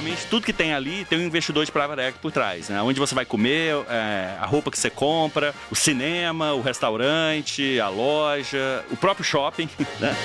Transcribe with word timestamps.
praticamente 0.00 0.26
tudo 0.26 0.44
que 0.44 0.52
tem 0.52 0.72
ali 0.72 1.04
tem 1.04 1.18
um 1.18 1.22
investidor 1.22 1.64
de 1.64 1.70
private 1.70 2.00
equity 2.00 2.18
por 2.20 2.32
trás, 2.32 2.68
né? 2.68 2.80
Onde 2.82 2.98
você 2.98 3.14
vai 3.14 3.24
comer, 3.24 3.74
é, 3.88 4.36
a 4.40 4.46
roupa 4.46 4.70
que 4.70 4.78
você 4.78 4.90
compra, 4.90 5.54
o 5.70 5.76
cinema, 5.76 6.54
o 6.54 6.60
restaurante, 6.60 7.78
a 7.78 7.88
loja, 7.88 8.84
o 8.90 8.96
próprio 8.96 9.24
shopping, 9.24 9.68
né? 10.00 10.16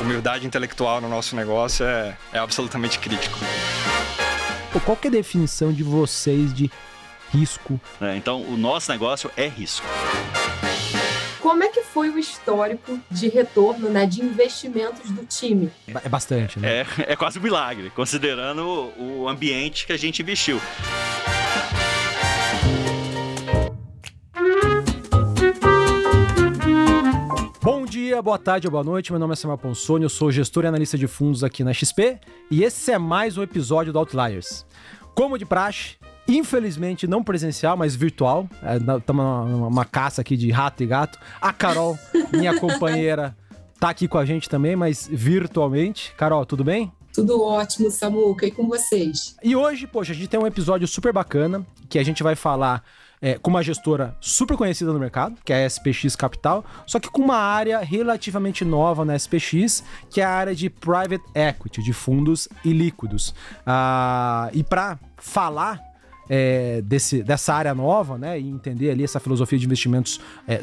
Humildade 0.00 0.46
intelectual 0.46 1.00
no 1.00 1.08
nosso 1.08 1.36
negócio 1.36 1.84
é, 1.84 2.16
é 2.32 2.38
absolutamente 2.38 2.98
crítico. 2.98 3.38
Qual 4.84 4.96
que 4.96 5.08
é 5.08 5.10
a 5.10 5.12
definição 5.12 5.72
de 5.72 5.82
vocês 5.82 6.54
de 6.54 6.70
risco? 7.32 7.80
É, 8.00 8.16
então, 8.16 8.42
o 8.42 8.56
nosso 8.56 8.90
negócio 8.90 9.30
é 9.36 9.48
risco. 9.48 9.86
Como 11.40 11.64
é 11.64 11.68
que 11.68 11.82
foi 11.82 12.10
o 12.10 12.18
histórico 12.18 13.00
de 13.10 13.28
retorno, 13.28 13.88
né, 13.88 14.04
de 14.04 14.22
investimentos 14.22 15.10
do 15.10 15.24
time? 15.24 15.70
É 15.86 16.08
bastante, 16.08 16.58
né? 16.58 16.80
É, 16.80 17.12
é 17.12 17.16
quase 17.16 17.38
um 17.38 17.42
milagre, 17.42 17.88
considerando 17.90 18.92
o 18.98 19.26
ambiente 19.26 19.86
que 19.86 19.92
a 19.92 19.96
gente 19.96 20.20
investiu. 20.20 20.60
Bom 27.62 27.86
dia, 27.86 28.20
boa 28.20 28.38
tarde 28.38 28.66
ou 28.66 28.70
boa 28.70 28.84
noite. 28.84 29.10
Meu 29.10 29.18
nome 29.18 29.32
é 29.32 29.36
Samuel 29.36 29.58
Ponsoni, 29.58 30.04
eu 30.04 30.10
sou 30.10 30.30
gestor 30.30 30.64
e 30.64 30.66
analista 30.66 30.98
de 30.98 31.06
fundos 31.06 31.42
aqui 31.42 31.64
na 31.64 31.72
XP 31.72 32.20
e 32.50 32.62
esse 32.62 32.92
é 32.92 32.98
mais 32.98 33.38
um 33.38 33.42
episódio 33.42 33.94
do 33.94 33.98
Outliers. 33.98 34.66
Como 35.14 35.38
de 35.38 35.46
praxe, 35.46 35.96
Infelizmente, 36.30 37.08
não 37.08 37.24
presencial, 37.24 37.76
mas 37.76 37.96
virtual. 37.96 38.48
Estamos 38.98 39.48
é, 39.48 39.50
numa 39.50 39.84
caça 39.84 40.20
aqui 40.20 40.36
de 40.36 40.50
rato 40.50 40.82
e 40.82 40.86
gato. 40.86 41.18
A 41.40 41.52
Carol, 41.52 41.98
minha 42.32 42.54
companheira, 42.60 43.36
tá 43.80 43.90
aqui 43.90 44.06
com 44.06 44.16
a 44.16 44.24
gente 44.24 44.48
também, 44.48 44.76
mas 44.76 45.08
virtualmente. 45.10 46.14
Carol, 46.16 46.46
tudo 46.46 46.62
bem? 46.62 46.92
Tudo 47.12 47.42
ótimo, 47.42 47.90
Samuca, 47.90 48.46
e 48.46 48.52
com 48.52 48.68
vocês? 48.68 49.34
E 49.42 49.56
hoje, 49.56 49.88
poxa, 49.88 50.12
a 50.12 50.14
gente 50.14 50.28
tem 50.28 50.38
um 50.38 50.46
episódio 50.46 50.86
super 50.86 51.12
bacana 51.12 51.66
que 51.88 51.98
a 51.98 52.04
gente 52.04 52.22
vai 52.22 52.36
falar 52.36 52.84
é, 53.20 53.36
com 53.36 53.50
uma 53.50 53.64
gestora 53.64 54.16
super 54.20 54.56
conhecida 54.56 54.92
no 54.92 55.00
mercado, 55.00 55.36
que 55.44 55.52
é 55.52 55.64
a 55.64 55.66
SPX 55.68 56.14
Capital, 56.14 56.64
só 56.86 57.00
que 57.00 57.10
com 57.10 57.22
uma 57.22 57.36
área 57.36 57.80
relativamente 57.80 58.64
nova 58.64 59.04
na 59.04 59.16
SPX, 59.16 59.82
que 60.08 60.20
é 60.20 60.24
a 60.24 60.30
área 60.30 60.54
de 60.54 60.70
private 60.70 61.24
equity, 61.34 61.82
de 61.82 61.92
fundos 61.92 62.48
ilíquidos. 62.64 63.34
Ah, 63.66 64.48
e 64.52 64.62
para 64.62 64.96
falar 65.16 65.89
é, 66.30 66.80
desse, 66.82 67.24
dessa 67.24 67.52
área 67.52 67.74
nova, 67.74 68.16
né, 68.16 68.38
e 68.38 68.48
entender 68.48 68.90
ali 68.92 69.02
essa 69.02 69.18
filosofia 69.18 69.58
de 69.58 69.66
investimentos 69.66 70.20
é, 70.46 70.62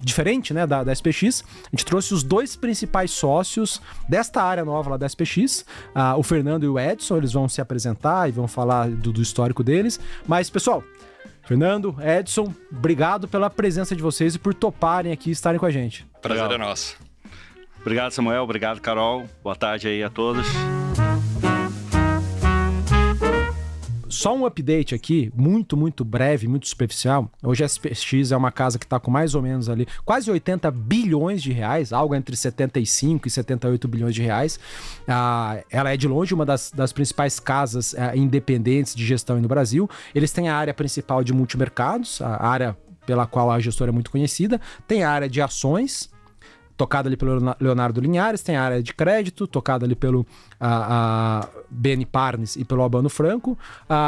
diferente, 0.00 0.54
né, 0.54 0.66
da, 0.66 0.82
da 0.82 0.92
SPX, 0.92 1.44
a 1.66 1.70
gente 1.70 1.84
trouxe 1.84 2.14
os 2.14 2.22
dois 2.22 2.56
principais 2.56 3.10
sócios 3.10 3.82
desta 4.08 4.42
área 4.42 4.64
nova 4.64 4.90
lá 4.90 4.96
da 4.96 5.06
SPX, 5.06 5.66
uh, 5.94 6.18
o 6.18 6.22
Fernando 6.22 6.64
e 6.64 6.68
o 6.68 6.78
Edson, 6.78 7.18
eles 7.18 7.32
vão 7.32 7.48
se 7.48 7.60
apresentar 7.60 8.28
e 8.28 8.32
vão 8.32 8.48
falar 8.48 8.88
do, 8.88 9.12
do 9.12 9.20
histórico 9.20 9.62
deles, 9.62 10.00
mas, 10.26 10.48
pessoal, 10.48 10.82
Fernando, 11.42 11.94
Edson, 12.00 12.52
obrigado 12.72 13.28
pela 13.28 13.50
presença 13.50 13.94
de 13.94 14.02
vocês 14.02 14.34
e 14.34 14.38
por 14.38 14.54
toparem 14.54 15.12
aqui 15.12 15.30
estarem 15.30 15.60
com 15.60 15.66
a 15.66 15.70
gente. 15.70 16.06
Prazer 16.22 16.42
Legal. 16.44 16.62
é 16.62 16.68
nosso. 16.70 16.96
Obrigado, 17.82 18.12
Samuel. 18.12 18.42
Obrigado, 18.42 18.80
Carol. 18.80 19.26
Boa 19.42 19.54
tarde 19.54 19.88
aí 19.88 20.02
a 20.02 20.08
todos. 20.08 20.46
Só 24.14 24.34
um 24.34 24.46
update 24.46 24.94
aqui, 24.94 25.32
muito, 25.34 25.76
muito 25.76 26.04
breve, 26.04 26.46
muito 26.46 26.68
superficial. 26.68 27.28
Hoje 27.42 27.64
a 27.64 27.68
SPX 27.68 28.30
é 28.30 28.36
uma 28.36 28.52
casa 28.52 28.78
que 28.78 28.86
está 28.86 29.00
com 29.00 29.10
mais 29.10 29.34
ou 29.34 29.42
menos 29.42 29.68
ali 29.68 29.88
quase 30.04 30.30
80 30.30 30.70
bilhões 30.70 31.42
de 31.42 31.52
reais, 31.52 31.92
algo 31.92 32.14
entre 32.14 32.36
75 32.36 33.26
e 33.26 33.30
78 33.30 33.88
bilhões 33.88 34.14
de 34.14 34.22
reais. 34.22 34.58
Ah, 35.08 35.58
ela 35.68 35.92
é 35.92 35.96
de 35.96 36.06
longe 36.06 36.32
uma 36.32 36.46
das, 36.46 36.70
das 36.70 36.92
principais 36.92 37.40
casas 37.40 37.94
ah, 37.98 38.16
independentes 38.16 38.94
de 38.94 39.04
gestão 39.04 39.40
no 39.40 39.48
Brasil. 39.48 39.90
Eles 40.14 40.30
têm 40.30 40.48
a 40.48 40.56
área 40.56 40.72
principal 40.72 41.24
de 41.24 41.32
multimercados, 41.32 42.22
a 42.22 42.46
área 42.46 42.76
pela 43.04 43.26
qual 43.26 43.50
a 43.50 43.58
gestora 43.58 43.90
é 43.90 43.92
muito 43.92 44.12
conhecida, 44.12 44.60
tem 44.86 45.02
a 45.02 45.10
área 45.10 45.28
de 45.28 45.40
ações, 45.42 46.08
tocada 46.76 47.08
ali 47.08 47.16
pelo 47.16 47.54
Leonardo 47.60 48.00
Linhares, 48.00 48.42
tem 48.42 48.56
a 48.56 48.62
área 48.62 48.82
de 48.82 48.92
crédito, 48.92 49.46
tocada 49.46 49.84
ali 49.84 49.94
pelo 49.94 50.26
a, 50.58 51.40
a 51.40 52.06
Parnes 52.10 52.56
e 52.56 52.64
pelo 52.64 52.82
Albano 52.82 53.08
Franco, 53.08 53.58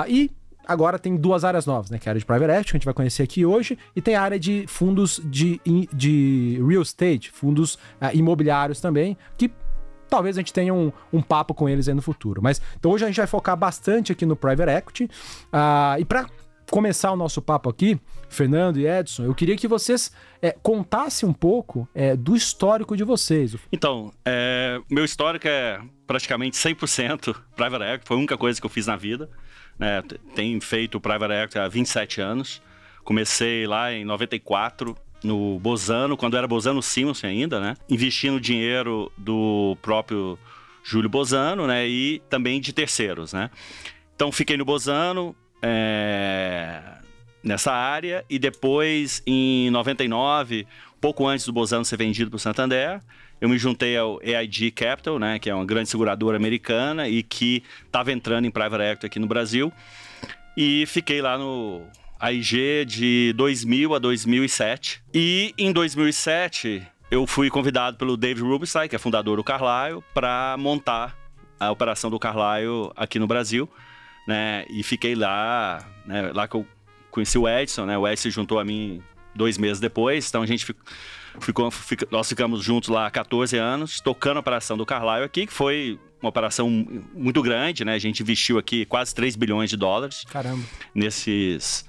e 0.08 0.30
agora 0.66 0.98
tem 0.98 1.16
duas 1.16 1.44
áreas 1.44 1.64
novas, 1.64 1.90
né? 1.90 1.98
Que 1.98 2.08
é 2.08 2.10
a 2.10 2.12
área 2.12 2.20
de 2.20 2.26
private 2.26 2.50
equity, 2.50 2.70
que 2.72 2.76
a 2.76 2.78
gente 2.78 2.84
vai 2.84 2.94
conhecer 2.94 3.22
aqui 3.22 3.46
hoje, 3.46 3.78
e 3.94 4.02
tem 4.02 4.16
a 4.16 4.22
área 4.22 4.38
de 4.38 4.64
fundos 4.66 5.20
de, 5.24 5.60
de 5.92 6.62
real 6.66 6.82
estate, 6.82 7.30
fundos 7.30 7.74
uh, 7.74 8.10
imobiliários 8.12 8.80
também, 8.80 9.16
que 9.38 9.50
talvez 10.08 10.36
a 10.36 10.40
gente 10.40 10.52
tenha 10.52 10.74
um, 10.74 10.92
um 11.12 11.22
papo 11.22 11.54
com 11.54 11.68
eles 11.68 11.88
aí 11.88 11.94
no 11.94 12.02
futuro. 12.02 12.42
Mas 12.42 12.60
então 12.78 12.90
hoje 12.90 13.04
a 13.04 13.06
gente 13.06 13.16
vai 13.16 13.26
focar 13.26 13.56
bastante 13.56 14.12
aqui 14.12 14.26
no 14.26 14.36
private 14.36 14.70
equity. 14.70 15.04
Uh, 15.04 16.00
e 16.00 16.04
para 16.04 16.26
começar 16.70 17.12
o 17.12 17.16
nosso 17.16 17.40
papo 17.40 17.68
aqui, 17.68 17.98
Fernando 18.28 18.78
e 18.78 18.86
Edson, 18.86 19.24
eu 19.24 19.34
queria 19.34 19.56
que 19.56 19.68
vocês 19.68 20.10
é, 20.42 20.52
contassem 20.62 21.28
um 21.28 21.32
pouco 21.32 21.88
é, 21.94 22.16
do 22.16 22.36
histórico 22.36 22.96
de 22.96 23.04
vocês. 23.04 23.56
Então, 23.72 24.12
é, 24.24 24.80
meu 24.90 25.04
histórico 25.04 25.46
é 25.48 25.80
praticamente 26.06 26.56
100% 26.56 27.34
private 27.54 27.84
equity, 27.84 28.06
foi 28.06 28.16
a 28.16 28.18
única 28.18 28.36
coisa 28.36 28.60
que 28.60 28.66
eu 28.66 28.70
fiz 28.70 28.86
na 28.86 28.96
vida. 28.96 29.30
Né? 29.78 30.02
Tenho 30.34 30.60
feito 30.60 31.00
private 31.00 31.32
equity 31.32 31.58
há 31.58 31.68
27 31.68 32.20
anos. 32.20 32.62
Comecei 33.04 33.66
lá 33.66 33.92
em 33.92 34.04
94, 34.04 34.96
no 35.22 35.58
Bozano, 35.60 36.16
quando 36.16 36.36
era 36.36 36.46
Bozano 36.46 36.82
Simonsen 36.82 37.30
ainda, 37.30 37.60
né? 37.60 37.74
Investindo 37.88 38.40
dinheiro 38.40 39.12
do 39.16 39.76
próprio 39.80 40.38
Júlio 40.82 41.08
Bozano, 41.08 41.66
né? 41.66 41.86
E 41.86 42.20
também 42.28 42.60
de 42.60 42.72
terceiros, 42.72 43.32
né? 43.32 43.50
Então, 44.14 44.32
fiquei 44.32 44.56
no 44.56 44.64
Bozano, 44.64 45.36
é, 45.62 46.82
nessa 47.42 47.72
área 47.72 48.24
e 48.28 48.38
depois, 48.38 49.22
em 49.26 49.70
99, 49.70 50.66
pouco 51.00 51.26
antes 51.26 51.46
do 51.46 51.52
Bozano 51.52 51.84
ser 51.84 51.96
vendido 51.96 52.30
para 52.30 52.36
o 52.36 52.40
Santander, 52.40 53.00
eu 53.40 53.48
me 53.48 53.58
juntei 53.58 53.96
ao 53.96 54.18
AIG 54.20 54.70
Capital, 54.70 55.18
né, 55.18 55.38
que 55.38 55.50
é 55.50 55.54
uma 55.54 55.64
grande 55.64 55.88
seguradora 55.88 56.36
americana 56.36 57.08
e 57.08 57.22
que 57.22 57.62
estava 57.84 58.10
entrando 58.10 58.46
em 58.46 58.50
private 58.50 58.82
equity 58.82 59.06
aqui 59.06 59.18
no 59.18 59.26
Brasil. 59.26 59.72
E 60.56 60.84
fiquei 60.86 61.20
lá 61.20 61.36
no 61.36 61.82
AIG 62.18 62.84
de 62.86 63.34
2000 63.36 63.94
a 63.94 63.98
2007. 63.98 65.02
E 65.12 65.54
em 65.58 65.70
2007 65.70 66.82
eu 67.10 67.26
fui 67.26 67.50
convidado 67.50 67.96
pelo 67.98 68.16
Dave 68.16 68.40
Rubinstein, 68.40 68.88
que 68.88 68.96
é 68.96 68.98
fundador 68.98 69.36
do 69.36 69.44
Carlyle, 69.44 70.02
para 70.14 70.56
montar 70.58 71.16
a 71.60 71.70
operação 71.70 72.10
do 72.10 72.18
Carlyle 72.18 72.90
aqui 72.96 73.18
no 73.18 73.26
Brasil 73.26 73.68
né? 74.26 74.64
E 74.68 74.82
fiquei 74.82 75.14
lá, 75.14 75.86
né? 76.04 76.32
Lá 76.34 76.48
que 76.48 76.56
eu 76.56 76.66
conheci 77.10 77.38
o 77.38 77.48
Edson, 77.48 77.86
né? 77.86 77.96
O 77.96 78.06
Edson 78.06 78.22
se 78.22 78.30
juntou 78.30 78.58
a 78.58 78.64
mim 78.64 79.02
dois 79.34 79.58
meses 79.58 79.78
depois, 79.78 80.28
então 80.28 80.42
a 80.42 80.46
gente 80.46 80.64
ficou, 80.64 81.70
ficou 81.70 81.72
nós 82.10 82.28
ficamos 82.28 82.62
juntos 82.62 82.88
lá 82.88 83.06
há 83.06 83.10
14 83.10 83.56
anos, 83.56 84.00
tocando 84.00 84.38
a 84.38 84.40
operação 84.40 84.76
do 84.76 84.86
Carlyle 84.86 85.24
aqui, 85.24 85.46
que 85.46 85.52
foi 85.52 85.98
uma 86.20 86.30
operação 86.30 86.68
muito 87.14 87.42
grande, 87.42 87.84
né? 87.84 87.94
A 87.94 87.98
gente 87.98 88.22
investiu 88.22 88.58
aqui 88.58 88.84
quase 88.86 89.14
3 89.14 89.36
bilhões 89.36 89.70
de 89.70 89.76
dólares. 89.76 90.24
Caramba. 90.28 90.62
Nesses 90.94 91.84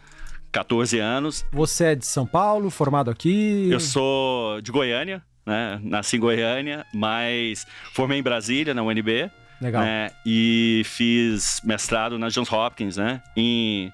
14 0.51 0.99
anos. 0.99 1.45
Você 1.51 1.85
é 1.85 1.95
de 1.95 2.05
São 2.05 2.25
Paulo, 2.25 2.69
formado 2.69 3.09
aqui? 3.09 3.69
Eu 3.69 3.79
sou 3.79 4.61
de 4.61 4.71
Goiânia, 4.71 5.23
né? 5.45 5.79
Nasci 5.83 6.17
em 6.17 6.19
Goiânia, 6.19 6.85
mas 6.93 7.65
formei 7.93 8.19
em 8.19 8.23
Brasília, 8.23 8.73
na 8.73 8.83
UNB. 8.83 9.31
Legal. 9.59 9.83
Né? 9.83 10.11
E 10.25 10.81
fiz 10.85 11.61
mestrado 11.63 12.17
na 12.19 12.29
Johns 12.29 12.51
Hopkins, 12.51 12.97
né? 12.97 13.21
Em 13.35 13.91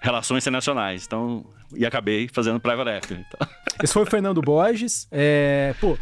relações 0.00 0.44
internacionais. 0.44 1.04
Então, 1.06 1.44
e 1.74 1.86
acabei 1.86 2.28
fazendo 2.28 2.60
private 2.60 2.90
equity. 2.90 3.26
Então. 3.28 3.48
Esse 3.82 3.92
foi 3.92 4.02
o 4.02 4.06
Fernando 4.06 4.40
Borges. 4.42 5.08
É, 5.10 5.74
pô, 5.80 5.96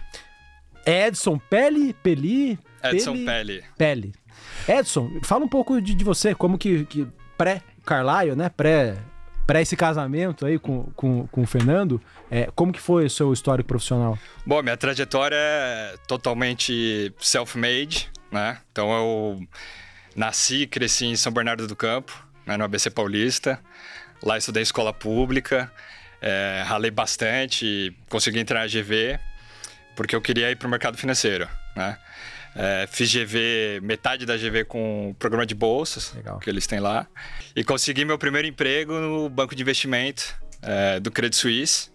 Edson 0.85 1.39
Peli, 1.39 1.93
Peli? 1.93 2.59
Edson 2.83 3.25
Peli. 3.25 3.65
Peli. 3.77 4.15
Edson, 4.67 5.11
fala 5.23 5.45
um 5.45 5.49
pouco 5.49 5.81
de, 5.81 5.95
de 5.95 6.05
você, 6.05 6.35
como 6.35 6.59
que, 6.59 6.85
que 6.87 7.07
pré-Carlyle, 7.37 8.35
né? 8.35 8.49
Pré 8.49 8.97
para 9.49 9.63
esse 9.63 9.75
casamento 9.75 10.45
aí 10.45 10.59
com, 10.59 10.85
com, 10.95 11.27
com 11.27 11.41
o 11.41 11.47
Fernando, 11.47 11.99
é, 12.31 12.51
como 12.55 12.71
que 12.71 12.79
foi 12.79 13.07
o 13.07 13.11
seu 13.11 13.33
histórico 13.33 13.67
profissional? 13.67 14.19
Bom, 14.45 14.63
minha 14.63 14.77
trajetória 14.77 15.39
é 15.39 15.95
totalmente 16.07 17.11
self-made, 17.19 18.11
né? 18.31 18.59
Então 18.73 18.93
eu 18.93 19.49
nasci 20.15 20.63
e 20.63 20.67
cresci 20.67 21.07
em 21.07 21.17
São 21.17 21.33
Bernardo 21.33 21.67
do 21.67 21.77
Campo, 21.77 22.27
né, 22.47 22.57
no 22.57 22.65
ABC 22.65 22.91
Paulista. 22.91 23.61
Lá 24.23 24.37
estudei 24.37 24.63
escola 24.63 24.93
pública, 24.93 25.73
é, 26.21 26.63
ralei 26.67 26.91
bastante, 26.91 27.97
consegui 28.09 28.41
entrar 28.41 28.61
na 28.61 28.67
GV, 28.67 29.19
porque 29.95 30.15
eu 30.15 30.21
queria 30.21 30.51
ir 30.51 30.57
para 30.57 30.67
o 30.67 30.71
mercado 30.71 30.99
financeiro, 30.99 31.49
né? 31.77 31.99
É, 32.57 32.89
fiz 32.91 33.13
GV, 33.13 33.81
metade 33.83 34.27
da 34.27 34.37
GV 34.37 34.65
com 34.65 35.11
o 35.11 35.15
programa 35.15 35.47
de 35.47 35.55
bolsas 35.55 36.13
Legal. 36.15 36.41
que 36.41 36.51
eles 36.51 36.67
têm 36.67 36.81
lá. 36.81 37.07
E 37.55 37.63
consegui 37.63 38.05
meu 38.05 38.19
primeiro 38.19 38.49
emprego 38.49 38.95
no 38.95 39.29
banco 39.29 39.55
de 39.55 39.63
investimento 39.63 40.35
é, 40.63 40.99
do 40.99 41.11
Credit 41.11 41.37
Suisse, 41.37 41.91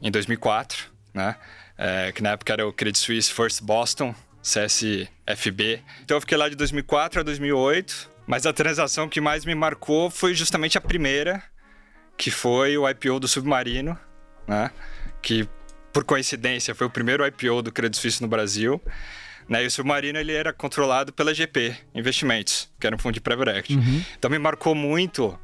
em 0.00 0.10
2004, 0.10 0.86
né? 1.12 1.34
É, 1.78 2.12
que 2.12 2.22
na 2.22 2.30
época 2.30 2.52
era 2.52 2.66
o 2.66 2.72
Credit 2.72 2.98
Suisse 2.98 3.32
First 3.32 3.62
Boston, 3.62 4.14
CSFB. 4.46 5.82
Então 6.04 6.16
eu 6.16 6.20
fiquei 6.20 6.38
lá 6.38 6.48
de 6.48 6.54
2004 6.54 7.20
a 7.20 7.22
2008, 7.24 8.08
mas 8.26 8.46
a 8.46 8.52
transação 8.52 9.08
que 9.08 9.20
mais 9.20 9.44
me 9.44 9.54
marcou 9.54 10.08
foi 10.08 10.34
justamente 10.34 10.78
a 10.78 10.80
primeira, 10.80 11.42
que 12.16 12.30
foi 12.30 12.78
o 12.78 12.88
IPO 12.88 13.18
do 13.18 13.26
Submarino, 13.26 13.98
né? 14.46 14.70
Que 15.20 15.48
por 15.92 16.04
coincidência 16.04 16.74
foi 16.74 16.86
o 16.86 16.90
primeiro 16.90 17.26
IPO 17.26 17.62
do 17.62 17.72
Credit 17.72 17.98
Suisse 18.00 18.22
no 18.22 18.28
Brasil. 18.28 18.80
Né? 19.48 19.64
E 19.64 19.66
o 19.66 19.70
Submarino 19.70 20.18
ele 20.18 20.32
era 20.32 20.52
controlado 20.52 21.12
pela 21.12 21.34
GP 21.34 21.76
Investimentos, 21.94 22.68
que 22.78 22.86
era 22.86 22.94
um 22.94 22.98
fundo 22.98 23.14
de 23.14 23.20
private 23.20 23.50
equity. 23.50 23.76
Uhum. 23.76 24.04
Então 24.16 24.30
me 24.30 24.38
marcou 24.38 24.74
muito 24.74 25.38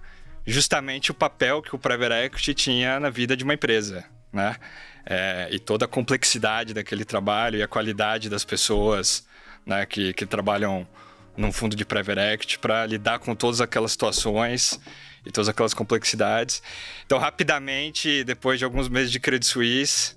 justamente 0.46 1.10
o 1.10 1.14
papel 1.14 1.62
que 1.62 1.74
o 1.74 1.78
private 1.78 2.26
equity 2.26 2.54
tinha 2.54 3.00
na 3.00 3.10
vida 3.10 3.36
de 3.36 3.42
uma 3.42 3.54
empresa, 3.54 4.04
né? 4.32 4.56
É, 5.04 5.48
e 5.50 5.58
toda 5.58 5.84
a 5.84 5.88
complexidade 5.88 6.72
daquele 6.72 7.04
trabalho 7.04 7.58
e 7.58 7.62
a 7.62 7.68
qualidade 7.68 8.28
das 8.28 8.44
pessoas 8.44 9.26
né, 9.66 9.84
que, 9.84 10.12
que 10.12 10.24
trabalham 10.24 10.86
num 11.36 11.52
fundo 11.52 11.74
de 11.74 11.84
private 11.84 12.20
equity 12.20 12.58
para 12.58 12.86
lidar 12.86 13.18
com 13.18 13.34
todas 13.34 13.60
aquelas 13.60 13.92
situações 13.92 14.78
e 15.24 15.30
todas 15.30 15.48
aquelas 15.48 15.72
complexidades. 15.74 16.62
Então, 17.06 17.18
rapidamente, 17.18 18.24
depois 18.24 18.58
de 18.58 18.64
alguns 18.64 18.88
meses 18.88 19.10
de 19.10 19.20
Credit 19.20 19.46
Suisse, 19.46 20.16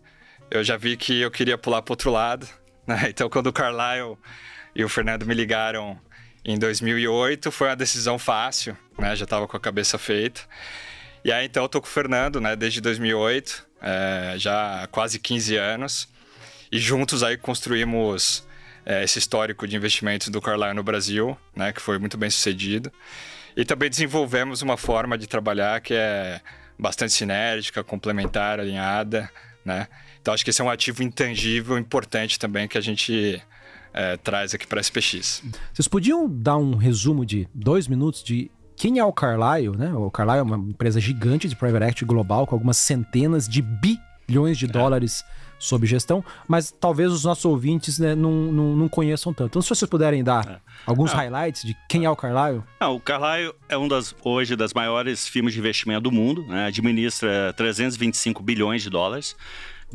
eu 0.50 0.64
já 0.64 0.78
vi 0.78 0.98
que 0.98 1.22
eu 1.22 1.32
queria 1.32 1.58
pular 1.58 1.82
para 1.82 1.94
outro 1.94 2.12
lado. 2.12 2.48
Né? 2.88 3.08
Então, 3.10 3.28
quando 3.32 3.48
o 3.48 3.52
Carlyle 3.52 4.16
e 4.76 4.84
o 4.84 4.88
Fernando 4.88 5.26
me 5.26 5.34
ligaram 5.34 6.00
em 6.46 6.56
2008, 6.56 7.52
foi 7.52 7.70
uma 7.70 7.76
decisão 7.76 8.20
fácil, 8.20 8.78
né? 8.96 9.16
já 9.16 9.24
estava 9.24 9.48
com 9.48 9.58
a 9.58 9.60
cabeça 9.60 9.98
feita. 9.98 10.42
E 11.26 11.32
aí, 11.32 11.48
então, 11.48 11.64
eu 11.64 11.70
tô 11.70 11.82
com 11.82 11.88
o 11.88 11.90
Fernando, 11.90 12.40
né, 12.40 12.56
desde 12.56 12.80
2008, 12.80 13.66
é, 13.82 14.36
já 14.38 14.88
quase 14.92 15.18
15 15.18 15.56
anos. 15.58 16.08
E 16.72 16.78
juntos 16.78 17.24
aí 17.24 17.36
construímos 17.36 18.48
é, 18.86 19.04
esse 19.04 19.18
histórico 19.18 19.68
de 19.68 19.76
investimentos 19.76 20.28
do 20.28 20.40
Carlyle 20.40 20.76
no 20.76 20.84
Brasil, 20.84 21.36
né, 21.56 21.74
que 21.74 21.82
foi 21.82 21.98
muito 21.98 22.16
bem 22.16 22.30
sucedido. 22.30 22.92
E 23.58 23.66
também 23.66 23.90
desenvolvemos 23.90 24.62
uma 24.62 24.78
forma 24.78 25.18
de 25.18 25.26
trabalhar 25.26 25.82
que 25.82 25.96
é 25.96 26.40
bastante 26.78 27.12
sinérgica, 27.14 27.84
complementar, 27.84 28.60
alinhada, 28.60 29.28
né? 29.66 29.88
Então 30.22 30.32
acho 30.32 30.44
que 30.44 30.52
esse 30.52 30.62
é 30.62 30.64
um 30.64 30.70
ativo 30.70 31.02
intangível 31.02 31.76
importante 31.76 32.38
também 32.38 32.68
que 32.68 32.78
a 32.78 32.82
gente 32.82 33.42
é, 33.92 34.16
traz 34.18 34.54
aqui 34.54 34.68
para 34.68 34.80
a 34.80 34.84
SPX. 34.84 35.42
Vocês 35.74 35.88
podiam 35.88 36.30
dar 36.30 36.58
um 36.58 36.76
resumo 36.76 37.26
de 37.26 37.48
dois 37.52 37.88
minutos 37.88 38.24
de 38.24 38.52
quem 38.76 39.00
é 39.00 39.06
o 39.06 39.14
Carlyle, 39.14 39.76
né? 39.78 39.94
O 39.94 40.12
Carlyle 40.12 40.40
é 40.40 40.44
uma 40.44 40.58
empresa 40.58 41.00
gigante 41.00 41.48
de 41.48 41.56
private 41.56 41.86
equity 41.86 42.06
global 42.06 42.46
com 42.46 42.56
algumas 42.56 42.78
centenas 42.78 43.48
de 43.48 43.62
bilhões 43.62 44.58
de 44.58 44.66
é. 44.66 44.68
dólares 44.68 45.24
sob 45.58 45.88
gestão, 45.88 46.24
mas 46.48 46.70
talvez 46.72 47.12
os 47.12 47.24
nossos 47.24 47.46
ouvintes 47.46 47.98
né, 47.98 48.14
não, 48.14 48.32
não, 48.32 48.76
não, 48.76 48.90
conheçam 48.90 49.34
tanto. 49.34 49.52
Então, 49.52 49.62
se 49.62 49.70
vocês 49.70 49.90
puderem 49.90 50.24
dar 50.24 50.48
é. 50.48 50.60
alguns 50.86 51.12
não. 51.12 51.18
highlights 51.18 51.64
de 51.64 51.76
quem 51.90 52.06
é 52.06 52.10
o 52.10 52.16
Carlyle. 52.16 52.62
O 52.82 53.00
Carlyle 53.00 53.54
é 53.70 53.78
um 53.78 53.88
das, 53.88 54.14
hoje, 54.24 54.56
das 54.56 54.74
maiores 54.74 55.28
firmas 55.28 55.54
de 55.54 55.60
investimento 55.60 56.02
do 56.02 56.12
mundo, 56.12 56.46
né? 56.48 56.66
administra 56.66 57.54
325 57.54 58.44
bilhões 58.44 58.84
de 58.84 58.90
dólares 58.90 59.36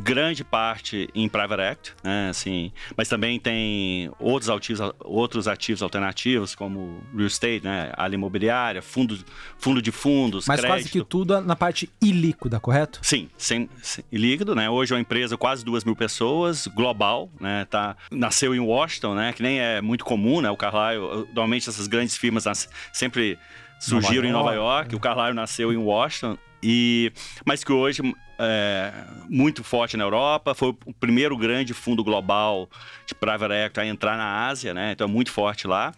grande 0.01 0.43
parte 0.43 1.09
em 1.15 1.29
private 1.29 1.63
equity, 1.63 1.95
né, 2.03 2.29
assim, 2.31 2.73
mas 2.97 3.09
também 3.09 3.39
tem 3.39 4.11
outros 4.19 4.51
ativos, 4.51 4.93
outros 5.01 5.47
ativos 5.47 5.83
alternativos 5.83 6.55
como 6.55 7.01
real 7.15 7.27
estate, 7.27 7.65
né, 7.65 7.93
área 7.97 8.15
imobiliária, 8.15 8.83
fundo, 8.83 9.19
fundo 9.59 9.81
de 9.83 9.93
fundos, 9.93 10.47
Mas 10.47 10.61
crédito. 10.61 10.79
quase 10.79 10.91
que 10.91 11.05
tudo 11.05 11.41
na 11.41 11.55
parte 11.55 11.91
ilíquida, 12.01 12.59
correto? 12.59 12.99
Sim, 13.03 13.29
sem, 13.37 13.69
sem, 13.83 14.05
ilíquido, 14.11 14.55
né? 14.55 14.69
Hoje 14.71 14.93
é 14.93 14.97
uma 14.97 15.01
empresa 15.01 15.37
quase 15.37 15.65
duas 15.65 15.85
mil 15.85 15.97
pessoas, 15.97 16.67
global, 16.67 17.31
né? 17.41 17.67
Tá, 17.69 17.97
nasceu 18.11 18.55
em 18.55 18.61
Washington, 18.61 19.15
né? 19.15 19.33
Que 19.33 19.43
nem 19.43 19.61
é 19.61 19.81
muito 19.81 20.05
comum, 20.05 20.41
né? 20.41 20.51
O 20.51 20.57
Carlyle, 20.57 21.01
normalmente 21.29 21.69
essas 21.69 21.87
grandes 21.87 22.17
firmas 22.17 22.45
sempre 22.93 23.39
surgiram 23.79 24.23
Nova 24.23 24.29
em 24.29 24.33
Nova 24.33 24.55
York, 24.55 24.93
York. 24.93 24.97
o 24.97 25.01
Carlyle 25.01 25.35
nasceu 25.35 25.73
em 25.73 25.77
Washington 25.77 26.37
e 26.63 27.13
mas 27.45 27.65
que 27.65 27.73
hoje 27.73 28.03
é 28.39 28.93
muito 29.29 29.63
forte 29.63 29.97
na 29.97 30.05
Europa, 30.05 30.55
foi 30.55 30.71
o 30.87 30.95
primeiro 30.95 31.37
grande 31.37 31.75
fundo 31.75 32.03
global 32.03 32.69
de 33.07 33.15
private 33.15 33.53
equity 33.53 33.81
a 33.81 33.87
entrar 33.87 34.17
na 34.17 34.49
Ásia, 34.49 34.73
né? 34.73 34.93
Então 34.93 35.07
é 35.07 35.11
muito 35.11 35.31
forte 35.31 35.67
lá, 35.67 35.93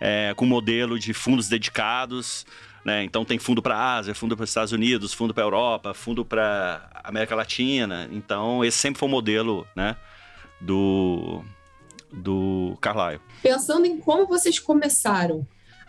é, 0.00 0.34
com 0.36 0.44
modelo 0.44 0.98
de 0.98 1.14
fundos 1.14 1.48
dedicados. 1.48 2.46
Né? 2.84 3.02
Então 3.02 3.24
tem 3.24 3.36
fundo 3.36 3.60
para 3.60 3.96
Ásia, 3.96 4.14
fundo 4.14 4.36
para 4.36 4.44
os 4.44 4.50
Estados 4.50 4.72
Unidos, 4.72 5.12
fundo 5.12 5.34
para 5.34 5.42
Europa, 5.42 5.92
fundo 5.92 6.24
para 6.24 6.88
América 7.02 7.34
Latina. 7.34 8.08
Então 8.12 8.64
esse 8.64 8.78
sempre 8.78 9.00
foi 9.00 9.08
o 9.08 9.10
modelo, 9.10 9.66
né, 9.74 9.96
do 10.60 11.42
do 12.12 12.78
Carlyle. 12.80 13.20
Pensando 13.42 13.86
em 13.86 13.98
como 13.98 14.26
vocês 14.26 14.60
começaram 14.60 15.44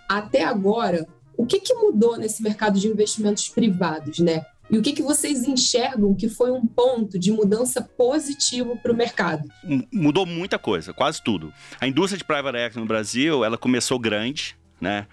até 0.09 0.44
agora, 0.44 1.07
o 1.38 1.45
que, 1.45 1.60
que 1.60 1.74
mudou 1.75 2.18
nesse 2.18 2.42
mercado 2.42 2.80
de 2.80 2.88
investimentos 2.88 3.48
privados, 3.48 4.19
né? 4.19 4.44
E 4.69 4.78
o 4.78 4.81
que, 4.81 4.92
que 4.92 5.01
vocês 5.01 5.48
enxergam 5.48 6.13
que 6.13 6.28
foi 6.28 6.51
um 6.51 6.66
ponto 6.66 7.18
de 7.18 7.31
mudança 7.31 7.81
positivo 7.81 8.78
para 8.78 8.92
o 8.92 8.95
mercado? 8.95 9.48
Mudou 9.94 10.25
muita 10.25 10.60
coisa, 10.60 10.92
quase 10.92 11.24
tudo. 11.24 11.54
A 11.80 11.88
indústria 11.88 12.18
de 12.18 12.25
private 12.25 12.57
equity 12.57 12.80
no 12.80 12.86
Brasil, 12.86 13.45
ela 13.45 13.57
começou 13.57 13.98
grande, 13.98 14.57
né? 14.81 15.07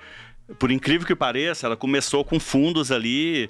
Por 0.59 0.73
incrível 0.73 1.07
que 1.07 1.15
pareça, 1.15 1.67
ela 1.67 1.77
começou 1.77 2.25
com 2.25 2.41
fundos 2.41 2.91
ali 2.91 3.49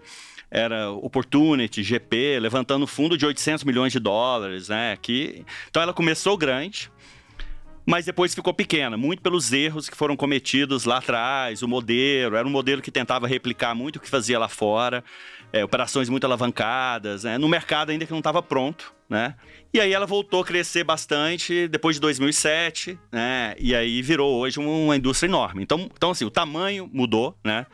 era 0.55 0.93
Opportunity, 0.93 1.83
GP, 1.83 2.39
levantando 2.39 2.87
fundo 2.87 3.19
de 3.19 3.27
800 3.27 3.65
milhões 3.65 3.93
de 3.93 3.99
dólares, 3.99 4.69
né? 4.69 4.97
Que, 5.03 5.45
então 5.69 5.83
ela 5.83 5.93
começou 5.93 6.39
grande, 6.39 6.93
mas 7.87 8.07
depois 8.07 8.35
ficou 8.35 8.55
pequena, 8.55 8.97
muito 8.97 9.23
pelos 9.23 9.53
erros 9.53 9.89
que 9.89 9.97
foram 9.97 10.17
cometidos 10.17 10.85
lá 10.85 10.99
atrás, 10.99 11.63
o 11.63 11.69
modelo, 11.69 12.37
era 12.37 12.47
um 12.47 12.51
modelo 12.51 12.81
que 12.81 12.91
tentava 12.91 13.27
replicar 13.27 13.75
muito 13.75 13.97
o 13.97 14.01
que 14.01 14.09
fazia 14.09 14.39
lá 14.39 14.49
fora, 14.49 15.05
é, 15.53 15.65
operações 15.65 16.09
muito 16.09 16.25
alavancadas, 16.25 17.25
né, 17.25 17.39
no 17.39 17.49
mercado 17.49 17.91
ainda 17.91 18.07
que 18.07 18.13
não 18.13 18.19
estava 18.19 18.43
pronto, 18.43 18.95
né? 19.09 19.35
E 19.73 19.81
aí 19.81 19.93
ela 19.93 20.07
voltou 20.07 20.41
a 20.41 20.45
crescer 20.45 20.83
bastante 20.83 21.69
depois 21.69 21.97
de 21.97 22.01
2007, 22.01 22.99
né? 23.13 23.55
E 23.59 23.75
aí 23.75 24.01
virou 24.01 24.35
hoje 24.35 24.59
uma 24.59 24.97
indústria 24.97 25.29
enorme. 25.29 25.63
Então, 25.63 25.91
então 25.95 26.11
assim, 26.11 26.25
o 26.25 26.31
tamanho 26.31 26.89
mudou, 26.93 27.37
né? 27.45 27.67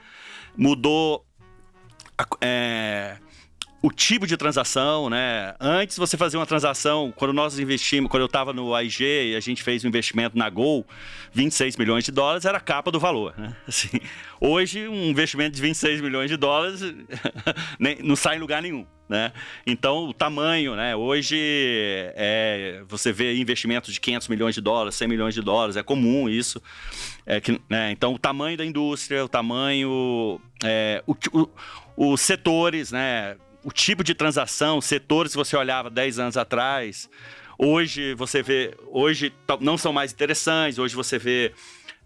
Mudou 0.57 1.25
é, 2.41 3.17
o 3.83 3.91
tipo 3.91 4.27
de 4.27 4.37
transação, 4.37 5.09
né? 5.09 5.55
Antes 5.59 5.97
você 5.97 6.17
fazia 6.17 6.39
uma 6.39 6.47
transação, 6.47 7.13
quando 7.17 7.33
nós 7.33 7.59
investimos, 7.59 8.11
quando 8.11 8.23
eu 8.23 8.27
estava 8.27 8.53
no 8.53 8.75
AIG 8.75 9.31
e 9.31 9.37
a 9.37 9.41
gente 9.41 9.63
fez 9.63 9.85
um 9.85 9.89
investimento 9.89 10.37
na 10.37 10.51
Gol, 10.51 10.87
26 11.33 11.77
milhões 11.77 12.05
de 12.05 12.13
dólares 12.13 12.45
era 12.45 12.59
a 12.59 12.61
capa 12.61 12.91
do 12.91 13.01
valor, 13.01 13.35
né? 13.39 13.57
Assim, 13.67 13.89
hoje, 14.39 14.87
um 14.87 15.05
investimento 15.09 15.57
de 15.57 15.63
26 15.63 16.01
milhões 16.03 16.29
de 16.29 16.37
dólares 16.37 16.81
não 18.05 18.17
sai 18.17 18.37
em 18.37 18.41
lugar 18.41 18.61
nenhum. 18.61 18.87
Né? 19.09 19.33
Então, 19.67 20.09
o 20.09 20.15
tamanho, 20.15 20.77
né? 20.77 20.95
Hoje, 20.95 21.37
é, 22.15 22.81
você 22.87 23.13
vê 23.13 23.37
investimentos 23.37 23.93
de 23.93 23.99
500 23.99 24.29
milhões 24.29 24.55
de 24.55 24.61
dólares, 24.61 24.95
100 24.95 25.09
milhões 25.09 25.35
de 25.35 25.43
dólares, 25.43 25.77
é 25.77 25.83
comum 25.83 26.29
isso. 26.29 26.63
É 27.27 27.41
que, 27.41 27.61
né? 27.69 27.91
Então, 27.91 28.15
o 28.15 28.19
tamanho 28.19 28.57
da 28.57 28.65
indústria, 28.65 29.25
o 29.25 29.29
tamanho, 29.29 30.41
é, 30.63 31.03
o, 31.09 31.17
o, 31.33 32.13
os 32.13 32.21
setores, 32.21 32.93
né? 32.93 33.37
O 33.65 33.73
tipo 33.73 34.03
de 34.03 34.15
transação, 34.15 34.81
setores 34.81 35.33
que 35.33 35.39
você 35.39 35.57
olhava 35.57 35.91
10 35.91 36.19
anos 36.19 36.37
atrás, 36.37 37.09
hoje 37.59 38.15
você 38.15 38.43
vê, 38.43 38.75
hoje 38.89 39.33
não 39.61 39.77
são 39.77 39.93
mais 39.93 40.13
interessantes, 40.13 40.79
hoje 40.79 40.95
você 40.95 41.19
vê 41.19 41.53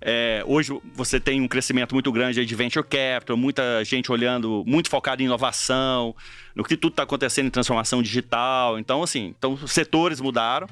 é, 0.07 0.43
hoje 0.47 0.79
você 0.93 1.19
tem 1.19 1.41
um 1.41 1.49
crescimento 1.49 1.95
muito 1.95 2.13
grande 2.13 2.45
de 2.45 2.55
venture 2.55 2.87
capital, 2.87 3.39
muita 3.39 3.83
gente 3.85 4.13
olhando, 4.13 4.63
muito 4.67 4.91
focado 4.91 5.23
em 5.23 5.25
inovação, 5.25 6.15
no 6.55 6.63
que 6.63 6.77
tudo 6.77 6.93
está 6.93 7.05
acontecendo 7.05 7.47
em 7.47 7.51
transformação 7.51 8.03
digital. 8.03 8.79
Então, 8.79 9.03
assim, 9.03 9.35
então 9.39 9.55
os 9.55 9.73
setores 9.73 10.21
mudaram. 10.21 10.67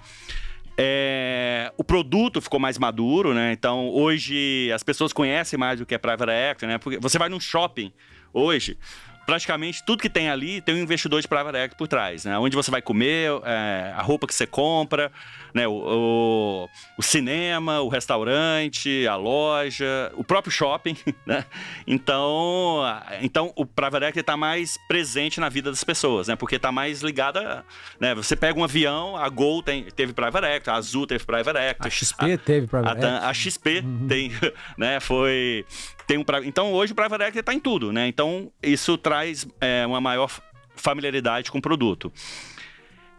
É, 0.76 1.72
o 1.78 1.84
produto 1.84 2.42
ficou 2.42 2.60
mais 2.60 2.76
maduro, 2.78 3.32
né? 3.32 3.52
Então, 3.52 3.88
hoje 3.88 4.70
as 4.74 4.82
pessoas 4.82 5.14
conhecem 5.14 5.58
mais 5.58 5.80
o 5.80 5.86
que 5.86 5.94
é 5.94 5.98
private 5.98 6.30
equity, 6.30 6.66
né? 6.66 6.76
Porque 6.76 6.98
você 6.98 7.18
vai 7.18 7.30
num 7.30 7.40
shopping 7.40 7.90
hoje, 8.34 8.76
praticamente 9.26 9.82
tudo 9.82 10.02
que 10.02 10.10
tem 10.10 10.28
ali 10.28 10.60
tem 10.60 10.74
um 10.74 10.78
investidor 10.78 11.20
de 11.20 11.28
private 11.28 11.56
equity 11.56 11.76
por 11.76 11.88
trás, 11.88 12.24
né? 12.24 12.38
Onde 12.38 12.56
você 12.56 12.70
vai 12.70 12.82
comer, 12.82 13.30
é, 13.44 13.92
a 13.96 14.02
roupa 14.02 14.26
que 14.26 14.34
você 14.34 14.46
compra, 14.46 15.10
né? 15.54 15.66
O, 15.66 15.72
o, 15.72 16.68
o, 16.98 17.02
cinema, 17.02 17.80
o 17.80 17.88
restaurante, 17.88 19.06
a 19.06 19.16
loja, 19.16 20.12
o 20.14 20.24
próprio 20.24 20.52
shopping, 20.52 20.96
né? 21.26 21.44
Então, 21.86 22.80
então 23.20 23.52
o 23.56 23.64
private 23.64 24.04
equity 24.04 24.20
está 24.20 24.36
mais 24.36 24.78
presente 24.88 25.40
na 25.40 25.48
vida 25.48 25.70
das 25.70 25.84
pessoas, 25.84 26.28
né? 26.28 26.36
Porque 26.36 26.56
está 26.56 26.72
mais 26.72 27.02
ligada, 27.02 27.64
né? 28.00 28.14
Você 28.14 28.34
pega 28.34 28.58
um 28.58 28.64
avião, 28.64 29.16
a 29.16 29.28
Gol 29.28 29.62
tem, 29.62 29.84
teve 29.84 30.12
private 30.12 30.46
equity, 30.46 30.70
a 30.70 30.74
Azul 30.74 31.06
teve 31.06 31.24
private 31.24 31.58
equity, 31.58 31.86
a 31.86 31.90
XP 31.90 32.32
a, 32.32 32.38
teve 32.38 32.66
private 32.66 33.04
a, 33.04 33.08
equity, 33.08 33.26
a 33.26 33.34
XP 33.34 33.82
uhum. 33.84 34.06
tem, 34.08 34.32
né? 34.76 35.00
Foi 35.00 35.64
tem 36.06 36.18
um 36.18 36.24
então 36.44 36.72
hoje 36.72 36.92
o 36.92 36.96
private 36.96 37.22
equity 37.22 37.40
está 37.40 37.54
em 37.54 37.60
tudo, 37.60 37.92
né? 37.92 38.08
Então 38.08 38.50
isso 38.62 38.96
traz 38.98 39.46
é, 39.60 39.86
uma 39.86 40.00
maior 40.00 40.30
familiaridade 40.76 41.50
com 41.50 41.58
o 41.58 41.62
produto. 41.62 42.12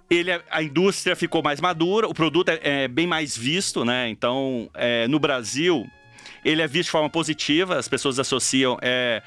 ele, 0.10 0.32
é, 0.32 0.42
a 0.50 0.62
indústria 0.62 1.16
ficou 1.16 1.42
mais 1.42 1.60
madura, 1.60 2.08
o 2.08 2.14
produto 2.14 2.50
é, 2.50 2.60
é 2.62 2.88
bem 2.88 3.08
mais 3.08 3.38
visto, 3.38 3.86
né? 3.86 4.10
Então, 4.10 4.70
é, 4.74 5.08
no 5.08 5.20
Brasil, 5.20 5.88
ele 6.44 6.62
é 6.62 6.68
visto 6.68 6.88
de 6.88 6.92
forma 6.92 7.10
positiva, 7.10 7.78
as 7.78 7.88
pessoas 7.88 8.20
associam 8.20 8.78
é, 8.82 9.22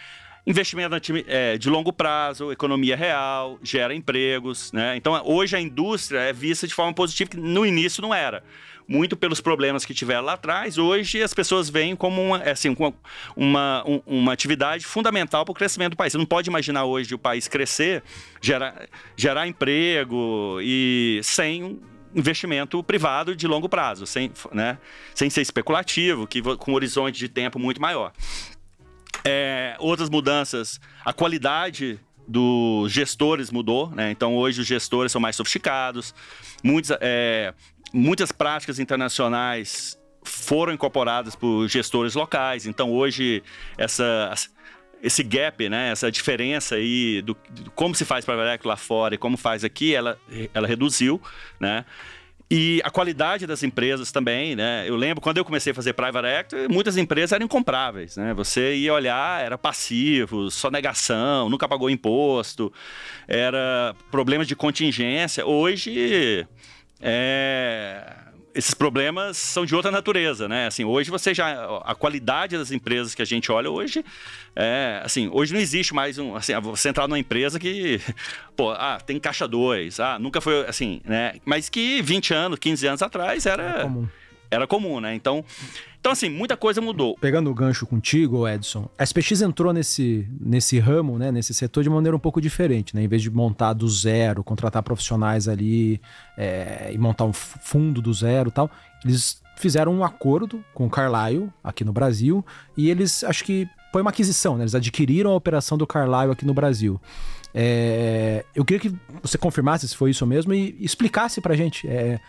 investimento 0.46 0.94
é, 1.26 1.58
de 1.58 1.68
longo 1.68 1.92
prazo, 1.92 2.52
economia 2.52 2.96
real, 2.96 3.58
gera 3.62 3.94
empregos, 3.94 4.70
né? 4.72 4.96
Então, 4.96 5.20
hoje 5.24 5.56
a 5.56 5.60
indústria 5.60 6.20
é 6.20 6.32
vista 6.32 6.66
de 6.66 6.74
forma 6.74 6.92
positiva, 6.92 7.30
que 7.30 7.36
no 7.36 7.66
início 7.66 8.00
não 8.00 8.14
era 8.14 8.42
muito 8.88 9.16
pelos 9.16 9.40
problemas 9.40 9.84
que 9.84 9.92
tiveram 9.92 10.24
lá 10.24 10.34
atrás, 10.34 10.78
hoje 10.78 11.22
as 11.22 11.34
pessoas 11.34 11.68
veem 11.68 11.96
como 11.96 12.22
uma, 12.22 12.42
é 12.42 12.52
assim, 12.52 12.74
uma, 13.34 13.84
uma 14.06 14.32
atividade 14.32 14.86
fundamental 14.86 15.44
para 15.44 15.52
o 15.52 15.54
crescimento 15.54 15.90
do 15.90 15.96
país. 15.96 16.12
Você 16.12 16.18
não 16.18 16.26
pode 16.26 16.48
imaginar 16.48 16.84
hoje 16.84 17.14
o 17.14 17.18
país 17.18 17.48
crescer, 17.48 18.02
gerar, 18.40 18.88
gerar 19.16 19.46
emprego 19.46 20.58
e 20.62 21.20
sem 21.22 21.80
investimento 22.14 22.82
privado 22.82 23.36
de 23.36 23.46
longo 23.46 23.68
prazo, 23.68 24.06
sem, 24.06 24.32
né, 24.52 24.78
sem 25.14 25.28
ser 25.28 25.42
especulativo, 25.42 26.26
que, 26.26 26.40
com 26.40 26.72
um 26.72 26.74
horizonte 26.74 27.18
de 27.18 27.28
tempo 27.28 27.58
muito 27.58 27.80
maior. 27.80 28.12
É, 29.24 29.76
outras 29.80 30.08
mudanças, 30.08 30.80
a 31.04 31.12
qualidade 31.12 32.00
dos 32.28 32.90
gestores 32.90 33.50
mudou, 33.50 33.90
né? 33.90 34.10
Então 34.10 34.36
hoje 34.36 34.60
os 34.60 34.66
gestores 34.66 35.12
são 35.12 35.20
mais 35.20 35.36
sofisticados, 35.36 36.14
muitos, 36.62 36.90
é, 37.00 37.54
muitas 37.92 38.32
práticas 38.32 38.78
internacionais 38.78 39.98
foram 40.22 40.72
incorporadas 40.72 41.34
por 41.34 41.68
gestores 41.68 42.14
locais. 42.14 42.66
Então 42.66 42.92
hoje 42.92 43.42
essa 43.78 44.32
esse 45.02 45.22
gap, 45.22 45.68
né, 45.68 45.90
essa 45.90 46.10
diferença 46.10 46.76
aí 46.76 47.22
do, 47.22 47.36
do 47.50 47.70
como 47.72 47.94
se 47.94 48.04
faz 48.04 48.24
para 48.24 48.54
equity 48.54 48.66
lá 48.66 48.76
fora 48.76 49.14
e 49.14 49.18
como 49.18 49.36
faz 49.36 49.62
aqui, 49.62 49.94
ela, 49.94 50.18
ela 50.54 50.66
reduziu, 50.66 51.20
né? 51.60 51.84
E 52.48 52.80
a 52.84 52.90
qualidade 52.90 53.44
das 53.44 53.64
empresas 53.64 54.12
também, 54.12 54.54
né? 54.54 54.84
Eu 54.86 54.94
lembro 54.94 55.20
quando 55.20 55.36
eu 55.36 55.44
comecei 55.44 55.72
a 55.72 55.74
fazer 55.74 55.94
private 55.94 56.28
equity, 56.28 56.72
muitas 56.72 56.96
empresas 56.96 57.32
eram 57.32 57.44
incompráveis, 57.44 58.16
né? 58.16 58.32
Você 58.34 58.76
ia 58.76 58.94
olhar, 58.94 59.44
era 59.44 59.58
passivo, 59.58 60.48
só 60.48 60.70
negação, 60.70 61.48
nunca 61.48 61.68
pagou 61.68 61.90
imposto, 61.90 62.72
era 63.26 63.96
problemas 64.12 64.46
de 64.46 64.54
contingência. 64.54 65.44
Hoje, 65.44 66.46
é 67.00 68.26
esses 68.56 68.72
problemas 68.72 69.36
são 69.36 69.66
de 69.66 69.74
outra 69.74 69.90
natureza, 69.90 70.48
né? 70.48 70.66
Assim, 70.66 70.82
hoje 70.82 71.10
você 71.10 71.34
já 71.34 71.78
a 71.84 71.94
qualidade 71.94 72.56
das 72.56 72.72
empresas 72.72 73.14
que 73.14 73.20
a 73.20 73.24
gente 73.24 73.52
olha 73.52 73.70
hoje 73.70 74.02
é, 74.54 75.02
assim, 75.04 75.28
hoje 75.30 75.52
não 75.52 75.60
existe 75.60 75.92
mais 75.92 76.16
um, 76.16 76.34
assim, 76.34 76.58
você 76.60 76.88
entrar 76.88 77.06
numa 77.06 77.18
empresa 77.18 77.60
que, 77.60 78.00
pô, 78.56 78.70
ah, 78.70 78.98
tem 79.04 79.20
caixa 79.20 79.46
2, 79.46 80.00
ah, 80.00 80.18
nunca 80.18 80.40
foi 80.40 80.66
assim, 80.66 81.02
né? 81.04 81.34
Mas 81.44 81.68
que 81.68 82.00
20 82.00 82.32
anos, 82.32 82.58
15 82.58 82.86
anos 82.86 83.02
atrás 83.02 83.44
era 83.44 83.62
era 83.62 83.82
comum, 83.82 84.08
era 84.50 84.66
comum 84.66 85.00
né? 85.00 85.14
Então, 85.14 85.44
então, 86.06 86.12
assim, 86.12 86.28
muita 86.28 86.56
coisa 86.56 86.80
mudou. 86.80 87.16
Pegando 87.20 87.50
o 87.50 87.54
gancho 87.54 87.84
contigo, 87.84 88.46
Edson, 88.46 88.88
a 88.96 89.02
SPX 89.02 89.42
entrou 89.42 89.72
nesse, 89.72 90.24
nesse 90.40 90.78
ramo, 90.78 91.18
né, 91.18 91.32
nesse 91.32 91.52
setor 91.52 91.82
de 91.82 91.90
maneira 91.90 92.16
um 92.16 92.20
pouco 92.20 92.40
diferente, 92.40 92.94
né? 92.94 93.02
Em 93.02 93.08
vez 93.08 93.22
de 93.22 93.28
montar 93.28 93.72
do 93.72 93.88
zero, 93.88 94.44
contratar 94.44 94.84
profissionais 94.84 95.48
ali 95.48 96.00
é, 96.38 96.92
e 96.92 96.96
montar 96.96 97.24
um 97.24 97.32
fundo 97.32 98.00
do 98.00 98.14
zero 98.14 98.52
tal, 98.52 98.70
eles 99.04 99.42
fizeram 99.56 99.92
um 99.92 100.04
acordo 100.04 100.64
com 100.72 100.86
o 100.86 100.88
Carlyle 100.88 101.50
aqui 101.64 101.84
no 101.84 101.92
Brasil 101.92 102.46
e 102.76 102.88
eles, 102.88 103.24
acho 103.24 103.42
que 103.42 103.68
foi 103.90 104.00
uma 104.00 104.10
aquisição, 104.10 104.56
né? 104.56 104.62
Eles 104.62 104.76
adquiriram 104.76 105.32
a 105.32 105.34
operação 105.34 105.76
do 105.76 105.88
Carlyle 105.88 106.30
aqui 106.30 106.46
no 106.46 106.54
Brasil. 106.54 107.00
É, 107.52 108.44
eu 108.54 108.64
queria 108.64 108.78
que 108.80 108.96
você 109.20 109.36
confirmasse 109.36 109.88
se 109.88 109.96
foi 109.96 110.10
isso 110.10 110.24
mesmo 110.24 110.54
e 110.54 110.76
explicasse 110.78 111.40
pra 111.40 111.56
gente 111.56 111.88
é, 111.88 112.20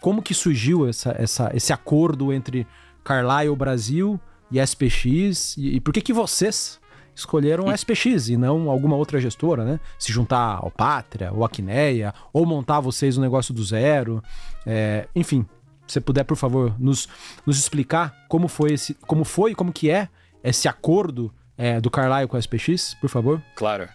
como 0.00 0.22
que 0.22 0.32
surgiu 0.32 0.88
essa, 0.88 1.12
essa, 1.18 1.50
esse 1.52 1.72
acordo 1.72 2.32
entre 2.32 2.64
Carlyle 3.06 3.54
Brasil 3.54 4.20
e 4.50 4.60
SPX. 4.60 5.56
E, 5.56 5.76
e 5.76 5.80
por 5.80 5.94
que, 5.94 6.00
que 6.00 6.12
vocês 6.12 6.80
escolheram 7.14 7.72
SPX 7.72 8.28
e 8.28 8.36
não 8.36 8.68
alguma 8.68 8.96
outra 8.96 9.20
gestora, 9.20 9.64
né? 9.64 9.80
Se 9.98 10.12
juntar 10.12 10.58
ao 10.60 10.70
Pátria, 10.70 11.32
ou 11.32 11.48
Quineia, 11.48 12.12
ou 12.32 12.44
montar 12.44 12.80
vocês 12.80 13.16
um 13.16 13.20
negócio 13.22 13.54
do 13.54 13.64
zero. 13.64 14.22
É, 14.66 15.08
enfim, 15.14 15.46
se 15.86 15.94
você 15.94 16.00
puder, 16.00 16.24
por 16.24 16.36
favor, 16.36 16.74
nos, 16.78 17.08
nos 17.46 17.58
explicar 17.58 18.26
como 18.28 18.48
foi 18.48 18.72
esse, 18.72 18.94
como 19.06 19.24
foi, 19.24 19.54
como 19.54 19.72
que 19.72 19.88
é 19.88 20.08
esse 20.42 20.68
acordo 20.68 21.32
é, 21.56 21.80
do 21.80 21.90
Carlyle 21.90 22.28
com 22.28 22.36
a 22.36 22.40
SPX, 22.40 22.94
por 23.00 23.08
favor? 23.08 23.40
Claro. 23.54 23.88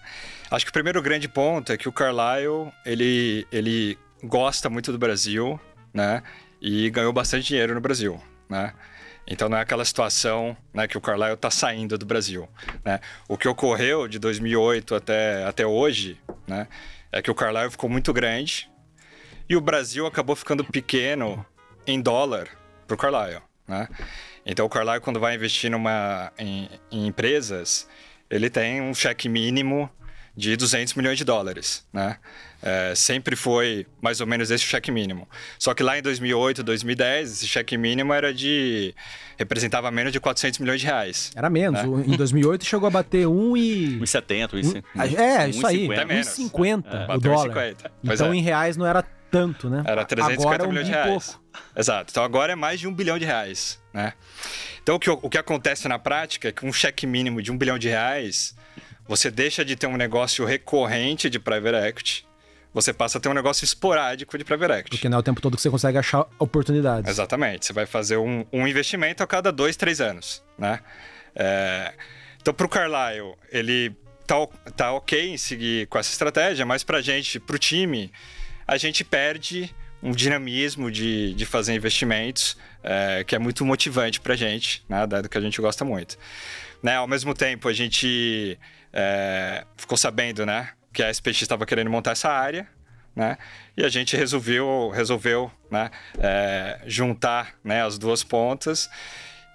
Acho 0.50 0.65
que 0.65 0.70
o 0.70 0.74
primeiro 0.74 1.01
grande 1.01 1.27
ponto 1.27 1.72
é 1.72 1.77
que 1.77 1.88
o 1.88 1.91
Carlyle, 1.91 2.72
ele, 2.86 3.46
ele 3.51 3.98
gosta 4.24 4.70
muito 4.70 4.91
do 4.91 4.98
Brasil, 4.98 5.60
né? 5.94 6.24
E 6.62 6.89
ganhou 6.89 7.13
bastante 7.13 7.48
dinheiro 7.48 7.75
no 7.75 7.82
Brasil, 7.82 8.20
né? 8.50 8.74
Então 9.27 9.47
não 9.47 9.57
é 9.57 9.61
aquela 9.61 9.85
situação 9.85 10.57
né, 10.73 10.87
que 10.87 10.97
o 10.97 11.01
Carlyle 11.01 11.33
está 11.33 11.49
saindo 11.49 11.97
do 11.97 12.05
Brasil. 12.05 12.49
Né? 12.83 12.99
O 13.27 13.37
que 13.37 13.47
ocorreu 13.47 14.07
de 14.07 14.19
2008 14.19 14.95
até, 14.95 15.43
até 15.45 15.65
hoje 15.65 16.19
né, 16.47 16.67
é 17.11 17.21
que 17.21 17.31
o 17.31 17.35
Carlyle 17.35 17.71
ficou 17.71 17.89
muito 17.89 18.11
grande 18.11 18.69
e 19.47 19.55
o 19.55 19.61
Brasil 19.61 20.05
acabou 20.05 20.35
ficando 20.35 20.63
pequeno 20.63 21.45
em 21.85 22.01
dólar 22.01 22.47
para 22.87 22.95
o 22.95 22.97
Carlyle. 22.97 23.41
Né? 23.67 23.87
Então 24.45 24.65
o 24.65 24.69
Carlyle, 24.69 25.01
quando 25.01 25.19
vai 25.19 25.35
investir 25.35 25.69
numa, 25.69 26.31
em, 26.37 26.69
em 26.91 27.07
empresas, 27.07 27.87
ele 28.29 28.49
tem 28.49 28.81
um 28.81 28.93
cheque 28.93 29.29
mínimo 29.29 29.89
de 30.35 30.55
200 30.55 30.93
milhões 30.95 31.17
de 31.17 31.25
dólares, 31.25 31.85
né? 31.91 32.17
É, 32.63 32.94
sempre 32.96 33.36
foi 33.36 33.88
mais 34.00 34.22
ou 34.22 34.27
menos 34.27 34.51
esse 34.51 34.63
cheque 34.63 34.91
mínimo. 34.91 35.27
Só 35.58 35.74
que 35.74 35.82
lá 35.82 35.98
em 35.98 36.01
2008, 36.01 36.63
2010, 36.63 37.32
esse 37.32 37.48
cheque 37.48 37.77
mínimo 37.77 38.13
era 38.13 38.34
de 38.34 38.94
representava 39.38 39.89
menos 39.89 40.13
de 40.13 40.20
400 40.20 40.60
milhões 40.60 40.80
de 40.80 40.86
reais. 40.86 41.32
Era 41.36 41.50
menos. 41.50 41.82
Né? 41.82 42.03
Em 42.08 42.15
2008 42.15 42.63
chegou 42.63 42.88
a 42.88 42.91
bater 42.91 43.27
1 43.27 43.58
e 43.58 44.00
1,70, 44.00 44.53
um, 44.53 45.01
É, 45.20 45.50
isso 45.50 45.65
aí, 45.65 45.88
1,50 45.88 46.84
é. 46.86 47.15
o 47.15 47.20
dólar. 47.20 47.75
Então 48.03 48.32
é. 48.32 48.36
em 48.36 48.41
reais 48.41 48.77
não 48.77 48.86
era 48.86 49.01
tanto, 49.32 49.70
né? 49.70 49.82
Era 49.86 50.06
350 50.06 50.53
agora, 50.53 50.68
milhões 50.68 50.88
um 50.88 50.89
de 50.89 50.96
reais. 50.96 51.25
Pouco. 51.25 51.44
Exato. 51.75 52.12
Então 52.12 52.24
agora 52.24 52.53
é 52.53 52.56
mais 52.56 52.80
de 52.80 52.88
um 52.88 52.94
bilhão 52.94 53.18
de 53.18 53.25
reais, 53.25 53.82
né? 53.94 54.13
Então 54.84 54.96
o 54.96 55.00
que, 55.00 55.10
o 55.10 55.30
que 55.30 55.38
acontece 55.38 55.88
na 55.88 55.98
prática 55.98 56.50
é 56.50 56.51
que 56.51 56.65
um 56.65 56.74
cheque 56.74 57.08
mínimo 57.08 57.41
de 57.41 57.51
um 57.51 57.58
bilhão 57.58 57.80
de 57.80 57.88
reais 57.88 58.56
você 59.08 59.30
deixa 59.30 59.65
de 59.65 59.75
ter 59.75 59.88
um 59.88 59.98
negócio 59.98 60.46
recorrente 60.46 61.30
de 61.30 61.39
private 61.39 61.75
equity, 61.88 62.25
você 62.73 62.93
passa 62.93 63.17
a 63.17 63.21
ter 63.21 63.29
um 63.29 63.33
negócio 63.33 63.65
esporádico 63.65 64.37
de 64.37 64.43
private 64.43 64.73
equity. 64.73 64.89
Porque 64.97 65.09
não 65.09 65.17
é 65.17 65.19
o 65.19 65.23
tempo 65.23 65.41
todo 65.41 65.55
que 65.55 65.61
você 65.61 65.69
consegue 65.69 65.97
achar 65.97 66.25
oportunidades. 66.39 67.09
Exatamente. 67.09 67.65
Você 67.65 67.73
vai 67.73 67.85
fazer 67.85 68.17
um, 68.17 68.45
um 68.51 68.67
investimento 68.67 69.21
a 69.21 69.27
cada 69.27 69.51
dois, 69.51 69.75
três 69.75 69.99
anos, 69.99 70.43
né? 70.57 70.79
É... 71.35 71.93
Então, 72.41 72.53
para 72.53 72.65
o 72.65 72.69
Carlyle, 72.69 73.35
ele 73.51 73.95
tá, 74.25 74.35
tá 74.75 74.93
ok 74.93 75.29
em 75.29 75.37
seguir 75.37 75.87
com 75.87 75.99
essa 75.99 76.11
estratégia, 76.11 76.65
mas 76.65 76.83
para 76.83 76.97
a 76.97 77.01
gente, 77.01 77.39
para 77.39 77.55
o 77.55 77.59
time, 77.59 78.11
a 78.65 78.77
gente 78.77 79.03
perde 79.03 79.73
um 80.01 80.11
dinamismo 80.11 80.89
de, 80.89 81.33
de 81.35 81.45
fazer 81.45 81.75
investimentos 81.75 82.57
é, 82.83 83.23
que 83.23 83.35
é 83.35 83.39
muito 83.39 83.63
motivante 83.63 84.19
para 84.19 84.33
a 84.33 84.37
gente, 84.37 84.83
né? 84.89 85.05
Dado 85.05 85.29
que 85.29 85.37
a 85.37 85.41
gente 85.41 85.61
gosta 85.61 85.85
muito. 85.85 86.17
Né? 86.81 86.95
Ao 86.95 87.07
mesmo 87.07 87.33
tempo, 87.35 87.67
a 87.67 87.73
gente 87.73 88.57
é, 88.91 89.63
ficou 89.77 89.97
sabendo, 89.97 90.45
né, 90.45 90.69
que 90.93 91.01
a 91.03 91.10
SPX 91.10 91.41
estava 91.41 91.65
querendo 91.65 91.89
montar 91.89 92.12
essa 92.12 92.29
área, 92.29 92.67
né? 93.15 93.38
E 93.75 93.83
a 93.83 93.89
gente 93.89 94.15
resolveu, 94.15 94.89
resolveu, 94.93 95.51
né, 95.69 95.89
é, 96.17 96.79
juntar, 96.86 97.55
né, 97.63 97.83
as 97.86 97.98
duas 97.98 98.24
pontas 98.24 98.89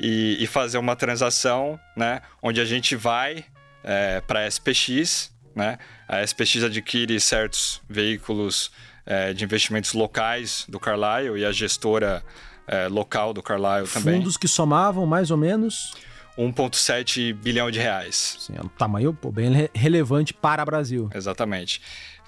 e, 0.00 0.36
e, 0.40 0.46
fazer 0.46 0.78
uma 0.78 0.94
transação, 0.94 1.80
né, 1.96 2.20
onde 2.42 2.60
a 2.60 2.64
gente 2.64 2.94
vai 2.94 3.44
é, 3.82 4.20
para 4.20 4.40
a 4.40 4.46
SPX, 4.46 5.32
né? 5.54 5.78
A 6.06 6.22
SPX 6.22 6.64
adquire 6.64 7.18
certos 7.18 7.80
veículos 7.88 8.70
é, 9.06 9.32
de 9.32 9.44
investimentos 9.44 9.94
locais 9.94 10.66
do 10.68 10.78
Carlyle 10.78 11.38
e 11.38 11.44
a 11.44 11.52
gestora 11.52 12.22
é, 12.66 12.88
local 12.88 13.32
do 13.32 13.42
Carlyle 13.42 13.88
também. 13.88 14.18
Fundos 14.18 14.36
que 14.36 14.48
somavam 14.48 15.06
mais 15.06 15.30
ou 15.30 15.36
menos 15.36 15.94
1,7 16.38 17.32
bilhão 17.32 17.70
de 17.70 17.78
reais. 17.78 18.36
Sim, 18.40 18.54
é 18.56 18.60
um 18.60 18.68
tamanho 18.68 19.12
pô, 19.14 19.30
bem 19.30 19.68
relevante 19.74 20.34
para 20.34 20.62
o 20.62 20.66
Brasil. 20.66 21.10
Exatamente. 21.14 21.80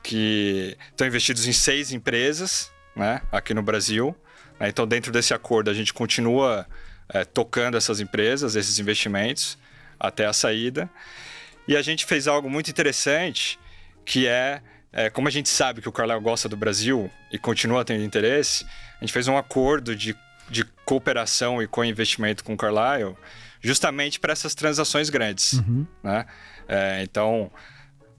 Que 0.02 0.76
estão 0.90 1.06
investidos 1.06 1.46
em 1.46 1.52
seis 1.52 1.92
empresas 1.92 2.72
né, 2.96 3.20
aqui 3.30 3.52
no 3.52 3.62
Brasil. 3.62 4.16
Né? 4.58 4.68
Então, 4.68 4.86
dentro 4.86 5.12
desse 5.12 5.34
acordo, 5.34 5.70
a 5.70 5.74
gente 5.74 5.92
continua 5.92 6.66
é, 7.08 7.24
tocando 7.24 7.76
essas 7.76 8.00
empresas, 8.00 8.56
esses 8.56 8.78
investimentos, 8.78 9.58
até 9.98 10.26
a 10.26 10.32
saída. 10.32 10.90
E 11.66 11.76
a 11.76 11.82
gente 11.82 12.06
fez 12.06 12.26
algo 12.26 12.48
muito 12.48 12.70
interessante, 12.70 13.58
que 14.04 14.26
é, 14.26 14.62
é 14.92 15.10
como 15.10 15.28
a 15.28 15.30
gente 15.30 15.48
sabe 15.48 15.82
que 15.82 15.88
o 15.88 15.92
Carlyle 15.92 16.20
gosta 16.20 16.48
do 16.48 16.56
Brasil 16.56 17.10
e 17.30 17.38
continua 17.38 17.84
tendo 17.84 18.02
interesse, 18.02 18.64
a 18.96 19.04
gente 19.04 19.12
fez 19.12 19.28
um 19.28 19.36
acordo 19.36 19.94
de, 19.94 20.16
de 20.48 20.64
cooperação 20.84 21.62
e 21.62 21.68
co-investimento 21.68 22.42
com 22.42 22.54
o 22.54 22.56
Carlyle, 22.56 23.14
justamente 23.60 24.20
para 24.20 24.32
essas 24.32 24.54
transações 24.54 25.10
grandes. 25.10 25.54
Uhum. 25.54 25.86
Né? 26.02 26.26
É, 26.68 27.02
então, 27.02 27.50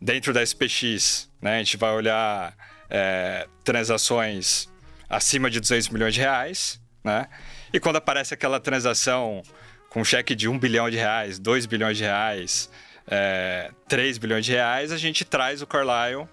dentro 0.02 0.34
da 0.34 0.42
SPX, 0.44 1.30
né, 1.42 1.56
a 1.56 1.58
gente 1.60 1.78
vai 1.78 1.92
olhar 1.92 2.56
é, 2.90 3.48
transações 3.64 4.70
acima 5.10 5.50
de 5.50 5.60
200 5.60 5.90
milhões 5.90 6.14
de 6.14 6.20
reais, 6.20 6.80
né? 7.04 7.28
E 7.74 7.80
quando 7.80 7.98
aparece 7.98 8.34
aquela 8.34 8.60
transação 8.60 9.42
com 9.90 10.04
cheque 10.04 10.36
de 10.36 10.48
1 10.48 10.58
bilhão 10.60 10.90
de 10.90 10.98
reais, 10.98 11.40
2 11.40 11.66
bilhões 11.66 11.98
de 11.98 12.04
reais, 12.04 12.70
é, 13.08 13.72
3 13.88 14.18
bilhões 14.18 14.46
de 14.46 14.52
reais, 14.52 14.92
a 14.92 14.98
gente 14.98 15.26
traz 15.26 15.62
o 15.62 15.68
Carlyle, 15.68 16.28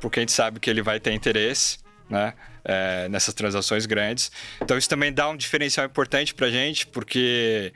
porque 0.00 0.18
a 0.18 0.22
gente 0.22 0.32
sabe 0.32 0.58
que 0.58 0.68
ele 0.68 0.82
vai 0.82 0.98
ter 0.98 1.12
interesse, 1.12 1.78
né? 2.08 2.34
É, 2.64 3.08
nessas 3.08 3.32
transações 3.32 3.86
grandes. 3.86 4.30
Então 4.60 4.76
isso 4.76 4.88
também 4.88 5.12
dá 5.12 5.28
um 5.28 5.36
diferencial 5.36 5.86
importante 5.86 6.34
para 6.34 6.48
a 6.48 6.50
gente, 6.50 6.86
porque 6.86 7.72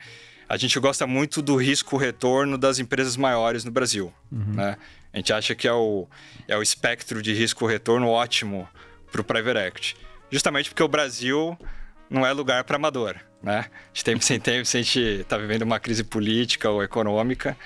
a 0.53 0.57
gente 0.57 0.79
gosta 0.79 1.07
muito 1.07 1.41
do 1.41 1.55
risco-retorno 1.55 2.59
das 2.59 2.77
empresas 2.77 3.17
maiores 3.17 3.65
no 3.65 3.71
Brasil. 3.71 4.13
Uhum. 4.31 4.53
Né? 4.53 4.77
A 5.11 5.17
gente 5.17 5.33
acha 5.33 5.55
que 5.55 5.67
é 5.67 5.73
o, 5.73 6.07
é 6.47 6.55
o 6.55 6.61
espectro 6.61 7.23
de 7.23 7.33
risco-retorno 7.33 8.07
ótimo 8.07 8.69
para 9.11 9.19
o 9.19 9.23
private 9.23 9.57
equity. 9.57 9.97
Justamente 10.29 10.69
porque 10.69 10.83
o 10.83 10.87
Brasil 10.87 11.57
não 12.07 12.23
é 12.23 12.31
lugar 12.31 12.63
para 12.65 12.75
amador. 12.75 13.15
Né? 13.41 13.65
De 13.91 14.03
tempo 14.03 14.23
sem 14.23 14.39
tempo, 14.39 14.61
a 14.61 14.77
gente 14.77 14.99
está 14.99 15.39
vivendo 15.41 15.63
uma 15.63 15.79
crise 15.79 16.03
política 16.03 16.69
ou 16.69 16.83
econômica, 16.83 17.57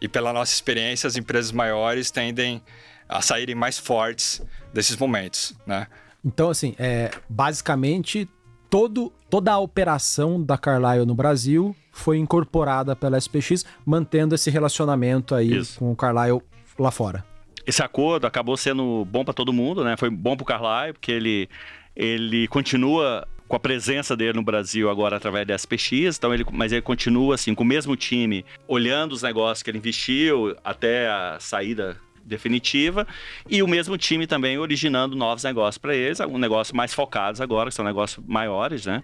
e 0.00 0.08
pela 0.08 0.32
nossa 0.32 0.52
experiência, 0.52 1.06
as 1.06 1.16
empresas 1.16 1.52
maiores 1.52 2.10
tendem 2.10 2.60
a 3.08 3.22
saírem 3.22 3.54
mais 3.54 3.78
fortes 3.78 4.42
desses 4.72 4.96
momentos. 4.96 5.54
Né? 5.64 5.86
Então, 6.24 6.50
assim, 6.50 6.74
é, 6.80 7.12
basicamente, 7.28 8.28
todo, 8.74 9.12
toda 9.30 9.52
a 9.52 9.58
operação 9.60 10.42
da 10.42 10.58
Carlyle 10.58 11.06
no 11.06 11.14
Brasil 11.14 11.76
foi 11.92 12.18
incorporada 12.18 12.96
pela 12.96 13.16
SPX, 13.16 13.64
mantendo 13.86 14.34
esse 14.34 14.50
relacionamento 14.50 15.32
aí 15.32 15.58
Isso. 15.58 15.78
com 15.78 15.92
o 15.92 15.96
Carlyle 15.96 16.42
lá 16.76 16.90
fora. 16.90 17.24
Esse 17.64 17.84
acordo 17.84 18.26
acabou 18.26 18.56
sendo 18.56 19.04
bom 19.04 19.24
para 19.24 19.32
todo 19.32 19.52
mundo, 19.52 19.84
né? 19.84 19.96
Foi 19.96 20.10
bom 20.10 20.36
para 20.36 20.42
o 20.42 20.44
Carlyle, 20.44 20.92
porque 20.92 21.12
ele, 21.12 21.48
ele 21.94 22.48
continua 22.48 23.28
com 23.46 23.54
a 23.54 23.60
presença 23.60 24.16
dele 24.16 24.32
no 24.32 24.42
Brasil 24.42 24.90
agora 24.90 25.18
através 25.18 25.46
da 25.46 25.54
SPX, 25.54 26.16
então 26.18 26.34
ele, 26.34 26.44
mas 26.50 26.72
ele 26.72 26.82
continua 26.82 27.36
assim 27.36 27.54
com 27.54 27.62
o 27.62 27.66
mesmo 27.66 27.94
time, 27.94 28.44
olhando 28.66 29.12
os 29.12 29.22
negócios 29.22 29.62
que 29.62 29.70
ele 29.70 29.78
investiu 29.78 30.56
até 30.64 31.08
a 31.08 31.36
saída 31.38 31.96
definitiva 32.24 33.06
e 33.48 33.62
o 33.62 33.68
mesmo 33.68 33.96
time 33.96 34.26
também 34.26 34.58
originando 34.58 35.16
novos 35.16 35.44
negócios 35.44 35.78
para 35.78 35.94
eles, 35.94 36.20
um 36.20 36.38
negócio 36.38 36.74
mais 36.74 36.92
focados 36.94 37.40
agora, 37.40 37.70
que 37.70 37.74
são 37.74 37.84
negócios 37.84 38.24
maiores, 38.26 38.86
né? 38.86 39.02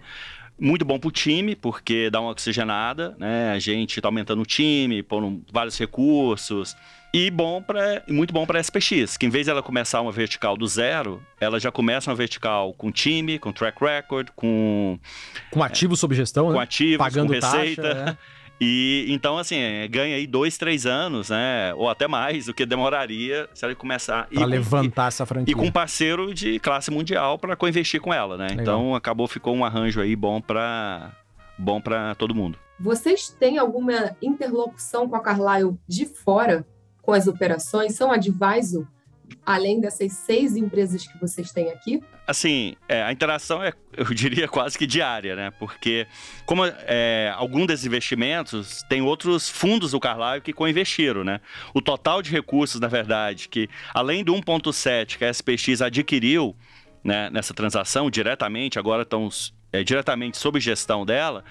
Muito 0.59 0.85
bom 0.85 0.99
para 0.99 1.07
o 1.07 1.11
time, 1.11 1.55
porque 1.55 2.09
dá 2.11 2.21
uma 2.21 2.29
oxigenada, 2.29 3.15
né? 3.17 3.51
A 3.51 3.57
gente 3.57 3.97
está 3.97 4.07
aumentando 4.07 4.41
o 4.43 4.45
time, 4.45 5.01
pondo 5.01 5.43
vários 5.51 5.77
recursos. 5.77 6.75
E 7.13 7.29
bom 7.29 7.61
para 7.61 8.03
muito 8.07 8.33
bom 8.33 8.45
para 8.45 8.57
a 8.57 8.61
SPX, 8.61 9.17
que 9.17 9.25
em 9.25 9.29
vez 9.29 9.45
de 9.45 9.51
ela 9.51 9.61
começar 9.61 9.99
uma 9.99 10.11
vertical 10.11 10.55
do 10.55 10.65
zero, 10.65 11.21
ela 11.41 11.59
já 11.59 11.69
começa 11.69 12.09
uma 12.09 12.15
vertical 12.15 12.73
com 12.73 12.89
time, 12.89 13.37
com 13.37 13.51
track 13.51 13.83
record, 13.83 14.29
com 14.33 14.97
com 15.49 15.61
ativo 15.61 15.93
é, 15.93 15.97
sob 15.97 16.15
gestão, 16.15 16.45
com 16.45 16.53
né? 16.53 16.59
ativos, 16.59 16.97
pagando 16.97 17.27
com 17.27 17.33
receita. 17.33 17.81
Taxa, 17.81 18.05
né? 18.05 18.17
E 18.63 19.07
então, 19.09 19.39
assim, 19.39 19.57
é, 19.57 19.87
ganha 19.87 20.15
aí 20.15 20.27
dois, 20.27 20.55
três 20.55 20.85
anos, 20.85 21.31
né? 21.31 21.73
Ou 21.73 21.89
até 21.89 22.07
mais 22.07 22.45
do 22.45 22.53
que 22.53 22.63
demoraria 22.63 23.49
se 23.55 23.65
ela 23.65 23.73
começar. 23.73 24.27
Para 24.27 24.45
levantar 24.45 25.05
e, 25.05 25.07
essa 25.07 25.25
franquia. 25.25 25.51
E 25.51 25.55
com 25.55 25.65
um 25.65 25.71
parceiro 25.71 26.31
de 26.31 26.59
classe 26.59 26.91
mundial 26.91 27.39
para 27.39 27.55
co-investir 27.55 27.99
com 27.99 28.13
ela, 28.13 28.37
né? 28.37 28.49
Legal. 28.49 28.61
Então 28.61 28.95
acabou, 28.95 29.27
ficou 29.27 29.55
um 29.55 29.65
arranjo 29.65 29.99
aí 29.99 30.15
bom 30.15 30.39
para 30.39 31.11
bom 31.57 31.81
para 31.81 32.13
todo 32.13 32.35
mundo. 32.35 32.59
Vocês 32.79 33.29
têm 33.29 33.57
alguma 33.57 34.15
interlocução 34.21 35.09
com 35.09 35.15
a 35.15 35.21
Carlyle 35.21 35.75
de 35.87 36.05
fora 36.05 36.63
com 37.01 37.13
as 37.13 37.27
operações? 37.27 37.95
São 37.95 38.11
advisor 38.11 38.85
além 39.51 39.79
dessas 39.79 40.13
seis 40.13 40.55
empresas 40.55 41.05
que 41.05 41.19
vocês 41.19 41.51
têm 41.51 41.69
aqui? 41.69 42.01
Assim, 42.25 42.75
é, 42.87 43.03
a 43.03 43.11
interação 43.11 43.61
é, 43.61 43.73
eu 43.95 44.05
diria, 44.13 44.47
quase 44.47 44.77
que 44.77 44.87
diária, 44.87 45.35
né? 45.35 45.51
Porque, 45.59 46.07
como 46.45 46.63
é, 46.65 47.33
algum 47.35 47.65
desses 47.65 47.85
investimentos, 47.85 48.83
tem 48.89 49.01
outros 49.01 49.49
fundos 49.49 49.91
do 49.91 49.99
Carlyle 49.99 50.41
que 50.41 50.53
co-investiram, 50.53 51.23
né? 51.23 51.41
O 51.73 51.81
total 51.81 52.21
de 52.21 52.31
recursos, 52.31 52.79
na 52.79 52.87
verdade, 52.87 53.49
que 53.49 53.69
além 53.93 54.23
do 54.23 54.33
1,7 54.33 55.17
que 55.17 55.25
a 55.25 55.29
SPX 55.29 55.81
adquiriu 55.81 56.55
né, 57.03 57.29
nessa 57.29 57.53
transação 57.53 58.09
diretamente, 58.09 58.79
agora 58.79 59.03
estão 59.03 59.27
é, 59.73 59.83
diretamente 59.83 60.37
sob 60.37 60.59
gestão 60.59 61.05
dela, 61.05 61.43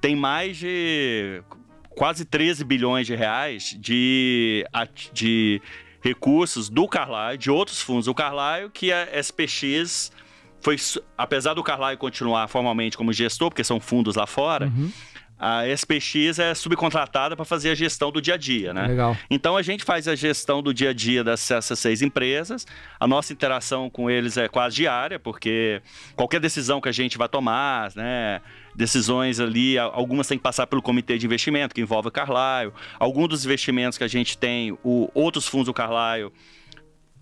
tem 0.00 0.16
mais 0.16 0.56
de 0.56 1.42
quase 1.90 2.24
13 2.24 2.64
bilhões 2.64 3.06
de 3.06 3.14
reais 3.14 3.76
de, 3.78 4.66
de 5.12 5.62
recursos 6.04 6.68
do 6.68 6.86
Carlyle, 6.86 7.38
de 7.38 7.50
outros 7.50 7.80
fundos 7.80 8.04
do 8.04 8.14
Carlyle, 8.14 8.68
que 8.70 8.92
a 8.92 9.08
SPX 9.18 10.12
foi, 10.60 10.76
apesar 11.16 11.54
do 11.54 11.62
Carlyle 11.62 11.96
continuar 11.96 12.46
formalmente 12.46 12.96
como 12.96 13.10
gestor, 13.10 13.48
porque 13.48 13.64
são 13.64 13.80
fundos 13.80 14.14
lá 14.14 14.26
fora, 14.26 14.66
uhum. 14.66 14.92
a 15.38 15.66
SPX 15.66 16.38
é 16.38 16.54
subcontratada 16.54 17.34
para 17.34 17.44
fazer 17.46 17.70
a 17.70 17.74
gestão 17.74 18.12
do 18.12 18.20
dia 18.20 18.34
a 18.34 18.36
dia, 18.36 18.74
né? 18.74 18.86
Legal. 18.86 19.16
Então 19.30 19.56
a 19.56 19.62
gente 19.62 19.82
faz 19.82 20.06
a 20.06 20.14
gestão 20.14 20.62
do 20.62 20.74
dia 20.74 20.90
a 20.90 20.92
dia 20.92 21.24
dessas 21.24 21.78
seis 21.78 22.02
empresas. 22.02 22.66
A 23.00 23.06
nossa 23.06 23.32
interação 23.32 23.88
com 23.88 24.10
eles 24.10 24.36
é 24.36 24.46
quase 24.46 24.76
diária, 24.76 25.18
porque 25.18 25.80
qualquer 26.14 26.38
decisão 26.38 26.82
que 26.82 26.88
a 26.88 26.92
gente 26.92 27.16
vai 27.16 27.30
tomar, 27.30 27.92
né? 27.96 28.42
Decisões 28.74 29.40
ali, 29.40 29.78
algumas 29.78 30.26
têm 30.26 30.38
que 30.38 30.42
passar 30.42 30.66
pelo 30.66 30.82
comitê 30.82 31.16
de 31.16 31.26
investimento, 31.26 31.74
que 31.74 31.80
envolve 31.80 32.08
o 32.08 32.10
Carlyle. 32.10 32.72
Alguns 32.98 33.28
dos 33.28 33.44
investimentos 33.44 33.96
que 33.96 34.04
a 34.04 34.08
gente 34.08 34.36
tem, 34.36 34.76
o, 34.82 35.10
outros 35.14 35.46
fundos 35.46 35.66
do 35.66 35.74
Carlyle 35.74 36.30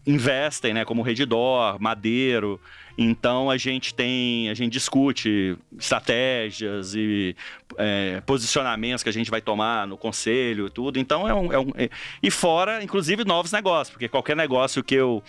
investem, 0.07 0.75
né, 0.75 0.85
como 0.85 1.03
Redditor, 1.03 1.81
Madeiro. 1.81 2.61
Então 2.99 3.49
a 3.49 3.57
gente 3.57 3.95
tem, 3.95 4.51
a 4.51 4.55
gente 4.55 4.73
discute 4.73 5.57
estratégias 5.79 6.95
e 6.95 7.35
é, 7.79 8.21
posicionamentos 8.27 9.03
que 9.03 9.09
a 9.09 9.13
gente 9.13 9.31
vai 9.31 9.41
tomar 9.41 9.87
no 9.87 9.97
conselho, 9.97 10.69
tudo. 10.69 10.99
Então 10.99 11.27
é 11.27 11.35
um, 11.35 11.53
é 11.53 11.59
um 11.59 11.71
é, 11.77 11.89
e 12.23 12.31
fora, 12.31 12.83
inclusive 12.83 13.25
novos 13.25 13.53
negócios, 13.53 13.91
porque 13.91 14.09
qualquer 14.09 14.37
negócio 14.37 14.83
que 14.83 14.95
eu 14.95 15.23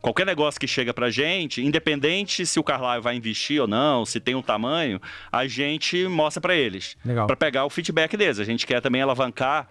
qualquer 0.00 0.26
negócio 0.26 0.60
que 0.60 0.66
chega 0.66 0.94
pra 0.94 1.10
gente, 1.10 1.64
independente 1.64 2.46
se 2.46 2.58
o 2.58 2.64
Carlyle 2.64 3.02
vai 3.02 3.16
investir 3.16 3.60
ou 3.60 3.66
não, 3.66 4.04
se 4.04 4.20
tem 4.20 4.34
um 4.34 4.42
tamanho, 4.42 5.00
a 5.30 5.46
gente 5.46 6.06
mostra 6.06 6.40
para 6.40 6.54
eles. 6.54 6.96
Para 7.26 7.36
pegar 7.36 7.64
o 7.64 7.70
feedback 7.70 8.16
deles. 8.16 8.38
A 8.38 8.44
gente 8.44 8.66
quer 8.66 8.80
também 8.80 9.02
alavancar 9.02 9.68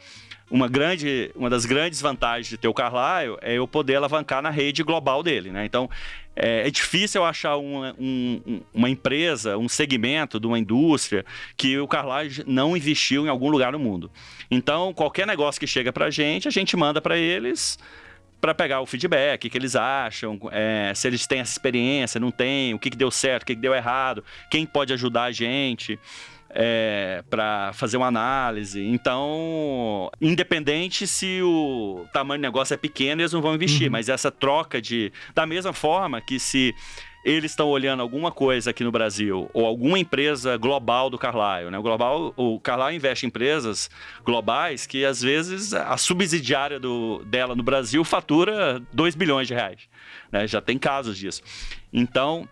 uma 0.50 0.68
grande, 0.68 1.30
uma 1.36 1.50
das 1.50 1.66
grandes 1.66 2.02
vantagens 2.02 2.48
de 2.48 2.58
ter 2.58 2.68
o 2.68 2.74
Carlyle 2.74 3.38
é 3.42 3.56
eu 3.56 3.68
poder 3.68 3.96
alavancar 3.96 4.42
na 4.42 4.50
rede 4.50 4.82
global 4.82 5.22
dele, 5.22 5.52
né? 5.52 5.66
Então, 5.66 5.90
é, 6.36 6.68
é 6.68 6.72
difícil 6.72 7.22
eu 7.22 7.26
achar 7.26 7.58
uma, 7.58 7.94
um, 8.00 8.62
uma 8.74 8.90
empresa, 8.90 9.58
um 9.58 9.68
segmento 9.68 10.40
de 10.40 10.48
uma 10.48 10.58
indústria 10.58 11.26
que 11.58 11.78
o 11.78 11.88
Carlyle 11.88 12.44
não 12.48 12.78
investiu 12.78 13.26
em 13.26 13.30
algum 13.30 13.50
lugar 13.50 13.74
no 13.74 13.80
mundo. 13.80 14.10
Então, 14.50 14.94
qualquer 14.94 15.28
negócio 15.28 15.60
que 15.60 15.68
chega 15.68 15.92
para 15.92 16.06
a 16.06 16.10
gente, 16.10 16.48
a 16.48 16.52
gente 16.52 16.78
manda 16.78 17.02
para 17.02 17.18
eles 17.18 17.78
para 18.39 18.54
pegar 18.54 18.82
o 18.82 18.86
feedback, 18.86 19.47
o 19.47 19.50
que 19.50 19.58
eles 19.58 19.76
acham, 19.76 20.39
é, 20.52 20.91
se 20.95 21.08
eles 21.08 21.26
têm 21.26 21.39
essa 21.39 21.52
experiência, 21.52 22.19
não 22.19 22.32
têm, 22.32 22.73
o 22.73 22.80
que, 22.80 22.89
que 22.89 22.97
deu 22.97 23.10
certo, 23.10 23.43
o 23.43 23.45
que, 23.45 23.56
que 23.56 23.62
deu 23.62 23.73
errado, 23.73 24.23
quem 24.50 24.65
pode 24.65 24.93
ajudar 24.93 25.23
a 25.23 25.32
gente. 25.32 26.00
É, 26.50 27.26
para 27.30 27.73
fazer 27.73 27.97
uma 27.97 28.08
análise. 28.08 28.82
Então, 28.82 30.10
independente 30.19 31.06
se 31.06 31.41
o 31.43 32.08
tamanho 32.13 32.39
do 32.39 32.41
negócio 32.41 32.73
é 32.73 32.78
pequeno, 32.78 33.21
eles 33.21 33.34
não 33.34 33.41
vão 33.41 33.54
investir, 33.54 33.88
uhum. 33.88 33.91
mas 33.91 34.08
essa 34.08 34.32
troca 34.32 34.82
de. 34.82 35.12
Da 35.36 35.45
mesma 35.45 35.73
forma 35.73 36.21
que 36.21 36.39
se 36.39 36.73
eles 37.23 37.51
estão 37.51 37.67
olhando 37.67 38.01
alguma 38.01 38.32
coisa 38.32 38.69
aqui 38.69 38.84
no 38.84 38.91
Brasil 38.91 39.49
ou 39.53 39.65
alguma 39.65 39.99
empresa 39.99 40.56
global 40.58 41.10
do 41.10 41.17
Carlyle, 41.17 41.69
né? 41.69 41.77
O 41.77 41.82
global, 41.82 42.34
o 42.38 42.60
Carlyle 42.60 42.95
investe 42.95 43.25
em 43.25 43.27
empresas 43.27 43.89
globais 44.23 44.86
que 44.86 45.03
às 45.03 45.21
vezes 45.21 45.73
a 45.73 45.97
subsidiária 45.97 46.80
do, 46.80 47.23
dela 47.25 47.56
no 47.56 47.63
Brasil 47.63 48.03
fatura 48.03 48.82
2 48.93 49.15
bilhões 49.15 49.47
de 49.47 49.53
reais, 49.53 49.82
né? 50.32 50.47
Já 50.47 50.62
tem 50.62 50.77
casos 50.77 51.17
disso. 51.17 51.41
Então, 51.91 52.47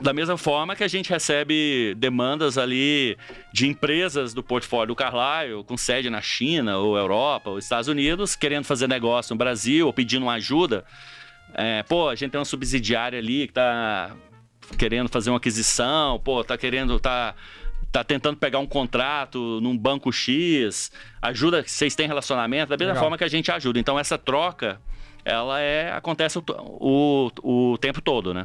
da 0.00 0.12
mesma 0.12 0.36
forma 0.36 0.74
que 0.74 0.82
a 0.82 0.88
gente 0.88 1.10
recebe 1.10 1.94
demandas 1.96 2.58
ali 2.58 3.16
de 3.52 3.68
empresas 3.68 4.34
do 4.34 4.42
portfólio 4.42 4.88
do 4.88 4.96
Carlyle, 4.96 5.62
com 5.64 5.76
sede 5.76 6.10
na 6.10 6.20
China, 6.20 6.78
ou 6.78 6.98
Europa, 6.98 7.50
ou 7.50 7.58
Estados 7.58 7.88
Unidos, 7.88 8.34
querendo 8.34 8.64
fazer 8.64 8.88
negócio 8.88 9.32
no 9.32 9.38
Brasil, 9.38 9.86
ou 9.86 9.92
pedindo 9.92 10.24
uma 10.24 10.34
ajuda 10.34 10.84
é, 11.54 11.82
pô, 11.84 12.08
a 12.08 12.14
gente 12.14 12.30
tem 12.32 12.38
uma 12.38 12.44
subsidiária 12.44 13.18
ali 13.18 13.46
que 13.46 13.52
tá 13.52 14.14
querendo 14.76 15.08
fazer 15.08 15.30
uma 15.30 15.36
aquisição, 15.36 16.18
pô, 16.18 16.42
tá 16.42 16.56
querendo, 16.58 16.98
tá, 16.98 17.34
tá 17.92 18.02
tentando 18.02 18.36
pegar 18.36 18.58
um 18.58 18.66
contrato 18.66 19.60
num 19.60 19.76
banco 19.76 20.12
X, 20.12 20.90
ajuda, 21.22 21.62
vocês 21.66 21.94
têm 21.94 22.06
relacionamento, 22.06 22.70
da 22.70 22.76
mesma 22.76 22.92
Legal. 22.92 23.04
forma 23.04 23.18
que 23.18 23.24
a 23.24 23.28
gente 23.28 23.50
ajuda. 23.52 23.78
Então 23.78 23.98
essa 23.98 24.18
troca, 24.18 24.80
ela 25.24 25.60
é, 25.60 25.92
acontece 25.92 26.38
o, 26.38 26.42
o, 27.40 27.72
o 27.72 27.78
tempo 27.78 28.00
todo, 28.00 28.34
né? 28.34 28.44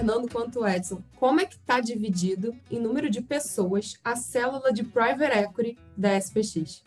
Fernando 0.00 0.30
quanto 0.32 0.60
o 0.60 0.66
Edson, 0.66 1.02
como 1.16 1.40
é 1.40 1.44
que 1.44 1.56
está 1.56 1.78
dividido 1.78 2.54
em 2.70 2.80
número 2.80 3.10
de 3.10 3.20
pessoas 3.20 3.98
a 4.02 4.16
célula 4.16 4.72
de 4.72 4.82
private 4.82 5.38
equity 5.38 5.76
da 5.94 6.18
SPX? 6.18 6.82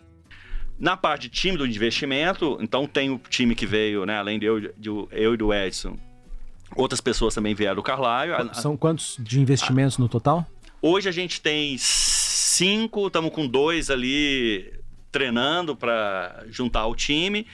Na 0.79 0.97
parte 0.97 1.23
de 1.23 1.29
time 1.29 1.55
do 1.55 1.67
investimento, 1.67 2.57
então 2.59 2.87
tem 2.87 3.11
o 3.11 3.19
time 3.19 3.53
que 3.53 3.67
veio, 3.67 4.03
né, 4.03 4.17
além 4.17 4.39
de 4.39 4.47
eu, 4.47 4.59
de 4.59 4.89
eu 5.11 5.35
e 5.35 5.37
do 5.37 5.53
Edson, 5.53 5.95
outras 6.75 6.99
pessoas 6.99 7.35
também 7.35 7.53
vieram 7.53 7.75
do 7.75 7.83
Carlyle. 7.83 8.49
São 8.53 8.75
quantos 8.75 9.17
de 9.19 9.39
investimentos 9.39 9.99
no 9.99 10.09
total? 10.09 10.43
Hoje 10.81 11.07
a 11.07 11.11
gente 11.11 11.39
tem 11.39 11.75
cinco, 11.77 13.05
estamos 13.05 13.31
com 13.31 13.45
dois 13.45 13.91
ali 13.91 14.73
treinando 15.11 15.75
para 15.75 16.45
juntar 16.49 16.87
o 16.87 16.95
time. 16.95 17.45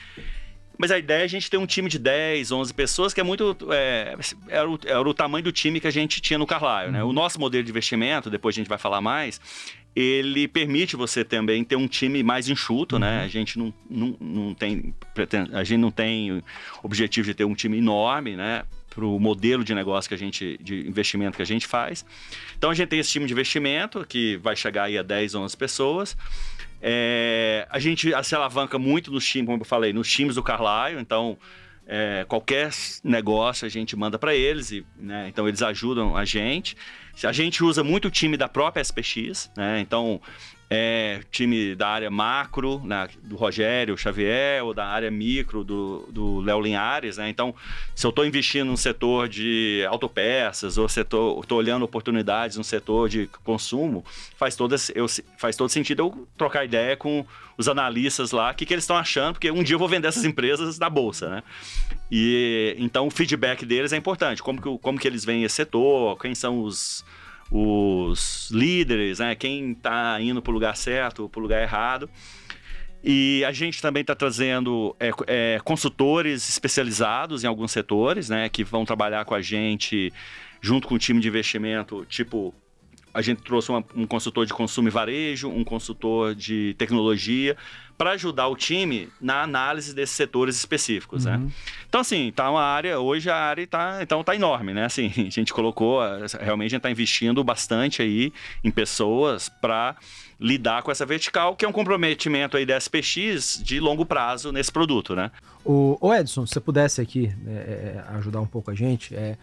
Mas 0.80 0.92
a 0.92 0.98
ideia 0.98 1.24
é 1.24 1.26
a 1.26 1.28
gente 1.28 1.50
ter 1.50 1.58
um 1.58 1.66
time 1.66 1.90
de 1.90 2.00
10, 2.00 2.54
11 2.54 2.74
pessoas, 2.74 3.14
que 3.14 3.20
é 3.20 3.24
muito. 3.24 3.58
É, 3.70 4.16
era, 4.48 4.70
o, 4.70 4.80
era, 4.86 5.02
o, 5.02 5.14
tamanho 5.14 5.44
do 5.44 5.52
time 5.52 5.78
que 5.78 5.88
a 5.88 5.92
gente 5.92 6.22
tinha 6.22 6.40
no 6.40 6.48
Carlyle. 6.48 6.90
Né? 6.90 7.04
O 7.04 7.12
nosso 7.12 7.38
modelo 7.38 7.66
de 7.66 7.70
investimento, 7.70 8.30
depois 8.30 8.56
a 8.56 8.58
gente 8.60 8.70
vai 8.70 8.78
falar 8.78 9.02
mais, 9.02 9.42
ele 9.94 10.48
permite 10.48 10.96
você 10.96 11.26
também 11.26 11.66
ter 11.66 11.76
um 11.76 11.86
time 11.86 12.24
mais 12.24 12.48
enxuto, 12.48 12.98
né? 12.98 13.10
uhum. 13.10 13.18
né? 13.18 13.24
A 13.26 13.28
gente 13.28 13.60
não, 13.60 13.74
não, 13.90 14.16
não 14.22 14.54
tem. 14.54 14.96
A 15.52 15.66
gente 15.66 15.80
não 15.80 15.92
tem 15.92 16.42
objetivo 16.82 17.26
de 17.26 17.34
ter 17.34 17.44
um 17.44 17.54
time 17.54 17.78
enorme, 17.78 18.38
né? 18.38 18.64
para 18.90 19.06
o 19.06 19.20
modelo 19.20 19.64
de 19.64 19.76
negócio 19.76 20.10
que 20.10 20.16
a 20.16 20.18
gente, 20.18 20.58
de 20.62 20.88
investimento 20.88 21.36
que 21.36 21.42
a 21.42 21.46
gente 21.46 21.68
faz. 21.68 22.04
Então 22.58 22.70
a 22.70 22.74
gente 22.74 22.88
tem 22.88 23.00
esse 23.00 23.12
time 23.12 23.26
de 23.26 23.34
investimento 23.34 24.06
que 24.08 24.38
vai 24.38 24.56
chegar 24.56 24.86
aí 24.86 24.98
a 24.98 25.04
10, 25.04 25.36
11 25.36 25.56
pessoas. 25.58 26.18
É, 26.82 27.68
a 27.70 27.80
gente 27.80 28.12
se 28.24 28.36
alavanca 28.36 28.80
muito 28.80 29.12
nos 29.12 29.26
times, 29.26 29.48
como 29.48 29.62
eu 29.62 29.66
falei, 29.66 29.92
nos 29.92 30.10
times 30.10 30.36
do 30.36 30.44
Carlyle, 30.44 31.00
então 31.00 31.38
é, 31.86 32.26
qualquer 32.28 32.72
negócio 33.04 33.66
a 33.66 33.70
gente 33.70 33.96
manda 33.96 34.18
para 34.18 34.36
eles, 34.36 34.72
e, 34.72 34.86
né, 34.98 35.28
então 35.28 35.48
eles 35.48 35.62
ajudam 35.62 36.16
a 36.16 36.24
gente. 36.24 36.78
A 37.24 37.32
gente 37.32 37.64
usa 37.64 37.84
muito 37.84 38.08
o 38.08 38.12
time 38.12 38.38
da 38.38 38.48
própria 38.48 38.82
SPX, 38.82 39.52
né, 39.58 39.82
então 39.82 40.22
é, 40.70 41.22
time 41.32 41.74
da 41.74 41.88
área 41.88 42.12
macro, 42.12 42.80
né, 42.86 43.08
do 43.24 43.36
Rogério 43.36 43.98
Xavier, 43.98 44.64
ou 44.64 44.74
da 44.74 44.86
área 44.86 45.10
micro 45.10 45.64
do 45.64 46.42
Léo 46.42 46.62
Linhares. 46.62 47.18
Né? 47.18 47.30
Então, 47.30 47.56
se 47.96 48.06
eu 48.06 48.10
estou 48.10 48.26
investindo 48.26 48.70
no 48.70 48.78
setor 48.78 49.28
de 49.28 49.84
autopeças, 49.90 50.78
ou 50.78 50.86
estou 50.86 51.44
olhando 51.52 51.84
oportunidades 51.84 52.56
no 52.56 52.64
setor 52.64 53.10
de 53.10 53.28
consumo, 53.44 54.06
faz 54.38 54.56
todo, 54.56 54.76
eu, 54.94 55.08
faz 55.38 55.56
todo 55.56 55.70
sentido 55.70 56.04
eu 56.04 56.28
trocar 56.38 56.64
ideia 56.66 56.96
com 56.96 57.26
os 57.58 57.68
analistas 57.68 58.32
lá, 58.32 58.52
o 58.52 58.54
que, 58.54 58.66
que 58.66 58.74
eles 58.74 58.84
estão 58.84 58.96
achando, 58.96 59.34
porque 59.34 59.50
um 59.52 59.64
dia 59.64 59.74
eu 59.74 59.80
vou 59.80 59.88
vender 59.88 60.08
essas 60.08 60.24
empresas 60.24 60.78
na 60.78 60.90
bolsa. 60.90 61.30
Né? 61.30 61.44
E 62.12 62.76
então 62.78 63.08
o 63.08 63.12
feedback 63.12 63.66
deles 63.66 63.92
é 63.92 63.98
importante, 63.98 64.44
como 64.44 64.62
que, 64.62 64.78
como 64.78 65.00
que 65.00 65.08
eles 65.08 65.26
veem 65.26 65.44
esse 65.44 65.56
setor, 65.56 66.18
quem 66.20 66.36
são 66.36 66.62
os 66.62 67.04
os 67.52 68.50
líderes, 68.52 69.20
né? 69.20 69.36
quem 69.36 69.72
está 69.72 70.22
indo 70.22 70.42
para 70.42 70.52
o 70.52 70.54
lugar 70.54 70.76
certo 70.76 71.24
ou 71.24 71.30
para 71.30 71.40
o 71.40 71.42
lugar 71.42 71.62
errado. 71.62 72.10
E 73.04 73.44
a 73.46 73.52
gente 73.52 73.82
também 73.82 74.02
está 74.02 74.14
trazendo 74.14 74.96
é, 75.00 75.12
é, 75.28 75.60
consultores 75.64 76.50
especializados 76.50 77.44
em 77.44 77.48
alguns 77.48 77.72
setores, 77.72 78.28
né, 78.28 78.50
que 78.50 78.62
vão 78.62 78.84
trabalhar 78.84 79.24
com 79.24 79.34
a 79.34 79.42
gente 79.42 80.12
junto 80.62 80.86
com 80.86 80.96
o 80.96 81.00
time 81.00 81.22
de 81.22 81.28
investimento, 81.30 82.06
tipo 82.10 82.54
a 83.14 83.22
gente 83.22 83.42
trouxe 83.42 83.70
uma, 83.72 83.84
um 83.96 84.06
consultor 84.06 84.46
de 84.46 84.54
consumo 84.54 84.88
e 84.88 84.92
varejo, 84.92 85.50
um 85.50 85.64
consultor 85.64 86.36
de 86.36 86.76
tecnologia, 86.78 87.58
para 88.00 88.12
ajudar 88.12 88.48
o 88.48 88.56
time 88.56 89.10
na 89.20 89.44
análise 89.44 89.94
desses 89.94 90.16
setores 90.16 90.56
específicos, 90.56 91.26
né? 91.26 91.36
uhum. 91.36 91.44
né? 91.44 91.52
Então, 91.86 92.00
assim, 92.00 92.32
tá 92.34 92.50
uma 92.50 92.64
área, 92.64 92.98
hoje 92.98 93.30
a 93.30 93.36
área 93.36 93.68
tá, 93.68 94.00
então 94.02 94.24
tá 94.24 94.34
enorme, 94.34 94.74
né? 94.74 94.86
Assim, 94.86 95.08
a 95.28 95.30
gente 95.30 95.54
colocou, 95.54 96.00
realmente 96.40 96.68
a 96.68 96.70
gente 96.70 96.78
está 96.78 96.90
investindo 96.90 97.44
bastante 97.44 98.02
aí 98.02 98.32
em 98.64 98.72
pessoas 98.72 99.50
para 99.50 99.98
lidar 100.40 100.82
com 100.82 100.90
essa 100.92 101.06
vertical, 101.06 101.58
que 101.58 101.66
é 101.66 101.68
um 101.68 101.74
comprometimento 101.74 102.56
aí 102.56 102.66
da 102.66 102.78
SPX 102.78 103.62
de 103.62 103.82
longo 103.82 104.06
prazo 104.06 104.54
nesse 104.54 104.72
produto, 104.72 105.14
né? 105.14 105.30
O, 105.66 105.98
o 106.00 106.14
Edson, 106.14 106.46
se 106.46 106.54
você 106.54 106.62
pudesse 106.62 107.02
aqui 107.02 107.30
é, 107.46 107.52
é, 107.52 108.04
ajudar 108.16 108.40
um 108.40 108.48
pouco 108.48 108.72
a 108.72 108.76
gente, 108.76 109.14
é, 109.14 109.38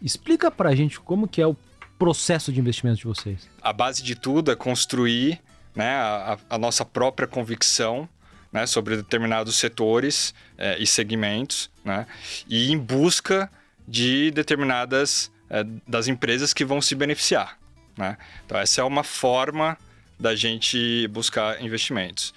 explica 0.00 0.48
para 0.48 0.68
a 0.68 0.76
gente 0.76 1.00
como 1.00 1.26
que 1.26 1.42
é 1.42 1.46
o 1.46 1.56
processo 1.98 2.52
de 2.52 2.60
investimento 2.60 2.98
de 2.98 3.04
vocês? 3.04 3.50
A 3.60 3.72
base 3.72 4.00
de 4.00 4.14
tudo 4.14 4.52
é 4.52 4.54
construir 4.54 5.40
né, 5.76 5.94
a, 5.94 6.38
a 6.50 6.58
nossa 6.58 6.84
própria 6.84 7.28
convicção 7.28 8.08
né, 8.50 8.66
sobre 8.66 8.96
determinados 8.96 9.56
setores 9.56 10.34
é, 10.56 10.78
e 10.78 10.86
segmentos, 10.86 11.70
né, 11.84 12.06
e 12.48 12.72
em 12.72 12.78
busca 12.78 13.50
de 13.86 14.30
determinadas 14.30 15.30
é, 15.50 15.62
das 15.86 16.08
empresas 16.08 16.52
que 16.52 16.64
vão 16.64 16.80
se 16.80 16.94
beneficiar. 16.94 17.58
Né? 17.96 18.16
Então, 18.44 18.58
essa 18.58 18.80
é 18.80 18.84
uma 18.84 19.04
forma 19.04 19.76
da 20.18 20.34
gente 20.34 21.06
buscar 21.08 21.62
investimentos. 21.62 22.34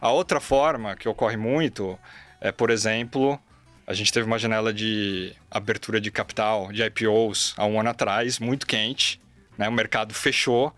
A 0.00 0.10
outra 0.10 0.40
forma 0.40 0.94
que 0.94 1.08
ocorre 1.08 1.36
muito 1.36 1.98
é, 2.40 2.50
por 2.50 2.70
exemplo, 2.70 3.40
a 3.86 3.94
gente 3.94 4.12
teve 4.12 4.26
uma 4.26 4.36
janela 4.38 4.72
de 4.72 5.32
abertura 5.48 6.00
de 6.00 6.10
capital, 6.10 6.72
de 6.72 6.82
IPOs, 6.82 7.54
há 7.56 7.64
um 7.64 7.78
ano 7.78 7.90
atrás, 7.90 8.40
muito 8.40 8.66
quente. 8.66 9.20
Né? 9.56 9.68
O 9.68 9.72
mercado 9.72 10.12
fechou. 10.12 10.74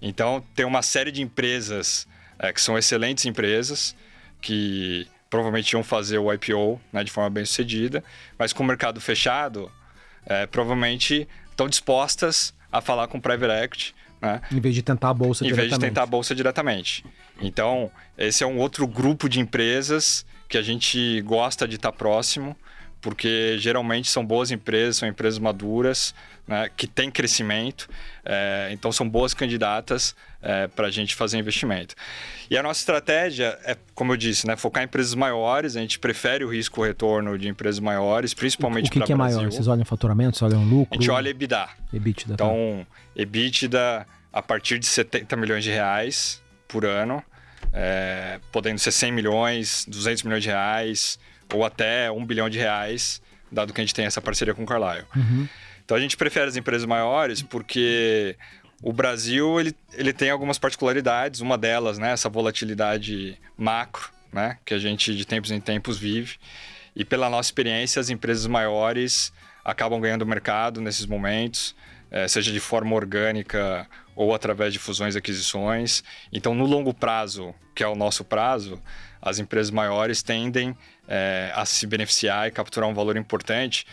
Então, 0.00 0.44
tem 0.54 0.64
uma 0.64 0.82
série 0.82 1.10
de 1.10 1.22
empresas 1.22 2.06
é, 2.38 2.52
que 2.52 2.60
são 2.60 2.76
excelentes 2.76 3.24
empresas, 3.24 3.96
que 4.40 5.06
provavelmente 5.28 5.72
iam 5.72 5.82
fazer 5.82 6.18
o 6.18 6.32
IPO 6.32 6.80
né, 6.92 7.02
de 7.02 7.10
forma 7.10 7.30
bem 7.30 7.44
sucedida, 7.44 8.02
mas 8.38 8.52
com 8.52 8.62
o 8.62 8.66
mercado 8.66 9.00
fechado, 9.00 9.70
é, 10.24 10.46
provavelmente 10.46 11.28
estão 11.50 11.68
dispostas 11.68 12.54
a 12.70 12.80
falar 12.80 13.08
com 13.08 13.18
o 13.18 13.20
private 13.20 13.64
equity. 13.64 13.94
Né? 14.20 14.40
Em 14.50 14.60
vez 14.60 14.74
de 14.74 14.82
tentar 14.82 15.10
a 15.10 15.14
bolsa 15.14 15.44
em 15.44 15.48
diretamente. 15.48 15.66
Em 15.66 15.70
vez 15.70 15.80
de 15.80 15.86
tentar 15.88 16.02
a 16.02 16.06
bolsa 16.06 16.34
diretamente. 16.34 17.04
Então, 17.40 17.90
esse 18.16 18.44
é 18.44 18.46
um 18.46 18.58
outro 18.58 18.86
grupo 18.86 19.28
de 19.28 19.40
empresas 19.40 20.24
que 20.48 20.56
a 20.56 20.62
gente 20.62 21.20
gosta 21.22 21.66
de 21.66 21.76
estar 21.76 21.92
próximo, 21.92 22.56
porque 23.00 23.56
geralmente 23.58 24.08
são 24.10 24.24
boas 24.24 24.50
empresas, 24.50 24.96
são 24.96 25.08
empresas 25.08 25.38
maduras, 25.38 26.14
né, 26.46 26.70
que 26.76 26.86
têm 26.86 27.10
crescimento, 27.10 27.88
é, 28.24 28.68
então 28.72 28.92
são 28.92 29.08
boas 29.08 29.34
candidatas 29.34 30.14
é, 30.40 30.68
para 30.68 30.86
a 30.86 30.90
gente 30.90 31.14
fazer 31.14 31.38
investimento. 31.38 31.94
E 32.48 32.56
a 32.56 32.62
nossa 32.62 32.80
estratégia 32.80 33.58
é, 33.64 33.76
como 33.94 34.12
eu 34.12 34.16
disse, 34.16 34.46
né, 34.46 34.56
focar 34.56 34.82
em 34.82 34.86
empresas 34.86 35.14
maiores, 35.14 35.76
a 35.76 35.80
gente 35.80 35.98
prefere 35.98 36.44
o 36.44 36.48
risco-retorno 36.48 37.36
de 37.38 37.48
empresas 37.48 37.80
maiores, 37.80 38.32
principalmente 38.32 38.90
para 38.90 38.98
o 38.98 39.00
que, 39.00 39.06
que 39.06 39.12
é 39.12 39.16
maior? 39.16 39.44
Vocês 39.44 39.66
olham 39.66 39.84
faturamento, 39.84 40.38
vocês 40.38 40.52
olham 40.52 40.64
lucro? 40.64 40.88
A 40.92 40.94
gente 40.94 41.10
olha 41.10 41.28
EBITDA. 41.28 41.68
EBITDA. 41.92 42.36
Tá. 42.36 42.44
Então. 42.44 42.86
EBITDA 43.16 44.06
a 44.32 44.42
partir 44.42 44.78
de 44.78 44.86
70 44.86 45.34
milhões 45.36 45.64
de 45.64 45.70
reais 45.70 46.42
por 46.68 46.84
ano, 46.84 47.22
é, 47.72 48.38
podendo 48.52 48.78
ser 48.78 48.92
100 48.92 49.12
milhões, 49.12 49.86
200 49.88 50.22
milhões 50.24 50.42
de 50.42 50.48
reais 50.50 51.18
ou 51.52 51.64
até 51.64 52.10
1 52.10 52.24
bilhão 52.26 52.48
de 52.48 52.58
reais, 52.58 53.22
dado 53.50 53.72
que 53.72 53.80
a 53.80 53.84
gente 53.84 53.94
tem 53.94 54.04
essa 54.04 54.20
parceria 54.20 54.54
com 54.54 54.64
o 54.64 54.66
Carlyle. 54.66 55.06
Uhum. 55.14 55.48
Então 55.84 55.96
a 55.96 56.00
gente 56.00 56.16
prefere 56.16 56.48
as 56.48 56.56
empresas 56.56 56.86
maiores 56.86 57.42
porque 57.42 58.36
o 58.82 58.92
Brasil 58.92 59.58
ele, 59.60 59.74
ele 59.94 60.12
tem 60.12 60.30
algumas 60.30 60.58
particularidades, 60.58 61.40
uma 61.40 61.56
delas, 61.56 61.98
né, 61.98 62.12
essa 62.12 62.28
volatilidade 62.28 63.38
macro, 63.56 64.10
né, 64.32 64.58
que 64.64 64.74
a 64.74 64.78
gente 64.78 65.14
de 65.14 65.24
tempos 65.24 65.50
em 65.50 65.60
tempos 65.60 65.98
vive. 65.98 66.36
E 66.94 67.04
pela 67.04 67.28
nossa 67.30 67.48
experiência, 67.48 68.00
as 68.00 68.10
empresas 68.10 68.46
maiores 68.46 69.32
acabam 69.64 70.00
ganhando 70.00 70.24
mercado 70.24 70.80
nesses 70.80 71.06
momentos, 71.06 71.74
é, 72.10 72.26
seja 72.28 72.52
de 72.52 72.60
forma 72.60 72.94
orgânica 72.94 73.86
ou 74.14 74.34
através 74.34 74.72
de 74.72 74.78
fusões 74.78 75.14
e 75.14 75.18
aquisições. 75.18 76.02
Então, 76.32 76.54
no 76.54 76.64
longo 76.64 76.94
prazo, 76.94 77.54
que 77.74 77.82
é 77.82 77.88
o 77.88 77.94
nosso 77.94 78.24
prazo, 78.24 78.80
as 79.20 79.38
empresas 79.38 79.70
maiores 79.70 80.22
tendem 80.22 80.76
é, 81.08 81.50
a 81.54 81.64
se 81.64 81.86
beneficiar 81.86 82.48
e 82.48 82.50
capturar 82.50 82.88
um 82.88 82.94
valor 82.94 83.16
importante, 83.16 83.86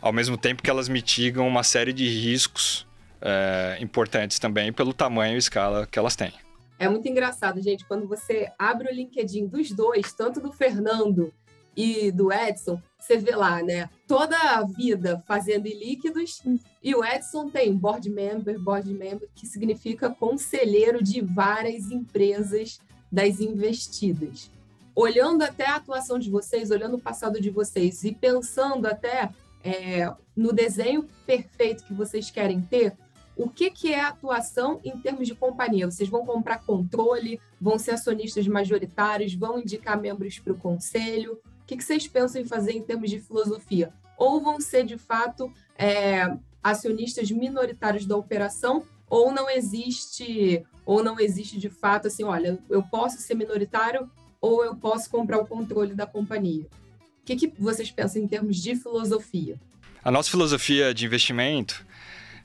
ao 0.00 0.12
mesmo 0.12 0.36
tempo 0.36 0.62
que 0.62 0.70
elas 0.70 0.88
mitigam 0.88 1.46
uma 1.46 1.62
série 1.62 1.92
de 1.92 2.08
riscos 2.08 2.86
é, 3.20 3.78
importantes 3.80 4.38
também 4.38 4.72
pelo 4.72 4.92
tamanho 4.92 5.34
e 5.34 5.38
escala 5.38 5.86
que 5.86 5.98
elas 5.98 6.14
têm. 6.14 6.32
É 6.78 6.88
muito 6.88 7.08
engraçado, 7.08 7.62
gente, 7.62 7.84
quando 7.84 8.06
você 8.06 8.50
abre 8.58 8.90
o 8.90 8.94
LinkedIn 8.94 9.46
dos 9.46 9.70
dois, 9.70 10.12
tanto 10.12 10.40
do 10.40 10.52
Fernando 10.52 11.32
e 11.76 12.10
do 12.12 12.32
Edson, 12.32 12.80
você 12.98 13.16
vê 13.16 13.34
lá, 13.34 13.62
né? 13.62 13.88
Toda 14.06 14.36
a 14.36 14.62
vida 14.62 15.22
fazendo 15.26 15.66
ilíquidos 15.66 16.42
e 16.82 16.94
o 16.94 17.04
Edson 17.04 17.48
tem 17.48 17.74
board 17.76 18.08
member, 18.10 18.58
board 18.58 18.92
member, 18.92 19.28
que 19.34 19.46
significa 19.46 20.10
conselheiro 20.10 21.02
de 21.02 21.20
várias 21.20 21.90
empresas 21.90 22.80
das 23.10 23.40
investidas. 23.40 24.50
Olhando 24.94 25.42
até 25.42 25.66
a 25.66 25.76
atuação 25.76 26.18
de 26.18 26.30
vocês, 26.30 26.70
olhando 26.70 26.96
o 26.96 27.00
passado 27.00 27.40
de 27.40 27.50
vocês 27.50 28.04
e 28.04 28.12
pensando 28.12 28.86
até 28.86 29.30
é, 29.62 30.12
no 30.36 30.52
desenho 30.52 31.08
perfeito 31.26 31.84
que 31.84 31.94
vocês 31.94 32.30
querem 32.30 32.60
ter, 32.60 32.96
o 33.36 33.48
que, 33.48 33.70
que 33.70 33.92
é 33.92 34.00
atuação 34.00 34.80
em 34.84 34.96
termos 34.98 35.26
de 35.26 35.34
companhia? 35.34 35.90
Vocês 35.90 36.08
vão 36.08 36.24
comprar 36.24 36.64
controle, 36.64 37.40
vão 37.60 37.78
ser 37.78 37.92
acionistas 37.92 38.46
majoritários, 38.46 39.34
vão 39.34 39.58
indicar 39.58 40.00
membros 40.00 40.38
para 40.38 40.52
o 40.52 40.58
conselho? 40.58 41.40
O 41.62 41.66
que, 41.66 41.76
que 41.76 41.82
vocês 41.82 42.06
pensam 42.06 42.40
em 42.40 42.44
fazer 42.44 42.72
em 42.72 42.82
termos 42.82 43.10
de 43.10 43.18
filosofia? 43.18 43.92
Ou 44.16 44.40
vão 44.40 44.60
ser, 44.60 44.84
de 44.84 44.96
fato, 44.96 45.52
é, 45.76 46.36
acionistas 46.62 47.30
minoritários 47.32 48.06
da 48.06 48.16
operação 48.16 48.84
ou 49.10 49.32
não 49.32 49.50
existe 49.50 50.64
ou 50.86 51.02
não 51.02 51.18
existe 51.18 51.58
de 51.58 51.70
fato 51.70 52.08
assim, 52.08 52.24
olha, 52.24 52.58
eu 52.68 52.82
posso 52.82 53.18
ser 53.18 53.34
minoritário 53.34 54.10
ou 54.44 54.62
eu 54.62 54.74
posso 54.74 55.08
comprar 55.08 55.38
o 55.38 55.46
controle 55.46 55.94
da 55.94 56.06
companhia. 56.06 56.66
O 57.00 57.24
que, 57.24 57.34
que 57.34 57.52
vocês 57.58 57.90
pensam 57.90 58.20
em 58.20 58.28
termos 58.28 58.58
de 58.58 58.76
filosofia? 58.76 59.56
A 60.04 60.10
nossa 60.10 60.30
filosofia 60.30 60.92
de 60.92 61.06
investimento 61.06 61.82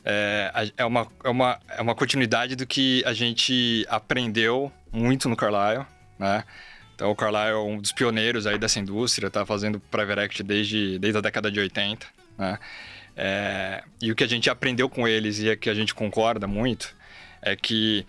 é, 0.05 0.71
é, 0.77 0.85
uma, 0.85 1.11
é, 1.21 1.29
uma, 1.29 1.59
é 1.67 1.81
uma 1.81 1.93
continuidade 1.93 2.55
do 2.55 2.65
que 2.65 3.03
a 3.05 3.11
gente 3.11 3.85
aprendeu 3.89 4.71
muito 4.93 5.27
no 5.27 5.35
Carlyle, 5.35 5.85
né? 6.17 6.45
Então, 6.95 7.11
o 7.11 7.15
Carlyle 7.17 7.51
é 7.51 7.57
um 7.57 7.81
dos 7.81 7.91
pioneiros 7.91 8.47
aí 8.47 8.57
dessa 8.57 8.79
indústria, 8.79 9.27
está 9.27 9.45
fazendo 9.45 9.77
private 9.77 10.21
equity 10.21 10.43
desde, 10.43 10.99
desde 10.99 11.17
a 11.17 11.21
década 11.21 11.51
de 11.51 11.59
80, 11.59 12.07
né? 12.37 12.57
É, 13.17 13.83
e 14.01 14.09
o 14.09 14.15
que 14.15 14.23
a 14.23 14.27
gente 14.27 14.49
aprendeu 14.49 14.89
com 14.89 15.05
eles 15.05 15.39
e 15.39 15.49
é 15.49 15.55
que 15.57 15.69
a 15.69 15.73
gente 15.73 15.93
concorda 15.93 16.47
muito 16.47 16.95
é 17.41 17.57
que 17.57 18.05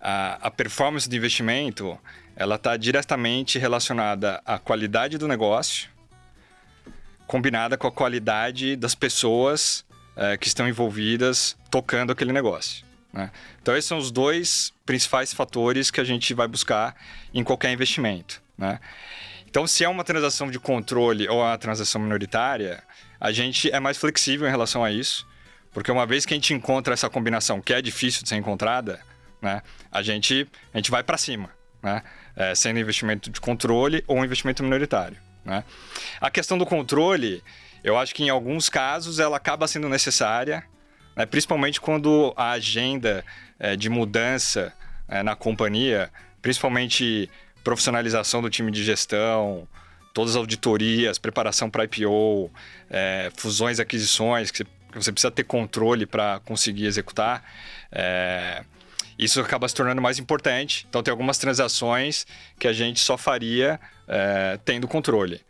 a, 0.00 0.46
a 0.46 0.50
performance 0.52 1.08
do 1.08 1.16
investimento 1.16 1.98
ela 2.36 2.56
está 2.56 2.76
diretamente 2.76 3.58
relacionada 3.58 4.42
à 4.44 4.58
qualidade 4.58 5.16
do 5.16 5.26
negócio, 5.26 5.88
combinada 7.26 7.76
com 7.76 7.86
a 7.86 7.92
qualidade 7.92 8.76
das 8.76 8.94
pessoas 8.94 9.84
é, 10.14 10.36
que 10.36 10.46
estão 10.46 10.68
envolvidas 10.68 11.56
tocando 11.70 12.12
aquele 12.12 12.32
negócio. 12.32 12.84
Né? 13.12 13.30
Então, 13.60 13.76
esses 13.76 13.88
são 13.88 13.98
os 13.98 14.10
dois 14.10 14.72
principais 14.84 15.32
fatores 15.32 15.90
que 15.90 16.00
a 16.00 16.04
gente 16.04 16.34
vai 16.34 16.46
buscar 16.46 16.94
em 17.32 17.42
qualquer 17.42 17.72
investimento. 17.72 18.42
Né? 18.56 18.78
Então, 19.48 19.66
se 19.66 19.82
é 19.82 19.88
uma 19.88 20.04
transação 20.04 20.50
de 20.50 20.58
controle 20.58 21.26
ou 21.28 21.40
uma 21.40 21.56
transação 21.56 22.00
minoritária, 22.00 22.82
a 23.18 23.32
gente 23.32 23.70
é 23.70 23.80
mais 23.80 23.96
flexível 23.96 24.46
em 24.46 24.50
relação 24.50 24.84
a 24.84 24.92
isso, 24.92 25.26
porque 25.72 25.90
uma 25.90 26.06
vez 26.06 26.26
que 26.26 26.34
a 26.34 26.36
gente 26.36 26.52
encontra 26.52 26.92
essa 26.92 27.08
combinação 27.08 27.60
que 27.60 27.72
é 27.72 27.80
difícil 27.80 28.22
de 28.22 28.28
ser 28.28 28.36
encontrada, 28.36 29.00
né, 29.40 29.62
a, 29.90 30.02
gente, 30.02 30.46
a 30.72 30.76
gente 30.76 30.90
vai 30.90 31.02
para 31.02 31.16
cima, 31.16 31.50
né, 31.82 32.02
é, 32.36 32.54
sendo 32.54 32.78
investimento 32.78 33.30
de 33.30 33.40
controle 33.40 34.04
ou 34.06 34.24
investimento 34.24 34.62
minoritário. 34.62 35.16
Né. 35.44 35.64
A 36.20 36.30
questão 36.30 36.58
do 36.58 36.66
controle, 36.66 37.42
eu 37.82 37.96
acho 37.96 38.14
que 38.14 38.22
em 38.22 38.28
alguns 38.28 38.68
casos 38.68 39.18
ela 39.18 39.36
acaba 39.36 39.66
sendo 39.66 39.88
necessária, 39.88 40.62
né, 41.16 41.24
principalmente 41.24 41.80
quando 41.80 42.34
a 42.36 42.50
agenda 42.50 43.24
é, 43.58 43.74
de 43.74 43.88
mudança 43.88 44.72
é, 45.08 45.22
na 45.22 45.34
companhia, 45.34 46.10
principalmente 46.42 47.30
profissionalização 47.64 48.42
do 48.42 48.50
time 48.50 48.70
de 48.70 48.84
gestão, 48.84 49.66
todas 50.12 50.32
as 50.32 50.36
auditorias, 50.36 51.18
preparação 51.18 51.68
para 51.68 51.84
IPO, 51.84 52.50
é, 52.90 53.30
fusões, 53.36 53.80
aquisições, 53.80 54.50
que 54.50 54.64
você 54.94 55.12
precisa 55.12 55.30
ter 55.30 55.44
controle 55.44 56.06
para 56.06 56.40
conseguir 56.40 56.86
executar. 56.86 57.44
É, 57.92 58.64
isso 59.18 59.40
acaba 59.40 59.68
se 59.68 59.74
tornando 59.74 60.00
mais 60.00 60.18
importante. 60.18 60.86
Então, 60.88 61.02
tem 61.02 61.10
algumas 61.10 61.38
transações 61.38 62.26
que 62.58 62.68
a 62.68 62.72
gente 62.72 63.00
só 63.00 63.16
faria 63.16 63.80
é, 64.06 64.58
tendo 64.64 64.86
controle. 64.86 65.40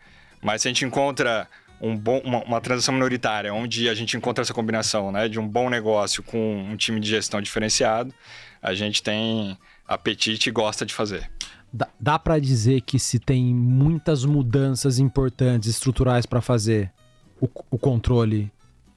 Mas 0.43 0.63
se 0.63 0.69
a 0.69 0.71
gente 0.71 0.85
encontra 0.85 1.49
um 1.81 1.97
bom, 1.97 2.21
uma, 2.25 2.43
uma, 2.45 2.61
transação 2.61 2.95
minoritária, 2.95 3.53
onde 3.53 3.89
a 3.89 3.95
gente 3.95 4.17
encontra 4.17 4.43
essa 4.43 4.55
combinação 4.55 5.13
né, 5.13 5.29
de 5.29 5.39
um 5.39 5.47
bom 5.47 5.69
negócio 5.69 6.23
com 6.23 6.65
um 6.71 6.77
time 6.77 7.01
de 7.01 7.09
gestão 7.09 7.41
diferenciado, 7.41 8.15
a 8.63 8.75
gente 8.75 9.03
tem 9.03 9.59
apetite 9.87 10.49
e 10.49 10.53
gosta 10.53 10.87
de 10.87 10.95
fazer. 10.95 11.31
Dá, 11.73 11.89
dá 12.01 12.19
para 12.19 12.39
dizer 12.39 12.81
que 12.81 12.99
se 12.99 13.19
tem 13.19 13.55
muitas 13.55 14.25
mudanças 14.25 14.99
importantes 14.99 15.69
estruturais 15.69 16.25
para 16.25 16.41
fazer, 16.41 16.91
o, 17.41 17.49
o, 17.71 17.79
controle 17.79 18.51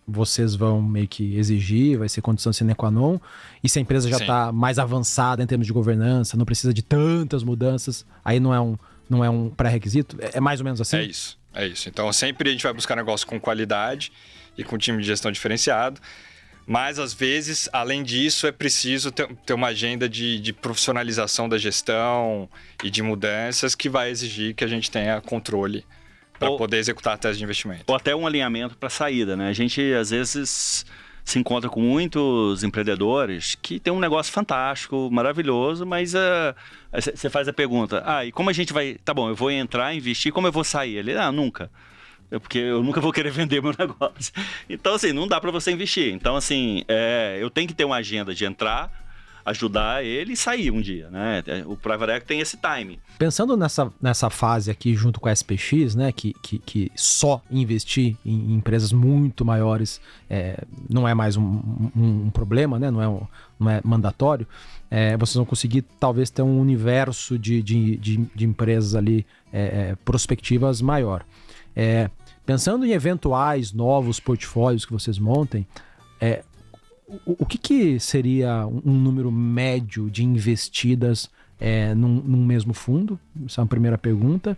vocês 0.09 0.55
vão 0.55 0.81
meio 0.81 1.07
que 1.07 1.37
exigir, 1.37 1.97
vai 1.97 2.09
ser 2.09 2.21
condição 2.21 2.51
sine 2.51 2.73
qua 2.73 2.89
non. 2.89 3.19
E 3.63 3.69
se 3.69 3.79
a 3.79 3.81
empresa 3.81 4.09
já 4.09 4.17
está 4.17 4.51
mais 4.51 4.79
avançada 4.79 5.43
em 5.43 5.47
termos 5.47 5.67
de 5.67 5.73
governança, 5.73 6.35
não 6.35 6.45
precisa 6.45 6.73
de 6.73 6.81
tantas 6.81 7.43
mudanças, 7.43 8.05
aí 8.23 8.39
não 8.39 8.53
é 8.53 8.59
um, 8.59 8.77
não 9.09 9.23
é 9.23 9.29
um 9.29 9.49
pré-requisito? 9.49 10.17
É, 10.19 10.37
é 10.37 10.39
mais 10.39 10.59
ou 10.59 10.63
menos 10.63 10.81
assim? 10.81 10.97
É 10.97 11.03
isso, 11.03 11.37
é 11.53 11.67
isso. 11.67 11.87
Então 11.89 12.11
sempre 12.11 12.49
a 12.49 12.51
gente 12.51 12.63
vai 12.63 12.73
buscar 12.73 12.95
negócio 12.95 13.25
com 13.27 13.39
qualidade 13.39 14.11
e 14.57 14.63
com 14.63 14.77
time 14.77 14.99
de 15.01 15.07
gestão 15.07 15.31
diferenciado. 15.31 16.01
Mas, 16.71 16.99
às 16.99 17.15
vezes, 17.15 17.67
além 17.73 18.03
disso, 18.03 18.45
é 18.45 18.51
preciso 18.51 19.11
ter, 19.11 19.27
ter 19.43 19.53
uma 19.53 19.69
agenda 19.69 20.07
de, 20.07 20.39
de, 20.39 20.53
profissionalização 20.53 21.49
da 21.49 21.57
gestão 21.57 22.47
e 22.83 22.91
de 22.91 23.01
mudanças 23.01 23.73
que 23.73 23.89
vai 23.89 24.11
exigir 24.11 24.53
que 24.53 24.63
a 24.63 24.67
gente 24.67 24.91
tenha 24.91 25.19
controle 25.19 25.83
para 26.39 26.55
poder 26.55 26.77
executar 26.77 27.15
a 27.15 27.17
tese 27.17 27.37
de 27.37 27.43
investimento. 27.43 27.83
Ou 27.87 27.95
até 27.95 28.15
um 28.15 28.25
alinhamento 28.25 28.77
para 28.77 28.89
saída, 28.89 29.35
né? 29.35 29.49
A 29.49 29.53
gente, 29.53 29.81
às 29.93 30.09
vezes, 30.09 30.85
se 31.23 31.37
encontra 31.37 31.69
com 31.69 31.81
muitos 31.81 32.63
empreendedores 32.63 33.55
que 33.61 33.79
tem 33.79 33.91
um 33.93 33.99
negócio 33.99 34.31
fantástico, 34.31 35.09
maravilhoso, 35.11 35.85
mas 35.85 36.13
você 36.91 37.27
uh, 37.27 37.31
faz 37.31 37.47
a 37.47 37.53
pergunta, 37.53 38.01
ah, 38.05 38.25
e 38.25 38.31
como 38.31 38.49
a 38.49 38.53
gente 38.53 38.73
vai... 38.73 38.95
Tá 39.03 39.13
bom, 39.13 39.29
eu 39.29 39.35
vou 39.35 39.51
entrar, 39.51 39.93
investir, 39.93 40.31
como 40.31 40.47
eu 40.47 40.51
vou 40.51 40.63
sair? 40.63 40.97
Ele, 40.97 41.15
ah, 41.15 41.31
nunca. 41.31 41.69
Porque 42.29 42.59
eu 42.59 42.83
nunca 42.83 43.01
vou 43.01 43.11
querer 43.11 43.31
vender 43.31 43.61
meu 43.61 43.73
negócio. 43.77 44.33
Então, 44.69 44.93
assim, 44.93 45.11
não 45.11 45.27
dá 45.27 45.39
para 45.41 45.51
você 45.51 45.71
investir. 45.71 46.13
Então, 46.13 46.35
assim, 46.35 46.83
é, 46.87 47.37
eu 47.39 47.49
tenho 47.49 47.67
que 47.67 47.73
ter 47.73 47.85
uma 47.85 47.97
agenda 47.97 48.33
de 48.33 48.45
entrar, 48.45 48.91
ajudar 49.49 50.05
ele 50.05 50.33
e 50.33 50.37
sair 50.37 50.71
um 50.71 50.79
dia, 50.79 51.09
né? 51.09 51.43
O 51.65 51.75
Private 51.75 52.11
Equity 52.11 52.25
tem 52.25 52.39
esse 52.39 52.57
time. 52.57 52.99
Pensando 53.17 53.57
nessa, 53.57 53.91
nessa 54.01 54.29
fase 54.29 54.69
aqui 54.69 54.95
junto 54.95 55.19
com 55.19 55.27
a 55.27 55.33
SPX, 55.33 55.95
né, 55.95 56.11
que, 56.11 56.33
que, 56.41 56.59
que 56.59 56.91
só 56.95 57.41
investir 57.49 58.15
em 58.23 58.53
empresas 58.53 58.93
muito 58.93 59.43
maiores 59.43 59.99
é, 60.29 60.63
não 60.89 61.07
é 61.07 61.13
mais 61.13 61.35
um, 61.35 61.43
um, 61.43 62.25
um, 62.25 62.29
problema, 62.29 62.77
né? 62.77 62.91
Não 62.91 63.01
é, 63.01 63.07
um, 63.07 63.21
não 63.59 63.71
é 63.71 63.81
mandatório. 63.83 64.47
É, 64.89 65.17
vocês 65.17 65.35
vão 65.35 65.45
conseguir 65.45 65.83
talvez 65.99 66.29
ter 66.29 66.43
um 66.43 66.59
universo 66.59 67.37
de, 67.37 67.61
de, 67.63 67.97
de, 67.97 68.17
de 68.17 68.45
empresas 68.45 68.93
ali 68.93 69.25
é, 69.51 69.61
é 69.91 69.95
prospectivas 70.05 70.81
maior. 70.81 71.25
É, 71.75 72.09
pensando 72.45 72.85
em 72.85 72.91
eventuais 72.91 73.73
novos 73.73 74.19
portfólios 74.19 74.85
que 74.85 74.93
vocês 74.93 75.17
montem, 75.17 75.65
é, 76.21 76.43
o, 77.25 77.45
que, 77.45 77.57
que, 77.57 77.99
seria 77.99 78.65
um 78.67 78.93
número 78.93 79.31
médio 79.31 80.09
de 80.09 80.23
investidas 80.23 81.29
é, 81.59 81.93
num, 81.95 82.15
num, 82.15 82.45
mesmo 82.45 82.73
fundo? 82.73 83.19
Essa 83.45 83.61
é 83.61 83.63
uma 83.63 83.67
primeira 83.67 83.97
pergunta. 83.97 84.57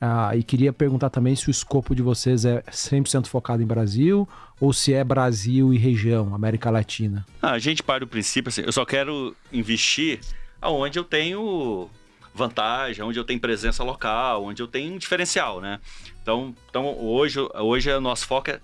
Ah, 0.00 0.36
e 0.36 0.42
queria 0.42 0.72
perguntar 0.72 1.10
também 1.10 1.36
se 1.36 1.48
o 1.48 1.50
escopo 1.50 1.94
de 1.94 2.02
vocês 2.02 2.44
é 2.44 2.62
100% 2.62 3.26
focado 3.26 3.62
em 3.62 3.66
Brasil 3.66 4.28
ou 4.60 4.72
se 4.72 4.92
é 4.92 5.04
Brasil 5.04 5.72
e 5.72 5.78
região, 5.78 6.34
América 6.34 6.70
Latina. 6.70 7.24
Ah, 7.40 7.52
a 7.52 7.58
gente 7.58 7.82
para 7.82 8.00
do 8.00 8.06
princípio 8.06 8.48
assim, 8.48 8.62
eu 8.62 8.72
só 8.72 8.84
quero 8.84 9.34
investir 9.52 10.20
aonde 10.60 10.98
eu 10.98 11.04
tenho 11.04 11.88
vantagem, 12.34 13.04
onde 13.04 13.18
eu 13.18 13.24
tenho 13.24 13.40
presença 13.40 13.84
local, 13.84 14.44
onde 14.44 14.62
eu 14.62 14.66
tenho 14.66 14.94
um 14.94 14.98
diferencial, 14.98 15.60
né? 15.60 15.78
Então, 16.22 16.54
então 16.68 16.96
hoje, 16.98 17.38
hoje 17.54 17.92
o 17.92 18.00
nosso 18.00 18.26
foco 18.26 18.50
é, 18.50 18.60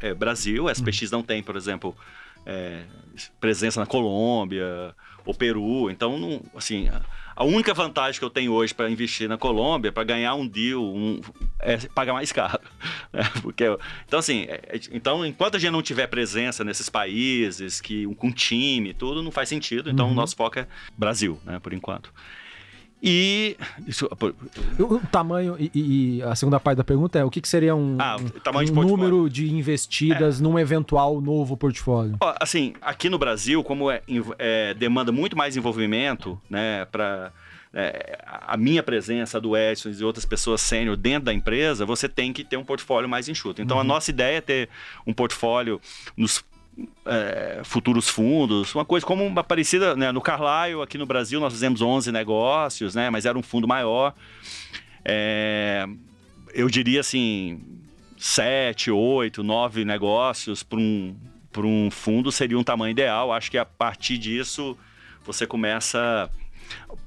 é 0.00 0.14
Brasil, 0.14 0.68
a 0.68 0.72
SPX 0.72 1.10
não 1.10 1.22
tem, 1.22 1.42
por 1.42 1.56
exemplo, 1.56 1.94
é, 2.46 2.82
presença 3.40 3.80
na 3.80 3.86
Colômbia 3.86 4.94
ou 5.24 5.34
Peru. 5.34 5.90
Então, 5.90 6.18
não, 6.18 6.42
assim, 6.54 6.88
a 7.40 7.44
única 7.44 7.72
vantagem 7.72 8.18
que 8.18 8.24
eu 8.24 8.30
tenho 8.30 8.52
hoje 8.52 8.74
para 8.74 8.90
investir 8.90 9.28
na 9.28 9.38
Colômbia, 9.38 9.90
para 9.90 10.04
ganhar 10.04 10.34
um 10.34 10.46
deal, 10.46 10.82
um, 10.82 11.20
é 11.58 11.78
pagar 11.88 12.12
mais 12.12 12.30
caro. 12.32 12.60
Né? 13.12 13.22
Porque, 13.42 13.64
então, 14.06 14.20
assim, 14.20 14.42
é, 14.42 14.60
é, 14.68 14.80
então, 14.92 15.26
enquanto 15.26 15.56
a 15.56 15.58
gente 15.58 15.72
não 15.72 15.82
tiver 15.82 16.06
presença 16.06 16.62
nesses 16.62 16.88
países, 16.88 17.80
que, 17.80 18.06
com 18.14 18.30
time, 18.30 18.94
tudo, 18.94 19.20
não 19.20 19.32
faz 19.32 19.48
sentido. 19.48 19.90
Então, 19.90 20.06
uhum. 20.06 20.12
o 20.12 20.14
nosso 20.14 20.36
foco 20.36 20.60
é 20.60 20.68
Brasil, 20.96 21.40
né, 21.44 21.58
por 21.58 21.72
enquanto. 21.72 22.12
E. 23.02 23.56
Isso, 23.86 24.08
o 24.78 24.98
tamanho 25.10 25.56
e, 25.58 25.70
e, 25.74 26.22
a 26.22 26.34
segunda 26.34 26.60
parte 26.60 26.78
da 26.78 26.84
pergunta 26.84 27.18
é: 27.18 27.24
o 27.24 27.30
que, 27.30 27.40
que 27.40 27.48
seria 27.48 27.74
um, 27.74 27.96
ah, 27.98 28.16
um 28.18 28.64
de 28.64 28.72
número 28.72 29.30
de 29.30 29.50
investidas 29.52 30.38
é. 30.38 30.42
num 30.42 30.58
eventual 30.58 31.20
novo 31.20 31.56
portfólio? 31.56 32.16
Ó, 32.20 32.34
assim, 32.38 32.74
aqui 32.80 33.08
no 33.08 33.18
Brasil, 33.18 33.64
como 33.64 33.90
é, 33.90 34.02
é 34.38 34.74
demanda 34.74 35.10
muito 35.10 35.36
mais 35.36 35.56
envolvimento, 35.56 36.40
né, 36.48 36.84
para. 36.86 37.32
É, 37.72 38.18
a 38.26 38.56
minha 38.56 38.82
presença 38.82 39.40
do 39.40 39.56
Edson 39.56 39.90
e 39.90 40.02
outras 40.02 40.26
pessoas 40.26 40.60
sênior 40.60 40.96
dentro 40.96 41.26
da 41.26 41.32
empresa, 41.32 41.86
você 41.86 42.08
tem 42.08 42.32
que 42.32 42.42
ter 42.42 42.56
um 42.56 42.64
portfólio 42.64 43.08
mais 43.08 43.28
enxuto. 43.28 43.62
Então, 43.62 43.76
uhum. 43.76 43.82
a 43.82 43.84
nossa 43.84 44.10
ideia 44.10 44.38
é 44.38 44.40
ter 44.40 44.68
um 45.06 45.12
portfólio 45.12 45.80
nos 46.16 46.44
é, 47.04 47.60
futuros 47.64 48.08
fundos, 48.08 48.74
uma 48.74 48.84
coisa 48.84 49.04
como 49.04 49.24
uma 49.24 49.42
parecida 49.42 49.96
né, 49.96 50.12
no 50.12 50.20
Carlyle, 50.20 50.82
aqui 50.82 50.96
no 50.98 51.06
Brasil 51.06 51.40
nós 51.40 51.52
fizemos 51.52 51.80
11 51.80 52.12
negócios, 52.12 52.94
né, 52.94 53.10
mas 53.10 53.26
era 53.26 53.38
um 53.38 53.42
fundo 53.42 53.66
maior. 53.66 54.14
É, 55.04 55.86
eu 56.52 56.68
diria 56.68 57.00
assim, 57.00 57.60
7, 58.16 58.90
8, 58.90 59.42
9 59.42 59.84
negócios 59.84 60.62
para 60.62 60.78
um, 60.78 61.16
um 61.58 61.90
fundo 61.90 62.30
seria 62.30 62.58
um 62.58 62.64
tamanho 62.64 62.90
ideal. 62.90 63.32
Acho 63.32 63.50
que 63.50 63.58
a 63.58 63.64
partir 63.64 64.18
disso 64.18 64.76
você 65.24 65.46
começa 65.46 66.30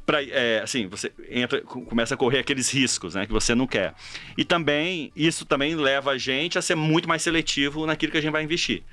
Pra, 0.05 0.21
é, 0.21 0.59
assim, 0.61 0.87
você 0.87 1.11
entra, 1.29 1.61
começa 1.61 2.13
a 2.13 2.17
correr 2.17 2.39
aqueles 2.39 2.69
riscos 2.69 3.15
né, 3.15 3.25
que 3.25 3.31
você 3.31 3.55
não 3.55 3.65
quer. 3.65 3.93
E 4.37 4.43
também, 4.43 5.11
isso 5.15 5.45
também 5.45 5.75
leva 5.75 6.11
a 6.11 6.17
gente 6.17 6.57
a 6.57 6.61
ser 6.61 6.75
muito 6.75 7.07
mais 7.07 7.21
seletivo 7.21 7.85
naquilo 7.85 8.11
que 8.11 8.17
a 8.17 8.21
gente 8.21 8.31
vai 8.31 8.43
investir. 8.43 8.83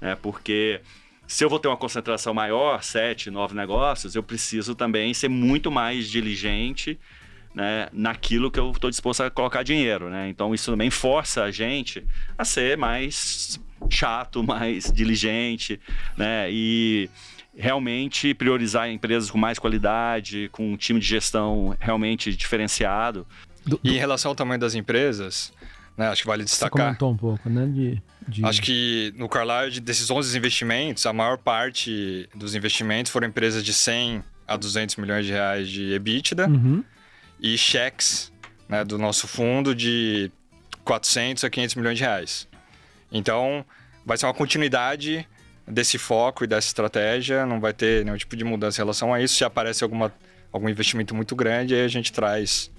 Né? 0.00 0.16
Porque 0.20 0.80
se 1.26 1.44
eu 1.44 1.48
vou 1.48 1.58
ter 1.58 1.68
uma 1.68 1.76
concentração 1.76 2.34
maior, 2.34 2.82
sete, 2.82 3.30
nove 3.30 3.54
negócios, 3.54 4.14
eu 4.14 4.22
preciso 4.22 4.74
também 4.74 5.14
ser 5.14 5.28
muito 5.28 5.70
mais 5.70 6.08
diligente 6.10 6.98
né, 7.54 7.88
naquilo 7.92 8.50
que 8.50 8.58
eu 8.58 8.70
estou 8.70 8.90
disposto 8.90 9.22
a 9.22 9.30
colocar 9.30 9.62
dinheiro. 9.62 10.08
Né? 10.08 10.28
Então, 10.28 10.54
isso 10.54 10.70
também 10.70 10.90
força 10.90 11.44
a 11.44 11.50
gente 11.50 12.04
a 12.36 12.44
ser 12.44 12.76
mais 12.76 13.60
chato, 13.88 14.42
mais 14.44 14.90
diligente, 14.92 15.80
né? 16.16 16.50
E 16.50 17.08
realmente 17.56 18.32
priorizar 18.34 18.90
empresas 18.90 19.30
com 19.30 19.38
mais 19.38 19.58
qualidade, 19.58 20.48
com 20.52 20.72
um 20.72 20.76
time 20.76 21.00
de 21.00 21.06
gestão 21.06 21.76
realmente 21.78 22.34
diferenciado. 22.34 23.26
Do, 23.64 23.76
do... 23.76 23.80
E 23.84 23.94
em 23.94 23.98
relação 23.98 24.30
ao 24.30 24.34
tamanho 24.34 24.60
das 24.60 24.74
empresas, 24.74 25.52
né, 25.96 26.08
acho 26.08 26.22
que 26.22 26.28
vale 26.28 26.44
destacar. 26.44 26.70
Você 26.70 26.84
comentou 26.86 27.12
um 27.12 27.16
pouco, 27.16 27.48
né? 27.50 27.66
De, 27.66 28.02
de... 28.26 28.44
Acho 28.44 28.62
que 28.62 29.12
no 29.16 29.28
Carlyle, 29.28 29.80
desses 29.80 30.10
11 30.10 30.36
investimentos, 30.36 31.04
a 31.06 31.12
maior 31.12 31.38
parte 31.38 32.28
dos 32.34 32.54
investimentos 32.54 33.12
foram 33.12 33.28
empresas 33.28 33.62
de 33.62 33.72
100 33.72 34.22
a 34.46 34.56
200 34.56 34.96
milhões 34.96 35.26
de 35.26 35.32
reais 35.32 35.68
de 35.68 35.92
EBITDA 35.92 36.48
uhum. 36.48 36.82
e 37.40 37.56
cheques 37.56 38.32
né, 38.68 38.84
do 38.84 38.98
nosso 38.98 39.28
fundo 39.28 39.74
de 39.74 40.30
400 40.84 41.44
a 41.44 41.50
500 41.50 41.74
milhões 41.76 41.98
de 41.98 42.04
reais. 42.04 42.48
Então, 43.12 43.64
vai 44.04 44.16
ser 44.16 44.26
uma 44.26 44.34
continuidade 44.34 45.26
desse 45.66 45.98
foco 45.98 46.44
e 46.44 46.46
dessa 46.46 46.66
estratégia, 46.66 47.46
não 47.46 47.60
vai 47.60 47.72
ter 47.72 48.04
nenhum 48.04 48.16
tipo 48.16 48.36
de 48.36 48.44
mudança 48.44 48.80
em 48.80 48.82
relação 48.82 49.12
a 49.14 49.20
isso. 49.20 49.34
Se 49.34 49.44
aparece 49.44 49.84
alguma, 49.84 50.12
algum 50.52 50.68
investimento 50.68 51.14
muito 51.14 51.36
grande, 51.36 51.74
aí 51.74 51.84
a 51.84 51.88
gente 51.88 52.12
traz 52.12 52.70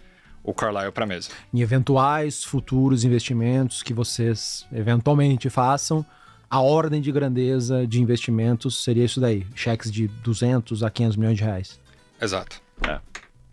o 0.44 0.54
Carlyle 0.54 0.92
para 0.92 1.04
a 1.04 1.08
mesa. 1.08 1.30
Em 1.54 1.62
eventuais 1.62 2.44
futuros 2.44 3.04
investimentos 3.04 3.84
que 3.84 3.94
vocês 3.94 4.66
eventualmente 4.72 5.50
façam, 5.50 6.06
a 6.50 6.60
ordem 6.60 7.02
de 7.02 7.12
grandeza 7.12 7.86
de 7.88 8.02
investimentos 8.02 8.84
seria 8.84 9.06
isso 9.06 9.20
daí, 9.20 9.46
cheques 9.56 9.92
de 9.92 10.08
200 10.08 10.84
a 10.84 10.90
500 10.90 11.18
milhões 11.18 11.38
de 11.38 11.44
reais. 11.44 11.80
Exato. 12.20 12.62
É. 12.88 13.00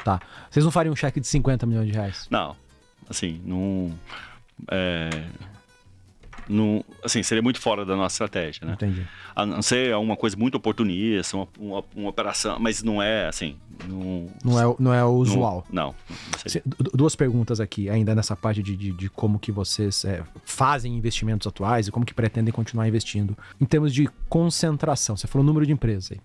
Tá. 0.05 0.21
Vocês 0.51 0.65
não 0.65 0.73
fariam 0.73 0.93
um 0.93 0.97
cheque 0.97 1.21
de 1.21 1.27
50 1.27 1.67
milhões 1.67 1.87
de 1.87 1.93
reais? 1.93 2.27
Não. 2.31 2.57
Assim, 3.09 3.41
não... 3.45 3.93
É 4.71 5.09
não, 6.49 6.85
assim, 7.05 7.23
seria 7.23 7.43
muito 7.43 7.61
fora 7.61 7.85
da 7.85 7.95
nossa 7.95 8.15
estratégia, 8.15 8.67
né? 8.67 8.73
Entendi. 8.75 9.07
A 9.37 9.45
não 9.45 9.63
ser 9.63 9.95
uma 9.97 10.17
coisa 10.17 10.37
muito 10.37 10.57
oportunista, 10.57 11.37
uma, 11.37 11.49
uma, 11.59 11.85
uma 11.95 12.09
operação, 12.09 12.59
mas 12.59 12.83
não 12.83 13.03
é 13.03 13.27
assim. 13.29 13.57
Não, 13.87 14.27
não, 14.45 14.61
é, 14.61 14.77
não 14.79 14.95
é 14.95 15.05
o 15.05 15.11
usual. 15.11 15.65
Não. 15.71 15.95
não 15.95 16.83
Duas 16.95 17.15
perguntas 17.15 17.61
aqui, 17.61 17.89
ainda 17.89 18.15
nessa 18.15 18.35
parte 18.35 18.63
de, 18.63 18.77
de, 18.77 18.93
de 18.93 19.09
como 19.09 19.39
que 19.39 19.53
vocês 19.53 20.05
é, 20.05 20.23
fazem 20.45 20.97
investimentos 20.97 21.47
atuais 21.47 21.89
e 21.89 21.93
como 21.93 22.05
que 22.05 22.15
pretendem 22.15 22.53
continuar 22.53 22.89
investindo. 22.89 23.37
Em 23.61 23.65
termos 23.65 23.93
de 23.93 24.09
concentração, 24.29 25.17
você 25.17 25.27
falou 25.27 25.45
o 25.45 25.47
número 25.47 25.67
de 25.67 25.73
empresas 25.73 26.13
aí. 26.13 26.21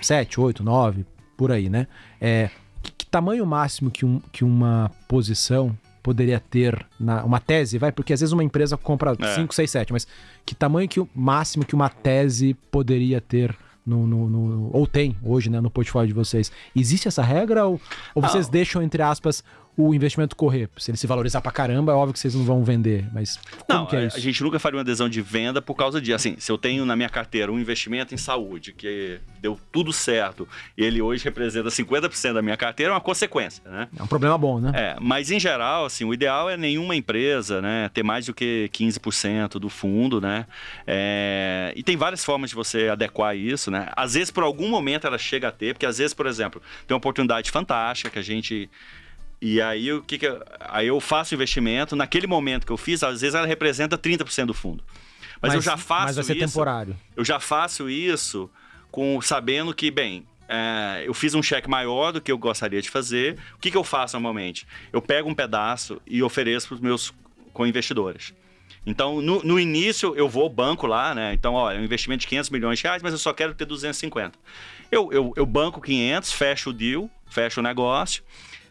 Sete, 0.00 0.40
oito, 0.40 0.62
nove, 0.62 1.06
por 1.36 1.52
aí, 1.52 1.68
né? 1.68 1.86
É, 2.20 2.50
que, 2.82 2.92
que 2.92 3.06
tamanho 3.06 3.46
máximo 3.46 3.90
que, 3.90 4.04
um, 4.04 4.20
que 4.32 4.44
uma 4.44 4.90
posição 5.08 5.76
poderia 6.06 6.38
ter 6.38 6.86
na, 7.00 7.24
uma 7.24 7.40
tese, 7.40 7.78
vai? 7.78 7.90
Porque 7.90 8.12
às 8.12 8.20
vezes 8.20 8.32
uma 8.32 8.44
empresa 8.44 8.76
compra 8.76 9.12
5, 9.34 9.52
6, 9.52 9.68
7, 9.68 9.92
mas 9.92 10.06
que 10.44 10.54
tamanho 10.54 10.88
que 10.88 11.00
o 11.00 11.08
máximo 11.12 11.64
que 11.64 11.74
uma 11.74 11.88
tese 11.88 12.54
poderia 12.70 13.20
ter 13.20 13.52
no, 13.84 14.06
no, 14.06 14.30
no, 14.30 14.70
ou 14.72 14.86
tem 14.86 15.16
hoje, 15.20 15.50
né, 15.50 15.60
no 15.60 15.68
portfólio 15.68 16.06
de 16.06 16.14
vocês. 16.14 16.52
Existe 16.76 17.08
essa 17.08 17.24
regra 17.24 17.66
ou, 17.66 17.80
ou 18.14 18.22
vocês 18.22 18.46
deixam, 18.46 18.80
entre 18.80 19.02
aspas, 19.02 19.42
o 19.76 19.94
investimento 19.94 20.34
correr? 20.34 20.68
Se 20.78 20.90
ele 20.90 20.98
se 20.98 21.06
valorizar 21.06 21.40
pra 21.40 21.52
caramba, 21.52 21.92
é 21.92 21.94
óbvio 21.94 22.14
que 22.14 22.18
vocês 22.18 22.34
não 22.34 22.44
vão 22.44 22.64
vender, 22.64 23.06
mas 23.12 23.38
como 23.66 23.80
não, 23.80 23.86
que 23.86 23.96
é, 23.96 24.04
é 24.04 24.06
isso? 24.06 24.16
A 24.16 24.20
gente 24.20 24.42
nunca 24.42 24.58
faria 24.58 24.76
uma 24.76 24.82
adesão 24.82 25.08
de 25.08 25.20
venda 25.20 25.60
por 25.60 25.74
causa 25.74 26.00
disso. 26.00 26.16
Assim, 26.16 26.36
se 26.38 26.50
eu 26.50 26.56
tenho 26.56 26.86
na 26.86 26.96
minha 26.96 27.08
carteira 27.08 27.52
um 27.52 27.58
investimento 27.58 28.14
em 28.14 28.16
saúde 28.16 28.72
que 28.72 29.20
deu 29.40 29.58
tudo 29.70 29.92
certo 29.92 30.48
ele 30.76 31.00
hoje 31.02 31.24
representa 31.24 31.68
50% 31.68 32.32
da 32.32 32.42
minha 32.42 32.56
carteira, 32.56 32.92
é 32.92 32.94
uma 32.94 33.00
consequência, 33.00 33.62
né? 33.64 33.88
É 33.98 34.02
um 34.02 34.06
problema 34.06 34.36
bom, 34.38 34.60
né? 34.60 34.72
É, 34.74 34.96
mas 35.00 35.30
em 35.30 35.38
geral, 35.38 35.84
assim, 35.84 36.04
o 36.04 36.12
ideal 36.12 36.48
é 36.48 36.56
nenhuma 36.56 36.96
empresa, 36.96 37.60
né, 37.60 37.90
ter 37.92 38.02
mais 38.02 38.26
do 38.26 38.34
que 38.34 38.70
15% 38.72 39.58
do 39.58 39.68
fundo, 39.68 40.20
né? 40.20 40.46
É, 40.86 41.72
e 41.76 41.82
tem 41.82 41.96
várias 41.96 42.24
formas 42.24 42.50
de 42.50 42.56
você 42.56 42.88
adequar 42.88 43.36
isso, 43.36 43.70
né? 43.70 43.88
Às 43.96 44.14
vezes, 44.14 44.30
por 44.30 44.42
algum 44.42 44.68
momento, 44.68 45.06
ela 45.06 45.18
chega 45.18 45.48
a 45.48 45.52
ter, 45.52 45.74
porque 45.74 45.86
às 45.86 45.98
vezes, 45.98 46.14
por 46.14 46.26
exemplo, 46.26 46.62
tem 46.86 46.94
uma 46.94 46.98
oportunidade 46.98 47.50
fantástica 47.50 48.10
que 48.10 48.18
a 48.18 48.22
gente 48.22 48.70
e 49.40 49.60
aí 49.60 49.92
o 49.92 50.02
que, 50.02 50.18
que 50.18 50.26
eu, 50.26 50.42
aí 50.60 50.86
eu 50.86 51.00
faço 51.00 51.34
investimento, 51.34 51.94
naquele 51.94 52.26
momento 52.26 52.66
que 52.66 52.72
eu 52.72 52.76
fiz, 52.76 53.02
às 53.02 53.20
vezes 53.20 53.34
ela 53.34 53.46
representa 53.46 53.98
30% 53.98 54.46
do 54.46 54.54
fundo. 54.54 54.82
Mas, 55.40 55.50
mas, 55.50 55.54
eu 55.54 55.60
já 55.60 55.76
faço 55.76 56.06
mas 56.06 56.16
vai 56.16 56.24
ser 56.24 56.36
isso. 56.36 56.46
temporário. 56.46 56.96
Eu 57.14 57.24
já 57.24 57.38
faço 57.38 57.90
isso 57.90 58.50
com 58.90 59.20
sabendo 59.20 59.74
que, 59.74 59.90
bem, 59.90 60.26
é, 60.48 61.04
eu 61.04 61.12
fiz 61.12 61.34
um 61.34 61.42
cheque 61.42 61.68
maior 61.68 62.12
do 62.12 62.20
que 62.20 62.32
eu 62.32 62.38
gostaria 62.38 62.80
de 62.80 62.88
fazer. 62.88 63.38
O 63.54 63.58
que, 63.58 63.70
que 63.70 63.76
eu 63.76 63.84
faço 63.84 64.16
normalmente? 64.16 64.66
Eu 64.92 65.02
pego 65.02 65.28
um 65.28 65.34
pedaço 65.34 66.00
e 66.06 66.22
ofereço 66.22 66.68
para 66.68 66.74
os 66.76 66.80
meus 66.80 67.12
co-investidores. 67.52 68.32
Então, 68.86 69.20
no, 69.20 69.42
no, 69.42 69.58
início, 69.58 70.14
eu 70.16 70.28
vou 70.28 70.44
ao 70.44 70.48
banco 70.48 70.86
lá, 70.86 71.12
né? 71.12 71.32
Então, 71.34 71.54
olha, 71.54 71.76
é 71.76 71.80
um 71.80 71.84
investimento 71.84 72.20
de 72.20 72.28
500 72.28 72.50
milhões 72.50 72.78
de 72.78 72.84
reais, 72.84 73.02
mas 73.02 73.12
eu 73.12 73.18
só 73.18 73.32
quero 73.32 73.52
ter 73.52 73.64
250. 73.64 74.38
Eu, 74.92 75.12
eu, 75.12 75.32
eu 75.36 75.44
banco 75.44 75.80
500, 75.80 76.32
fecho 76.32 76.70
o 76.70 76.72
deal, 76.72 77.10
fecho 77.28 77.58
o 77.58 77.62
negócio. 77.62 78.22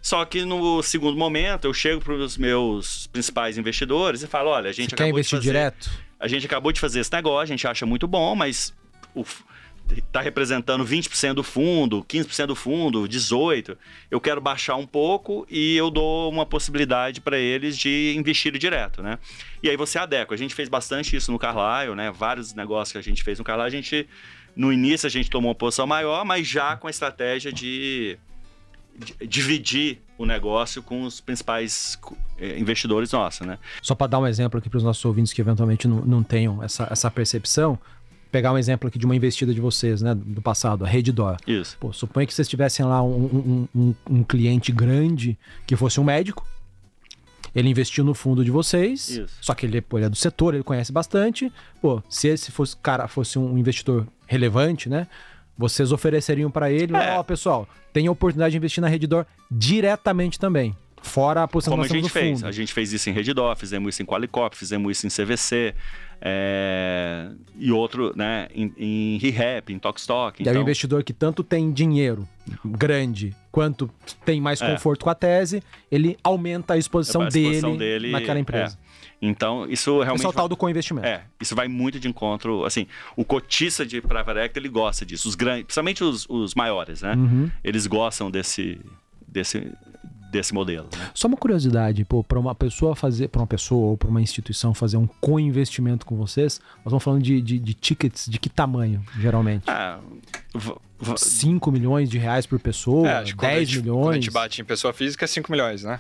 Só 0.06 0.24
que 0.24 0.46
no 0.46 0.84
segundo 0.84 1.18
momento 1.18 1.66
eu 1.66 1.74
chego 1.74 2.00
para 2.00 2.14
os 2.14 2.38
meus 2.38 3.08
principais 3.08 3.58
investidores 3.58 4.22
e 4.22 4.28
falo: 4.28 4.52
olha, 4.52 4.70
a 4.70 4.72
gente 4.72 4.92
Você 4.92 4.96
quer 4.96 5.08
investir 5.08 5.40
fazer, 5.40 5.50
direto? 5.50 5.90
A 6.20 6.28
gente 6.28 6.46
acabou 6.46 6.72
de 6.72 6.80
fazer 6.80 7.00
esse 7.00 7.12
negócio, 7.12 7.42
a 7.42 7.46
gente 7.48 7.68
acha 7.68 7.88
muito 7.88 8.08
bom, 8.08 8.36
mas 8.36 8.72
está 9.98 10.22
representando 10.22 10.86
20% 10.86 11.34
do 11.34 11.42
fundo, 11.42 12.06
15% 12.08 12.46
do 12.46 12.56
fundo, 12.56 13.08
18%. 13.08 13.76
Eu 14.12 14.22
quero 14.22 14.40
baixar 14.40 14.76
um 14.76 14.86
pouco 14.86 15.44
e 15.50 15.76
eu 15.76 15.90
dou 15.90 16.30
uma 16.30 16.46
possibilidade 16.46 17.20
para 17.20 17.40
eles 17.40 17.76
de 17.76 18.14
investir 18.16 18.56
direto, 18.60 19.02
né? 19.02 19.18
E 19.64 19.72
aí 19.72 19.76
você 19.76 19.98
adequa. 19.98 20.36
A 20.36 20.38
gente 20.38 20.54
fez 20.54 20.70
bastante 20.70 21.16
isso 21.16 21.32
no 21.32 21.40
Carlyle, 21.40 21.96
né? 21.96 22.12
Vários 22.12 22.54
negócios 22.54 22.92
que 22.92 23.00
a 23.00 23.02
gente 23.02 23.24
fez 23.24 23.40
no 23.40 23.44
Carlyle, 23.44 23.68
a 23.68 23.72
gente 23.72 24.08
no 24.56 24.72
início 24.72 25.08
a 25.08 25.10
gente 25.10 25.32
tomou 25.32 25.50
uma 25.50 25.56
posição 25.56 25.88
maior, 25.88 26.24
mas 26.24 26.48
já 26.48 26.78
com 26.78 26.86
a 26.86 26.92
estratégia 26.92 27.52
de 27.52 28.20
dividir 29.28 30.02
o 30.18 30.26
negócio 30.26 30.82
com 30.82 31.04
os 31.04 31.20
principais 31.20 32.00
eh, 32.40 32.58
investidores 32.58 33.12
nossos, 33.12 33.46
né? 33.46 33.58
Só 33.82 33.94
para 33.94 34.08
dar 34.08 34.20
um 34.20 34.28
exemplo 34.28 34.58
aqui 34.58 34.70
para 34.70 34.78
os 34.78 34.84
nossos 34.84 35.04
ouvintes 35.04 35.34
que 35.34 35.42
eventualmente 35.42 35.88
não, 35.88 36.02
não 36.02 36.24
tenham 36.24 36.64
essa, 36.64 36.88
essa 36.90 37.12
percepção, 37.12 37.78
pegar 38.32 38.52
um 38.52 38.58
exemplo 38.58 38.88
aqui 38.88 38.98
de 38.98 39.06
uma 39.06 39.16
investida 39.16 39.54
de 39.54 39.62
vocês, 39.62 40.02
né, 40.02 40.14
do 40.14 40.42
passado, 40.42 40.86
a 40.86 40.88
Reddor. 40.88 41.38
Isso. 41.48 41.78
Pô, 41.80 41.92
suponha 41.94 42.26
que 42.26 42.34
vocês 42.34 42.48
tivessem 42.48 42.86
lá 42.86 43.02
um, 43.02 43.08
um, 43.26 43.68
um, 43.76 43.96
um, 44.10 44.24
cliente 44.24 44.72
grande 44.72 45.38
que 45.66 45.76
fosse 45.76 46.00
um 46.00 46.04
médico, 46.04 46.46
ele 47.54 47.70
investiu 47.70 48.04
no 48.04 48.14
fundo 48.14 48.44
de 48.44 48.52
vocês, 48.52 49.10
Isso. 49.10 49.38
só 49.40 49.54
que 49.54 49.66
ele, 49.66 49.80
pô, 49.80 49.98
ele 49.98 50.08
é 50.08 50.10
do 50.10 50.16
setor, 50.18 50.54
ele 50.54 50.64
conhece 50.64 50.92
bastante. 50.92 51.52
Pô, 51.82 52.04
se 52.10 52.28
esse 52.28 52.52
fosse 52.52 52.76
cara 52.76 53.08
fosse 53.08 53.40
um 53.40 53.58
investidor 53.58 54.06
relevante, 54.28 54.90
né? 54.90 55.08
Vocês 55.58 55.92
ofereceriam 55.92 56.52
para 56.52 56.72
ele, 56.72 56.94
ó, 56.94 56.98
é. 56.98 57.20
oh, 57.20 57.24
pessoal, 57.24 57.68
tem 57.94 58.08
a 58.08 58.12
oportunidade 58.12 58.52
de 58.52 58.58
investir 58.58 58.82
na 58.82 58.88
Redditor 58.88 59.26
diretamente 59.50 60.40
também. 60.40 60.76
Fora 61.06 61.44
a 61.44 61.48
posição 61.48 61.74
Como 61.74 61.84
a 61.84 61.88
gente 61.88 62.10
fez. 62.10 62.40
Fundo. 62.40 62.50
A 62.50 62.52
gente 62.52 62.74
fez 62.74 62.92
isso 62.92 63.10
em 63.10 63.14
Reddor, 63.14 63.56
fizemos 63.56 63.94
isso 63.94 64.02
em 64.02 64.06
Qualicop, 64.06 64.58
fizemos 64.58 64.98
isso 64.98 65.06
em 65.06 65.10
CVC. 65.10 65.76
É... 66.20 67.30
E 67.58 67.72
outro, 67.72 68.12
né, 68.16 68.48
em, 68.54 68.74
em 68.76 69.18
ReHap, 69.20 69.72
em 69.72 69.78
Talkstock. 69.78 70.40
E 70.40 70.44
então... 70.44 70.54
aí 70.54 70.60
o 70.60 70.62
investidor 70.64 71.04
que 71.04 71.14
tanto 71.14 71.44
tem 71.44 71.72
dinheiro 71.72 72.28
grande 72.66 73.36
quanto 73.52 73.90
tem 74.26 74.42
mais 74.42 74.60
é. 74.62 74.72
conforto 74.72 75.04
com 75.04 75.10
a 75.10 75.16
tese, 75.16 75.62
ele 75.92 76.18
aumenta 76.24 76.74
a 76.74 76.78
exposição, 76.78 77.22
a 77.22 77.28
exposição 77.28 77.78
dele, 77.78 78.00
dele, 78.00 78.12
naquela 78.12 78.40
empresa. 78.40 78.78
É. 79.26 79.30
Então, 79.30 79.66
isso 79.70 79.92
realmente. 80.02 80.20
Esse 80.20 80.26
é 80.26 80.30
o 80.30 80.34
tal 80.34 80.48
do 80.48 80.58
co-investimento. 80.58 81.08
É, 81.08 81.24
isso 81.40 81.56
vai 81.56 81.68
muito 81.68 82.00
de 82.00 82.08
encontro. 82.08 82.66
Assim, 82.66 82.88
o 83.16 83.24
cotista 83.24 83.86
de 83.86 84.02
private 84.02 84.40
equity, 84.40 84.60
ele 84.60 84.70
gosta 84.70 85.06
disso. 85.06 85.28
Os 85.28 85.36
grandes, 85.36 85.66
principalmente 85.66 86.04
os, 86.04 86.26
os 86.30 86.56
maiores, 86.56 87.02
né? 87.02 87.14
Uhum. 87.16 87.50
Eles 87.64 87.88
gostam 87.88 88.30
desse, 88.30 88.80
desse, 89.28 89.72
desse 90.32 90.54
modelo. 90.54 90.88
Né? 90.98 91.12
Só 91.14 91.28
uma 91.28 91.38
curiosidade, 91.38 92.04
pô, 92.06 92.24
para 92.24 92.40
uma 92.40 92.54
pessoa 92.54 92.96
fazer, 92.96 93.30
para 93.30 93.42
uma 93.42 93.48
pessoa 93.48 93.92
ou 93.92 93.98
para 93.98 94.10
uma 94.10 94.22
instituição 94.22 94.74
fazer 94.74 94.98
um 94.98 95.08
co-investimento 95.08 96.06
com 96.06 96.16
vocês, 96.16 96.60
nós 96.78 96.86
estamos 96.86 97.04
falando 97.04 97.24
de, 97.24 97.42
de, 97.42 97.60
de 97.60 97.74
tickets 97.74 98.28
de 98.30 98.40
que 98.40 98.50
tamanho, 98.50 99.04
geralmente? 99.20 99.64
Ah, 99.68 100.00
5 101.18 101.72
milhões 101.72 102.10
de 102.10 102.18
reais 102.18 102.46
por 102.46 102.60
pessoa, 102.60 103.08
é, 103.10 103.24
10 103.24 103.78
milhões. 103.78 104.04
Quando 104.04 104.10
a 104.10 104.16
gente 104.16 104.32
bate 104.32 104.62
em 104.62 104.66
pessoa 104.66 104.94
física, 104.94 105.26
5 105.28 105.52
milhões, 105.52 105.84
né? 105.84 106.00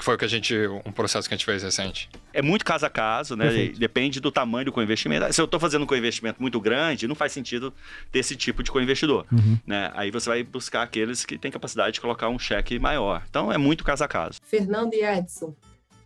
Que 0.00 0.04
foi 0.04 0.14
o 0.14 0.18
que 0.18 0.24
a 0.24 0.28
gente, 0.28 0.54
um 0.86 0.90
processo 0.90 1.28
que 1.28 1.34
a 1.34 1.36
gente 1.36 1.44
fez 1.44 1.62
recente. 1.62 2.08
É 2.32 2.40
muito 2.40 2.64
caso 2.64 2.86
a 2.86 2.88
caso, 2.88 3.36
né? 3.36 3.68
Depende 3.76 4.18
do 4.18 4.32
tamanho 4.32 4.64
do 4.64 4.72
co-investimento. 4.72 5.30
Se 5.30 5.38
eu 5.38 5.44
estou 5.44 5.60
fazendo 5.60 5.82
um 5.82 5.86
co-investimento 5.86 6.40
muito 6.40 6.58
grande, 6.58 7.06
não 7.06 7.14
faz 7.14 7.32
sentido 7.32 7.70
ter 8.10 8.20
esse 8.20 8.34
tipo 8.34 8.62
de 8.62 8.70
co-investidor. 8.70 9.26
Uhum. 9.30 9.58
Né? 9.66 9.92
Aí 9.94 10.10
você 10.10 10.30
vai 10.30 10.42
buscar 10.42 10.84
aqueles 10.84 11.26
que 11.26 11.36
têm 11.36 11.50
capacidade 11.50 11.92
de 11.92 12.00
colocar 12.00 12.30
um 12.30 12.38
cheque 12.38 12.78
maior. 12.78 13.22
Então 13.28 13.52
é 13.52 13.58
muito 13.58 13.84
caso 13.84 14.02
a 14.02 14.08
caso. 14.08 14.40
Fernando 14.42 14.94
e 14.94 15.04
Edson, 15.04 15.54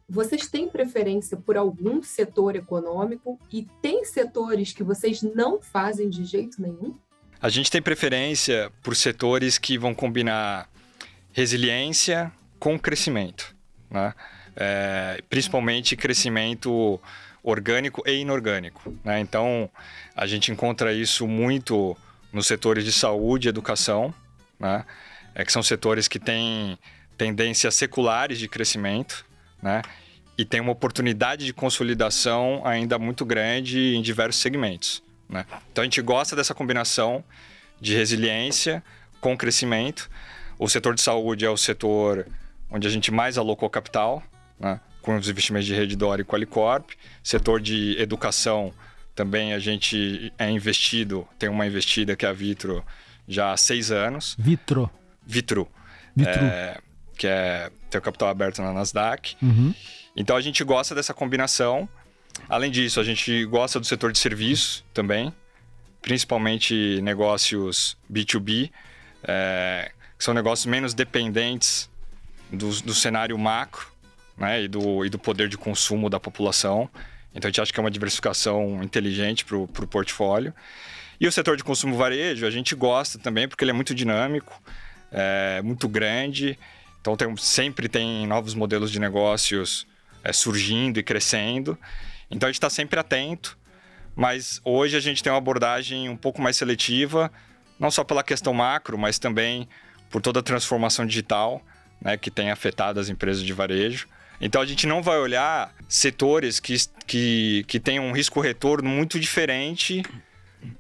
vocês 0.09 0.49
têm 0.49 0.69
preferência 0.69 1.37
por 1.37 1.57
algum 1.57 2.03
setor 2.03 2.57
econômico 2.57 3.39
e 3.53 3.65
tem 3.81 4.05
setores 4.05 4.73
que 4.73 4.83
vocês 4.83 5.23
não 5.23 5.63
fazem 5.63 6.11
de 6.11 6.25
jeito 6.25 6.61
nenhum? 6.61 6.97
A 7.41 7.49
gente 7.49 7.71
tem 7.71 7.81
preferência 7.81 8.73
por 8.83 8.97
setores 8.97 9.57
que 9.57 9.79
vão 9.79 9.95
combinar 9.95 10.69
resiliência 11.31 12.33
com 12.59 12.79
crescimento, 12.79 13.54
né? 13.95 14.13
É, 14.57 15.23
principalmente 15.31 15.97
crescimento 15.97 17.01
orgânico 17.43 18.03
e 18.07 18.21
inorgânico. 18.21 18.93
Né? 19.05 19.21
Então, 19.21 19.71
a 20.17 20.27
gente 20.27 20.51
encontra 20.51 20.93
isso 20.93 21.27
muito 21.29 21.97
nos 22.33 22.47
setores 22.47 22.85
de 22.85 22.93
saúde 22.93 23.49
e 23.49 23.51
educação, 23.51 24.13
né? 24.59 24.85
é, 25.35 25.45
que 25.45 25.53
são 25.53 25.63
setores 25.63 26.09
que 26.09 26.19
têm 26.19 26.79
tendências 27.17 27.75
seculares 27.75 28.39
de 28.39 28.49
crescimento, 28.49 29.25
né? 29.63 29.83
e 30.37 30.45
tem 30.45 30.61
uma 30.61 30.73
oportunidade 30.73 31.45
de 31.45 31.53
consolidação 31.53 32.63
ainda 32.65 32.99
muito 32.99 33.25
grande 33.25 33.95
em 33.95 34.03
diversos 34.03 34.43
segmentos. 34.43 35.03
Né? 35.29 35.47
Então, 35.71 35.83
a 35.83 35.85
gente 35.85 36.03
gosta 36.03 36.35
dessa 36.35 36.55
combinação 36.55 37.23
de 37.81 37.95
resiliência 37.95 38.83
com 39.21 39.37
crescimento. 39.37 40.11
O 40.59 40.69
setor 40.69 40.95
de 40.95 41.03
saúde 41.03 41.45
é 41.45 41.51
o 41.51 41.57
setor 41.57 42.27
onde 42.75 42.89
a 42.89 42.91
gente 42.91 43.13
mais 43.13 43.39
alocou 43.39 43.71
capital, 43.71 44.21
né? 44.59 44.81
com 45.01 45.17
os 45.17 45.29
investimentos 45.29 45.67
de 45.67 45.75
Redditor 45.75 46.19
e 46.19 46.25
Qualicorp. 46.25 46.91
Setor 47.23 47.61
de 47.61 47.97
educação 48.01 48.75
também 49.15 49.55
a 49.55 49.61
gente 49.61 50.33
é 50.37 50.51
investido, 50.51 51.27
tem 51.39 51.49
uma 51.49 51.65
investida 51.67 52.17
que 52.17 52.27
é 52.27 52.29
a 52.29 52.33
Vitro 52.33 52.85
já 53.29 53.53
há 53.53 53.57
seis 53.57 53.93
anos. 53.93 54.35
Vitro. 54.37 54.91
Vitro. 55.25 55.69
Vitro. 56.17 56.45
É, 56.45 56.81
que 57.17 57.29
é 57.29 57.71
ter 57.89 57.99
o 57.99 58.03
capital 58.03 58.29
aberto 58.29 58.61
na 58.61 58.73
Nasdaq. 58.73 59.37
Uhum. 59.41 59.73
Então 60.17 60.37
a 60.37 60.41
gente 60.41 60.65
gosta 60.65 60.97
dessa 60.97 61.15
combinação. 61.15 61.89
Além 62.49 62.73
disso, 62.73 62.99
a 62.99 63.05
gente 63.05 63.45
gosta 63.45 63.79
do 63.79 63.87
setor 63.87 64.11
de 64.11 64.19
serviços 64.19 64.85
também, 64.93 65.33
principalmente 66.03 67.01
negócios 67.03 67.97
B2B, 68.13 68.73
é, 69.23 69.93
que 70.19 70.25
são 70.25 70.35
negócios 70.35 70.67
menos 70.67 70.93
dependentes 70.93 71.89
do, 72.57 72.71
do 72.83 72.95
cenário 72.95 73.39
macro 73.39 73.87
né, 74.37 74.63
e, 74.63 74.69
do, 74.69 75.05
e 75.05 75.11
do 75.11 75.19
poder 75.19 75.49
de 75.49 75.57
consumo 75.57 76.09
da 76.09 76.19
população. 76.21 76.89
Então 77.35 77.49
a 77.49 77.51
gente 77.51 77.61
acha 77.61 77.73
que 77.73 77.81
é 77.81 77.83
uma 77.83 77.91
diversificação 77.91 78.83
inteligente 78.83 79.45
para 79.45 79.57
o 79.57 79.69
portfólio. 79.87 80.55
E 81.21 81.27
o 81.27 81.33
setor 81.33 81.57
de 81.57 81.65
consumo 81.65 81.97
varejo, 81.97 82.47
a 82.47 82.51
gente 82.51 82.75
gosta 82.75 83.19
também 83.19 83.49
porque 83.49 83.65
ele 83.65 83.71
é 83.71 83.75
muito 83.75 83.95
dinâmico, 83.95 84.61
é 85.11 85.63
muito 85.63 85.89
grande. 85.89 86.59
Então 87.01 87.17
tem, 87.17 87.37
sempre 87.37 87.89
tem 87.89 88.27
novos 88.27 88.55
modelos 88.55 88.91
de 88.91 88.99
negócios 88.99 89.87
é, 90.23 90.33
surgindo 90.33 90.99
e 90.99 91.03
crescendo. 91.03 91.79
Então 92.31 92.49
a 92.49 92.51
gente 92.51 92.57
está 92.57 92.71
sempre 92.71 92.99
atento 92.99 93.59
mas 94.17 94.61
hoje 94.65 94.97
a 94.97 95.01
gente 95.01 95.23
tem 95.23 95.33
uma 95.33 95.39
abordagem 95.39 96.09
um 96.09 96.17
pouco 96.17 96.41
mais 96.41 96.57
seletiva, 96.57 97.33
não 97.79 97.91
só 97.91 98.05
pela 98.05 98.23
questão 98.23 98.55
macro, 98.55 98.97
mas 98.97 99.19
também 99.19 99.69
por 100.09 100.23
toda 100.23 100.41
a 100.41 100.43
transformação 100.43 101.05
digital 101.05 101.61
né, 102.05 102.19
que 102.19 102.31
tem 102.31 102.51
afetado 102.51 103.01
as 103.01 103.09
empresas 103.09 103.43
de 103.43 103.53
varejo. 103.53 104.07
Então 104.41 104.61
a 104.61 104.67
gente 104.67 104.87
não 104.87 105.03
vai 105.03 105.17
olhar 105.19 105.75
setores 105.89 106.61
que, 106.61 106.77
que, 107.07 107.65
que 107.67 107.81
têm 107.81 107.99
um 107.99 108.13
risco-retorno 108.13 108.89
muito 108.89 109.19
diferente 109.19 110.03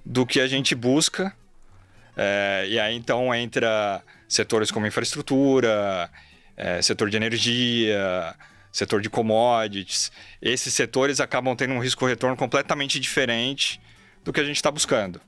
do 0.05 0.27
que 0.27 0.39
a 0.39 0.47
gente 0.47 0.75
busca. 0.75 1.35
É, 2.17 2.67
e 2.69 2.79
aí 2.79 2.95
então 2.95 3.35
entra 3.35 4.03
setores 4.29 4.71
como 4.71 4.87
infraestrutura, 4.87 6.11
é, 6.57 6.83
setor 6.83 7.09
de 7.09 7.17
energia, 7.17 8.35
setor 8.71 9.01
de 9.01 9.09
commodities. 9.09 10.13
Esses 10.43 10.75
setores 10.75 11.21
acabam 11.21 11.57
tendo 11.57 11.75
um 11.75 11.79
risco-retorno 11.79 12.37
completamente 12.37 13.01
diferente 13.01 13.81
do 14.25 14.33
que 14.33 14.41
a 14.41 14.45
gente 14.45 14.57
está 14.57 14.71
buscando. 14.71 15.21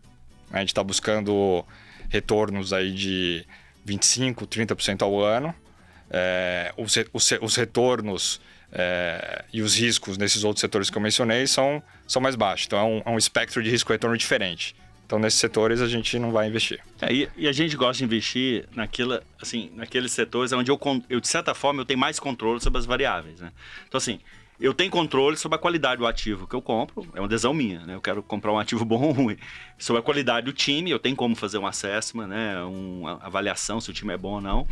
A 0.50 0.58
gente 0.60 0.68
está 0.68 0.82
buscando 0.82 1.64
retornos 2.08 2.72
aí 2.72 2.92
de 2.92 3.46
25%, 3.86 4.46
30% 4.46 5.02
ao 5.02 5.20
ano. 5.20 5.54
É, 6.10 6.72
os, 6.76 6.96
os, 7.12 7.32
os, 7.40 7.56
retornos 7.56 8.40
é, 8.72 9.44
e 9.52 9.60
os 9.60 9.76
riscos 9.76 10.16
nesses 10.16 10.44
outros 10.44 10.60
setores 10.60 10.88
que 10.88 10.96
eu 10.96 11.02
mencionei 11.02 11.46
são, 11.46 11.82
são 12.06 12.22
mais 12.22 12.36
baixos. 12.36 12.66
Então 12.66 12.78
é 12.78 12.84
um, 12.84 13.02
é 13.04 13.10
um 13.10 13.18
espectro 13.18 13.62
de 13.62 13.70
risco-retorno 13.70 14.16
diferente. 14.16 14.74
Então, 15.06 15.20
nesses 15.20 15.38
setores, 15.38 15.80
a 15.80 15.86
gente 15.86 16.18
não 16.18 16.32
vai 16.32 16.48
investir. 16.48 16.80
É, 17.00 17.12
e, 17.12 17.28
e, 17.36 17.46
a 17.46 17.52
gente 17.52 17.76
gosta 17.76 17.98
de 17.98 18.04
investir 18.04 18.68
naquilo, 18.74 19.20
assim, 19.40 19.70
naqueles 19.76 20.10
setores 20.10 20.52
onde 20.52 20.68
eu, 20.68 20.80
eu, 21.08 21.20
de 21.20 21.28
certa 21.28 21.54
forma, 21.54 21.80
eu 21.80 21.84
tenho 21.84 21.98
mais 21.98 22.18
controle 22.18 22.60
sobre 22.60 22.80
as 22.80 22.86
variáveis. 22.86 23.40
Né? 23.40 23.52
Então, 23.86 23.98
assim, 23.98 24.18
eu 24.58 24.74
tenho 24.74 24.90
controle 24.90 25.36
sobre 25.36 25.54
a 25.54 25.58
qualidade 25.58 25.98
do 25.98 26.06
ativo 26.06 26.46
que 26.46 26.56
eu 26.56 26.62
compro, 26.62 27.06
é 27.14 27.20
uma 27.20 27.28
decisão 27.28 27.54
minha, 27.54 27.80
né? 27.86 27.94
Eu 27.94 28.00
quero 28.00 28.22
comprar 28.22 28.52
um 28.52 28.58
ativo 28.58 28.84
bom 28.84 29.00
ou 29.02 29.12
ruim. 29.12 29.36
Sobre 29.78 30.00
a 30.00 30.02
qualidade 30.02 30.46
do 30.46 30.52
time, 30.52 30.90
eu 30.90 30.98
tenho 30.98 31.14
como 31.14 31.36
fazer 31.36 31.58
um 31.58 31.66
assessment, 31.66 32.26
né? 32.26 32.60
Uma 32.62 33.18
avaliação 33.22 33.80
se 33.80 33.90
o 33.90 33.92
time 33.92 34.14
é 34.14 34.16
bom 34.16 34.32
ou 34.32 34.40
não. 34.40 34.66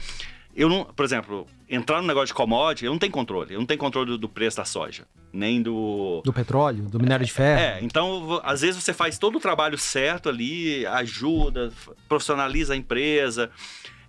Eu 0.56 0.68
não, 0.68 0.84
por 0.84 1.04
exemplo, 1.04 1.46
entrar 1.68 2.00
no 2.00 2.06
negócio 2.06 2.28
de 2.28 2.34
commodity, 2.34 2.84
eu 2.84 2.92
não 2.92 2.98
tenho 2.98 3.12
controle. 3.12 3.54
Eu 3.54 3.58
não 3.58 3.66
tenho 3.66 3.78
controle 3.78 4.10
do, 4.10 4.18
do 4.18 4.28
preço 4.28 4.56
da 4.56 4.64
soja, 4.64 5.04
nem 5.32 5.60
do. 5.60 6.22
Do 6.24 6.32
petróleo, 6.32 6.84
do 6.84 6.98
minério 7.00 7.26
de 7.26 7.32
ferro. 7.32 7.60
É, 7.60 7.78
então, 7.82 8.40
às 8.44 8.60
vezes 8.60 8.82
você 8.82 8.92
faz 8.92 9.18
todo 9.18 9.36
o 9.36 9.40
trabalho 9.40 9.76
certo 9.76 10.28
ali, 10.28 10.86
ajuda, 10.86 11.72
profissionaliza 12.08 12.74
a 12.74 12.76
empresa, 12.76 13.50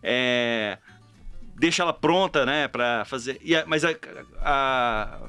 é, 0.03 0.77
deixa 1.55 1.81
ela 1.81 1.93
pronta, 1.93 2.45
né, 2.45 2.67
para 2.67 3.05
fazer. 3.05 3.39
E 3.43 3.55
a, 3.55 3.65
mas 3.65 3.83
a, 3.83 3.95
a 4.41 5.19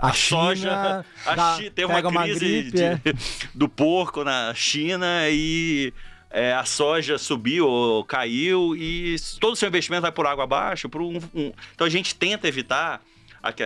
a, 0.00 0.08
a 0.08 0.12
soja 0.12 1.04
a 1.26 1.34
dá, 1.34 1.58
tem 1.74 1.84
uma 1.84 2.00
crise 2.00 2.16
uma 2.16 2.26
gripe, 2.26 2.70
de, 2.70 2.82
é. 2.82 3.00
do 3.54 3.68
porco 3.68 4.24
na 4.24 4.52
China 4.54 5.28
e 5.28 5.92
é, 6.36 6.52
a 6.52 6.66
soja 6.66 7.16
subiu 7.16 7.66
ou 7.66 8.04
caiu 8.04 8.76
e 8.76 9.16
todo 9.40 9.54
o 9.54 9.56
seu 9.56 9.68
investimento 9.68 10.02
vai 10.02 10.12
por 10.12 10.26
água 10.26 10.44
abaixo. 10.44 10.86
Por 10.86 11.00
um, 11.00 11.16
um... 11.34 11.50
Então 11.74 11.86
a 11.86 11.88
gente 11.88 12.14
tenta 12.14 12.46
evitar. 12.46 13.00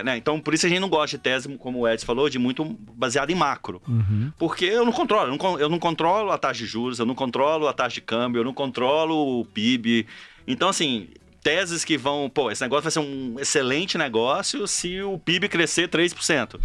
Né? 0.04 0.16
Então, 0.18 0.38
por 0.38 0.54
isso 0.54 0.66
a 0.66 0.68
gente 0.68 0.78
não 0.78 0.88
gosta 0.88 1.16
de 1.16 1.22
tese, 1.22 1.48
como 1.56 1.80
o 1.80 1.88
Edson 1.88 2.06
falou, 2.06 2.30
de 2.30 2.38
muito 2.38 2.64
baseado 2.64 3.30
em 3.30 3.34
macro. 3.34 3.82
Uhum. 3.88 4.30
Porque 4.38 4.66
eu 4.66 4.84
não 4.84 4.92
controlo. 4.92 5.32
Eu 5.32 5.36
não, 5.36 5.58
eu 5.58 5.68
não 5.68 5.78
controlo 5.80 6.30
a 6.30 6.38
taxa 6.38 6.60
de 6.60 6.66
juros, 6.66 7.00
eu 7.00 7.06
não 7.06 7.14
controlo 7.14 7.66
a 7.66 7.72
taxa 7.72 7.94
de 7.94 8.02
câmbio, 8.02 8.40
eu 8.40 8.44
não 8.44 8.54
controlo 8.54 9.40
o 9.40 9.44
PIB. 9.46 10.06
Então, 10.46 10.68
assim, 10.68 11.08
teses 11.42 11.84
que 11.84 11.98
vão, 11.98 12.30
pô, 12.30 12.52
esse 12.52 12.62
negócio 12.62 12.84
vai 12.84 12.92
ser 12.92 13.00
um 13.00 13.34
excelente 13.40 13.98
negócio 13.98 14.68
se 14.68 15.02
o 15.02 15.18
PIB 15.18 15.48
crescer 15.48 15.88
3%. 15.88 16.60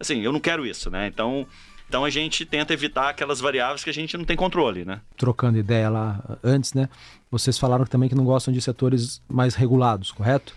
Assim, 0.00 0.20
eu 0.22 0.32
não 0.32 0.40
quero 0.40 0.66
isso, 0.66 0.90
né? 0.90 1.06
Então, 1.06 1.46
então 1.88 2.04
a 2.04 2.10
gente 2.10 2.44
tenta 2.44 2.72
evitar 2.72 3.10
aquelas 3.10 3.40
variáveis 3.40 3.84
que 3.84 3.90
a 3.90 3.94
gente 3.94 4.16
não 4.16 4.24
tem 4.24 4.36
controle, 4.36 4.84
né? 4.84 5.00
Trocando 5.16 5.58
ideia 5.58 5.88
lá 5.88 6.38
antes, 6.42 6.72
né? 6.72 6.88
Vocês 7.30 7.58
falaram 7.58 7.84
também 7.84 8.08
que 8.08 8.14
não 8.14 8.24
gostam 8.24 8.52
de 8.52 8.60
setores 8.60 9.22
mais 9.28 9.54
regulados, 9.54 10.10
correto? 10.10 10.54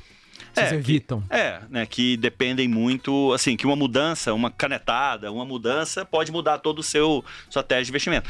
Vocês 0.53 0.71
é, 0.71 0.75
evitam. 0.75 1.21
Que, 1.21 1.35
é, 1.35 1.61
né? 1.69 1.85
Que 1.85 2.17
dependem 2.17 2.67
muito, 2.67 3.31
assim, 3.33 3.55
que 3.55 3.65
uma 3.65 3.75
mudança, 3.75 4.33
uma 4.33 4.49
canetada, 4.49 5.31
uma 5.31 5.45
mudança 5.45 6.03
pode 6.05 6.31
mudar 6.31 6.59
todo 6.59 6.79
o 6.79 6.83
seu 6.83 7.23
sua 7.49 7.63
tese 7.63 7.85
de 7.85 7.91
investimento. 7.91 8.29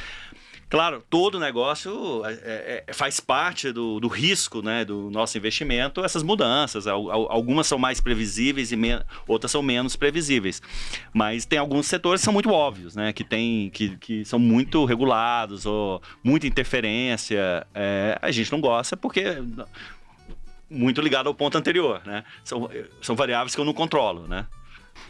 Claro, 0.70 1.02
todo 1.10 1.40
negócio 1.40 2.26
é, 2.26 2.34
é, 2.34 2.84
é, 2.88 2.94
faz 2.94 3.22
parte 3.22 3.72
do, 3.72 4.02
do, 4.02 4.10
risco 4.10 4.62
né, 4.62 4.84
do 4.84 5.10
nosso 5.10 5.38
investimento, 5.38 6.04
essas 6.04 6.24
mudanças. 6.24 6.86
Algumas 6.88 7.68
são 7.68 7.78
mais 7.78 8.02
previsíveis 8.02 8.74
e 8.74 8.78
outras 9.26 9.50
são 9.50 9.62
menos 9.62 9.96
previsíveis. 9.96 10.62
Mas 11.14 11.46
tem 11.46 11.58
alguns 11.58 11.88
setores 11.88 12.20
que 12.20 12.26
são 12.26 12.34
muito 12.34 12.52
óbvios, 12.52 12.98
né, 12.98 13.14
que, 13.14 13.24
tem, 13.24 13.70
que, 13.70 13.96
que 13.98 14.26
são 14.26 14.38
muito 14.38 14.84
regulados 14.84 15.66
ou 15.66 16.02
muita 16.22 16.48
interferência. 16.48 17.66
É, 17.74 18.20
a 18.22 18.30
gente 18.30 18.52
não 18.52 18.60
gosta 18.60 18.98
porque 18.98 19.42
muito 20.70 21.00
ligado 21.00 21.28
ao 21.28 21.34
ponto 21.34 21.58
anterior. 21.58 22.02
Né? 22.06 22.26
São, 22.44 22.70
são 23.02 23.16
variáveis 23.16 23.56
que 23.56 23.62
eu 23.62 23.66
não 23.66 23.74
controlo. 23.74 24.28
Né? 24.28 24.46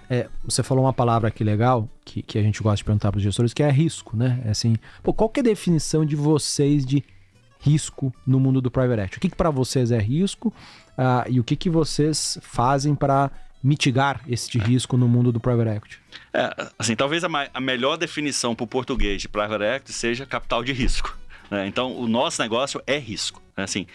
É, 0.09 0.27
você 0.43 0.63
falou 0.63 0.85
uma 0.85 0.93
palavra 0.93 1.27
aqui 1.27 1.43
legal, 1.43 1.89
que, 2.05 2.21
que 2.21 2.37
a 2.37 2.41
gente 2.41 2.61
gosta 2.61 2.77
de 2.77 2.83
perguntar 2.83 3.11
para 3.11 3.17
os 3.17 3.23
gestores, 3.23 3.53
que 3.53 3.63
é 3.63 3.69
risco, 3.69 4.15
né? 4.15 4.41
É 4.45 4.51
assim, 4.51 4.75
pô, 5.03 5.13
qual 5.13 5.29
que 5.29 5.39
é 5.39 5.41
a 5.41 5.43
definição 5.43 6.05
de 6.05 6.15
vocês 6.15 6.85
de 6.85 7.03
risco 7.59 8.13
no 8.25 8.39
mundo 8.39 8.61
do 8.61 8.71
private 8.71 9.01
equity? 9.01 9.17
O 9.17 9.21
que, 9.21 9.29
que 9.29 9.35
para 9.35 9.49
vocês 9.49 9.91
é 9.91 9.99
risco 9.99 10.53
uh, 10.97 11.29
e 11.29 11.39
o 11.39 11.43
que, 11.43 11.55
que 11.55 11.69
vocês 11.69 12.37
fazem 12.41 12.95
para 12.95 13.31
mitigar 13.63 14.21
este 14.27 14.57
risco 14.57 14.95
no 14.95 15.07
mundo 15.07 15.31
do 15.31 15.39
private 15.39 15.77
equity? 15.77 15.99
É, 16.33 16.71
assim, 16.77 16.95
talvez 16.95 17.23
a, 17.23 17.29
a 17.53 17.59
melhor 17.59 17.97
definição 17.97 18.55
para 18.55 18.63
o 18.63 18.67
português 18.67 19.21
de 19.21 19.27
private 19.27 19.63
equity 19.63 19.93
seja 19.93 20.25
capital 20.25 20.63
de 20.63 20.71
risco. 20.71 21.17
Né? 21.49 21.67
Então, 21.67 21.97
o 21.97 22.07
nosso 22.07 22.41
negócio 22.41 22.81
é 22.85 22.97
risco. 22.97 23.41
Né? 23.55 23.63
Assim, 23.63 23.87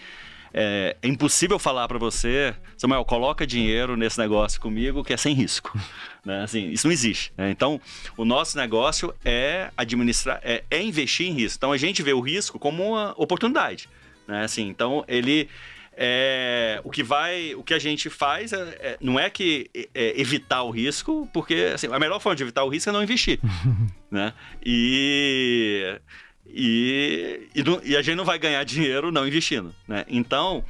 é, 0.53 0.95
é 1.01 1.07
impossível 1.07 1.57
falar 1.57 1.87
para 1.87 1.97
você, 1.97 2.53
Samuel, 2.77 3.03
coloca 3.03 3.45
dinheiro 3.47 3.97
nesse 3.97 4.19
negócio 4.19 4.61
comigo 4.61 5.03
que 5.03 5.13
é 5.13 5.17
sem 5.17 5.33
risco. 5.33 5.77
Né? 6.25 6.41
Assim, 6.41 6.69
isso 6.69 6.87
não 6.87 6.93
existe. 6.93 7.33
Né? 7.35 7.51
Então, 7.51 7.81
o 8.15 8.23
nosso 8.23 8.55
negócio 8.55 9.13
é 9.25 9.69
administrar, 9.75 10.39
é, 10.41 10.63
é, 10.71 10.81
investir 10.81 11.27
em 11.27 11.33
risco. 11.33 11.57
Então, 11.57 11.73
a 11.73 11.75
gente 11.75 12.01
vê 12.01 12.13
o 12.13 12.21
risco 12.21 12.57
como 12.57 12.81
uma 12.91 13.13
oportunidade. 13.17 13.89
Né? 14.25 14.41
Assim, 14.41 14.69
então, 14.69 15.03
ele 15.05 15.49
é, 15.95 16.81
o 16.83 16.89
que 16.89 17.03
vai, 17.03 17.53
o 17.55 17.63
que 17.63 17.73
a 17.73 17.79
gente 17.79 18.09
faz 18.09 18.51
é, 18.51 18.61
é, 18.79 18.97
não 18.99 19.19
é 19.19 19.29
que 19.29 19.69
é, 19.93 20.19
evitar 20.19 20.63
o 20.63 20.71
risco, 20.71 21.29
porque 21.33 21.71
assim, 21.73 21.87
a 21.91 21.99
melhor 21.99 22.19
forma 22.19 22.35
de 22.35 22.43
evitar 22.43 22.63
o 22.63 22.69
risco 22.69 22.89
é 22.89 22.93
não 22.93 23.03
investir, 23.03 23.39
né? 24.09 24.33
E 24.65 25.99
e, 26.53 27.49
e, 27.55 27.63
e, 27.91 27.97
a 27.97 28.01
gente 28.03 28.15
não 28.15 28.25
vai 28.25 28.37
ganhar 28.37 28.63
dinheiro 28.63 29.11
não 29.11 29.27
investindo, 29.27 29.73
né? 29.87 30.05
Então, 30.07 30.63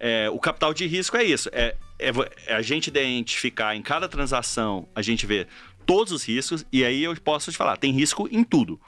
é, 0.00 0.28
o 0.30 0.38
capital 0.38 0.74
de 0.74 0.84
risco 0.84 1.16
é 1.16 1.22
isso, 1.22 1.48
é, 1.52 1.76
é, 1.96 2.10
é 2.46 2.54
a 2.54 2.62
gente 2.62 2.88
identificar 2.88 3.76
em 3.76 3.82
cada 3.82 4.08
transação, 4.08 4.88
a 4.96 5.00
gente 5.00 5.26
vê 5.26 5.46
todos 5.86 6.12
os 6.12 6.24
riscos 6.24 6.66
e 6.72 6.84
aí 6.84 7.04
eu 7.04 7.16
posso 7.20 7.52
te 7.52 7.56
falar, 7.56 7.76
tem 7.76 7.92
risco 7.92 8.28
em 8.32 8.42
tudo, 8.42 8.80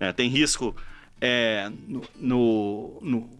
né? 0.00 0.10
Tem 0.10 0.28
risco 0.30 0.74
é, 1.20 1.70
no, 1.86 2.02
no, 3.02 3.30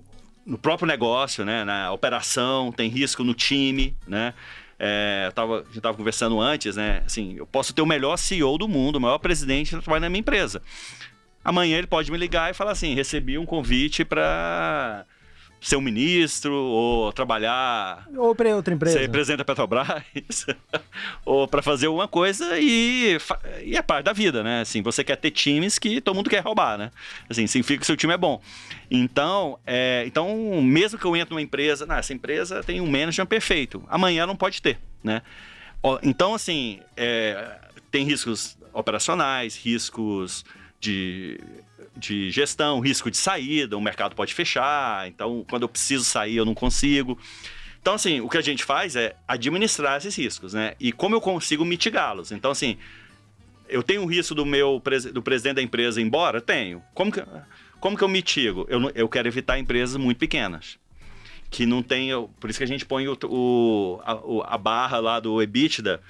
no, 0.45 0.59
próprio 0.59 0.87
negócio, 0.87 1.47
né? 1.47 1.65
na 1.65 1.91
operação, 1.93 2.71
tem 2.71 2.91
risco 2.91 3.25
no 3.25 3.33
time, 3.33 3.97
né? 4.07 4.35
É, 4.79 5.31
tava, 5.35 5.61
a 5.61 5.65
gente 5.65 5.79
estava 5.79 5.97
conversando 5.97 6.41
antes, 6.41 6.77
né? 6.77 7.03
Assim, 7.07 7.35
eu 7.37 7.47
posso 7.47 7.73
ter 7.73 7.83
o 7.83 7.87
melhor 7.87 8.17
CEO 8.17 8.57
do 8.59 8.69
mundo, 8.69 8.97
o 8.97 9.01
maior 9.01 9.19
presidente 9.19 9.75
que 9.75 9.83
trabalha 9.83 10.01
na 10.01 10.11
minha 10.11 10.21
empresa. 10.21 10.63
Amanhã 11.45 11.79
ele 11.79 11.87
pode 11.87 12.11
me 12.11 12.19
ligar 12.19 12.51
e 12.51 12.55
falar 12.55 12.73
assim: 12.73 12.95
recebi 12.95 13.39
um 13.39 13.47
convite 13.47 14.05
para 14.05 15.07
ser 15.61 15.77
um 15.77 15.81
ministro, 15.81 16.55
ou 16.55 17.13
trabalhar. 17.13 18.09
Ou 18.17 18.35
para 18.35 18.57
outra 18.57 18.73
empresa. 18.73 18.99
Ser 18.99 19.11
presidente 19.11 19.39
da 19.39 19.45
Petrobras, 19.45 20.47
ou 21.25 21.47
para 21.47 21.61
fazer 21.61 21.89
uma 21.89 22.09
coisa 22.09 22.59
e, 22.59 23.19
e 23.63 23.77
é 23.77 23.83
parte 23.83 24.07
da 24.07 24.13
vida, 24.13 24.43
né? 24.43 24.63
Assim, 24.63 24.81
você 24.83 25.05
quer 25.05 25.17
ter 25.17 25.31
times 25.31 25.79
que 25.79 26.01
todo 26.01 26.15
mundo 26.15 26.31
quer 26.31 26.41
roubar, 26.41 26.79
né? 26.79 26.91
Assim, 27.29 27.47
significa 27.47 27.81
que 27.81 27.87
seu 27.87 27.97
time 27.97 28.15
é 28.15 28.17
bom. 28.17 28.41
Então, 28.91 29.59
é, 29.67 30.05
então 30.07 30.63
mesmo 30.63 30.99
que 30.99 31.05
eu 31.05 31.15
entre 31.15 31.35
numa 31.35 31.43
empresa, 31.43 31.85
não, 31.85 31.97
essa 31.97 32.15
empresa 32.15 32.63
tem 32.63 32.81
um 32.81 32.91
manager 32.91 33.27
perfeito, 33.27 33.85
amanhã 33.89 34.27
não 34.27 34.37
pode 34.37 34.63
ter, 34.63 34.79
né? 35.05 35.21
Então, 36.03 36.35
assim, 36.35 36.81
é, 36.97 37.59
tem 37.91 38.05
riscos 38.05 38.57
operacionais, 38.73 39.57
riscos 39.57 40.45
de 40.81 41.39
de 41.97 42.31
gestão, 42.31 42.81
risco 42.81 43.11
de 43.11 43.17
saída, 43.17 43.77
o 43.77 43.81
mercado 43.81 44.15
pode 44.15 44.33
fechar, 44.33 45.09
então 45.09 45.45
quando 45.49 45.63
eu 45.63 45.69
preciso 45.69 46.05
sair 46.05 46.37
eu 46.37 46.45
não 46.45 46.55
consigo. 46.55 47.19
Então, 47.81 47.95
assim, 47.95 48.21
o 48.21 48.29
que 48.29 48.37
a 48.37 48.43
gente 48.43 48.63
faz 48.63 48.95
é 48.95 49.17
administrar 49.27 49.97
esses 49.97 50.15
riscos, 50.15 50.53
né? 50.53 50.75
E 50.79 50.93
como 50.93 51.15
eu 51.15 51.21
consigo 51.21 51.65
mitigá-los. 51.65 52.31
Então, 52.31 52.51
assim, 52.51 52.77
eu 53.69 53.83
tenho 53.83 54.03
o 54.03 54.07
risco 54.07 54.35
do 54.35 54.45
meu 54.45 54.83
do 55.13 55.23
presidente 55.23 55.57
da 55.57 55.63
empresa 55.63 56.01
ir 56.01 56.05
embora? 56.05 56.41
Tenho. 56.41 56.83
Como 56.93 57.11
que, 57.11 57.23
como 57.79 57.97
que 57.97 58.05
eu 58.05 58.09
mitigo? 58.09 58.67
Eu, 58.69 58.91
eu 58.95 59.09
quero 59.09 59.29
evitar 59.29 59.59
empresas 59.59 59.97
muito 59.97 60.19
pequenas. 60.19 60.79
Que 61.51 61.65
não 61.65 61.83
tenham. 61.83 62.29
Por 62.39 62.51
isso 62.51 62.59
que 62.59 62.65
a 62.65 62.69
gente 62.69 62.85
põe 62.85 63.09
o, 63.09 63.17
o 63.25 64.01
a, 64.05 64.55
a 64.55 64.59
barra 64.59 64.99
lá 64.99 65.19
do 65.19 65.41
EBITDA 65.41 66.01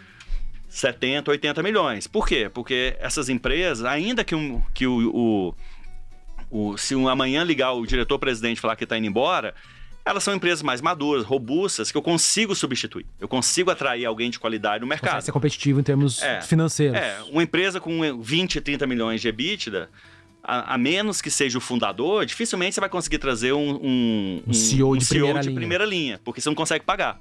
70, 0.70 1.30
80 1.30 1.62
milhões. 1.62 2.06
Por 2.06 2.26
quê? 2.26 2.50
Porque 2.52 2.96
essas 2.98 3.28
empresas, 3.28 3.84
ainda 3.84 4.24
que, 4.24 4.34
um, 4.34 4.62
que 4.72 4.86
o, 4.86 5.10
o 5.14 5.54
o, 6.50 6.76
se 6.76 6.94
um, 6.94 7.08
amanhã 7.08 7.44
ligar 7.44 7.72
o 7.72 7.86
diretor-presidente 7.86 8.58
e 8.58 8.60
falar 8.60 8.74
que 8.74 8.84
está 8.84 8.98
indo 8.98 9.06
embora, 9.06 9.54
elas 10.04 10.24
são 10.24 10.34
empresas 10.34 10.62
mais 10.62 10.80
maduras, 10.80 11.24
robustas, 11.24 11.92
que 11.92 11.96
eu 11.96 12.02
consigo 12.02 12.54
substituir. 12.54 13.06
Eu 13.20 13.28
consigo 13.28 13.70
atrair 13.70 14.04
alguém 14.04 14.30
de 14.30 14.38
qualidade 14.38 14.80
no 14.80 14.86
mercado. 14.86 15.10
Consegue 15.10 15.26
ser 15.26 15.32
competitivo 15.32 15.78
em 15.78 15.82
termos 15.82 16.20
é, 16.22 16.40
financeiros. 16.40 16.98
É, 16.98 17.18
uma 17.30 17.42
empresa 17.42 17.80
com 17.80 18.20
20, 18.20 18.60
30 18.60 18.86
milhões 18.86 19.20
de 19.20 19.28
EBITDA, 19.28 19.88
a, 20.42 20.74
a, 20.74 20.78
menos 20.78 21.20
que 21.20 21.30
seja 21.30 21.58
o 21.58 21.60
fundador, 21.60 22.26
dificilmente 22.26 22.74
você 22.74 22.80
vai 22.80 22.88
conseguir 22.88 23.18
trazer 23.18 23.52
um, 23.52 23.76
um, 23.76 24.42
um 24.48 24.54
CEO, 24.54 24.96
de, 24.96 25.04
um 25.04 25.06
CEO 25.06 25.26
primeira 25.26 25.40
de 25.40 25.50
primeira 25.50 25.84
linha, 25.84 26.20
porque 26.24 26.40
você 26.40 26.48
não 26.48 26.56
consegue 26.56 26.84
pagar. 26.84 27.20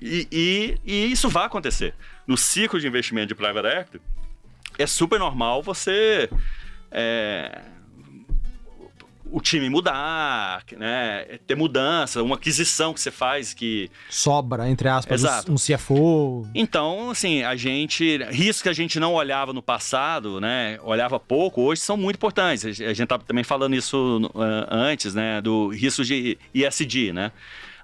E, 0.00 0.28
e, 0.30 0.78
e, 0.84 1.12
isso 1.12 1.28
vai 1.28 1.46
acontecer. 1.46 1.94
No 2.26 2.36
ciclo 2.36 2.78
de 2.78 2.86
investimento 2.86 3.28
de 3.28 3.34
private 3.34 3.66
equity, 3.66 4.00
é 4.78 4.86
super 4.86 5.18
normal 5.18 5.62
você... 5.62 6.30
É, 6.90 7.60
o 9.30 9.40
time 9.40 9.68
mudar, 9.68 10.64
né? 10.76 11.38
Ter 11.46 11.54
mudança, 11.54 12.22
uma 12.22 12.36
aquisição 12.36 12.94
que 12.94 13.00
você 13.00 13.10
faz 13.10 13.52
que. 13.52 13.90
Sobra, 14.08 14.68
entre 14.68 14.88
aspas, 14.88 15.22
Exato. 15.22 15.52
um 15.52 15.56
CFO. 15.56 16.46
Então, 16.54 17.10
assim, 17.10 17.42
a 17.42 17.54
gente. 17.54 18.18
Riscos 18.30 18.62
que 18.62 18.68
a 18.68 18.72
gente 18.72 18.98
não 18.98 19.14
olhava 19.14 19.52
no 19.52 19.62
passado, 19.62 20.40
né? 20.40 20.78
Olhava 20.82 21.20
pouco, 21.20 21.62
hoje 21.62 21.80
são 21.80 21.96
muito 21.96 22.16
importantes. 22.16 22.64
A 22.64 22.72
gente 22.72 23.02
estava 23.02 23.22
também 23.22 23.44
falando 23.44 23.74
isso 23.74 24.30
uh, 24.34 24.66
antes, 24.70 25.14
né? 25.14 25.40
Do 25.40 25.68
risco 25.68 26.04
de 26.04 26.38
ISD, 26.54 27.12
né? 27.12 27.32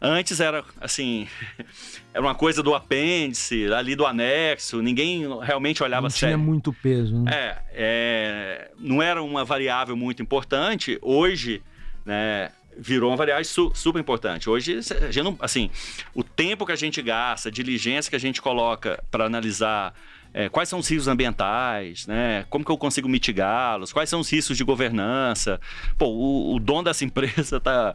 Antes 0.06 0.38
era 0.38 0.62
assim, 0.82 1.26
era 2.12 2.22
uma 2.22 2.34
coisa 2.34 2.62
do 2.62 2.74
apêndice, 2.74 3.72
ali 3.72 3.96
do 3.96 4.04
anexo, 4.04 4.82
ninguém 4.82 5.24
realmente 5.42 5.82
olhava 5.82 6.02
não 6.02 6.10
sério. 6.10 6.36
Tinha 6.36 6.46
muito 6.46 6.74
peso, 6.74 7.22
né? 7.22 7.32
É, 7.34 7.58
é, 7.72 8.70
não 8.78 9.02
era 9.02 9.22
uma 9.22 9.46
variável 9.46 9.96
muito 9.96 10.22
importante. 10.22 10.98
Hoje, 11.00 11.62
né, 12.04 12.50
virou 12.76 13.10
uma 13.10 13.16
variável 13.16 13.46
su 13.46 13.72
super 13.74 13.98
importante. 13.98 14.50
Hoje, 14.50 14.78
a 14.78 15.10
gente 15.10 15.22
não, 15.22 15.38
assim, 15.40 15.70
o 16.14 16.22
tempo 16.22 16.66
que 16.66 16.72
a 16.72 16.76
gente 16.76 17.00
gasta, 17.00 17.48
a 17.48 17.52
diligência 17.52 18.10
que 18.10 18.16
a 18.16 18.20
gente 18.20 18.42
coloca 18.42 19.02
para 19.10 19.24
analisar 19.24 19.94
é, 20.34 20.48
quais 20.48 20.68
são 20.68 20.80
os 20.80 20.88
riscos 20.88 21.06
ambientais, 21.06 22.08
né? 22.08 22.44
Como 22.50 22.64
que 22.64 22.70
eu 22.70 22.76
consigo 22.76 23.08
mitigá-los? 23.08 23.92
Quais 23.92 24.10
são 24.10 24.18
os 24.18 24.28
riscos 24.28 24.56
de 24.56 24.64
governança? 24.64 25.60
Pô, 25.96 26.06
o, 26.06 26.56
o 26.56 26.58
dono 26.58 26.82
dessa 26.82 27.04
empresa 27.06 27.58
está 27.58 27.94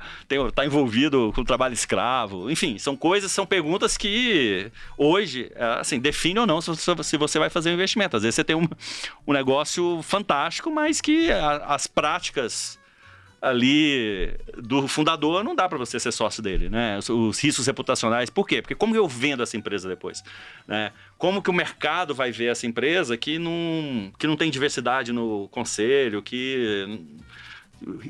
tá 0.55 0.65
envolvido 0.65 1.33
com 1.35 1.41
o 1.41 1.45
trabalho 1.45 1.73
escravo. 1.73 2.49
Enfim, 2.49 2.77
são 2.77 2.95
coisas, 2.95 3.29
são 3.29 3.45
perguntas 3.45 3.97
que 3.97 4.71
hoje, 4.97 5.51
é, 5.53 5.65
assim, 5.81 5.99
define 5.99 6.39
ou 6.39 6.47
não 6.47 6.61
se, 6.61 6.71
se 7.03 7.17
você 7.17 7.37
vai 7.37 7.49
fazer 7.49 7.71
um 7.71 7.73
investimento. 7.73 8.15
Às 8.15 8.23
vezes 8.23 8.35
você 8.35 8.43
tem 8.45 8.55
um, 8.55 8.67
um 9.27 9.33
negócio 9.33 10.01
fantástico, 10.01 10.71
mas 10.71 11.01
que 11.01 11.29
a, 11.29 11.57
as 11.57 11.87
práticas 11.87 12.78
ali 13.41 14.35
do 14.57 14.87
fundador, 14.87 15.43
não 15.43 15.55
dá 15.55 15.67
para 15.69 15.77
você 15.77 15.99
ser 15.99 16.11
sócio 16.11 16.43
dele, 16.43 16.69
né? 16.69 16.97
Os, 16.97 17.09
os, 17.09 17.39
riscos 17.39 17.65
reputacionais, 17.65 18.29
por 18.29 18.47
quê? 18.47 18.61
Porque 18.61 18.75
como 18.75 18.95
eu 18.95 19.07
vendo 19.07 19.41
essa 19.41 19.55
empresa 19.55 19.87
depois, 19.87 20.23
né? 20.67 20.91
Como 21.17 21.41
que 21.41 21.49
o 21.49 21.53
mercado 21.53 22.13
vai 22.13 22.31
ver 22.31 22.51
essa 22.51 22.67
empresa 22.67 23.17
que 23.17 23.39
não, 23.39 24.11
que 24.17 24.27
não 24.27 24.35
tem 24.35 24.51
diversidade 24.51 25.13
no 25.13 25.47
conselho, 25.49 26.21
que 26.21 26.99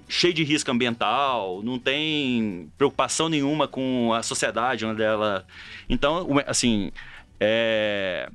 cheio 0.07 0.33
de 0.33 0.43
risco 0.43 0.71
ambiental, 0.71 1.61
não 1.63 1.77
tem 1.77 2.71
preocupação 2.77 3.29
nenhuma 3.29 3.67
com 3.67 4.13
a 4.13 4.23
sociedade 4.23 4.85
onde 4.85 5.03
ela... 5.03 5.45
Então, 5.87 6.27
assim, 6.47 6.91
é... 7.39 8.29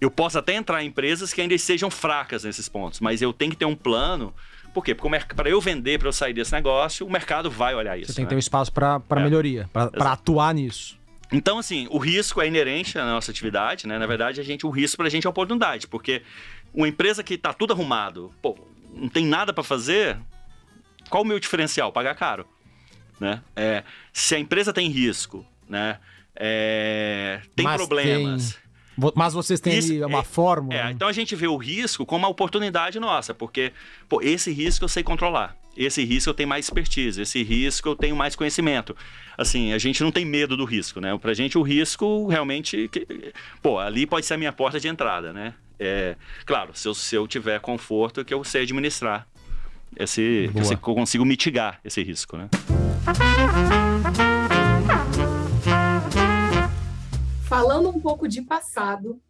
eu 0.00 0.10
posso 0.10 0.38
até 0.38 0.54
entrar 0.54 0.82
em 0.82 0.88
empresas 0.88 1.32
que 1.32 1.40
ainda 1.40 1.56
sejam 1.56 1.90
fracas 1.90 2.44
nesses 2.44 2.68
pontos, 2.68 3.00
mas 3.00 3.22
eu 3.22 3.32
tenho 3.32 3.52
que 3.52 3.56
ter 3.56 3.64
um 3.64 3.76
plano 3.76 4.34
por 4.72 4.84
quê? 4.84 4.94
Porque 4.94 5.34
para 5.34 5.48
eu 5.48 5.60
vender, 5.60 5.98
para 5.98 6.08
eu 6.08 6.12
sair 6.12 6.32
desse 6.32 6.52
negócio, 6.52 7.06
o 7.06 7.10
mercado 7.10 7.50
vai 7.50 7.74
olhar 7.74 7.98
isso. 7.98 8.12
Você 8.12 8.16
tem 8.16 8.24
né? 8.24 8.26
que 8.26 8.30
ter 8.30 8.36
um 8.36 8.38
espaço 8.38 8.72
para 8.72 9.02
é. 9.08 9.20
melhoria, 9.20 9.68
para 9.72 10.12
atuar 10.12 10.54
nisso. 10.54 10.98
Então, 11.32 11.58
assim, 11.58 11.86
o 11.90 11.98
risco 11.98 12.40
é 12.40 12.48
inerente 12.48 12.98
à 12.98 13.04
nossa 13.04 13.30
atividade, 13.30 13.86
né? 13.86 13.98
Na 13.98 14.06
verdade, 14.06 14.40
a 14.40 14.44
gente, 14.44 14.66
o 14.66 14.70
risco 14.70 14.96
para 14.96 15.06
a 15.06 15.10
gente 15.10 15.26
é 15.26 15.30
oportunidade, 15.30 15.86
porque 15.86 16.22
uma 16.74 16.88
empresa 16.88 17.22
que 17.22 17.34
está 17.34 17.52
tudo 17.52 17.72
arrumado, 17.72 18.32
pô, 18.42 18.58
não 18.92 19.08
tem 19.08 19.24
nada 19.24 19.52
para 19.52 19.62
fazer, 19.62 20.18
qual 21.08 21.22
o 21.22 21.26
meu 21.26 21.38
diferencial? 21.38 21.92
Pagar 21.92 22.16
caro, 22.16 22.46
né? 23.18 23.42
É, 23.54 23.84
se 24.12 24.34
a 24.34 24.38
empresa 24.38 24.72
tem 24.72 24.88
risco, 24.88 25.46
né? 25.68 25.98
É, 26.34 27.40
tem 27.54 27.64
Mas 27.64 27.76
problemas. 27.76 28.52
Tem 28.54 28.69
mas 29.14 29.32
vocês 29.32 29.60
têm 29.60 29.78
Isso, 29.78 30.06
uma 30.06 30.20
é, 30.20 30.24
fórmula. 30.24 30.88
É, 30.88 30.90
então 30.90 31.08
a 31.08 31.12
gente 31.12 31.34
vê 31.34 31.46
o 31.46 31.56
risco 31.56 32.04
como 32.04 32.24
uma 32.24 32.28
oportunidade 32.28 32.98
nossa, 33.00 33.32
porque 33.32 33.72
pô, 34.08 34.20
esse 34.22 34.52
risco 34.52 34.84
eu 34.84 34.88
sei 34.88 35.02
controlar. 35.02 35.56
Esse 35.76 36.04
risco 36.04 36.30
eu 36.30 36.34
tenho 36.34 36.48
mais 36.48 36.66
expertise, 36.66 37.22
esse 37.22 37.42
risco 37.42 37.88
eu 37.88 37.96
tenho 37.96 38.16
mais 38.16 38.34
conhecimento. 38.34 38.96
Assim, 39.38 39.72
a 39.72 39.78
gente 39.78 40.02
não 40.02 40.10
tem 40.10 40.24
medo 40.24 40.56
do 40.56 40.64
risco, 40.64 41.00
né? 41.00 41.16
Pra 41.16 41.32
gente 41.32 41.56
o 41.56 41.62
risco 41.62 42.26
realmente, 42.26 42.88
que, 42.88 43.06
pô, 43.62 43.78
ali 43.78 44.04
pode 44.06 44.26
ser 44.26 44.34
a 44.34 44.38
minha 44.38 44.52
porta 44.52 44.80
de 44.80 44.88
entrada, 44.88 45.32
né? 45.32 45.54
É, 45.78 46.16
claro, 46.44 46.72
se 46.74 46.86
eu, 46.86 46.94
se 46.94 47.14
eu 47.14 47.26
tiver 47.26 47.58
conforto, 47.60 48.24
que 48.24 48.34
eu 48.34 48.44
sei 48.44 48.62
administrar 48.62 49.26
esse, 49.96 50.50
que 50.52 50.58
eu, 50.58 50.64
sei, 50.64 50.76
que 50.76 50.88
eu 50.88 50.94
consigo 50.94 51.24
mitigar 51.24 51.80
esse 51.84 52.02
risco, 52.02 52.36
né? 52.36 52.48
Falando 57.50 57.88
um 57.88 58.00
pouco 58.00 58.28
de 58.28 58.42
passado, 58.42 59.20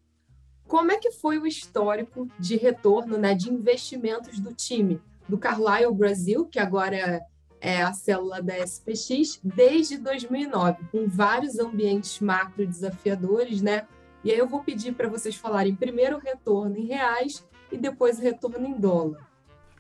como 0.68 0.92
é 0.92 0.98
que 0.98 1.10
foi 1.10 1.38
o 1.38 1.46
histórico 1.46 2.28
de 2.38 2.54
retorno, 2.54 3.16
né, 3.16 3.34
de 3.34 3.50
investimentos 3.50 4.38
do 4.38 4.52
time 4.52 5.00
do 5.26 5.38
Carlyle 5.38 5.94
Brasil, 5.94 6.44
que 6.44 6.58
agora 6.58 7.22
é 7.62 7.80
a 7.80 7.94
célula 7.94 8.42
da 8.42 8.58
SPX, 8.58 9.40
desde 9.42 9.96
2009, 9.96 10.84
com 10.92 11.08
vários 11.08 11.58
ambientes 11.58 12.20
macro 12.20 12.66
desafiadores, 12.66 13.62
né? 13.62 13.88
E 14.22 14.30
aí 14.30 14.36
eu 14.36 14.46
vou 14.46 14.62
pedir 14.62 14.92
para 14.92 15.08
vocês 15.08 15.34
falarem 15.34 15.74
primeiro 15.74 16.16
o 16.16 16.20
retorno 16.20 16.76
em 16.76 16.84
reais 16.84 17.42
e 17.72 17.78
depois 17.78 18.18
o 18.18 18.22
retorno 18.22 18.66
em 18.66 18.78
dólar. 18.78 19.26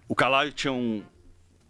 O 0.08 0.14
Carlyle 0.14 0.54
tinha 0.54 0.72
um, 0.72 1.04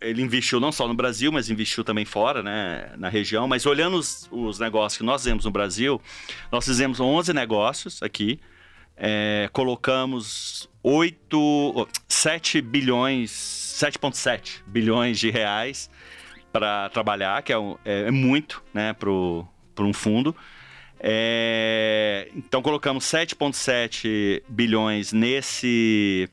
ele 0.01 0.23
investiu 0.23 0.59
não 0.59 0.73
só 0.73 0.89
no 0.89 0.95
Brasil, 0.95 1.31
mas 1.31 1.51
investiu 1.51 1.85
também 1.85 2.05
fora, 2.05 2.43
né, 2.43 2.93
na 2.97 3.09
região. 3.09 3.47
Mas 3.47 3.67
olhando 3.67 3.97
os, 3.97 4.29
os 4.31 4.59
negócios 4.59 4.97
que 4.97 5.05
nós 5.05 5.23
fizemos 5.23 5.45
no 5.45 5.51
Brasil, 5.51 6.01
nós 6.51 6.65
fizemos 6.65 7.01
11 7.01 7.33
negócios 7.33 8.03
aqui, 8.03 8.41
é, 8.97 9.49
colocamos 9.53 10.69
8, 10.83 11.89
7 12.09 12.61
bilhões, 12.61 13.31
7,7 13.31 14.63
bilhões 14.67 15.19
de 15.19 15.31
reais 15.31 15.91
para 16.53 16.89
trabalhar, 16.91 17.43
que 17.43 17.53
é, 17.53 17.57
é, 17.85 18.01
é 18.09 18.11
muito 18.11 18.63
né, 18.73 18.93
para 18.93 19.11
um 19.11 19.93
fundo. 19.93 20.35
É, 20.99 22.29
então 22.37 22.61
colocamos 22.61 23.05
7,7 23.05 24.43
bilhões 24.49 25.13
nesse 25.13 26.29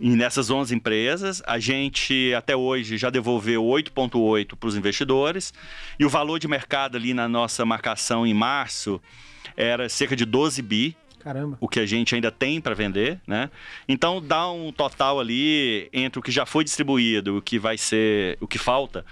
nessas 0.00 0.50
11 0.50 0.74
empresas. 0.74 1.42
A 1.46 1.58
gente 1.58 2.32
até 2.34 2.56
hoje 2.56 2.96
já 2.96 3.10
devolveu 3.10 3.62
8,8 3.62 4.56
para 4.56 4.68
os 4.68 4.76
investidores 4.76 5.52
e 5.98 6.04
o 6.04 6.08
valor 6.08 6.38
de 6.38 6.48
mercado 6.48 6.96
ali 6.96 7.12
na 7.12 7.28
nossa 7.28 7.64
marcação 7.66 8.26
em 8.26 8.32
março 8.32 9.00
era 9.56 9.88
cerca 9.88 10.16
de 10.16 10.24
12 10.24 10.62
bi. 10.62 10.96
Caramba. 11.20 11.58
O 11.60 11.68
que 11.68 11.78
a 11.78 11.84
gente 11.84 12.14
ainda 12.14 12.30
tem 12.30 12.62
para 12.62 12.74
vender, 12.74 13.20
né? 13.26 13.50
Então 13.86 14.22
dá 14.22 14.50
um 14.50 14.72
total 14.72 15.20
ali 15.20 15.90
entre 15.92 16.18
o 16.18 16.22
que 16.22 16.32
já 16.32 16.46
foi 16.46 16.64
distribuído, 16.64 17.36
o 17.36 17.42
que 17.42 17.58
vai 17.58 17.76
ser, 17.76 18.38
o 18.40 18.48
que 18.48 18.56
falta, 18.56 19.04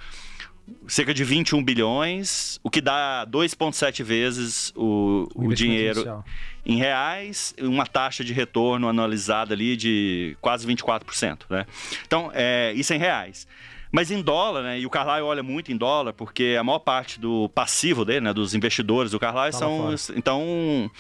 cerca 0.87 1.13
de 1.13 1.25
21 1.25 1.63
bilhões, 1.63 2.59
o 2.63 2.71
que 2.71 2.81
dá 2.81 3.27
2,7 3.27 4.03
vezes 4.03 4.73
o, 4.77 5.29
o, 5.35 5.49
o 5.49 5.55
dinheiro 5.55 5.99
inicial. 5.99 6.25
em 6.65 6.77
reais, 6.77 7.55
uma 7.61 7.87
taxa 7.87 8.25
de 8.25 8.33
retorno 8.33 8.89
anualizada 8.89 9.55
ali 9.55 9.77
de 9.77 10.37
quase 10.41 10.67
24%. 10.67 11.43
Né? 11.51 11.67
Então, 12.07 12.31
é, 12.35 12.73
isso 12.75 12.93
em 12.95 12.99
reais. 12.99 13.47
Mas 13.91 14.11
em 14.11 14.21
dólar, 14.21 14.63
né? 14.63 14.81
E 14.81 14.87
o 14.87 14.91
Carlyle 14.91 15.23
olha 15.23 15.43
muito 15.43 15.73
em 15.73 15.77
dólar, 15.77 16.13
porque 16.13 16.57
a 16.59 16.65
maior 16.65 16.79
parte 16.79 17.19
do 17.19 17.49
passivo 17.49 18.05
dele, 18.05 18.21
né? 18.21 18.35
Dos 18.35 18.55
investidores 18.55 19.11
do 19.11 19.19
Carlyle 19.19 19.53
são. 19.53 19.97
Fora. 19.97 20.19
Então, 20.19 20.91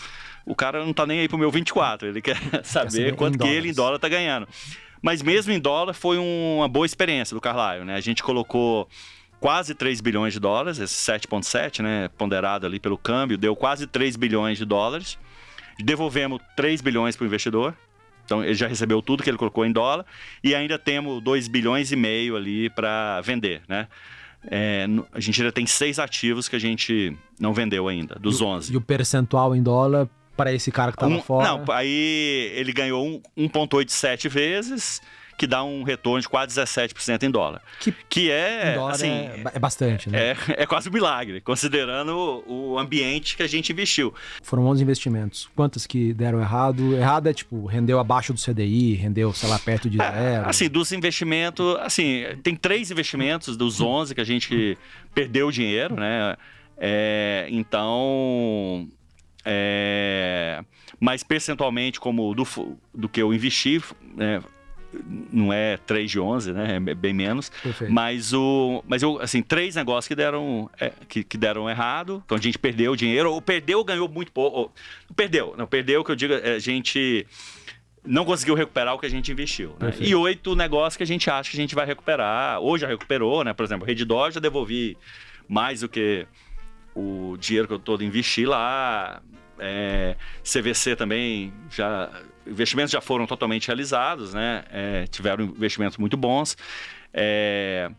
o 0.46 0.54
cara 0.54 0.84
não 0.84 0.94
tá 0.94 1.04
nem 1.04 1.20
aí 1.20 1.28
pro 1.28 1.36
meu 1.36 1.50
24, 1.50 2.08
ele 2.08 2.20
quer 2.22 2.38
saber 2.64 3.14
quanto 3.14 3.38
que 3.38 3.46
ele 3.46 3.68
em 3.68 3.74
dólar 3.74 3.98
tá 3.98 4.08
ganhando. 4.08 4.48
Mas 5.02 5.22
mesmo 5.22 5.52
em 5.52 5.60
dólar 5.60 5.92
foi 5.92 6.18
uma 6.18 6.66
boa 6.66 6.86
experiência 6.86 7.34
do 7.34 7.40
Carlyle, 7.40 7.84
né? 7.84 7.94
A 7.94 8.00
gente 8.00 8.22
colocou 8.22 8.88
quase 9.40 9.74
3 9.74 10.00
bilhões 10.00 10.32
de 10.32 10.40
dólares, 10.40 10.78
esse 10.78 10.94
7,7, 10.94 11.82
né, 11.82 12.08
ponderado 12.16 12.66
ali 12.66 12.78
pelo 12.78 12.98
câmbio, 12.98 13.38
deu 13.38 13.54
quase 13.54 13.86
3 13.86 14.16
bilhões 14.16 14.58
de 14.58 14.64
dólares. 14.64 15.18
Devolvemos 15.78 16.40
3 16.56 16.80
bilhões 16.80 17.16
para 17.16 17.24
o 17.24 17.26
investidor. 17.26 17.74
Então 18.24 18.44
ele 18.44 18.54
já 18.54 18.66
recebeu 18.66 19.00
tudo 19.00 19.22
que 19.22 19.30
ele 19.30 19.38
colocou 19.38 19.64
em 19.64 19.72
dólar 19.72 20.04
e 20.44 20.54
ainda 20.54 20.78
temos 20.78 21.22
2 21.22 21.48
bilhões 21.48 21.92
e 21.92 21.96
meio 21.96 22.36
ali 22.36 22.68
para 22.68 23.20
vender, 23.22 23.62
né? 23.66 23.88
É, 24.44 24.86
a 25.12 25.18
gente 25.18 25.40
ainda 25.40 25.50
tem 25.50 25.66
seis 25.66 25.98
ativos 25.98 26.48
que 26.48 26.54
a 26.54 26.58
gente 26.58 27.16
não 27.40 27.52
vendeu 27.52 27.88
ainda, 27.88 28.16
dos 28.16 28.40
e, 28.40 28.44
11. 28.44 28.72
E 28.72 28.76
o 28.76 28.80
percentual 28.80 29.54
em 29.56 29.62
dólar 29.62 30.08
para 30.36 30.52
esse 30.52 30.70
cara 30.70 30.92
que 30.92 30.96
estava 30.96 31.12
um, 31.12 31.22
fora? 31.22 31.48
Não, 31.48 31.64
aí 31.72 32.52
ele 32.54 32.72
ganhou 32.72 33.20
1,87 33.36 34.28
vezes 34.28 35.02
que 35.38 35.46
dá 35.46 35.62
um 35.62 35.84
retorno 35.84 36.20
de 36.20 36.28
quase 36.28 36.60
17% 36.60 37.22
em 37.22 37.30
dólar. 37.30 37.62
Que, 37.78 37.94
que 38.08 38.30
é, 38.30 38.76
assim, 38.90 39.08
é, 39.08 39.42
é, 39.54 39.58
bastante, 39.58 40.10
né? 40.10 40.32
É, 40.32 40.62
é 40.62 40.66
quase 40.66 40.88
um 40.88 40.92
milagre, 40.92 41.40
considerando 41.40 42.42
o, 42.44 42.72
o 42.72 42.78
ambiente 42.78 43.36
que 43.36 43.42
a 43.44 43.46
gente 43.46 43.72
investiu. 43.72 44.12
Foram 44.42 44.66
11 44.66 44.82
investimentos. 44.82 45.48
Quantos 45.54 45.86
que 45.86 46.12
deram 46.12 46.40
errado? 46.40 46.96
Errado 46.96 47.28
é 47.28 47.32
tipo, 47.32 47.66
rendeu 47.66 48.00
abaixo 48.00 48.34
do 48.34 48.40
CDI, 48.40 48.94
rendeu, 48.94 49.32
sei 49.32 49.48
lá, 49.48 49.60
perto 49.60 49.88
de 49.88 50.02
é, 50.02 50.10
zero. 50.10 50.48
Assim, 50.48 50.68
dos 50.68 50.90
investimentos, 50.90 51.76
assim, 51.76 52.24
tem 52.42 52.56
três 52.56 52.90
investimentos 52.90 53.56
dos 53.56 53.80
11 53.80 54.16
que 54.16 54.20
a 54.20 54.24
gente 54.24 54.76
perdeu 55.14 55.52
dinheiro, 55.52 55.94
né? 55.94 56.36
É, 56.76 57.46
então, 57.48 58.88
é, 59.44 60.64
mas 60.98 61.22
percentualmente, 61.22 62.00
como 62.00 62.34
do, 62.34 62.46
do 62.92 63.08
que 63.08 63.22
eu 63.22 63.32
investi, 63.32 63.80
é, 64.18 64.40
não 65.30 65.52
é 65.52 65.76
3 65.76 66.10
de 66.10 66.18
11, 66.18 66.52
né? 66.52 66.76
É 66.76 66.94
bem 66.94 67.12
menos. 67.12 67.50
Perfeito. 67.62 67.92
Mas 67.92 68.32
o, 68.32 68.82
mas 68.86 69.02
eu, 69.02 69.20
assim, 69.20 69.42
três 69.42 69.74
negócios 69.74 70.08
que 70.08 70.14
deram, 70.14 70.70
é, 70.80 70.92
que, 71.08 71.22
que, 71.22 71.36
deram 71.36 71.68
errado. 71.68 72.22
Então 72.24 72.38
a 72.38 72.40
gente 72.40 72.58
perdeu 72.58 72.96
dinheiro, 72.96 73.32
ou 73.32 73.42
perdeu, 73.42 73.84
ganhou 73.84 74.08
muito 74.08 74.32
pouco. 74.32 74.58
Ou, 74.58 74.72
perdeu, 75.14 75.54
não 75.56 75.66
perdeu, 75.66 76.02
que 76.02 76.10
eu 76.10 76.16
digo, 76.16 76.34
é, 76.34 76.54
a 76.54 76.58
gente 76.58 77.26
não 78.04 78.24
conseguiu 78.24 78.54
recuperar 78.54 78.94
o 78.94 78.98
que 78.98 79.06
a 79.06 79.10
gente 79.10 79.30
investiu. 79.30 79.76
Né? 79.78 79.92
E 80.00 80.14
oito 80.14 80.56
negócios 80.56 80.96
que 80.96 81.02
a 81.02 81.06
gente 81.06 81.28
acha 81.30 81.50
que 81.50 81.56
a 81.56 81.60
gente 81.60 81.74
vai 81.74 81.84
recuperar, 81.84 82.60
ou 82.60 82.78
já 82.78 82.86
recuperou, 82.86 83.44
né? 83.44 83.52
Por 83.52 83.64
exemplo, 83.64 83.86
Redditor 83.86 84.30
já 84.30 84.40
devolvi 84.40 84.96
mais 85.46 85.80
do 85.80 85.88
que 85.88 86.26
o 86.94 87.36
dinheiro 87.38 87.68
que 87.68 87.74
eu 87.74 87.78
todo 87.78 88.02
investi 88.02 88.46
lá. 88.46 89.22
É, 89.60 90.16
CVC 90.44 90.94
também 90.94 91.52
já 91.68 92.10
investimentos 92.48 92.90
já 92.90 93.00
foram 93.00 93.26
totalmente 93.26 93.66
realizados, 93.66 94.34
né? 94.34 94.64
É, 94.70 95.06
tiveram 95.06 95.44
investimentos 95.44 95.96
muito 95.98 96.16
bons. 96.16 96.56
É, 97.12 97.90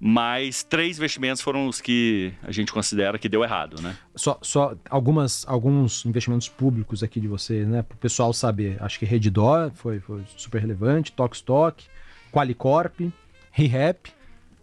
mas 0.00 0.62
três 0.62 0.96
investimentos 0.96 1.42
foram 1.42 1.66
os 1.66 1.80
que 1.80 2.32
a 2.42 2.52
gente 2.52 2.72
considera 2.72 3.18
que 3.18 3.28
deu 3.28 3.42
errado, 3.42 3.82
né? 3.82 3.96
Só, 4.14 4.38
só 4.40 4.76
algumas, 4.88 5.44
alguns 5.48 6.06
investimentos 6.06 6.48
públicos 6.48 7.02
aqui 7.02 7.20
de 7.20 7.26
você, 7.26 7.64
né? 7.64 7.82
Para 7.82 7.96
o 7.96 7.98
pessoal 7.98 8.32
saber. 8.32 8.76
Acho 8.80 8.98
que 8.98 9.04
Redditor 9.04 9.72
foi, 9.74 9.98
foi 9.98 10.22
super 10.36 10.60
relevante, 10.60 11.10
Tokstok, 11.12 11.84
Qualicorp, 12.30 13.10
ReHap, 13.50 14.12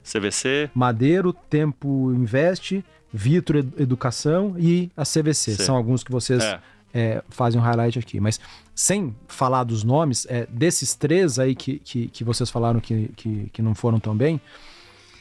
CVC, 0.03 0.69
Madeiro, 0.73 1.33
Tempo 1.33 2.13
Invest, 2.13 2.83
Vitro 3.11 3.57
Educação 3.57 4.55
e 4.57 4.89
a 4.95 5.03
CVC. 5.03 5.55
Sim. 5.55 5.63
São 5.63 5.75
alguns 5.75 6.03
que 6.03 6.11
vocês 6.11 6.43
é. 6.43 6.61
É, 6.97 7.21
fazem 7.27 7.59
um 7.59 7.63
highlight 7.63 7.99
aqui. 7.99 8.21
Mas 8.21 8.39
sem 8.73 9.13
falar 9.27 9.65
dos 9.65 9.83
nomes, 9.83 10.25
é, 10.29 10.47
desses 10.49 10.95
três 10.95 11.37
aí 11.37 11.53
que, 11.53 11.77
que, 11.79 12.07
que 12.07 12.23
vocês 12.23 12.49
falaram 12.49 12.79
que, 12.79 13.09
que, 13.17 13.49
que, 13.51 13.61
não 13.61 13.75
foram 13.75 13.99
tão 13.99 14.15
bem, 14.15 14.39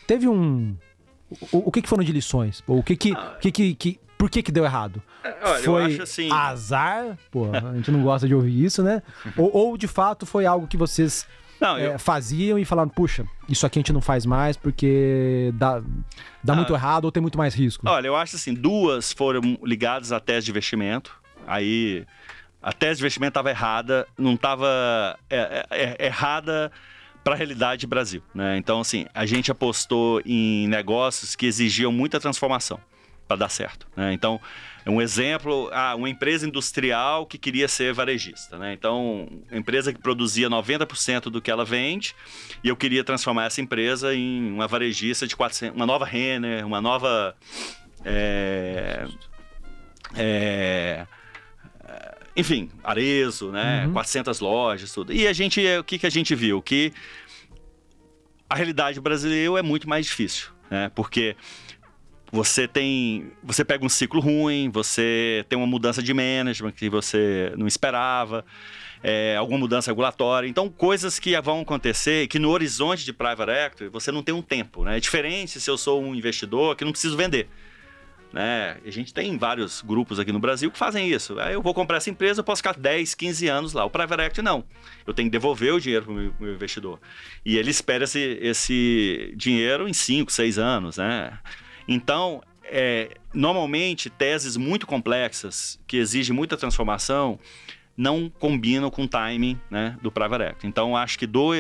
teve 0.07 0.29
um. 0.29 0.77
O, 1.51 1.68
o 1.68 1.72
que, 1.72 1.83
que 1.83 1.89
foram 1.89 2.05
de 2.05 2.12
lições? 2.12 2.62
O 2.64 2.81
que 2.81 2.97
que, 2.97 3.12
ah, 3.12 3.37
que, 3.41 3.51
que, 3.51 3.75
que, 3.75 4.01
por 4.16 4.31
que 4.31 4.41
que 4.41 4.53
deu 4.53 4.64
errado? 4.64 5.03
É, 5.25 5.35
olha, 5.43 5.62
foi 5.64 6.01
assim... 6.01 6.31
azar? 6.31 7.18
Pô, 7.29 7.47
a 7.53 7.75
gente 7.75 7.91
não 7.91 8.05
gosta 8.05 8.29
de 8.29 8.37
ouvir 8.37 8.64
isso, 8.64 8.81
né? 8.81 9.03
ou, 9.37 9.51
ou 9.53 9.77
de 9.77 9.89
fato 9.89 10.25
foi 10.25 10.47
algo 10.47 10.68
que 10.68 10.77
vocês 10.77 11.27
não, 11.61 11.77
é, 11.77 11.95
eu... 11.95 11.99
faziam 11.99 12.57
e 12.57 12.64
falaram, 12.64 12.89
puxa, 12.89 13.27
isso 13.49 13.66
aqui 13.66 13.79
a 13.79 13.81
gente 13.81 13.93
não 13.93 14.01
faz 14.01 14.25
mais 14.25 14.57
porque 14.57 15.53
dá, 15.55 15.81
dá 16.43 16.53
ah, 16.53 16.57
muito 16.57 16.72
errado 16.72 17.07
ou 17.07 17.12
tem 17.12 17.20
muito 17.20 17.39
mais 17.39 17.53
risco. 17.53 17.89
Olha, 17.89 18.07
eu 18.07 18.14
acho 18.14 18.37
assim, 18.37 18.55
duas 18.55 19.12
foram 19.12 19.59
ligadas 19.64 20.12
a 20.12 20.20
tese 20.20 20.45
de 20.45 20.53
investimento. 20.53 21.24
Aí 21.47 22.07
a 22.63 22.73
tese 22.73 22.99
de 22.99 23.03
investimento 23.03 23.31
estava 23.31 23.51
errada, 23.51 24.09
não 24.17 24.35
estava 24.35 25.19
é, 25.29 25.67
é, 25.71 25.97
é, 25.99 26.07
errada 26.07 26.73
para 27.23 27.35
a 27.35 27.37
realidade 27.37 27.87
Brasil. 27.87 28.23
Né? 28.35 28.57
Então, 28.57 28.81
assim, 28.81 29.07
a 29.13 29.27
gente 29.27 29.51
apostou 29.51 30.23
em 30.25 30.67
negócios 30.69 31.37
que 31.37 31.47
exigiam 31.47 31.93
muita 31.93 32.19
transformação 32.19 32.81
para 33.29 33.37
dar 33.37 33.49
certo. 33.51 33.87
Né? 33.95 34.13
Então, 34.13 34.41
um 34.87 35.01
exemplo, 35.01 35.71
ah, 35.73 35.95
uma 35.95 36.09
empresa 36.09 36.47
industrial 36.47 37.27
que 37.27 37.37
queria 37.37 37.69
ser 37.69 37.93
varejista. 37.93 38.59
Né? 38.59 38.73
Então, 38.73 39.29
empresa 39.53 39.93
que 39.93 40.01
produzia 40.01 40.49
90% 40.49 41.25
do 41.25 41.43
que 41.43 41.51
ela 41.51 41.65
vende 41.65 42.15
e 42.63 42.69
eu 42.69 42.77
queria 42.77 43.05
transformar 43.05 43.45
essa 43.45 43.61
empresa 43.61 44.15
em 44.15 44.51
uma 44.51 44.67
varejista 44.67 45.27
de 45.27 45.37
400, 45.37 45.77
uma 45.77 45.87
nova 45.87 46.05
Renner, 46.05 46.67
uma 46.67 46.81
nova... 46.81 47.37
É, 48.07 49.07
é, 50.15 51.07
enfim, 52.37 52.70
Arezo, 52.82 53.53
né? 53.53 53.87
Uhum. 53.87 53.93
400 53.93 54.41
lojas, 54.41 54.93
tudo. 54.93 55.12
E 55.12 55.26
a 55.26 55.32
gente, 55.32 55.61
o 55.78 55.85
que, 55.85 55.99
que 55.99 56.07
a 56.07 56.11
gente 56.11 56.35
viu? 56.35 56.61
Que 56.61 56.93
a 58.49 58.57
realidade 58.57 59.01
brasileira 59.01 59.59
é 59.59 59.62
muito 59.62 59.89
mais 59.89 60.07
difícil, 60.07 60.49
né? 60.70 60.91
Porque 60.95 61.37
você 62.32 62.66
tem, 62.66 63.30
você 63.43 63.64
pega 63.64 63.85
um 63.85 63.89
ciclo 63.89 64.20
ruim, 64.20 64.68
você 64.68 65.45
tem 65.49 65.57
uma 65.57 65.66
mudança 65.66 66.03
de 66.03 66.12
management 66.12 66.72
que 66.72 66.89
você 66.89 67.53
não 67.57 67.68
esperava, 67.68 68.45
é, 69.05 69.37
alguma 69.37 69.59
mudança 69.59 69.91
regulatória. 69.91 70.49
Então, 70.49 70.68
coisas 70.68 71.20
que 71.20 71.41
vão 71.41 71.61
acontecer 71.61 72.26
que 72.26 72.41
no 72.41 72.51
horizonte 72.51 73.05
de 73.05 73.12
private 73.12 73.53
equity 73.53 73.89
você 73.89 74.11
não 74.11 74.22
tem 74.22 74.35
um 74.35 74.43
tempo, 74.43 74.82
né? 74.82 74.97
É 74.97 75.01
diferente 75.01 75.61
se 75.61 75.70
eu 75.70 75.78
sou 75.78 76.03
um 76.03 76.14
investidor 76.14 76.74
que 76.74 76.85
não 76.85 76.91
preciso 76.91 77.16
vender. 77.16 77.49
Né? 78.35 78.78
A 78.85 78.91
gente 78.91 79.14
tem 79.14 79.39
vários 79.39 79.80
grupos 79.80 80.18
aqui 80.18 80.32
no 80.32 80.41
Brasil 80.41 80.68
que 80.68 80.76
fazem 80.76 81.09
isso. 81.09 81.39
Aí 81.39 81.55
eu 81.55 81.62
vou 81.62 81.72
comprar 81.72 81.99
essa 81.99 82.11
empresa, 82.11 82.41
eu 82.41 82.45
posso 82.45 82.59
ficar 82.59 82.74
10, 82.76 83.14
15 83.14 83.47
anos 83.47 83.72
lá. 83.72 83.85
O 83.85 83.91
Private 83.91 84.22
Equity 84.22 84.43
não. 84.43 84.64
Eu 85.07 85.14
tenho 85.14 85.28
que 85.28 85.30
devolver 85.30 85.72
o 85.72 85.80
dinheiro 85.80 86.05
para 86.05 86.12
o 86.12 86.16
meu, 86.16 86.53
investidor. 86.53 86.99
E 87.47 87.57
ele 87.57 87.70
espera 87.70 88.03
esse, 88.03 88.18
esse 88.43 89.32
dinheiro 89.37 89.89
em 89.89 89.93
5, 89.93 90.32
6 90.32 90.59
anos. 90.59 90.97
Né? 90.97 91.39
Então, 91.87 92.43
é, 92.64 93.11
normalmente, 93.32 94.11
teses 94.11 94.57
muito 94.57 94.85
complexas, 94.85 95.78
que 95.87 95.97
exigem 95.97 96.35
muita 96.35 96.57
transformação, 96.57 97.39
não 97.97 98.28
combinam 98.28 98.91
com 98.91 99.05
o 99.05 99.09
timing 99.09 99.61
né, 99.70 99.97
do 100.03 100.11
Private 100.11 100.43
Equity. 100.43 100.66
Então, 100.66 100.97
acho 100.97 101.16
que 101.16 101.26
do... 101.28 101.55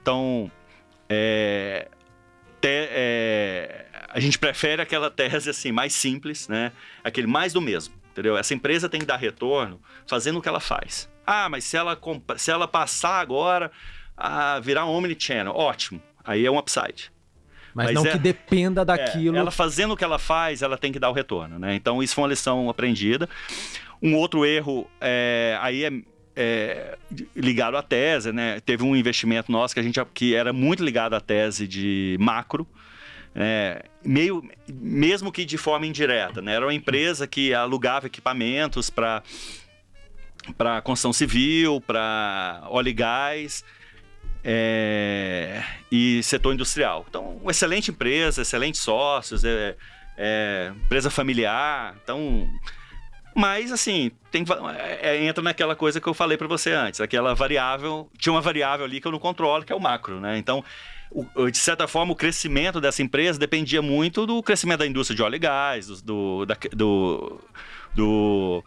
Então, 0.00 0.48
é, 1.08 1.88
te, 2.60 2.68
é, 2.68 3.85
a 4.16 4.20
gente 4.20 4.38
prefere 4.38 4.80
aquela 4.80 5.10
tese 5.10 5.50
assim 5.50 5.70
mais 5.70 5.92
simples, 5.92 6.48
né? 6.48 6.72
Aquele 7.04 7.26
mais 7.26 7.52
do 7.52 7.60
mesmo, 7.60 7.94
entendeu? 8.10 8.34
Essa 8.34 8.54
empresa 8.54 8.88
tem 8.88 8.98
que 8.98 9.04
dar 9.04 9.18
retorno 9.18 9.78
fazendo 10.06 10.38
o 10.38 10.42
que 10.42 10.48
ela 10.48 10.58
faz. 10.58 11.06
Ah, 11.26 11.50
mas 11.50 11.64
se 11.64 11.76
ela 11.76 12.00
se 12.38 12.50
ela 12.50 12.66
passar 12.66 13.20
agora 13.20 13.70
a 14.16 14.58
virar 14.58 14.86
omnichannel, 14.86 15.52
ótimo. 15.52 16.00
Aí 16.24 16.46
é 16.46 16.50
um 16.50 16.56
upside. 16.56 17.12
Mas, 17.74 17.88
mas 17.88 17.94
não 17.94 18.06
é, 18.06 18.12
que 18.12 18.18
dependa 18.18 18.86
daquilo. 18.86 19.36
É, 19.36 19.38
ela 19.38 19.50
fazendo 19.50 19.92
o 19.92 19.96
que 19.98 20.04
ela 20.04 20.18
faz, 20.18 20.62
ela 20.62 20.78
tem 20.78 20.90
que 20.90 20.98
dar 20.98 21.10
o 21.10 21.12
retorno, 21.12 21.58
né? 21.58 21.74
Então 21.74 22.02
isso 22.02 22.14
foi 22.14 22.24
uma 22.24 22.30
lição 22.30 22.70
aprendida. 22.70 23.28
Um 24.02 24.14
outro 24.14 24.46
erro 24.46 24.88
é, 24.98 25.58
aí 25.60 25.84
é, 25.84 25.92
é, 26.34 26.96
ligado 27.36 27.76
à 27.76 27.82
tese, 27.82 28.32
né? 28.32 28.60
Teve 28.60 28.82
um 28.82 28.96
investimento 28.96 29.52
nosso 29.52 29.74
que 29.74 29.80
a 29.80 29.82
gente 29.82 30.02
que 30.14 30.34
era 30.34 30.54
muito 30.54 30.82
ligado 30.82 31.12
à 31.12 31.20
tese 31.20 31.68
de 31.68 32.16
macro. 32.18 32.66
É, 33.38 33.84
meio, 34.02 34.42
mesmo 34.66 35.30
que 35.30 35.44
de 35.44 35.58
forma 35.58 35.86
indireta, 35.86 36.40
né? 36.40 36.54
Era 36.54 36.64
uma 36.64 36.72
empresa 36.72 37.26
que 37.26 37.52
alugava 37.52 38.06
equipamentos 38.06 38.88
para 38.88 39.22
para 40.56 40.80
construção 40.80 41.12
civil, 41.12 41.80
para 41.80 42.62
óleo 42.68 42.88
e 42.88 42.92
gás 42.92 43.64
é, 44.44 45.60
e 45.90 46.22
setor 46.22 46.54
industrial. 46.54 47.04
Então, 47.08 47.36
uma 47.42 47.50
excelente 47.50 47.90
empresa, 47.90 48.42
excelentes 48.42 48.80
sócios, 48.80 49.44
é, 49.44 49.76
é, 50.16 50.72
empresa 50.84 51.10
familiar. 51.10 51.96
Então, 52.02 52.48
mas, 53.34 53.72
assim, 53.72 54.12
tem, 54.30 54.44
é, 55.02 55.24
entra 55.24 55.42
naquela 55.42 55.74
coisa 55.74 56.00
que 56.00 56.06
eu 56.06 56.14
falei 56.14 56.38
para 56.38 56.46
você 56.46 56.72
antes, 56.72 57.00
aquela 57.00 57.34
variável, 57.34 58.08
tinha 58.16 58.32
uma 58.32 58.40
variável 58.40 58.86
ali 58.86 59.00
que 59.00 59.06
eu 59.08 59.12
não 59.12 59.18
controlo, 59.18 59.64
que 59.64 59.72
é 59.72 59.76
o 59.76 59.80
macro, 59.80 60.20
né? 60.20 60.38
Então, 60.38 60.64
o, 61.10 61.50
de 61.50 61.58
certa 61.58 61.86
forma, 61.86 62.12
o 62.12 62.16
crescimento 62.16 62.80
dessa 62.80 63.02
empresa 63.02 63.38
dependia 63.38 63.80
muito 63.80 64.26
do 64.26 64.42
crescimento 64.42 64.80
da 64.80 64.86
indústria 64.86 65.16
de 65.16 65.22
óleo 65.22 65.36
e 65.36 65.38
gás, 65.38 65.86
do, 65.86 66.02
do, 66.02 66.46
da, 66.46 66.56
do, 66.72 67.40
do 67.94 68.64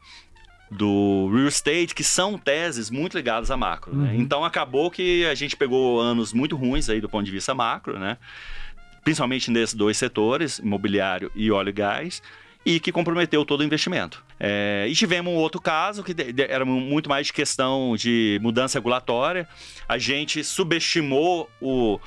do 0.71 1.31
real 1.33 1.47
estate, 1.47 1.95
que 1.95 2.03
são 2.03 2.37
teses 2.37 2.91
muito 2.91 3.17
ligadas 3.17 3.49
a 3.49 3.57
macro. 3.57 3.95
Né? 3.95 4.11
Uhum. 4.11 4.21
Então 4.21 4.45
acabou 4.45 4.91
que 4.91 5.25
a 5.25 5.33
gente 5.33 5.57
pegou 5.57 5.99
anos 5.99 6.31
muito 6.31 6.55
ruins 6.55 6.87
aí 6.89 7.01
do 7.01 7.09
ponto 7.09 7.25
de 7.25 7.31
vista 7.31 7.55
macro, 7.55 7.97
né? 7.97 8.17
principalmente 9.03 9.49
nesses 9.49 9.73
dois 9.73 9.97
setores, 9.97 10.59
imobiliário 10.59 11.31
e 11.33 11.49
óleo 11.49 11.69
e 11.69 11.73
gás 11.73 12.21
e 12.66 12.80
que 12.80 12.91
comprometeu 12.91 13.45
todo 13.45 13.62
o 13.62 13.64
investimento. 13.64 14.24
É, 14.39 14.86
e 14.89 14.93
tivemos 14.93 15.32
um 15.32 15.38
outro 15.38 15.62
caso 15.62 16.03
que 16.03 16.14
era 16.47 16.66
muito 16.66 17.10
mais 17.10 17.28
de 17.28 17.34
questão 17.34 17.95
de 17.95 18.38
mudança 18.41 18.78
regulatória. 18.78 19.47
A 19.88 19.97
gente 19.97 20.43
subestimou 20.43 21.49
o, 21.62 21.99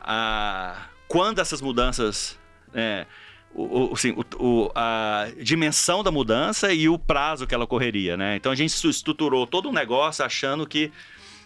a, 0.00 0.86
quando 1.06 1.40
essas 1.40 1.60
mudanças. 1.60 2.38
É, 2.72 3.06
o, 3.54 3.92
assim, 3.92 4.14
o, 4.38 4.70
a 4.74 5.28
dimensão 5.42 6.04
da 6.04 6.12
mudança 6.12 6.72
e 6.72 6.88
o 6.88 6.98
prazo 6.98 7.46
que 7.46 7.54
ela 7.54 7.64
ocorreria, 7.64 8.16
né? 8.16 8.36
Então 8.36 8.52
a 8.52 8.54
gente 8.54 8.72
estruturou 8.88 9.46
todo 9.46 9.70
o 9.70 9.72
negócio 9.72 10.24
achando 10.24 10.66
que 10.66 10.92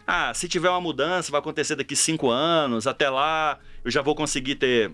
ah, 0.07 0.35
se 0.35 0.49
tiver 0.49 0.69
uma 0.69 0.81
mudança, 0.81 1.31
vai 1.31 1.39
acontecer 1.39 1.77
daqui 1.77 1.95
cinco 1.95 2.29
anos, 2.29 2.87
até 2.87 3.09
lá 3.09 3.59
eu 3.85 3.91
já 3.91 4.03
vou 4.03 4.15
conseguir 4.15 4.57
ter 4.57 4.91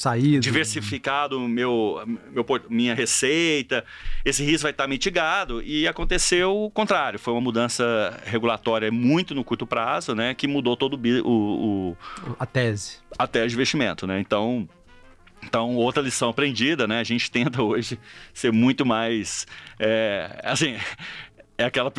saído. 0.00 0.40
Diversificado 0.40 1.38
meu, 1.40 2.02
meu, 2.32 2.46
minha 2.70 2.94
receita, 2.94 3.84
esse 4.24 4.42
risco 4.42 4.62
vai 4.62 4.70
estar 4.70 4.86
mitigado. 4.86 5.62
E 5.62 5.86
aconteceu 5.86 6.56
o 6.56 6.70
contrário, 6.70 7.18
foi 7.18 7.34
uma 7.34 7.40
mudança 7.40 8.18
regulatória 8.24 8.90
muito 8.90 9.34
no 9.34 9.44
curto 9.44 9.66
prazo, 9.66 10.14
né? 10.14 10.34
Que 10.34 10.46
mudou 10.46 10.76
todo 10.76 10.98
o. 11.24 11.28
o 11.28 11.96
a 12.38 12.46
tese. 12.46 12.98
A 13.18 13.26
tese 13.26 13.48
de 13.48 13.54
investimento, 13.54 14.06
né? 14.06 14.18
Então. 14.20 14.68
Então, 15.42 15.74
outra 15.76 16.02
lição 16.02 16.28
aprendida, 16.28 16.86
né? 16.86 17.00
A 17.00 17.04
gente 17.04 17.28
tenta 17.32 17.62
hoje 17.62 17.98
ser 18.32 18.52
muito 18.52 18.84
mais. 18.84 19.46
É, 19.78 20.38
assim, 20.44 20.76
é 21.60 21.64
aquela 21.64 21.92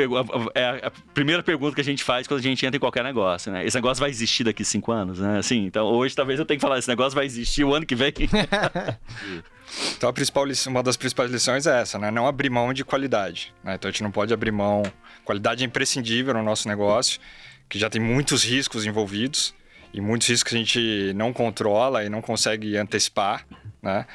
é 0.56 0.88
a 0.88 0.92
primeira 1.14 1.44
pergunta 1.44 1.76
que 1.76 1.82
a 1.82 1.84
gente 1.84 2.04
faz 2.04 2.28
quando 2.28 2.40
a 2.40 2.44
gente 2.44 2.66
entra 2.66 2.78
em 2.78 2.80
qualquer 2.80 3.04
negócio, 3.04 3.52
né? 3.52 3.64
Esse 3.64 3.78
negócio 3.78 4.02
vai 4.02 4.10
existir 4.10 4.44
daqui 4.44 4.66
cinco 4.66 4.92
anos, 4.92 5.20
né? 5.20 5.38
Assim, 5.38 5.66
então 5.66 5.86
hoje 5.86 6.16
talvez 6.16 6.40
eu 6.40 6.46
tenha 6.46 6.58
que 6.58 6.62
falar, 6.62 6.80
esse 6.80 6.88
negócio 6.88 7.14
vai 7.14 7.26
existir 7.26 7.64
o 7.64 7.74
ano 7.74 7.86
que 7.86 7.94
vem. 7.94 8.12
então 9.96 10.10
a 10.10 10.14
principal 10.14 10.46
lição, 10.46 10.72
uma 10.72 10.82
das 10.82 10.98
principais 10.98 11.30
lições 11.30 11.68
é 11.68 11.80
essa, 11.80 12.00
né? 12.00 12.10
Não 12.10 12.26
abrir 12.26 12.50
mão 12.50 12.74
de 12.74 12.84
qualidade. 12.84 13.54
Né? 13.64 13.76
Então 13.76 13.88
a 13.88 13.92
gente 13.92 14.02
não 14.02 14.12
pode 14.12 14.34
abrir 14.34 14.52
mão. 14.52 14.82
Qualidade 15.24 15.64
é 15.64 15.68
imprescindível 15.68 16.34
no 16.34 16.42
nosso 16.42 16.68
negócio, 16.68 17.22
que 17.70 17.78
já 17.78 17.88
tem 17.88 18.02
muitos 18.02 18.44
riscos 18.44 18.88
envolvidos 18.88 19.54
e 19.94 20.02
muitos 20.02 20.28
riscos 20.28 20.50
que 20.50 20.56
a 20.56 20.60
gente 20.60 21.14
não 21.16 21.32
controla 21.32 22.04
e 22.04 22.10
não 22.10 22.22
consegue 22.22 22.76
antecipar, 22.78 23.46
né? 23.80 24.08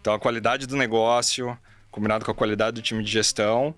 Então 0.00 0.14
a 0.14 0.18
qualidade 0.18 0.64
do 0.64 0.76
negócio, 0.76 1.58
combinado 1.90 2.24
com 2.24 2.30
a 2.30 2.34
qualidade 2.34 2.76
do 2.76 2.82
time 2.82 3.02
de 3.02 3.10
gestão 3.10 3.74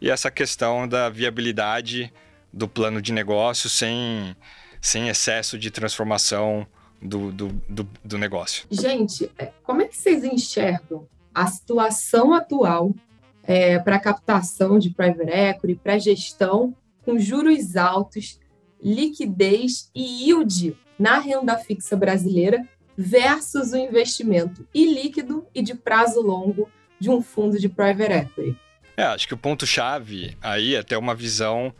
e 0.00 0.10
essa 0.10 0.30
questão 0.30 0.86
da 0.86 1.08
viabilidade 1.08 2.12
do 2.52 2.68
plano 2.68 3.02
de 3.02 3.12
negócio 3.12 3.68
sem, 3.68 4.36
sem 4.80 5.08
excesso 5.08 5.58
de 5.58 5.70
transformação 5.70 6.66
do, 7.00 7.30
do, 7.32 7.48
do, 7.68 7.88
do 8.04 8.18
negócio. 8.18 8.66
Gente, 8.70 9.30
é, 9.38 9.52
como 9.62 9.82
é 9.82 9.86
que 9.86 9.96
vocês 9.96 10.24
enxergam 10.24 11.06
a 11.34 11.46
situação 11.46 12.32
atual 12.32 12.94
é, 13.42 13.78
para 13.78 14.00
captação 14.00 14.78
de 14.78 14.90
private 14.90 15.30
equity, 15.30 15.80
para 15.82 15.98
gestão 15.98 16.74
com 17.04 17.18
juros 17.18 17.76
altos, 17.76 18.40
liquidez 18.82 19.90
e 19.94 20.28
yield 20.28 20.76
na 20.98 21.18
renda 21.18 21.56
fixa 21.58 21.96
brasileira 21.96 22.66
versus 22.96 23.72
o 23.72 23.76
investimento 23.76 24.66
ilíquido 24.74 25.46
e 25.54 25.62
de 25.62 25.74
prazo 25.74 26.20
longo 26.20 26.68
de 26.98 27.10
um 27.10 27.20
fundo 27.22 27.58
de 27.58 27.68
private 27.68 28.12
equity? 28.12 28.65
É, 28.96 29.04
acho 29.04 29.28
que 29.28 29.34
o 29.34 29.36
ponto-chave 29.38 30.36
aí 30.40 30.74
é 30.74 30.82
ter 30.82 30.96
uma 30.96 31.14
visão 31.14 31.74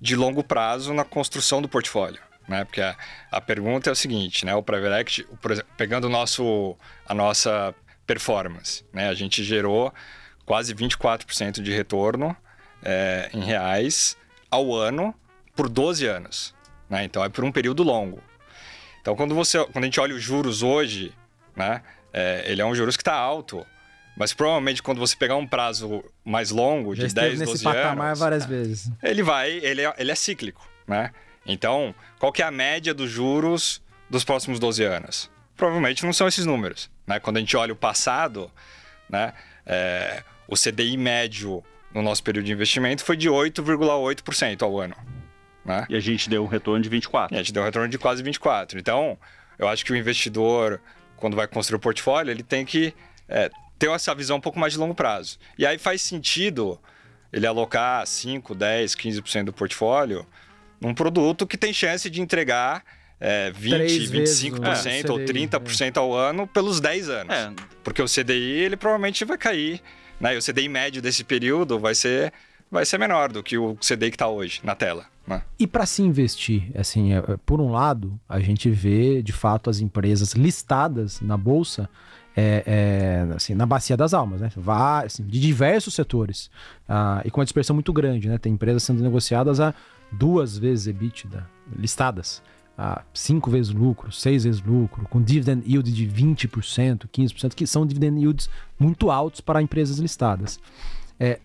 de 0.00 0.16
longo 0.16 0.42
prazo 0.42 0.92
na 0.92 1.04
construção 1.04 1.62
do 1.62 1.68
portfólio. 1.68 2.20
Né? 2.48 2.64
Porque 2.64 2.80
a, 2.80 2.96
a 3.30 3.40
pergunta 3.40 3.90
é 3.90 3.92
o 3.92 3.96
seguinte, 3.96 4.44
né? 4.44 4.54
O 4.54 4.62
Private 4.62 5.00
Equity, 5.00 5.24
por 5.40 5.50
exemplo, 5.52 5.70
pegando 5.76 6.04
o 6.06 6.10
nosso, 6.10 6.76
a 7.06 7.14
nossa 7.14 7.74
performance, 8.06 8.84
né? 8.92 9.08
A 9.08 9.14
gente 9.14 9.42
gerou 9.42 9.92
quase 10.44 10.74
24% 10.74 11.60
de 11.60 11.72
retorno 11.72 12.36
é, 12.82 13.28
em 13.34 13.42
reais 13.42 14.16
ao 14.50 14.72
ano 14.74 15.14
por 15.56 15.68
12 15.68 16.06
anos. 16.06 16.54
Né? 16.88 17.04
Então 17.04 17.24
é 17.24 17.28
por 17.28 17.42
um 17.44 17.50
período 17.50 17.82
longo. 17.82 18.22
Então 19.00 19.16
quando, 19.16 19.34
você, 19.34 19.64
quando 19.66 19.84
a 19.84 19.86
gente 19.86 19.98
olha 19.98 20.14
os 20.14 20.22
juros 20.22 20.62
hoje, 20.62 21.12
né? 21.54 21.82
É, 22.12 22.44
ele 22.46 22.62
é 22.62 22.64
um 22.64 22.74
juros 22.74 22.96
que 22.96 23.02
está 23.02 23.14
alto 23.14 23.66
mas 24.16 24.32
provavelmente 24.32 24.82
quando 24.82 24.98
você 24.98 25.14
pegar 25.14 25.36
um 25.36 25.46
prazo 25.46 26.02
mais 26.24 26.50
longo, 26.50 26.94
Já 26.94 27.06
de 27.06 27.14
10, 27.14 27.38
12 27.38 27.52
nesse 27.52 27.64
patamar 27.64 28.08
anos, 28.08 28.18
várias 28.18 28.46
vezes. 28.46 28.90
Ele 29.02 29.22
vai, 29.22 29.50
ele 29.50 29.82
é, 29.82 29.94
ele 29.98 30.10
é 30.10 30.14
cíclico, 30.14 30.66
né? 30.86 31.10
Então, 31.44 31.94
qual 32.18 32.32
que 32.32 32.42
é 32.42 32.44
a 32.44 32.50
média 32.50 32.92
dos 32.92 33.10
juros 33.10 33.80
dos 34.10 34.24
próximos 34.24 34.58
12 34.58 34.82
anos? 34.82 35.30
Provavelmente 35.56 36.04
não 36.04 36.12
são 36.12 36.26
esses 36.26 36.44
números, 36.44 36.90
né? 37.06 37.20
Quando 37.20 37.36
a 37.36 37.40
gente 37.40 37.56
olha 37.56 37.72
o 37.72 37.76
passado, 37.76 38.50
né? 39.08 39.32
É, 39.64 40.22
o 40.48 40.54
CDI 40.54 40.96
médio 40.96 41.62
no 41.92 42.02
nosso 42.02 42.22
período 42.22 42.46
de 42.46 42.52
investimento 42.52 43.04
foi 43.04 43.16
de 43.16 43.28
8,8% 43.28 44.62
ao 44.62 44.78
ano. 44.78 44.94
Né? 45.64 45.84
E 45.88 45.96
a 45.96 46.00
gente 46.00 46.30
deu 46.30 46.44
um 46.44 46.46
retorno 46.46 46.80
de 46.80 46.90
24%. 46.90 47.32
E 47.32 47.34
a 47.34 47.38
gente 47.38 47.52
deu 47.52 47.62
um 47.62 47.66
retorno 47.66 47.88
de 47.88 47.98
quase 47.98 48.22
24%. 48.22 48.74
Então, 48.76 49.18
eu 49.58 49.66
acho 49.66 49.84
que 49.84 49.92
o 49.92 49.96
investidor, 49.96 50.80
quando 51.16 51.34
vai 51.34 51.48
construir 51.48 51.76
o 51.76 51.80
portfólio, 51.80 52.30
ele 52.30 52.42
tem 52.42 52.64
que 52.64 52.94
é, 53.28 53.50
ter 53.78 53.90
essa 53.90 54.14
visão 54.14 54.36
um 54.36 54.40
pouco 54.40 54.58
mais 54.58 54.72
de 54.72 54.78
longo 54.78 54.94
prazo. 54.94 55.38
E 55.58 55.66
aí 55.66 55.78
faz 55.78 56.02
sentido 56.02 56.78
ele 57.32 57.46
alocar 57.46 58.06
5, 58.06 58.54
10, 58.54 58.94
15% 58.94 59.44
do 59.44 59.52
portfólio 59.52 60.26
num 60.80 60.94
produto 60.94 61.46
que 61.46 61.56
tem 61.56 61.72
chance 61.72 62.08
de 62.08 62.20
entregar 62.20 62.82
é, 63.18 63.50
20, 63.50 64.08
25% 64.08 65.08
é, 65.08 65.10
ou 65.10 65.18
30% 65.18 65.96
é. 65.96 65.98
ao 65.98 66.14
ano 66.14 66.46
pelos 66.46 66.80
10 66.80 67.08
anos. 67.08 67.34
É. 67.34 67.52
Porque 67.82 68.02
o 68.02 68.06
CDI 68.06 68.64
ele 68.64 68.76
provavelmente 68.76 69.24
vai 69.24 69.38
cair, 69.38 69.80
né? 70.20 70.34
E 70.34 70.38
o 70.38 70.42
CDI 70.42 70.68
médio 70.68 71.00
desse 71.00 71.24
período 71.24 71.78
vai 71.78 71.94
ser 71.94 72.32
vai 72.70 72.84
ser 72.84 72.98
menor 72.98 73.30
do 73.30 73.42
que 73.42 73.56
o 73.56 73.76
CDI 73.76 74.10
que 74.10 74.16
está 74.16 74.28
hoje 74.28 74.60
na 74.62 74.74
tela. 74.74 75.06
Né? 75.26 75.42
E 75.58 75.66
para 75.66 75.86
se 75.86 76.02
investir, 76.02 76.70
assim, 76.74 77.14
é, 77.14 77.22
por 77.44 77.60
um 77.60 77.70
lado, 77.70 78.18
a 78.28 78.40
gente 78.40 78.68
vê 78.70 79.22
de 79.22 79.32
fato 79.32 79.70
as 79.70 79.80
empresas 79.80 80.32
listadas 80.32 81.20
na 81.20 81.36
bolsa 81.36 81.88
é, 82.36 82.62
é, 82.66 83.34
assim, 83.34 83.54
na 83.54 83.64
bacia 83.64 83.96
das 83.96 84.12
almas, 84.12 84.42
né? 84.42 84.50
Vá, 84.54 85.04
assim, 85.04 85.24
de 85.24 85.40
diversos 85.40 85.94
setores. 85.94 86.50
Ah, 86.86 87.22
e 87.24 87.30
com 87.30 87.40
uma 87.40 87.46
dispersão 87.46 87.74
muito 87.74 87.92
grande, 87.94 88.28
né? 88.28 88.36
Tem 88.36 88.52
empresas 88.52 88.82
sendo 88.82 89.02
negociadas 89.02 89.58
a 89.58 89.74
duas 90.12 90.58
vezes 90.58 90.86
EBITDA, 90.86 91.48
listadas. 91.74 92.42
A 92.76 93.02
cinco 93.14 93.50
vezes 93.50 93.72
lucro, 93.72 94.12
seis 94.12 94.44
vezes 94.44 94.60
lucro, 94.60 95.06
com 95.08 95.22
dividend 95.22 95.62
yield 95.66 95.90
de 95.90 96.06
20%, 96.06 97.08
15%, 97.08 97.54
que 97.54 97.66
são 97.66 97.86
dividend 97.86 98.20
yields 98.20 98.50
muito 98.78 99.10
altos 99.10 99.40
para 99.40 99.62
empresas 99.62 99.96
listadas. 99.96 100.60
É, 101.18 101.40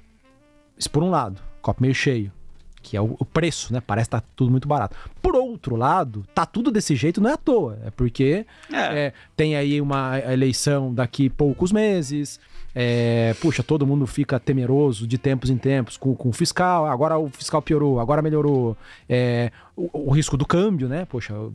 isso 0.78 0.92
por 0.92 1.04
um 1.04 1.10
lado, 1.10 1.42
copo 1.62 1.82
meio 1.82 1.96
cheio. 1.96 2.34
Que 2.82 2.98
é 2.98 3.02
o, 3.02 3.16
o 3.20 3.26
preço, 3.26 3.72
né? 3.74 3.82
Parece 3.86 4.08
que 4.10 4.12
tá 4.12 4.24
tudo 4.36 4.52
muito 4.52 4.68
barato. 4.68 4.96
Por 5.22 5.36
outro 5.36 5.76
lado, 5.76 6.26
tá 6.34 6.46
tudo 6.46 6.72
desse 6.72 6.96
jeito 6.96 7.22
não 7.22 7.30
é 7.30 7.34
à 7.34 7.38
toa, 7.38 7.78
é 7.86 7.92
porque 7.92 8.46
É. 8.72 8.78
é, 9.08 9.14
tem 9.36 9.56
aí 9.56 9.80
uma 9.82 10.20
eleição 10.20 10.94
daqui 10.94 11.30
poucos 11.30 11.72
meses. 11.72 12.40
É, 12.74 13.36
puxa, 13.42 13.62
todo 13.62 13.86
mundo 13.86 14.08
fica 14.08 14.40
temeroso 14.40 15.06
de 15.06 15.18
tempos 15.18 15.50
em 15.50 15.58
tempos 15.58 15.98
com, 15.98 16.16
com 16.16 16.30
o 16.30 16.34
fiscal. 16.34 16.86
Agora 16.86 17.18
o 17.18 17.30
fiscal 17.30 17.62
piorou, 17.62 18.00
agora 18.00 18.22
melhorou. 18.22 18.78
É, 19.10 19.52
o, 19.76 20.10
o 20.10 20.12
risco 20.12 20.38
do 20.38 20.46
câmbio, 20.46 20.88
né? 20.88 21.06
Poxa, 21.06 21.34
o, 21.38 21.54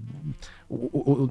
o- 0.68 1.24
o- 1.24 1.30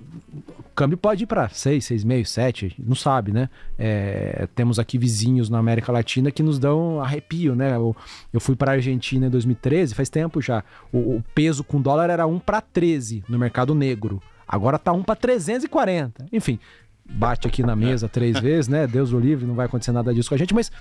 câmbio 0.73 0.97
pode 0.97 1.23
ir 1.23 1.27
para 1.27 1.49
6, 1.49 1.85
6,5, 1.85 2.25
7, 2.25 2.75
não 2.79 2.95
sabe, 2.95 3.31
né? 3.31 3.49
É, 3.77 4.47
temos 4.55 4.79
aqui 4.79 4.97
vizinhos 4.97 5.49
na 5.49 5.59
América 5.59 5.91
Latina 5.91 6.31
que 6.31 6.41
nos 6.41 6.57
dão 6.57 6.99
arrepio, 7.01 7.53
né? 7.55 7.75
Eu, 7.75 7.95
eu 8.33 8.39
fui 8.39 8.55
para 8.55 8.71
a 8.71 8.75
Argentina 8.75 9.27
em 9.27 9.29
2013, 9.29 9.93
faz 9.93 10.09
tempo 10.09 10.41
já. 10.41 10.63
O, 10.91 10.97
o 11.17 11.23
peso 11.35 11.63
com 11.63 11.79
dólar 11.81 12.09
era 12.09 12.25
1 12.25 12.39
para 12.39 12.59
13 12.61 13.23
no 13.29 13.37
mercado 13.37 13.75
negro. 13.75 14.21
Agora 14.47 14.77
tá 14.77 14.91
1 14.93 15.03
para 15.03 15.15
340. 15.15 16.27
Enfim, 16.31 16.59
bate 17.07 17.47
aqui 17.47 17.61
na 17.63 17.75
mesa 17.77 18.07
três 18.09 18.39
vezes, 18.39 18.67
né? 18.67 18.87
Deus 18.87 19.11
o 19.13 19.19
livre, 19.19 19.45
não 19.45 19.55
vai 19.55 19.65
acontecer 19.65 19.91
nada 19.91 20.13
disso 20.13 20.29
com 20.29 20.35
a 20.35 20.37
gente, 20.37 20.53
mas, 20.53 20.71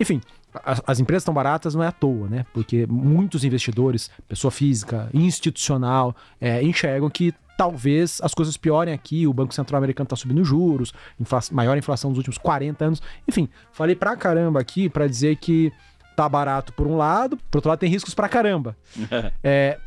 enfim, 0.00 0.20
as, 0.64 0.80
as 0.86 1.00
empresas 1.00 1.22
estão 1.22 1.34
baratas 1.34 1.74
não 1.74 1.82
é 1.82 1.86
à 1.88 1.92
toa, 1.92 2.28
né? 2.28 2.46
Porque 2.54 2.86
muitos 2.86 3.44
investidores, 3.44 4.10
pessoa 4.28 4.50
física, 4.50 5.08
institucional, 5.12 6.14
é, 6.40 6.62
enxergam 6.62 7.08
que 7.10 7.32
talvez 7.56 8.18
as 8.22 8.34
coisas 8.34 8.56
piorem 8.56 8.92
aqui, 8.92 9.26
o 9.26 9.32
Banco 9.32 9.54
Central 9.54 9.78
Americano 9.78 10.06
está 10.06 10.16
subindo 10.16 10.44
juros, 10.44 10.92
infla- 11.20 11.40
maior 11.52 11.76
inflação 11.78 12.10
dos 12.10 12.18
últimos 12.18 12.38
40 12.38 12.84
anos. 12.84 13.02
Enfim, 13.28 13.48
falei 13.72 13.94
pra 13.94 14.16
caramba 14.16 14.58
aqui 14.60 14.88
pra 14.88 15.06
dizer 15.06 15.36
que 15.36 15.72
tá 16.16 16.28
barato 16.28 16.72
por 16.72 16.86
um 16.86 16.96
lado, 16.96 17.36
por 17.50 17.58
outro 17.58 17.68
lado 17.68 17.78
tem 17.78 17.88
riscos 17.90 18.14
pra 18.14 18.28
caramba. 18.28 18.76
É, 19.42 19.78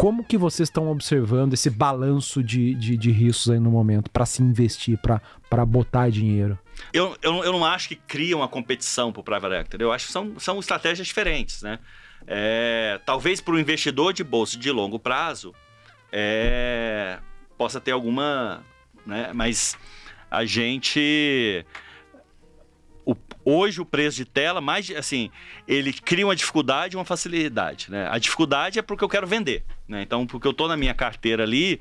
como 0.00 0.24
que 0.24 0.38
vocês 0.38 0.70
estão 0.70 0.90
observando 0.90 1.52
esse 1.52 1.68
balanço 1.68 2.42
de, 2.42 2.74
de, 2.74 2.96
de 2.96 3.10
riscos 3.10 3.50
aí 3.50 3.60
no 3.60 3.70
momento 3.70 4.10
para 4.10 4.24
se 4.24 4.42
investir, 4.42 4.98
para 4.98 5.66
botar 5.66 6.08
dinheiro? 6.08 6.58
Eu, 6.90 7.14
eu, 7.20 7.44
eu 7.44 7.52
não 7.52 7.66
acho 7.66 7.88
que 7.88 7.96
cria 7.96 8.34
uma 8.34 8.48
competição 8.48 9.12
para 9.12 9.20
o 9.20 9.22
private 9.22 9.56
equity. 9.56 9.82
Eu 9.82 9.92
acho 9.92 10.06
que 10.06 10.12
são, 10.12 10.40
são 10.40 10.58
estratégias 10.58 11.06
diferentes, 11.06 11.60
né? 11.60 11.78
É, 12.26 12.98
talvez 13.04 13.42
para 13.42 13.52
o 13.52 13.60
investidor 13.60 14.14
de 14.14 14.24
bolsa 14.24 14.56
de 14.58 14.70
longo 14.70 14.98
prazo 14.98 15.54
é, 16.10 17.18
possa 17.58 17.78
ter 17.78 17.90
alguma, 17.90 18.64
né? 19.04 19.32
Mas 19.34 19.76
a 20.30 20.46
gente 20.46 21.62
o- 23.04 23.16
hoje 23.44 23.80
o 23.80 23.84
preço 23.84 24.16
de 24.18 24.24
tela, 24.24 24.60
mais 24.60 24.90
assim, 24.90 25.30
ele 25.66 25.92
cria 25.92 26.26
uma 26.26 26.36
dificuldade 26.36 26.94
e 26.94 26.98
uma 26.98 27.04
facilidade, 27.04 27.90
né? 27.90 28.08
A 28.10 28.18
dificuldade 28.18 28.78
é 28.78 28.82
porque 28.82 29.02
eu 29.04 29.08
quero 29.08 29.26
vender, 29.26 29.64
né? 29.88 30.02
Então, 30.02 30.26
porque 30.26 30.46
eu 30.46 30.52
tô 30.52 30.68
na 30.68 30.76
minha 30.76 30.94
carteira 30.94 31.42
ali, 31.42 31.80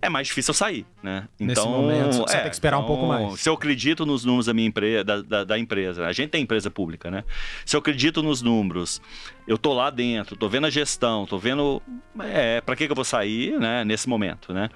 é 0.00 0.08
mais 0.10 0.26
difícil 0.26 0.50
eu 0.50 0.54
sair, 0.54 0.86
né? 1.02 1.26
Nesse 1.40 1.52
Então, 1.60 1.70
momento, 1.70 2.16
você 2.18 2.36
tem 2.38 2.50
que 2.50 2.54
esperar 2.56 2.78
um 2.78 2.84
pouco 2.84 3.06
mais. 3.06 3.40
Se 3.40 3.48
eu 3.48 3.54
acredito 3.54 4.04
nos 4.04 4.22
números 4.24 4.46
da 4.46 4.52
minha 4.52 4.68
empresa, 4.68 5.02
da, 5.02 5.22
da, 5.22 5.44
da 5.44 5.58
empresa, 5.58 6.06
a 6.06 6.12
gente 6.12 6.28
tem 6.30 6.42
empresa 6.42 6.70
pública, 6.70 7.10
né? 7.10 7.24
Se 7.64 7.74
eu 7.74 7.80
acredito 7.80 8.22
nos 8.22 8.42
números, 8.42 9.00
eu 9.48 9.56
tô 9.56 9.72
lá 9.72 9.88
dentro, 9.88 10.36
tô 10.36 10.46
vendo 10.48 10.66
a 10.66 10.70
gestão, 10.70 11.24
tô 11.26 11.38
vendo, 11.38 11.82
é, 12.20 12.60
para 12.60 12.76
que 12.76 12.84
que 12.86 12.92
eu 12.92 12.96
vou 12.96 13.04
sair, 13.04 13.58
né? 13.58 13.82
Nesse 13.84 14.06
momento, 14.08 14.52
né? 14.52 14.68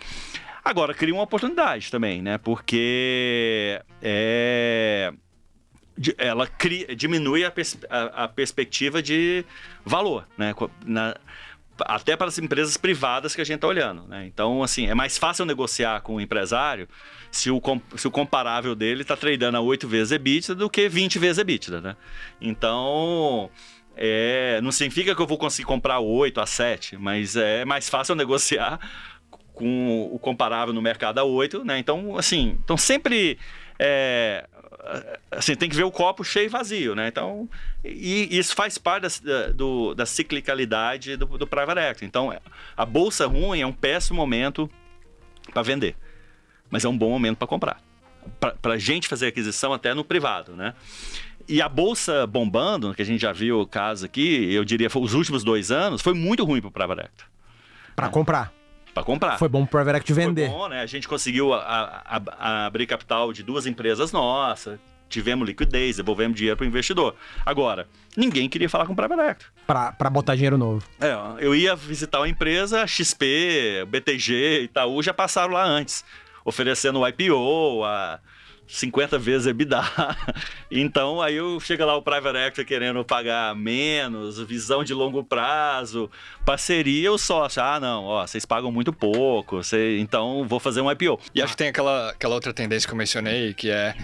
Agora, 0.64 0.92
cria 0.94 1.14
uma 1.14 1.22
oportunidade 1.22 1.90
também, 1.90 2.20
né? 2.22 2.36
Porque 2.38 3.80
é, 4.02 5.12
ela 6.16 6.46
cria, 6.46 6.94
diminui 6.94 7.44
a, 7.44 7.50
pers- 7.50 7.78
a- 7.90 8.24
a 8.24 8.28
perspectiva 8.28 9.02
de 9.02 9.44
valor, 9.84 10.26
né? 10.36 10.54
Na- 10.84 11.16
até 11.82 12.16
para 12.16 12.26
as 12.26 12.36
empresas 12.38 12.76
privadas 12.76 13.34
que 13.36 13.40
a 13.40 13.44
gente 13.44 13.56
está 13.56 13.68
olhando, 13.68 14.02
né? 14.08 14.26
Então, 14.26 14.62
assim, 14.64 14.88
é 14.88 14.94
mais 14.94 15.16
fácil 15.16 15.44
negociar 15.44 16.00
com 16.00 16.16
o 16.16 16.20
empresário 16.20 16.88
se 17.30 17.50
o, 17.52 17.62
se 17.96 18.08
o 18.08 18.10
comparável 18.10 18.74
dele 18.74 19.02
está 19.02 19.16
tradando 19.16 19.56
a 19.58 19.60
8 19.60 19.86
vezes 19.86 20.10
EBITDA 20.12 20.54
do 20.56 20.68
que 20.68 20.88
20 20.88 21.18
vezes 21.20 21.38
EBITDA, 21.38 21.80
né? 21.80 21.96
Então, 22.40 23.48
é, 23.96 24.60
não 24.62 24.72
significa 24.72 25.14
que 25.14 25.22
eu 25.22 25.26
vou 25.26 25.38
conseguir 25.38 25.66
comprar 25.66 26.00
8 26.00 26.40
a 26.40 26.46
7, 26.46 26.96
mas 26.96 27.36
é 27.36 27.64
mais 27.64 27.88
fácil 27.88 28.14
negociar 28.16 28.80
com 29.54 30.08
o 30.12 30.18
comparável 30.18 30.72
no 30.74 30.80
mercado 30.82 31.18
a 31.18 31.24
8, 31.24 31.64
né? 31.64 31.78
Então, 31.78 32.16
assim, 32.16 32.58
então 32.64 32.76
sempre 32.76 33.38
é, 33.78 34.46
assim, 35.30 35.54
tem 35.54 35.68
que 35.68 35.76
ver 35.76 35.84
o 35.84 35.90
copo 35.90 36.22
cheio 36.24 36.46
e 36.46 36.48
vazio, 36.48 36.94
né? 36.94 37.08
Então, 37.08 37.48
e 37.84 38.28
isso 38.36 38.54
faz 38.54 38.78
parte 38.78 39.22
da, 39.22 39.48
do- 39.48 39.94
da 39.94 40.06
ciclicalidade 40.06 41.16
do, 41.16 41.26
do 41.26 41.46
private 41.46 41.80
equity. 41.80 42.04
Então, 42.06 42.32
a 42.76 42.84
bolsa 42.86 43.26
ruim 43.26 43.60
é 43.60 43.66
um 43.66 43.72
péssimo 43.72 44.16
momento 44.16 44.70
para 45.52 45.62
vender, 45.62 45.96
mas 46.70 46.84
é 46.84 46.88
um 46.88 46.96
bom 46.96 47.10
momento 47.10 47.36
para 47.38 47.46
comprar. 47.48 47.82
Para 48.40 48.74
a 48.74 48.78
gente 48.78 49.08
fazer 49.08 49.28
aquisição 49.28 49.72
até 49.72 49.94
no 49.94 50.04
privado, 50.04 50.54
né? 50.54 50.74
E 51.48 51.62
a 51.62 51.68
bolsa 51.68 52.26
bombando, 52.26 52.92
que 52.94 53.00
a 53.00 53.04
gente 53.04 53.20
já 53.22 53.32
viu 53.32 53.60
o 53.60 53.66
caso 53.66 54.04
aqui, 54.04 54.52
eu 54.52 54.64
diria, 54.64 54.90
foi 54.90 55.00
os 55.02 55.14
últimos 55.14 55.42
dois 55.42 55.70
anos, 55.70 56.02
foi 56.02 56.12
muito 56.12 56.44
ruim 56.44 56.60
para 56.60 56.68
o 56.68 56.70
private 56.70 57.00
equity, 57.00 57.24
Para 57.96 58.08
comprar. 58.10 58.52
Para 58.98 59.04
comprar. 59.06 59.38
Foi 59.38 59.48
bom 59.48 59.64
pro 59.66 59.78
Private 59.80 59.96
Equity 59.98 60.12
vender. 60.12 60.48
Foi 60.48 60.56
bom, 60.58 60.68
né? 60.68 60.80
A 60.80 60.86
gente 60.86 61.06
conseguiu 61.08 61.52
a- 61.54 61.58
a- 62.04 62.22
a- 62.38 62.66
abrir 62.66 62.86
capital 62.86 63.32
de 63.32 63.42
duas 63.42 63.66
empresas 63.66 64.12
nossas, 64.12 64.78
tivemos 65.08 65.46
liquidez, 65.46 65.96
devolvemos 65.96 66.36
dinheiro 66.36 66.56
para 66.56 66.64
o 66.64 66.66
investidor. 66.66 67.14
Agora, 67.46 67.86
ninguém 68.16 68.48
queria 68.48 68.68
falar 68.68 68.86
com 68.86 68.92
o 68.92 68.96
private 68.96 69.20
equity. 69.22 69.46
Pra 69.66 70.10
botar 70.10 70.34
dinheiro 70.34 70.58
novo. 70.58 70.84
É, 71.00 71.14
eu 71.44 71.54
ia 71.54 71.74
visitar 71.74 72.18
uma 72.20 72.28
empresa, 72.28 72.86
XP, 72.86 73.84
BTG, 73.88 74.62
Itaú 74.64 75.02
já 75.02 75.14
passaram 75.14 75.52
lá 75.54 75.64
antes, 75.64 76.04
oferecendo 76.44 77.00
o 77.00 77.08
IPO 77.08 77.84
a 77.84 78.18
50 78.68 79.18
vezes 79.18 79.46
EBITDA. 79.46 79.80
Então, 80.70 81.22
aí 81.22 81.34
eu 81.34 81.58
chega 81.60 81.86
lá 81.86 81.96
o 81.96 82.02
private 82.02 82.36
equity 82.36 82.64
querendo 82.66 83.02
pagar 83.02 83.56
menos, 83.56 84.38
visão 84.40 84.84
de 84.84 84.92
longo 84.92 85.24
prazo, 85.24 86.10
parceria, 86.44 87.10
o 87.10 87.16
sócio, 87.16 87.62
ah, 87.62 87.80
não, 87.80 88.04
ó, 88.04 88.26
vocês 88.26 88.44
pagam 88.44 88.70
muito 88.70 88.92
pouco, 88.92 89.62
você- 89.62 89.98
então 89.98 90.46
vou 90.46 90.60
fazer 90.60 90.82
um 90.82 90.90
IPO. 90.90 91.18
E 91.34 91.40
acho 91.40 91.54
que 91.54 91.56
tem 91.56 91.68
aquela, 91.68 92.10
aquela 92.10 92.34
outra 92.34 92.52
tendência 92.52 92.86
que 92.86 92.92
eu 92.92 92.98
mencionei, 92.98 93.54
que 93.54 93.70
é 93.70 93.94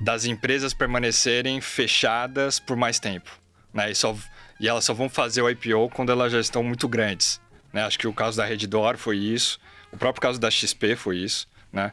das 0.00 0.24
empresas 0.24 0.72
permanecerem 0.72 1.60
fechadas 1.60 2.58
por 2.58 2.74
mais 2.76 2.98
tempo. 2.98 3.30
Né? 3.74 3.90
E, 3.90 3.94
só, 3.94 4.16
e 4.58 4.66
elas 4.66 4.84
só 4.84 4.94
vão 4.94 5.10
fazer 5.10 5.42
o 5.42 5.50
IPO 5.50 5.90
quando 5.90 6.10
elas 6.10 6.32
já 6.32 6.40
estão 6.40 6.62
muito 6.62 6.88
grandes. 6.88 7.38
Né? 7.70 7.84
Acho 7.84 7.98
que 7.98 8.08
o 8.08 8.14
caso 8.14 8.38
da 8.38 8.46
Redditor 8.46 8.96
foi 8.96 9.18
isso, 9.18 9.58
o 9.92 9.96
próprio 9.98 10.22
caso 10.22 10.40
da 10.40 10.50
XP 10.50 10.96
foi 10.96 11.18
isso. 11.18 11.46
Né? 11.70 11.92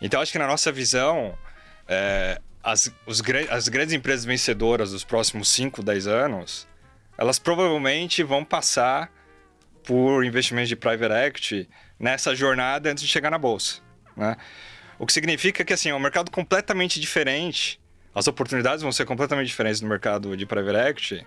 Então, 0.00 0.20
acho 0.20 0.30
que 0.30 0.38
na 0.38 0.46
nossa 0.46 0.70
visão, 0.70 1.36
é, 1.88 2.40
as, 2.62 2.92
os, 3.06 3.22
as 3.50 3.68
grandes 3.68 3.94
empresas 3.94 4.24
vencedoras 4.24 4.92
dos 4.92 5.04
próximos 5.04 5.48
5, 5.48 5.82
10 5.82 6.06
anos, 6.06 6.68
elas 7.16 7.38
provavelmente 7.38 8.22
vão 8.22 8.44
passar 8.44 9.10
por 9.84 10.24
investimentos 10.24 10.68
de 10.68 10.76
private 10.76 11.14
equity 11.14 11.68
nessa 11.98 12.34
jornada 12.34 12.90
antes 12.90 13.02
de 13.02 13.08
chegar 13.08 13.30
na 13.30 13.38
bolsa. 13.38 13.80
Né? 14.14 14.36
O 14.98 15.06
que 15.06 15.12
significa 15.12 15.64
que 15.64 15.72
assim, 15.72 15.88
é 15.88 15.94
um 15.94 16.00
mercado 16.00 16.30
completamente 16.30 17.00
diferente, 17.00 17.80
as 18.14 18.26
oportunidades 18.28 18.82
vão 18.82 18.92
ser 18.92 19.06
completamente 19.06 19.46
diferentes 19.46 19.80
no 19.80 19.88
mercado 19.88 20.36
de 20.36 20.44
private 20.44 20.90
equity 20.90 21.26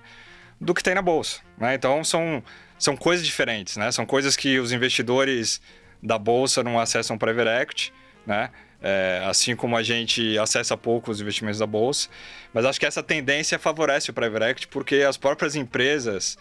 do 0.59 0.74
que 0.74 0.84
tem 0.84 0.93
na 0.93 1.01
bolsa. 1.01 1.41
Né? 1.57 1.74
Então 1.74 2.03
são, 2.03 2.43
são 2.78 2.95
coisas 2.95 3.26
diferentes, 3.26 3.78
né? 3.78 3.91
são 3.91 4.05
coisas 4.05 4.36
que 4.36 4.59
os 4.59 4.72
investidores 4.72 5.59
da 6.03 6.18
bolsa 6.18 6.64
não 6.64 6.80
acessam 6.80 7.18
private 7.18 7.49
equity, 7.49 7.93
né? 8.26 8.49
É, 8.84 9.22
assim 9.26 9.56
como 9.56 9.78
a 9.78 9.84
gente 9.84 10.38
acessa 10.40 10.76
pouco 10.76 11.12
os 11.12 11.22
investimentos 11.22 11.60
da 11.60 11.68
bolsa. 11.68 12.10
Mas 12.52 12.66
acho 12.66 12.80
que 12.80 12.86
essa 12.88 13.04
tendência 13.04 13.60
favorece 13.60 14.10
o 14.10 14.14
private 14.14 14.46
equity 14.46 14.68
porque 14.68 14.96
as 15.08 15.18
próprias 15.18 15.56
empresas 15.56 16.36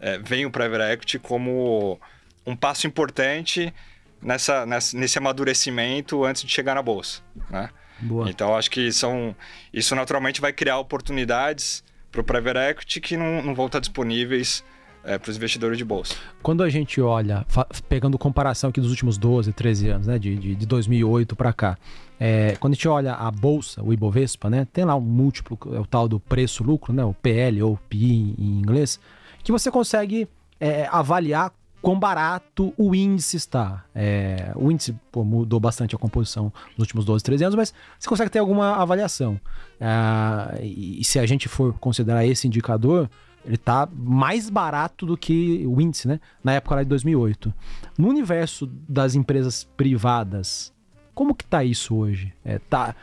é, 0.00 0.18
veem 0.18 0.44
o 0.44 0.50
private 0.50 0.92
equity 0.92 1.18
como 1.20 2.00
um 2.44 2.56
passo 2.56 2.86
importante 2.88 3.72
nessa, 4.20 4.66
nessa- 4.66 4.96
nesse 4.96 5.18
amadurecimento 5.18 6.24
antes 6.24 6.42
de 6.42 6.50
chegar 6.50 6.74
na 6.74 6.82
bolsa. 6.82 7.22
Né? 7.48 7.70
Boa. 8.00 8.28
Então 8.28 8.56
acho 8.56 8.70
que 8.72 8.90
são 8.90 9.34
isso 9.72 9.94
naturalmente 9.94 10.40
vai 10.40 10.52
criar 10.52 10.78
oportunidades 10.78 11.84
para 12.10 12.20
o 12.20 12.24
private 12.24 12.58
equity 12.58 13.00
que 13.00 13.16
não, 13.16 13.40
não 13.40 13.54
vão 13.54 13.66
estar 13.66 13.78
disponíveis 13.78 14.64
para 15.04 15.30
os 15.30 15.36
investidores 15.36 15.76
de 15.78 15.84
bolsa. 15.84 16.14
Quando 16.42 16.62
a 16.62 16.68
gente 16.68 17.00
olha, 17.00 17.46
pegando 17.88 18.18
comparação 18.18 18.70
aqui 18.70 18.80
dos 18.80 18.90
últimos 18.90 19.18
12, 19.18 19.52
13 19.52 19.88
anos, 19.88 20.06
né, 20.06 20.18
de, 20.18 20.36
de, 20.36 20.54
de 20.54 20.66
2008 20.66 21.36
para 21.36 21.52
cá, 21.52 21.78
é, 22.18 22.56
quando 22.58 22.72
a 22.72 22.76
gente 22.76 22.88
olha 22.88 23.14
a 23.14 23.30
bolsa, 23.30 23.82
o 23.82 23.92
Ibovespa, 23.92 24.48
né, 24.48 24.66
tem 24.72 24.84
lá 24.84 24.96
um 24.96 25.00
múltiplo, 25.00 25.58
é 25.74 25.80
o 25.80 25.86
tal 25.86 26.08
do 26.08 26.18
preço-lucro, 26.18 26.92
né, 26.92 27.04
o 27.04 27.12
PL 27.12 27.62
ou 27.62 27.78
PI 27.88 28.34
em 28.38 28.58
inglês, 28.58 28.98
que 29.42 29.52
você 29.52 29.70
consegue 29.70 30.26
é, 30.58 30.88
avaliar 30.90 31.52
quão 31.84 31.98
barato 31.98 32.72
o 32.78 32.94
índice 32.94 33.36
está. 33.36 33.84
É, 33.94 34.52
o 34.56 34.72
índice 34.72 34.96
pô, 35.12 35.22
mudou 35.22 35.60
bastante 35.60 35.94
a 35.94 35.98
composição 35.98 36.50
nos 36.70 36.78
últimos 36.78 37.04
12, 37.04 37.22
13 37.22 37.44
anos, 37.44 37.56
mas 37.56 37.74
você 37.98 38.08
consegue 38.08 38.30
ter 38.30 38.38
alguma 38.38 38.76
avaliação. 38.76 39.38
Ah, 39.78 40.54
e 40.62 41.04
se 41.04 41.18
a 41.18 41.26
gente 41.26 41.46
for 41.46 41.74
considerar 41.74 42.24
esse 42.24 42.46
indicador, 42.46 43.10
Ele 43.44 43.56
tá 43.56 43.88
mais 43.92 44.48
barato 44.48 45.04
do 45.04 45.16
que 45.16 45.64
o 45.66 45.80
índice, 45.80 46.08
né? 46.08 46.20
Na 46.42 46.52
época 46.54 46.76
lá 46.76 46.82
de 46.82 46.88
2008. 46.88 47.52
No 47.98 48.08
universo 48.08 48.66
das 48.88 49.14
empresas 49.14 49.64
privadas, 49.76 50.72
como 51.14 51.34
que 51.34 51.44
tá 51.44 51.62
isso 51.62 51.94
hoje? 51.94 52.32
É, 52.44 52.58
tá 52.58 52.94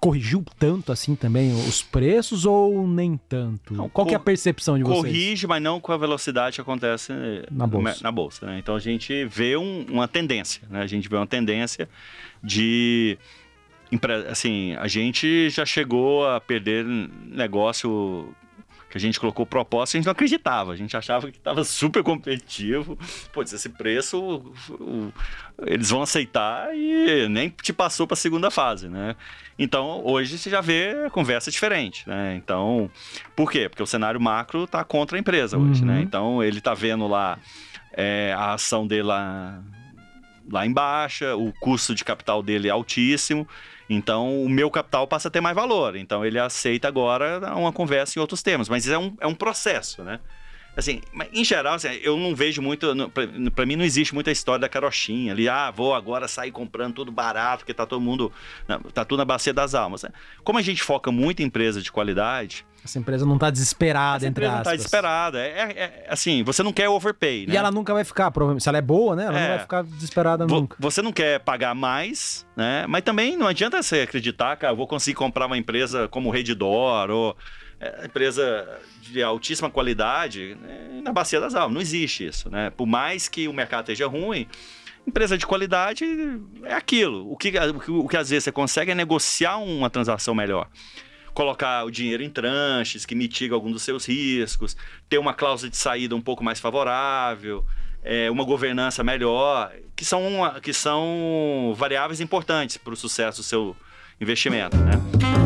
corrigiu 0.00 0.42
tanto 0.58 0.90
assim 0.90 1.14
também 1.14 1.52
os 1.52 1.82
preços 1.82 2.46
ou 2.46 2.88
nem 2.88 3.20
tanto? 3.28 3.74
Não, 3.74 3.88
Qual 3.90 4.06
que 4.06 4.14
é 4.14 4.16
a 4.16 4.20
percepção 4.20 4.78
de 4.78 4.82
vocês? 4.82 5.02
Corrige, 5.02 5.46
mas 5.46 5.62
não 5.62 5.78
com 5.78 5.92
a 5.92 5.96
velocidade 5.96 6.54
que 6.54 6.60
acontece 6.62 7.12
na 7.50 7.66
bolsa. 7.66 8.02
Na 8.02 8.10
bolsa 8.10 8.46
né? 8.46 8.58
Então 8.58 8.74
a 8.74 8.80
gente 8.80 9.26
vê 9.26 9.58
um, 9.58 9.84
uma 9.90 10.08
tendência, 10.08 10.62
né? 10.70 10.80
A 10.80 10.86
gente 10.86 11.06
vê 11.06 11.16
uma 11.16 11.26
tendência 11.26 11.86
de 12.42 13.18
assim, 14.28 14.74
a 14.76 14.86
gente 14.86 15.50
já 15.50 15.66
chegou 15.66 16.26
a 16.26 16.40
perder 16.40 16.84
negócio 16.84 18.32
que 18.90 18.98
a 18.98 19.00
gente 19.00 19.20
colocou 19.20 19.46
proposta, 19.46 19.96
a 19.96 19.98
gente 19.98 20.06
não 20.06 20.12
acreditava. 20.12 20.72
A 20.72 20.76
gente 20.76 20.96
achava 20.96 21.30
que 21.30 21.38
estava 21.38 21.62
super 21.62 22.02
competitivo. 22.02 22.98
Pô, 23.32 23.42
esse 23.42 23.68
preço 23.68 24.52
eles 25.64 25.90
vão 25.90 26.02
aceitar 26.02 26.74
e 26.74 27.28
nem 27.28 27.50
te 27.50 27.72
passou 27.72 28.06
para 28.06 28.14
a 28.14 28.16
segunda 28.16 28.50
fase, 28.50 28.88
né? 28.88 29.14
Então, 29.56 30.02
hoje 30.04 30.36
você 30.36 30.50
já 30.50 30.60
vê 30.60 31.04
a 31.06 31.10
conversa 31.10 31.50
diferente, 31.50 32.08
né? 32.08 32.34
Então, 32.34 32.90
por 33.36 33.50
quê? 33.52 33.68
Porque 33.68 33.82
o 33.82 33.86
cenário 33.86 34.20
macro 34.20 34.64
está 34.64 34.82
contra 34.82 35.16
a 35.16 35.20
empresa 35.20 35.56
hoje, 35.56 35.84
né? 35.84 35.92
uhum. 35.92 35.98
né? 35.98 36.04
Então, 36.04 36.42
ele 36.42 36.58
está 36.58 36.74
vendo 36.74 37.06
lá 37.06 37.38
é, 37.92 38.34
a 38.36 38.54
ação 38.54 38.86
dele 38.86 39.04
lá, 39.04 39.62
lá 40.50 40.66
em 40.66 40.72
baixa, 40.72 41.36
o 41.36 41.52
custo 41.60 41.94
de 41.94 42.04
capital 42.04 42.42
dele 42.42 42.66
é 42.66 42.70
altíssimo. 42.72 43.46
Então, 43.92 44.44
o 44.44 44.48
meu 44.48 44.70
capital 44.70 45.04
passa 45.08 45.26
a 45.26 45.30
ter 45.30 45.40
mais 45.40 45.56
valor. 45.56 45.96
Então, 45.96 46.24
ele 46.24 46.38
aceita 46.38 46.86
agora 46.86 47.52
uma 47.56 47.72
conversa 47.72 48.16
em 48.16 48.20
outros 48.20 48.40
termos. 48.40 48.68
Mas 48.68 48.86
é 48.88 48.96
um, 48.96 49.16
é 49.20 49.26
um 49.26 49.34
processo, 49.34 50.04
né? 50.04 50.20
Assim, 50.80 51.00
em 51.32 51.44
geral, 51.44 51.74
assim, 51.74 51.88
eu 52.02 52.16
não 52.16 52.34
vejo 52.34 52.60
muito. 52.60 52.88
Para 53.54 53.66
mim, 53.66 53.76
não 53.76 53.84
existe 53.84 54.12
muita 54.14 54.30
história 54.30 54.60
da 54.60 54.68
carochinha 54.68 55.32
ali. 55.32 55.48
Ah, 55.48 55.70
vou 55.70 55.94
agora 55.94 56.26
sair 56.26 56.50
comprando 56.50 56.94
tudo 56.94 57.12
barato, 57.12 57.58
porque 57.58 57.74
tá 57.74 57.86
todo 57.86 58.00
mundo. 58.00 58.32
Tá 58.92 59.04
tudo 59.04 59.18
na 59.18 59.24
bacia 59.24 59.52
das 59.52 59.74
almas. 59.74 60.02
Né? 60.02 60.10
Como 60.42 60.58
a 60.58 60.62
gente 60.62 60.82
foca 60.82 61.12
muito 61.12 61.40
em 61.40 61.46
empresa 61.46 61.80
de 61.80 61.92
qualidade, 61.92 62.64
essa 62.84 62.98
empresa 62.98 63.26
não 63.26 63.34
está 63.34 63.50
desesperada, 63.50 64.26
entre 64.26 64.46
aspas. 64.46 64.54
não 64.54 64.62
está 64.62 64.76
desesperada. 64.76 65.38
É, 65.38 65.48
é, 65.48 65.72
é, 65.76 66.06
assim, 66.08 66.42
você 66.42 66.62
não 66.62 66.72
quer 66.72 66.88
overpay, 66.88 67.46
né? 67.46 67.54
E 67.54 67.56
ela 67.56 67.70
nunca 67.70 67.92
vai 67.92 68.04
ficar, 68.04 68.30
provavelmente. 68.30 68.62
Se 68.62 68.68
ela 68.68 68.78
é 68.78 68.82
boa, 68.82 69.14
né? 69.14 69.26
Ela 69.26 69.38
é. 69.38 69.42
não 69.42 69.48
vai 69.48 69.58
ficar 69.58 69.82
desesperada 69.82 70.46
nunca. 70.46 70.76
Você 70.80 71.02
não 71.02 71.12
quer 71.12 71.40
pagar 71.40 71.74
mais, 71.74 72.46
né? 72.56 72.86
Mas 72.88 73.02
também 73.02 73.36
não 73.36 73.46
adianta 73.46 73.82
você 73.82 74.00
acreditar 74.00 74.56
que 74.56 74.64
ah, 74.64 74.70
eu 74.70 74.76
vou 74.76 74.86
conseguir 74.86 75.16
comprar 75.16 75.46
uma 75.46 75.58
empresa 75.58 76.08
como 76.08 76.30
Redditor 76.30 77.10
ou 77.10 77.36
é, 77.80 78.04
empresa 78.04 78.78
de 79.00 79.22
altíssima 79.22 79.70
qualidade 79.70 80.56
né? 80.60 81.00
na 81.02 81.12
bacia 81.12 81.40
das 81.40 81.54
almas. 81.54 81.74
Não 81.74 81.80
existe 81.80 82.26
isso, 82.26 82.50
né? 82.50 82.70
Por 82.70 82.86
mais 82.86 83.28
que 83.28 83.48
o 83.48 83.52
mercado 83.52 83.84
esteja 83.84 84.06
ruim, 84.06 84.46
empresa 85.06 85.38
de 85.38 85.46
qualidade 85.46 86.04
é 86.64 86.74
aquilo. 86.74 87.30
O 87.32 87.36
que, 87.36 87.48
o 87.48 87.80
que, 87.80 87.90
o 87.90 88.08
que 88.08 88.16
às 88.16 88.28
vezes 88.28 88.44
você 88.44 88.52
consegue 88.52 88.90
é 88.90 88.94
negociar 88.94 89.56
uma 89.56 89.88
transação 89.88 90.34
melhor 90.34 90.68
colocar 91.32 91.84
o 91.84 91.90
dinheiro 91.90 92.22
em 92.22 92.28
tranches, 92.28 93.06
que 93.06 93.14
mitiga 93.14 93.54
algum 93.54 93.70
dos 93.70 93.82
seus 93.82 94.06
riscos, 94.06 94.76
ter 95.08 95.16
uma 95.16 95.32
cláusula 95.32 95.70
de 95.70 95.76
saída 95.76 96.14
um 96.14 96.20
pouco 96.20 96.42
mais 96.42 96.58
favorável, 96.60 97.64
é, 98.02 98.30
uma 98.30 98.44
governança 98.44 99.02
melhor, 99.02 99.72
que 99.94 100.04
são, 100.04 100.22
que 100.62 100.72
são 100.72 101.72
variáveis 101.76 102.20
importantes 102.20 102.76
para 102.76 102.92
o 102.92 102.96
sucesso 102.96 103.38
do 103.38 103.44
seu 103.44 103.76
investimento. 104.20 104.76
Né? 104.76 105.39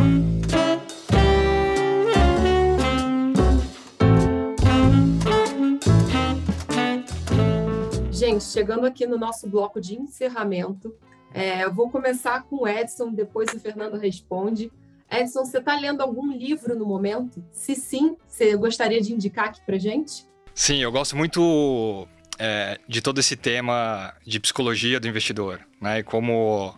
Gente, 8.34 8.44
chegando 8.44 8.84
aqui 8.84 9.06
no 9.06 9.16
nosso 9.16 9.48
bloco 9.48 9.80
de 9.80 9.94
encerramento, 9.94 10.92
é, 11.32 11.62
eu 11.62 11.72
vou 11.72 11.88
começar 11.88 12.42
com 12.42 12.62
o 12.62 12.68
Edson, 12.68 13.12
depois 13.12 13.48
o 13.54 13.60
Fernando 13.60 13.96
responde. 13.96 14.72
Edson, 15.08 15.44
você 15.44 15.58
está 15.58 15.78
lendo 15.78 16.00
algum 16.00 16.32
livro 16.32 16.76
no 16.76 16.84
momento? 16.84 17.44
Se 17.52 17.76
sim, 17.76 18.16
você 18.26 18.56
gostaria 18.56 19.00
de 19.00 19.12
indicar 19.12 19.50
aqui 19.50 19.60
para 19.64 19.78
gente? 19.78 20.26
Sim, 20.52 20.78
eu 20.78 20.90
gosto 20.90 21.16
muito 21.16 22.08
é, 22.36 22.80
de 22.88 23.00
todo 23.00 23.20
esse 23.20 23.36
tema 23.36 24.12
de 24.26 24.40
psicologia 24.40 24.98
do 24.98 25.06
investidor, 25.06 25.60
né? 25.80 26.00
E 26.00 26.02
como 26.02 26.74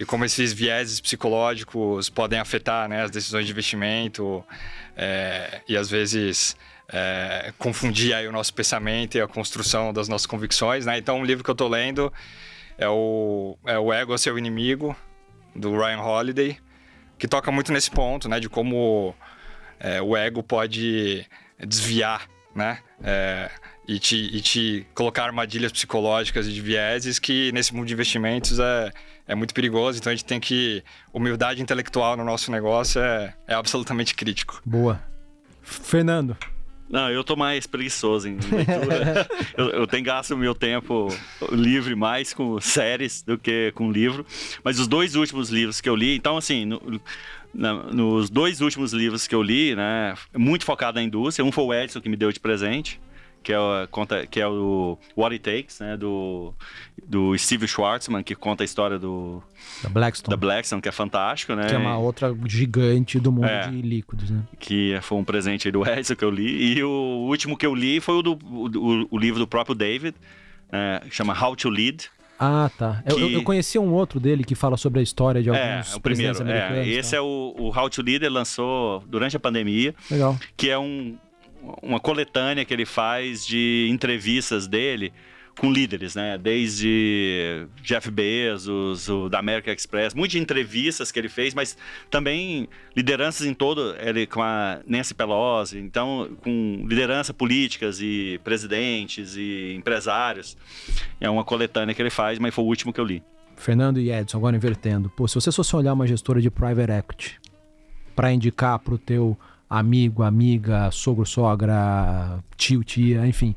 e 0.00 0.04
como 0.04 0.24
esses 0.24 0.52
vieses 0.52 1.00
psicológicos 1.00 2.10
podem 2.10 2.38
afetar 2.38 2.86
né, 2.86 3.02
as 3.02 3.10
decisões 3.10 3.46
de 3.46 3.52
investimento 3.52 4.44
é, 4.94 5.62
e 5.66 5.74
às 5.76 5.88
vezes 5.88 6.54
é, 6.88 7.52
confundir 7.58 8.14
aí 8.14 8.26
o 8.26 8.32
nosso 8.32 8.54
pensamento 8.54 9.16
e 9.16 9.20
a 9.20 9.26
construção 9.26 9.92
das 9.92 10.08
nossas 10.08 10.26
convicções. 10.26 10.86
Né? 10.86 10.98
Então, 10.98 11.18
um 11.18 11.24
livro 11.24 11.42
que 11.42 11.50
eu 11.50 11.54
estou 11.54 11.68
lendo 11.68 12.12
é 12.78 12.88
o, 12.88 13.56
é 13.66 13.78
o 13.78 13.92
Ego, 13.92 14.16
Seu 14.18 14.38
Inimigo, 14.38 14.94
do 15.54 15.76
Ryan 15.76 16.00
Holiday 16.00 16.58
que 17.18 17.26
toca 17.26 17.50
muito 17.50 17.72
nesse 17.72 17.90
ponto, 17.90 18.28
né? 18.28 18.40
De 18.40 18.48
como 18.48 19.14
é, 19.80 20.00
o 20.00 20.16
ego 20.16 20.42
pode 20.42 21.26
desviar, 21.58 22.28
né? 22.54 22.78
É, 23.02 23.50
e, 23.88 23.98
te, 23.98 24.16
e 24.16 24.40
te 24.40 24.86
colocar 24.94 25.24
armadilhas 25.24 25.70
psicológicas 25.72 26.46
e 26.46 26.52
de 26.52 26.60
vieses 26.60 27.18
que 27.18 27.52
nesse 27.52 27.74
mundo 27.74 27.86
de 27.86 27.94
investimentos 27.94 28.58
é, 28.58 28.90
é 29.26 29.34
muito 29.34 29.54
perigoso. 29.54 29.98
Então 29.98 30.12
a 30.12 30.14
gente 30.14 30.24
tem 30.24 30.40
que. 30.40 30.82
Humildade 31.12 31.62
intelectual 31.62 32.16
no 32.16 32.24
nosso 32.24 32.50
negócio 32.50 33.00
é, 33.00 33.34
é 33.46 33.54
absolutamente 33.54 34.14
crítico. 34.14 34.60
Boa. 34.64 35.00
Fernando. 35.62 36.36
Não, 36.88 37.10
eu 37.10 37.24
tô 37.24 37.34
mais 37.34 37.66
preguiçoso 37.66 38.28
em 38.28 38.38
leitura. 38.38 39.28
eu, 39.56 39.70
eu, 39.70 39.86
tenho 39.86 40.04
gasto 40.04 40.36
meu 40.36 40.54
tempo 40.54 41.08
livre 41.50 41.94
mais 41.96 42.32
com 42.32 42.60
séries 42.60 43.22
do 43.22 43.36
que 43.36 43.72
com 43.74 43.90
livro. 43.90 44.24
Mas 44.62 44.78
os 44.78 44.86
dois 44.86 45.16
últimos 45.16 45.50
livros 45.50 45.80
que 45.80 45.88
eu 45.88 45.96
li, 45.96 46.16
então 46.16 46.36
assim, 46.36 46.64
no, 46.64 47.00
na, 47.52 47.74
nos 47.74 48.30
dois 48.30 48.60
últimos 48.60 48.92
livros 48.92 49.26
que 49.26 49.34
eu 49.34 49.42
li, 49.42 49.74
né, 49.74 50.14
muito 50.36 50.64
focado 50.64 50.96
na 50.96 51.02
indústria. 51.02 51.44
Um 51.44 51.50
foi 51.50 51.64
o 51.64 51.74
Edson 51.74 52.00
que 52.00 52.08
me 52.08 52.16
deu 52.16 52.30
de 52.30 52.38
presente 52.38 53.00
que 53.46 53.52
é, 53.52 53.60
o, 53.60 53.86
conta, 53.92 54.26
que 54.26 54.40
é 54.40 54.48
o 54.48 54.98
What 55.16 55.32
It 55.32 55.38
Takes, 55.44 55.78
né, 55.78 55.96
do, 55.96 56.52
do 57.06 57.38
Steve 57.38 57.68
Schwartzman, 57.68 58.24
que 58.24 58.34
conta 58.34 58.64
a 58.64 58.66
história 58.66 58.98
do... 58.98 59.40
Da 59.84 59.88
Blackstone. 59.88 60.30
Da 60.30 60.36
Blackstone, 60.36 60.82
que 60.82 60.88
é 60.88 60.92
fantástico, 60.92 61.54
né? 61.54 61.68
Que 61.68 61.76
é 61.76 61.78
uma 61.78 61.96
outra 61.96 62.36
gigante 62.44 63.20
do 63.20 63.30
mundo 63.30 63.46
é, 63.46 63.68
de 63.68 63.80
líquidos, 63.80 64.30
né? 64.30 64.42
Que 64.58 64.98
foi 65.00 65.16
um 65.16 65.22
presente 65.22 65.70
do 65.70 65.86
Edson 65.88 66.16
que 66.16 66.24
eu 66.24 66.30
li. 66.30 66.76
E 66.76 66.82
o 66.82 67.28
último 67.28 67.56
que 67.56 67.64
eu 67.64 67.72
li 67.72 68.00
foi 68.00 68.16
o, 68.16 68.22
do, 68.22 68.32
o, 68.32 69.06
o 69.12 69.16
livro 69.16 69.38
do 69.38 69.46
próprio 69.46 69.76
David, 69.76 70.16
é, 70.72 71.02
chama 71.08 71.32
How 71.40 71.54
to 71.54 71.68
Lead, 71.68 72.10
ah, 72.38 72.70
tá. 72.76 73.02
Que... 73.08 73.14
Eu, 73.14 73.30
eu 73.30 73.42
conhecia 73.42 73.80
um 73.80 73.94
outro 73.94 74.20
dele 74.20 74.44
que 74.44 74.54
fala 74.54 74.76
sobre 74.76 75.00
a 75.00 75.02
história 75.02 75.42
de 75.42 75.48
é, 75.48 75.52
alguns 75.52 75.92
é, 75.94 75.96
o 75.96 76.00
primeiro, 76.00 76.42
é, 76.46 76.86
Esse 76.86 77.12
tá. 77.12 77.16
é 77.16 77.20
o, 77.20 77.54
o 77.56 77.68
How 77.68 77.88
to 77.88 78.02
Lead, 78.02 78.24
ele 78.24 78.28
lançou 78.28 79.02
durante 79.06 79.36
a 79.36 79.40
pandemia. 79.40 79.94
Legal. 80.10 80.36
Que 80.54 80.68
é 80.68 80.78
um, 80.78 81.16
uma 81.82 82.00
coletânea 82.00 82.64
que 82.64 82.72
ele 82.72 82.86
faz 82.86 83.46
de 83.46 83.88
entrevistas 83.90 84.66
dele 84.66 85.12
com 85.58 85.72
líderes, 85.72 86.14
né? 86.14 86.36
Desde 86.36 87.66
Jeff 87.82 88.10
Bezos, 88.10 89.08
o 89.08 89.28
da 89.28 89.38
American 89.38 89.72
Express, 89.72 90.14
muitas 90.14 90.40
entrevistas 90.40 91.10
que 91.10 91.18
ele 91.18 91.28
fez, 91.28 91.54
mas 91.54 91.76
também 92.10 92.68
lideranças 92.94 93.46
em 93.46 93.54
todo, 93.54 93.96
ele 93.98 94.26
com 94.26 94.42
a 94.42 94.80
Nancy 94.86 95.14
Pelosi, 95.14 95.78
então 95.78 96.28
com 96.42 96.84
liderança 96.86 97.32
políticas 97.32 98.00
e 98.00 98.38
presidentes 98.44 99.34
e 99.36 99.74
empresários. 99.74 100.56
É 101.20 101.28
uma 101.30 101.44
coletânea 101.44 101.94
que 101.94 102.02
ele 102.02 102.10
faz, 102.10 102.38
mas 102.38 102.54
foi 102.54 102.64
o 102.64 102.68
último 102.68 102.92
que 102.92 103.00
eu 103.00 103.04
li. 103.04 103.22
Fernando 103.56 103.98
e 103.98 104.12
Edson, 104.12 104.36
agora 104.36 104.54
invertendo. 104.54 105.08
Pô, 105.08 105.26
se 105.26 105.34
você 105.34 105.50
fosse 105.50 105.74
olhar 105.74 105.94
uma 105.94 106.06
gestora 106.06 106.42
de 106.42 106.50
private 106.50 106.92
equity 106.92 107.40
para 108.14 108.30
indicar 108.30 108.78
para 108.78 108.94
o 108.94 108.98
teu 108.98 109.38
amigo, 109.68 110.22
amiga, 110.22 110.90
sogro, 110.90 111.26
sogra, 111.26 112.38
tio, 112.56 112.82
tia, 112.84 113.26
enfim. 113.26 113.54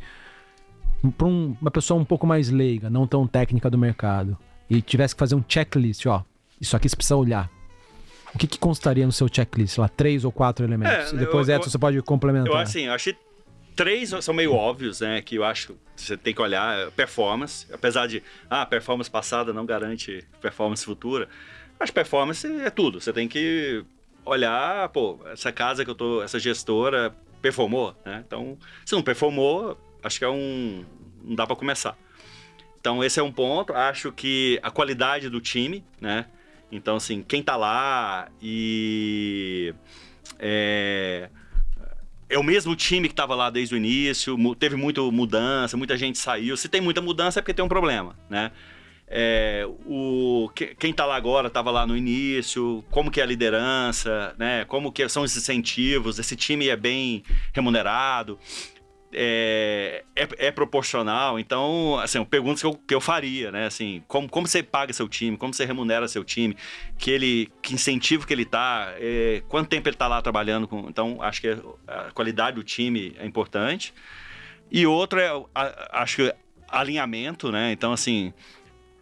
Para 1.18 1.28
um, 1.28 1.56
uma 1.62 1.72
pessoa 1.72 2.00
um 2.00 2.06
pouco 2.06 2.28
mais 2.28 2.50
leiga, 2.50 2.90
não 2.90 3.08
tão 3.08 3.26
técnica 3.26 3.70
do 3.70 3.78
mercado, 3.78 4.38
e 4.70 4.82
tivesse 4.82 5.16
que 5.16 5.20
fazer 5.20 5.36
um 5.36 5.44
checklist, 5.48 6.06
ó, 6.06 6.24
isso 6.60 6.76
aqui 6.76 6.90
você 6.90 6.96
precisa 6.96 7.16
olhar. 7.16 7.50
O 8.34 8.38
que, 8.38 8.46
que 8.46 8.60
constaria 8.60 9.06
no 9.06 9.12
seu 9.12 9.28
checklist? 9.32 9.78
Lá, 9.78 9.88
três 9.88 10.24
ou 10.24 10.32
quatro 10.32 10.64
elementos. 10.64 11.12
É, 11.12 11.16
e 11.16 11.18
depois, 11.18 11.50
eu, 11.50 11.56
Edson, 11.56 11.68
eu, 11.68 11.72
você 11.72 11.80
pode 11.80 12.02
complementar. 12.02 12.52
Eu, 12.52 12.58
assim, 12.58 12.82
eu 12.82 12.94
achei 12.94 13.16
três 13.76 14.14
são 14.22 14.34
meio 14.34 14.54
óbvios, 14.54 15.00
né? 15.00 15.22
Que 15.22 15.36
eu 15.36 15.44
acho 15.44 15.68
que 15.68 15.76
você 15.96 16.18
tem 16.18 16.34
que 16.34 16.42
olhar. 16.42 16.92
Performance, 16.92 17.66
apesar 17.72 18.08
de, 18.08 18.22
ah, 18.50 18.66
performance 18.66 19.10
passada 19.10 19.54
não 19.54 19.66
garante 19.66 20.26
performance 20.42 20.84
futura. 20.84 21.30
Acho 21.80 21.92
que 21.92 21.96
performance 21.96 22.46
é 22.46 22.70
tudo. 22.70 23.00
Você 23.00 23.14
tem 23.14 23.28
que 23.28 23.86
olhar, 24.30 24.90
pô, 24.90 25.20
essa 25.26 25.52
casa 25.52 25.84
que 25.84 25.92
eu 25.92 25.96
tô, 25.96 26.22
essa 26.22 26.40
gestora 26.40 27.16
performou, 27.42 27.96
né? 28.06 28.24
Então, 28.26 28.58
se 28.86 28.94
não 28.94 29.02
performou, 29.02 29.78
acho 30.04 30.20
que 30.20 30.26
é 30.26 30.30
um. 30.30 30.86
Não 31.24 31.36
dá 31.36 31.46
para 31.46 31.56
começar. 31.56 31.98
Então, 32.80 33.04
esse 33.04 33.20
é 33.20 33.24
um 33.24 33.32
ponto. 33.32 33.74
Acho 33.74 34.12
que 34.12 34.60
a 34.64 34.72
qualidade 34.72 35.30
do 35.30 35.42
time, 35.42 35.84
né? 36.00 36.26
Então, 36.72 36.96
assim, 36.96 37.24
quem 37.24 37.42
tá 37.42 37.56
lá 37.56 38.30
e. 38.42 39.74
É, 40.38 41.30
é 42.30 42.38
o 42.38 42.44
mesmo 42.44 42.76
time 42.76 43.08
que 43.08 43.14
estava 43.14 43.36
lá 43.36 43.50
desde 43.50 43.74
o 43.74 43.78
início, 43.78 44.38
teve 44.56 44.76
muita 44.76 45.02
mudança, 45.02 45.76
muita 45.76 45.98
gente 45.98 46.18
saiu. 46.18 46.56
Se 46.56 46.70
tem 46.70 46.80
muita 46.80 47.02
mudança 47.02 47.40
é 47.40 47.42
porque 47.42 47.54
tem 47.54 47.66
um 47.66 47.70
problema, 47.70 48.16
né? 48.30 48.52
É, 49.12 49.66
o, 49.88 50.50
quem 50.78 50.92
está 50.92 51.06
lá 51.06 51.16
agora 51.16 51.48
estava 51.48 51.72
lá 51.72 51.88
no 51.88 51.98
início, 51.98 52.84
como 52.92 53.10
que 53.10 53.20
é 53.20 53.24
a 53.24 53.26
liderança, 53.26 54.36
né? 54.38 54.66
Como 54.66 54.92
que 54.92 55.08
são 55.10 55.24
os 55.24 55.36
incentivos, 55.36 56.20
esse 56.20 56.36
time 56.36 56.70
é 56.70 56.76
bem 56.76 57.24
remunerado 57.54 58.38
é, 59.12 60.04
é, 60.16 60.28
é, 60.38 60.52
proporcional. 60.52 61.40
Então, 61.40 61.98
assim, 62.00 62.24
perguntas 62.24 62.62
que 62.62 62.68
eu, 62.68 62.74
que 62.76 62.96
eu 62.96 63.02
faria, 63.02 63.52
né? 63.52 63.66
Assim, 63.66 64.04
como, 64.08 64.30
como 64.30 64.48
você 64.48 64.62
paga 64.62 64.94
seu 64.94 65.08
time, 65.08 65.38
como 65.38 65.54
você 65.54 65.66
remunera 65.66 66.08
seu 66.08 66.24
time, 66.24 66.56
que 66.98 67.12
ele, 67.12 67.52
que 67.62 67.74
incentivo 67.74 68.26
que 68.28 68.34
ele 68.34 68.46
tá, 68.46 68.94
é, 68.98 69.42
quanto 69.48 69.70
tempo 69.70 69.88
ele 69.88 69.96
está 69.96 70.08
lá 70.08 70.22
trabalhando 70.22 70.68
com. 70.68 70.88
Então, 70.90 71.22
acho 71.22 71.42
que 71.42 71.50
a 71.88 72.12
qualidade 72.14 72.56
do 72.56 72.64
time 72.64 73.16
é 73.18 73.26
importante. 73.26 73.94
E 74.72 74.86
outro 74.86 75.20
é, 75.20 75.30
a, 75.56 76.02
acho 76.02 76.18
que 76.18 76.36
alinhamento, 76.68 77.52
né? 77.52 77.72
Então, 77.72 77.92
assim, 77.92 78.32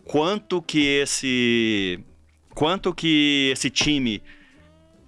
quanto 0.08 0.62
que 0.62 0.86
esse 0.86 2.00
quanto 2.56 2.94
que 2.94 3.50
esse 3.54 3.70
time 3.70 4.24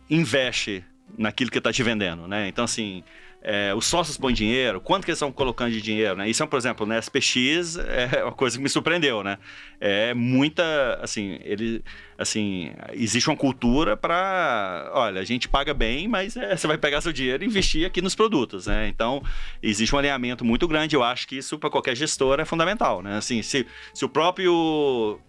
investe 0.09 0.83
naquilo 1.17 1.49
que 1.49 1.57
está 1.57 1.71
te 1.71 1.81
vendendo, 1.81 2.27
né? 2.27 2.47
Então, 2.47 2.65
assim, 2.65 3.03
é, 3.41 3.73
os 3.73 3.85
sócios 3.85 4.17
põem 4.17 4.33
dinheiro, 4.33 4.81
quanto 4.81 5.05
que 5.05 5.11
eles 5.11 5.17
estão 5.17 5.31
colocando 5.31 5.71
de 5.71 5.81
dinheiro, 5.81 6.15
né? 6.15 6.29
Isso, 6.29 6.43
é, 6.43 6.45
por 6.45 6.57
exemplo, 6.57 6.85
na 6.85 6.99
SPX 6.99 7.77
é 7.77 8.23
uma 8.23 8.33
coisa 8.33 8.57
que 8.57 8.63
me 8.63 8.69
surpreendeu, 8.69 9.23
né? 9.23 9.37
É 9.79 10.13
muita, 10.13 10.99
assim, 11.01 11.39
ele, 11.41 11.81
assim, 12.17 12.71
existe 12.91 13.29
uma 13.29 13.37
cultura 13.37 13.95
para, 13.95 14.91
olha, 14.93 15.21
a 15.21 15.23
gente 15.23 15.47
paga 15.47 15.73
bem, 15.73 16.07
mas 16.07 16.35
é, 16.35 16.55
você 16.55 16.67
vai 16.67 16.77
pegar 16.77 16.99
seu 16.99 17.13
dinheiro 17.13 17.43
e 17.43 17.47
investir 17.47 17.85
aqui 17.85 18.01
nos 18.01 18.13
produtos, 18.13 18.67
né? 18.67 18.89
Então, 18.89 19.23
existe 19.63 19.95
um 19.95 19.97
alinhamento 19.97 20.43
muito 20.43 20.67
grande, 20.67 20.95
eu 20.95 21.03
acho 21.03 21.27
que 21.27 21.37
isso 21.37 21.57
para 21.57 21.69
qualquer 21.69 21.95
gestor 21.95 22.39
é 22.41 22.45
fundamental, 22.45 23.01
né? 23.01 23.17
Assim, 23.17 23.41
se, 23.41 23.65
se 23.93 24.03
o 24.03 24.09
próprio 24.09 25.19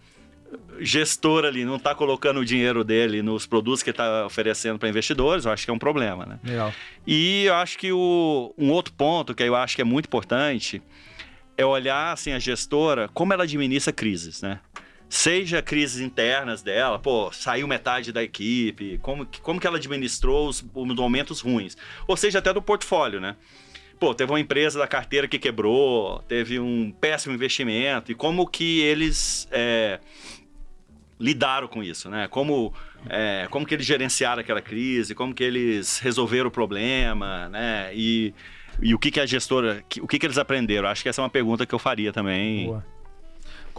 gestor 0.80 1.44
ali 1.44 1.64
não 1.64 1.76
está 1.76 1.94
colocando 1.94 2.40
o 2.40 2.44
dinheiro 2.44 2.82
dele 2.82 3.22
nos 3.22 3.46
produtos 3.46 3.82
que 3.82 3.90
está 3.90 4.26
oferecendo 4.26 4.78
para 4.78 4.88
investidores, 4.88 5.44
eu 5.44 5.52
acho 5.52 5.64
que 5.64 5.70
é 5.70 5.74
um 5.74 5.78
problema, 5.78 6.24
né? 6.26 6.38
Legal. 6.42 6.72
E 7.06 7.44
eu 7.44 7.54
acho 7.54 7.78
que 7.78 7.92
o, 7.92 8.54
um 8.56 8.70
outro 8.70 8.92
ponto 8.92 9.34
que 9.34 9.42
eu 9.42 9.54
acho 9.54 9.76
que 9.76 9.82
é 9.82 9.84
muito 9.84 10.06
importante 10.06 10.82
é 11.56 11.64
olhar 11.64 12.12
assim 12.12 12.32
a 12.32 12.38
gestora 12.38 13.08
como 13.12 13.32
ela 13.32 13.44
administra 13.44 13.92
crises, 13.92 14.42
né? 14.42 14.60
Seja 15.08 15.60
crises 15.60 16.00
internas 16.00 16.62
dela, 16.62 16.96
pô, 16.96 17.32
saiu 17.32 17.66
metade 17.66 18.12
da 18.12 18.22
equipe, 18.22 18.96
como, 19.02 19.26
como 19.42 19.60
que 19.60 19.66
ela 19.66 19.76
administrou 19.76 20.48
os, 20.48 20.64
os 20.72 20.94
momentos 20.94 21.40
ruins, 21.40 21.76
ou 22.06 22.16
seja 22.16 22.38
até 22.38 22.52
do 22.52 22.62
portfólio, 22.62 23.20
né? 23.20 23.34
pô, 24.00 24.14
teve 24.14 24.32
uma 24.32 24.40
empresa 24.40 24.78
da 24.78 24.88
carteira 24.88 25.28
que 25.28 25.38
quebrou, 25.38 26.22
teve 26.26 26.58
um 26.58 26.90
péssimo 26.90 27.34
investimento, 27.34 28.10
e 28.10 28.14
como 28.14 28.46
que 28.46 28.80
eles 28.80 29.46
é, 29.52 30.00
lidaram 31.20 31.68
com 31.68 31.82
isso, 31.82 32.08
né? 32.08 32.26
Como, 32.28 32.72
é, 33.08 33.46
como 33.50 33.66
que 33.66 33.74
eles 33.74 33.84
gerenciaram 33.84 34.40
aquela 34.40 34.62
crise, 34.62 35.14
como 35.14 35.34
que 35.34 35.44
eles 35.44 35.98
resolveram 35.98 36.48
o 36.48 36.50
problema, 36.50 37.48
né? 37.50 37.90
E, 37.94 38.34
e 38.80 38.94
o 38.94 38.98
que, 38.98 39.10
que 39.10 39.20
a 39.20 39.26
gestora, 39.26 39.84
o 40.00 40.08
que, 40.08 40.18
que 40.18 40.26
eles 40.26 40.38
aprenderam? 40.38 40.88
Acho 40.88 41.02
que 41.02 41.08
essa 41.10 41.20
é 41.20 41.24
uma 41.24 41.30
pergunta 41.30 41.66
que 41.66 41.74
eu 41.74 41.78
faria 41.78 42.12
também. 42.12 42.66
Boa. 42.66 42.84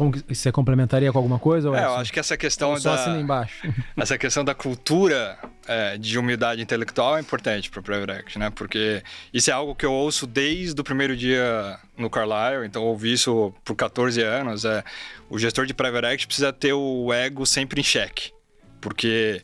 Como 0.01 0.11
que, 0.11 0.33
você 0.33 0.51
complementaria 0.51 1.11
com 1.11 1.19
alguma 1.19 1.37
coisa? 1.37 1.69
É, 1.77 1.85
eu 1.85 1.93
acho 1.93 2.11
que 2.11 2.19
essa 2.19 2.35
questão 2.35 2.75
só 2.75 2.95
da 2.95 3.19
embaixo. 3.19 3.71
essa 3.95 4.17
questão 4.17 4.43
da 4.43 4.55
cultura 4.55 5.37
é, 5.67 5.95
de 5.95 6.17
humildade 6.17 6.59
intelectual 6.59 7.17
é 7.17 7.21
importante 7.21 7.69
para 7.69 7.81
o 7.81 7.83
Private 7.83 8.11
Equity, 8.13 8.39
né? 8.39 8.49
Porque 8.49 9.03
isso 9.31 9.51
é 9.51 9.53
algo 9.53 9.75
que 9.75 9.85
eu 9.85 9.93
ouço 9.93 10.25
desde 10.25 10.81
o 10.81 10.83
primeiro 10.83 11.15
dia 11.15 11.77
no 11.95 12.09
Carlyle, 12.09 12.65
então 12.65 12.81
eu 12.81 12.87
ouvi 12.87 13.13
isso 13.13 13.53
por 13.63 13.75
14 13.75 14.19
anos. 14.23 14.65
É, 14.65 14.83
o 15.29 15.37
gestor 15.37 15.67
de 15.67 15.73
Private 15.75 16.07
Equity 16.07 16.25
precisa 16.25 16.51
ter 16.51 16.73
o 16.73 17.13
ego 17.13 17.45
sempre 17.45 17.79
em 17.79 17.83
xeque, 17.83 18.33
porque 18.81 19.43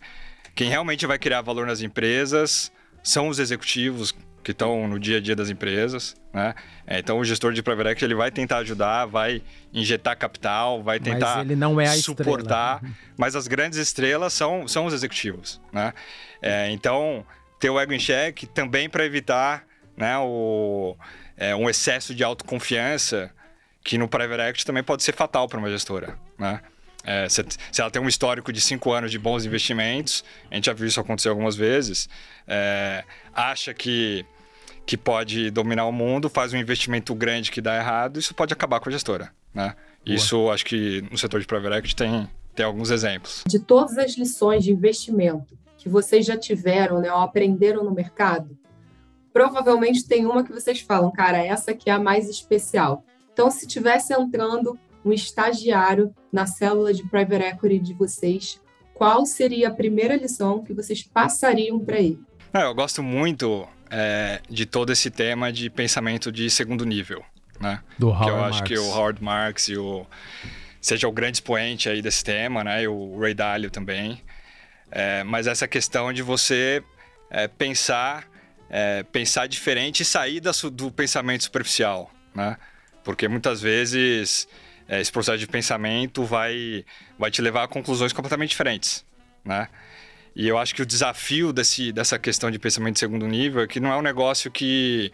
quem 0.56 0.72
realmente 0.72 1.06
vai 1.06 1.20
criar 1.20 1.44
valor 1.44 1.68
nas 1.68 1.84
empresas 1.84 2.72
são 3.04 3.28
os 3.28 3.38
executivos 3.38 4.12
que 4.48 4.54
estão 4.54 4.88
no 4.88 4.98
dia 4.98 5.18
a 5.18 5.20
dia 5.20 5.36
das 5.36 5.50
empresas, 5.50 6.16
né? 6.34 6.56
É, 6.88 7.00
então 7.00 7.20
o 7.20 7.26
gestor 7.26 7.52
de 7.52 7.62
private 7.62 7.90
equity 7.90 8.06
ele 8.06 8.16
vai 8.16 8.32
tentar 8.32 8.60
ajudar, 8.60 9.06
vai 9.06 9.42
injetar 9.74 10.18
capital, 10.18 10.82
vai 10.82 11.02
tentar 11.02 11.36
mas 11.36 11.46
ele 11.46 11.56
não 11.58 11.82
é 11.82 11.88
a 11.88 11.92
suportar, 11.92 12.76
estrela. 12.76 12.96
mas 13.18 13.36
as 13.36 13.46
grandes 13.46 13.78
estrelas 13.78 14.32
são, 14.32 14.66
são 14.66 14.86
os 14.86 14.94
executivos, 14.94 15.60
né? 15.74 15.94
É, 16.42 16.72
então 16.72 17.26
ter 17.60 17.70
o 17.70 17.78
ego 17.78 17.92
em 17.92 18.00
xeque 18.00 18.48
também 18.48 18.90
para 18.90 19.04
evitar, 19.04 19.66
né, 19.98 20.18
o, 20.18 20.96
é, 21.36 21.54
um 21.54 21.70
excesso 21.70 22.16
de 22.16 22.24
autoconfiança 22.24 23.30
que 23.84 23.98
no 23.98 24.08
private 24.08 24.44
equity 24.44 24.66
também 24.66 24.82
pode 24.82 25.04
ser 25.04 25.14
fatal 25.14 25.50
para 25.50 25.60
uma 25.60 25.70
gestora, 25.70 26.18
né? 26.40 26.62
É, 27.04 27.28
se, 27.28 27.44
se, 27.70 27.82
ela 27.82 27.92
tem 27.92 28.02
um 28.02 28.08
histórico 28.08 28.54
de 28.54 28.62
cinco 28.62 28.94
anos 28.94 29.12
de 29.12 29.20
bons 29.20 29.44
investimentos, 29.44 30.24
a 30.50 30.56
gente 30.56 30.68
já 30.68 30.74
viu 30.74 30.88
isso 30.88 31.00
acontecer 31.02 31.28
algumas 31.28 31.56
vezes, 31.58 32.08
é, 32.48 33.04
acha 33.34 33.74
que 33.74 34.26
que 34.88 34.96
pode 34.96 35.52
dominar 35.52 35.86
o 35.86 35.92
mundo, 35.92 36.30
faz 36.30 36.54
um 36.54 36.58
investimento 36.58 37.14
grande 37.14 37.52
que 37.52 37.60
dá 37.60 37.76
errado, 37.76 38.18
isso 38.18 38.34
pode 38.34 38.54
acabar 38.54 38.80
com 38.80 38.88
a 38.88 38.92
gestora, 38.92 39.34
né? 39.54 39.76
Isso, 40.06 40.50
acho 40.50 40.66
que 40.66 41.04
no 41.12 41.18
setor 41.18 41.42
de 41.42 41.46
private 41.46 41.76
equity 41.76 41.96
tem, 41.98 42.30
tem 42.56 42.66
alguns 42.66 42.90
exemplos. 42.90 43.44
De 43.46 43.60
todas 43.60 43.98
as 43.98 44.18
lições 44.18 44.64
de 44.64 44.72
investimento 44.72 45.58
que 45.78 45.90
vocês 45.90 46.26
já 46.26 46.38
tiveram, 46.38 47.02
né, 47.02 47.12
ou 47.12 47.20
aprenderam 47.20 47.84
no 47.84 47.92
mercado, 47.92 48.58
provavelmente 49.34 50.08
tem 50.08 50.26
uma 50.26 50.42
que 50.42 50.54
vocês 50.54 50.80
falam, 50.80 51.12
cara, 51.12 51.38
essa 51.46 51.72
aqui 51.72 51.90
é 51.90 51.94
a 51.94 52.00
mais 52.00 52.30
especial. 52.30 53.04
Então, 53.34 53.52
se 53.52 53.68
tivesse 53.68 54.14
entrando 54.14 54.80
um 55.04 55.12
estagiário 55.12 56.16
na 56.32 56.48
célula 56.48 56.94
de 56.94 57.04
private 57.04 57.44
equity 57.44 57.80
de 57.80 57.94
vocês, 57.94 58.62
qual 58.94 59.26
seria 59.26 59.68
a 59.68 59.74
primeira 59.74 60.16
lição 60.16 60.64
que 60.64 60.74
vocês 60.74 61.04
passariam 61.04 61.78
para 61.78 62.00
ele? 62.00 62.20
É, 62.54 62.64
eu 62.64 62.74
gosto 62.74 63.04
muito 63.04 63.68
é, 63.90 64.42
de 64.50 64.66
todo 64.66 64.92
esse 64.92 65.10
tema 65.10 65.52
de 65.52 65.70
pensamento 65.70 66.32
de 66.32 66.50
segundo 66.50 66.86
nível, 66.86 67.24
né? 67.60 67.82
Do 67.98 68.10
Howard 68.10 68.26
que 68.26 68.30
eu 68.30 68.44
acho 68.44 68.60
Marks. 68.60 68.68
que 68.68 68.78
o 68.78 68.92
Howard 68.92 69.24
Marks 69.24 69.68
e 69.70 69.78
o 69.78 70.06
seja 70.80 71.08
o 71.08 71.12
grande 71.12 71.38
expoente 71.38 71.90
aí 71.90 72.02
desse 72.02 72.24
tema, 72.24 72.64
né? 72.64 72.84
E 72.84 72.88
o 72.88 73.20
Ray 73.20 73.34
Dalio 73.34 73.70
também. 73.70 74.22
É, 74.90 75.24
mas 75.24 75.48
essa 75.48 75.68
questão 75.68 76.14
de 76.14 76.22
você 76.22 76.82
é, 77.30 77.48
pensar 77.48 78.28
é, 78.70 79.04
pensar 79.04 79.48
diferente 79.48 80.02
e 80.02 80.06
sair 80.06 80.40
da, 80.40 80.52
do 80.72 80.92
pensamento 80.92 81.44
superficial, 81.44 82.12
né? 82.34 82.58
Porque 83.04 83.28
muitas 83.28 83.62
vezes 83.62 84.48
é, 84.88 85.00
esse 85.00 85.12
processo 85.12 85.38
de 85.38 85.48
pensamento 85.48 86.24
vai 86.24 86.86
vai 87.18 87.32
te 87.32 87.42
levar 87.42 87.64
a 87.64 87.68
conclusões 87.68 88.14
completamente 88.14 88.50
diferentes, 88.50 89.06
né? 89.44 89.68
E 90.38 90.48
eu 90.48 90.56
acho 90.56 90.76
que 90.76 90.84
o 90.84 90.86
desafio 90.86 91.52
desse, 91.52 91.92
dessa 91.92 92.20
questão 92.20 92.52
de 92.52 92.60
pensamento 92.60 92.94
de 92.94 93.00
segundo 93.00 93.26
nível 93.26 93.64
é 93.64 93.68
que 93.68 93.80
não 93.80 93.92
é 93.92 93.98
um 93.98 94.04
negócio 94.04 94.52
que, 94.52 95.12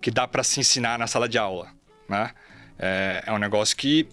que 0.00 0.12
dá 0.12 0.28
para 0.28 0.44
se 0.44 0.60
ensinar 0.60 0.96
na 0.96 1.08
sala 1.08 1.28
de 1.28 1.36
aula, 1.36 1.72
né? 2.08 2.30
É, 2.78 3.24
é 3.26 3.32
um 3.32 3.38
negócio 3.38 3.76
que 3.76 4.06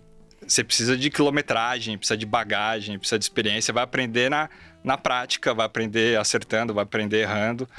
você 0.47 0.63
precisa 0.63 0.97
de 0.97 1.11
quilometragem, 1.11 1.95
precisa 1.95 2.17
de 2.17 2.25
bagagem, 2.25 2.97
precisa 2.97 3.19
de 3.19 3.25
experiência, 3.25 3.71
vai 3.71 3.83
aprender 3.83 4.31
na, 4.31 4.49
na 4.83 4.97
prática, 4.97 5.53
vai 5.53 5.67
aprender 5.67 6.17
acertando, 6.17 6.73
vai 6.73 6.83
aprender 6.83 7.21
errando. 7.21 7.69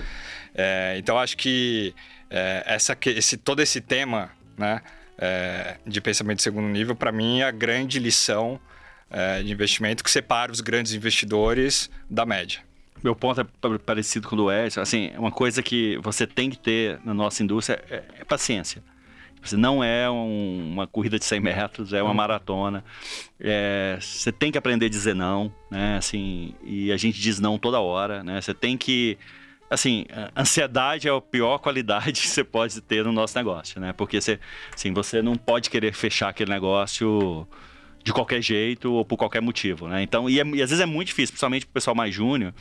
É, 0.55 0.95
então, 0.99 1.19
acho 1.19 1.37
que 1.37 1.93
é, 2.31 2.63
essa, 2.65 2.97
esse, 3.07 3.37
todo 3.37 3.61
esse 3.61 3.81
tema 3.81 4.31
né, 4.57 4.83
é, 5.19 5.79
de 5.85 6.01
pensamento 6.01 6.37
de 6.37 6.45
segundo 6.45 6.69
nível, 6.69 6.95
para 6.95 7.11
mim, 7.11 7.41
é 7.41 7.45
a 7.45 7.51
grande 7.51 7.99
lição 7.99 8.61
é, 9.11 9.43
de 9.43 9.51
investimento 9.51 10.05
que 10.05 10.11
separa 10.13 10.53
os 10.53 10.61
grandes 10.61 10.93
investidores 10.93 11.91
da 12.09 12.25
média 12.25 12.68
meu 13.03 13.15
ponto 13.15 13.41
é 13.41 13.79
parecido 13.79 14.29
com 14.29 14.35
o 14.35 14.39
do 14.39 14.53
Edson. 14.53 14.81
Assim, 14.81 15.11
uma 15.17 15.31
coisa 15.31 15.63
que 15.63 15.99
você 15.99 16.27
tem 16.27 16.51
que 16.51 16.59
ter 16.59 17.01
na 17.05 17.15
nossa 17.15 17.43
indústria 17.43 17.83
é, 17.91 18.03
é 18.21 18.25
paciência. 18.25 18.83
Você 19.43 19.57
não 19.57 19.83
é 19.83 20.11
um, 20.11 20.73
uma 20.73 20.87
corrida 20.87 21.19
de 21.19 21.25
100 21.25 21.41
metros, 21.41 21.93
é 21.93 22.03
uma 22.03 22.13
maratona. 22.13 22.85
É, 23.39 23.97
você 24.01 24.33
tem 24.33 24.51
que 24.51 24.59
aprender 24.59 24.87
a 24.87 24.89
dizer 24.89 25.15
não, 25.15 25.53
né? 25.71 25.97
Assim, 25.97 26.55
e 26.65 26.91
a 26.91 26.97
gente 26.97 27.21
diz 27.21 27.39
não 27.39 27.57
toda 27.57 27.81
hora, 27.81 28.23
né? 28.23 28.41
Você 28.41 28.53
tem 28.53 28.77
que 28.77 29.17
assim, 29.71 30.07
ansiedade 30.37 31.09
é 31.09 31.11
a 31.11 31.21
pior 31.21 31.59
qualidade 31.59 32.13
que 32.21 32.29
você 32.29 32.43
pode 32.43 32.81
ter 32.81 33.05
no 33.05 33.13
nosso 33.13 33.37
negócio, 33.37 33.81
né? 33.81 33.93
Porque 33.93 34.21
você, 34.21 34.41
assim, 34.75 34.93
você 34.93 35.23
não 35.23 35.37
pode 35.37 35.71
querer 35.71 35.93
fechar 35.93 36.31
aquele 36.31 36.51
negócio 36.51 37.47
de 38.03 38.13
qualquer 38.13 38.41
jeito 38.43 38.93
ou 38.93 39.05
por 39.05 39.17
qualquer 39.17 39.43
motivo, 39.43 39.89
né? 39.89 40.03
Então, 40.03 40.29
e, 40.29 40.41
é, 40.41 40.45
e 40.47 40.63
às 40.63 40.71
vezes 40.71 40.81
é 40.81 40.87
muito 40.87 41.09
difícil, 41.09 41.33
principalmente 41.33 41.67
pro 41.67 41.75
pessoal 41.75 41.95
mais 41.95 42.15
júnior, 42.15 42.55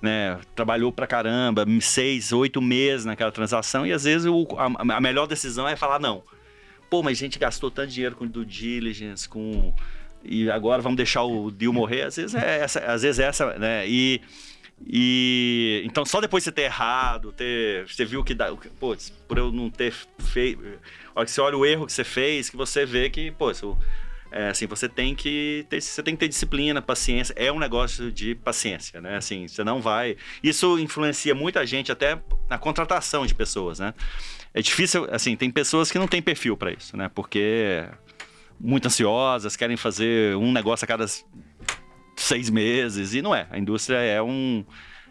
né? 0.00 0.38
Trabalhou 0.54 0.92
pra 0.92 1.06
caramba, 1.06 1.64
seis, 1.80 2.32
oito 2.32 2.60
meses 2.60 3.04
naquela 3.04 3.32
transação 3.32 3.86
e 3.86 3.92
às 3.92 4.04
vezes 4.04 4.26
o, 4.26 4.46
a, 4.58 4.96
a, 4.96 5.00
melhor 5.00 5.26
decisão 5.26 5.66
é 5.66 5.76
falar 5.76 5.98
não. 5.98 6.22
Pô, 6.90 7.02
mas 7.02 7.18
a 7.18 7.20
gente 7.20 7.38
gastou 7.38 7.70
tanto 7.70 7.90
dinheiro 7.90 8.14
com 8.14 8.26
due 8.26 8.44
diligence, 8.44 9.28
com... 9.28 9.72
E 10.22 10.50
agora 10.50 10.80
vamos 10.80 10.96
deixar 10.96 11.22
o 11.24 11.50
deal 11.50 11.72
morrer. 11.72 12.02
Às 12.02 12.16
vezes 12.16 12.34
é 12.34 12.60
essa, 12.60 12.80
às 12.80 13.02
vezes 13.02 13.18
é 13.18 13.24
essa, 13.24 13.58
né? 13.58 13.88
E... 13.88 14.20
E 14.86 15.82
então 15.86 16.04
só 16.04 16.20
depois 16.20 16.42
de 16.42 16.46
você 16.46 16.52
ter 16.52 16.62
errado, 16.62 17.32
ter, 17.32 17.86
você 17.88 18.04
viu 18.04 18.24
que 18.24 18.34
dá, 18.34 18.52
putz, 18.80 19.10
por 19.26 19.38
eu 19.38 19.52
não 19.52 19.70
ter 19.70 19.94
feito, 20.18 20.62
olha 21.14 21.26
você 21.28 21.40
olha 21.40 21.56
o 21.56 21.64
erro 21.64 21.86
que 21.86 21.92
você 21.92 22.02
fez, 22.02 22.50
que 22.50 22.56
você 22.56 22.84
vê 22.84 23.08
que, 23.08 23.30
pô, 23.30 23.52
é, 24.36 24.48
assim, 24.48 24.66
você 24.66 24.88
tem 24.88 25.14
que 25.14 25.64
ter, 25.68 25.80
você 25.80 26.02
tem 26.02 26.16
que 26.16 26.18
ter 26.18 26.28
disciplina, 26.28 26.82
paciência. 26.82 27.32
É 27.36 27.52
um 27.52 27.58
negócio 27.60 28.10
de 28.10 28.34
paciência, 28.34 29.00
né? 29.00 29.16
Assim, 29.16 29.46
você 29.46 29.62
não 29.62 29.80
vai. 29.80 30.16
Isso 30.42 30.76
influencia 30.80 31.36
muita 31.36 31.64
gente 31.64 31.92
até 31.92 32.20
na 32.50 32.58
contratação 32.58 33.24
de 33.24 33.32
pessoas, 33.32 33.78
né? 33.78 33.94
É 34.52 34.60
difícil, 34.60 35.06
assim, 35.12 35.36
tem 35.36 35.52
pessoas 35.52 35.88
que 35.88 36.00
não 36.00 36.08
têm 36.08 36.20
perfil 36.20 36.56
para 36.56 36.72
isso, 36.72 36.96
né? 36.96 37.08
Porque 37.14 37.88
muito 38.58 38.86
ansiosas, 38.86 39.54
querem 39.54 39.76
fazer 39.76 40.34
um 40.36 40.52
negócio 40.52 40.84
a 40.84 40.88
cada 40.88 41.06
seis 42.16 42.50
meses, 42.50 43.14
e 43.14 43.22
não 43.22 43.32
é. 43.32 43.46
A 43.50 43.56
indústria 43.58 43.98
é 43.98 44.20
um. 44.20 44.64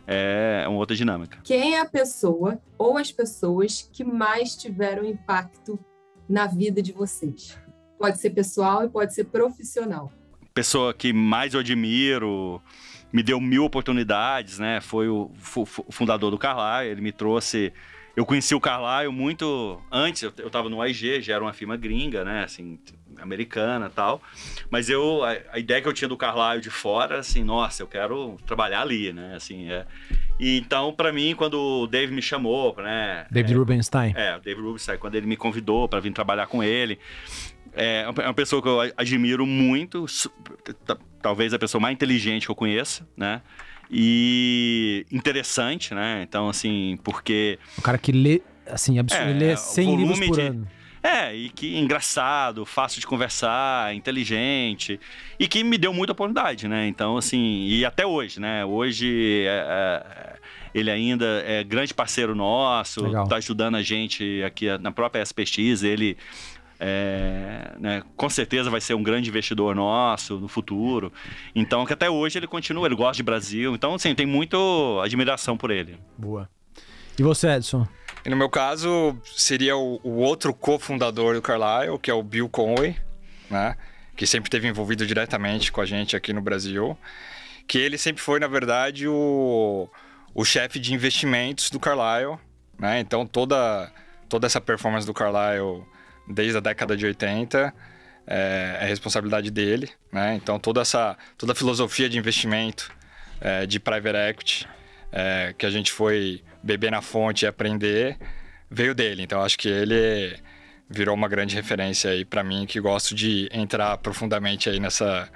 É 0.05 0.65
uma 0.67 0.79
outra 0.79 0.97
dinâmica. 0.97 1.39
Quem 1.45 1.75
é 1.75 1.79
a 1.79 1.85
pessoa 1.85 2.61
ou 2.77 2.97
as 2.97 3.09
pessoas 3.09 3.89
que 3.93 4.03
mais 4.03 4.53
tiveram 4.53 5.05
impacto 5.05 5.79
na 6.27 6.45
vida 6.45 6.81
de 6.81 6.91
vocês? 6.91 7.57
Pode 8.03 8.19
ser 8.19 8.31
pessoal 8.31 8.83
e 8.83 8.89
pode 8.89 9.13
ser 9.13 9.23
profissional. 9.23 10.11
Pessoa 10.53 10.93
que 10.93 11.13
mais 11.13 11.53
eu 11.53 11.61
admiro, 11.61 12.61
me 13.13 13.23
deu 13.23 13.39
mil 13.39 13.63
oportunidades, 13.63 14.59
né? 14.59 14.81
Foi 14.81 15.07
o, 15.07 15.31
fundador 15.89 16.29
do 16.29 16.37
Carlyle, 16.37 16.91
ele 16.91 16.99
me 16.99 17.13
trouxe 17.13 17.71
eu 18.15 18.27
conheci 18.27 18.53
o 18.53 18.59
Carlyle 18.59 19.11
muito 19.11 19.81
antes, 19.91 20.21
eu, 20.21 20.31
eu 20.37 20.49
tava 20.49 20.69
no 20.69 20.85
IG, 20.85 21.21
já 21.21 21.33
era 21.33 21.43
uma 21.43 21.53
firma 21.53 21.75
gringa, 21.75 22.23
né, 22.23 22.43
assim, 22.43 22.77
americana 23.19 23.89
tal. 23.89 24.21
Mas 24.69 24.87
eu, 24.87 25.23
a, 25.23 25.35
a, 25.53 25.59
ideia 25.59 25.81
que 25.81 25.87
eu 25.87 25.93
tinha 25.93 26.07
do 26.07 26.15
Carlyle 26.15 26.61
de 26.61 26.69
fora, 26.69 27.19
assim, 27.19 27.43
nossa, 27.43 27.81
eu 27.81 27.87
quero 27.87 28.37
trabalhar 28.45 28.81
ali, 28.81 29.11
né, 29.11 29.33
assim, 29.35 29.71
é. 29.71 29.87
E 30.39 30.59
então, 30.59 30.93
para 30.93 31.11
mim, 31.11 31.33
quando 31.35 31.59
o 31.59 31.87
Dave 31.87 32.13
me 32.13 32.21
chamou, 32.21 32.75
né... 32.77 33.25
David 33.31 33.53
é, 33.53 33.57
Rubenstein. 33.57 34.13
É, 34.15 34.35
o 34.35 34.39
David 34.39 34.61
Rubenstein, 34.63 34.97
quando 34.99 35.15
ele 35.15 35.25
me 35.25 35.35
convidou 35.35 35.89
para 35.89 35.99
vir 35.99 36.13
trabalhar 36.13 36.45
com 36.45 36.63
ele, 36.63 36.99
é 37.75 38.05
uma 38.09 38.33
pessoa 38.33 38.61
que 38.61 38.67
eu 38.67 38.79
admiro 38.95 39.45
muito, 39.45 40.05
talvez 41.21 41.53
a 41.53 41.59
pessoa 41.59 41.81
mais 41.81 41.93
inteligente 41.93 42.45
que 42.45 42.51
eu 42.51 42.55
conheça, 42.55 43.07
né? 43.15 43.41
e 43.89 45.05
interessante, 45.11 45.93
né? 45.93 46.23
Então, 46.27 46.49
assim, 46.49 46.97
porque. 47.03 47.59
O 47.77 47.81
cara 47.81 47.97
que 47.99 48.11
lê, 48.11 48.41
assim, 48.67 48.97
absurdo, 48.97 49.29
é, 49.29 49.33
lê 49.33 49.55
100 49.55 49.95
livros 49.95 50.19
por 50.19 50.35
de... 50.35 50.41
ano. 50.41 50.67
É, 51.03 51.35
e 51.35 51.49
que 51.49 51.77
engraçado, 51.77 52.65
fácil 52.65 53.01
de 53.01 53.05
conversar, 53.05 53.93
inteligente, 53.93 54.97
e 55.37 55.49
que 55.49 55.61
me 55.61 55.77
deu 55.77 55.93
muita 55.93 56.13
oportunidade, 56.13 56.65
né? 56.65 56.87
Então, 56.87 57.17
assim, 57.17 57.67
e 57.67 57.83
até 57.83 58.05
hoje, 58.05 58.39
né? 58.39 58.63
Hoje 58.63 59.43
é, 59.45 59.65
é, 59.67 60.35
ele 60.73 60.89
ainda 60.89 61.43
é 61.45 61.61
grande 61.61 61.93
parceiro 61.93 62.33
nosso, 62.33 63.03
Legal. 63.03 63.27
tá 63.27 63.35
ajudando 63.35 63.75
a 63.75 63.81
gente 63.81 64.41
aqui 64.43 64.65
na 64.77 64.93
própria 64.93 65.21
SPX, 65.21 65.83
ele 65.83 66.17
é, 66.85 67.75
né, 67.79 68.03
com 68.17 68.29
certeza 68.29 68.69
vai 68.69 68.81
ser 68.81 68.93
um 68.93 69.01
grande 69.01 69.29
investidor 69.29 69.73
nosso 69.73 70.37
no 70.37 70.49
futuro. 70.49 71.13
Então, 71.55 71.85
que 71.85 71.93
até 71.93 72.09
hoje 72.09 72.37
ele 72.37 72.45
continua, 72.45 72.85
ele 72.85 72.95
gosta 72.95 73.15
de 73.15 73.23
Brasil. 73.23 73.73
Então, 73.73 73.93
assim, 73.93 74.13
tem 74.13 74.25
muito 74.25 74.99
admiração 75.01 75.55
por 75.55 75.71
ele. 75.71 75.97
Boa. 76.17 76.49
E 77.17 77.23
você, 77.23 77.47
Edson? 77.47 77.87
E 78.25 78.29
no 78.29 78.35
meu 78.35 78.49
caso, 78.49 79.17
seria 79.23 79.77
o, 79.77 79.97
o 80.03 80.17
outro 80.17 80.53
cofundador 80.53 81.35
do 81.35 81.41
Carlyle, 81.41 81.97
que 81.97 82.11
é 82.11 82.13
o 82.13 82.21
Bill 82.21 82.49
Conway, 82.49 82.97
né? 83.49 83.77
Que 84.17 84.27
sempre 84.27 84.49
esteve 84.49 84.67
envolvido 84.67 85.07
diretamente 85.07 85.71
com 85.71 85.79
a 85.79 85.85
gente 85.85 86.17
aqui 86.17 86.33
no 86.33 86.41
Brasil. 86.41 86.97
Que 87.65 87.77
ele 87.77 87.97
sempre 87.97 88.21
foi, 88.21 88.41
na 88.41 88.47
verdade, 88.47 89.07
o, 89.07 89.87
o 90.35 90.43
chefe 90.43 90.79
de 90.79 90.93
investimentos 90.93 91.69
do 91.69 91.79
Carlyle, 91.79 92.37
né? 92.77 92.99
Então, 92.99 93.25
toda, 93.25 93.89
toda 94.27 94.47
essa 94.47 94.59
performance 94.59 95.07
do 95.07 95.13
Carlyle 95.13 95.85
desde 96.27 96.57
a 96.57 96.59
década 96.59 96.95
de 96.95 97.05
80, 97.05 97.73
é, 98.25 98.77
é 98.81 98.85
responsabilidade 98.85 99.51
dele, 99.51 99.89
né? 100.11 100.35
Então 100.35 100.59
toda 100.59 100.81
essa 100.81 101.17
toda 101.37 101.51
a 101.51 101.55
filosofia 101.55 102.09
de 102.09 102.17
investimento 102.17 102.91
é, 103.41 103.65
de 103.65 103.79
private 103.79 104.17
equity 104.17 104.67
é, 105.11 105.53
que 105.57 105.65
a 105.65 105.69
gente 105.69 105.91
foi 105.91 106.41
beber 106.61 106.91
na 106.91 107.01
fonte 107.01 107.43
e 107.43 107.47
aprender 107.47 108.17
veio 108.69 108.95
dele. 108.95 109.23
Então 109.23 109.41
acho 109.41 109.57
que 109.57 109.67
ele 109.67 110.37
virou 110.89 111.15
uma 111.15 111.27
grande 111.27 111.55
referência 111.55 112.11
aí 112.11 112.23
para 112.23 112.43
mim 112.43 112.65
que 112.65 112.79
gosto 112.79 113.13
de 113.13 113.49
entrar 113.51 113.97
profundamente 113.97 114.69
aí 114.69 114.79
nessa 114.79 115.29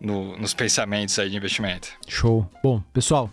no, 0.00 0.36
nos 0.36 0.54
pensamentos 0.54 1.18
aí 1.18 1.30
de 1.30 1.36
investimento. 1.36 1.88
Show. 2.06 2.48
Bom, 2.62 2.82
pessoal, 2.92 3.30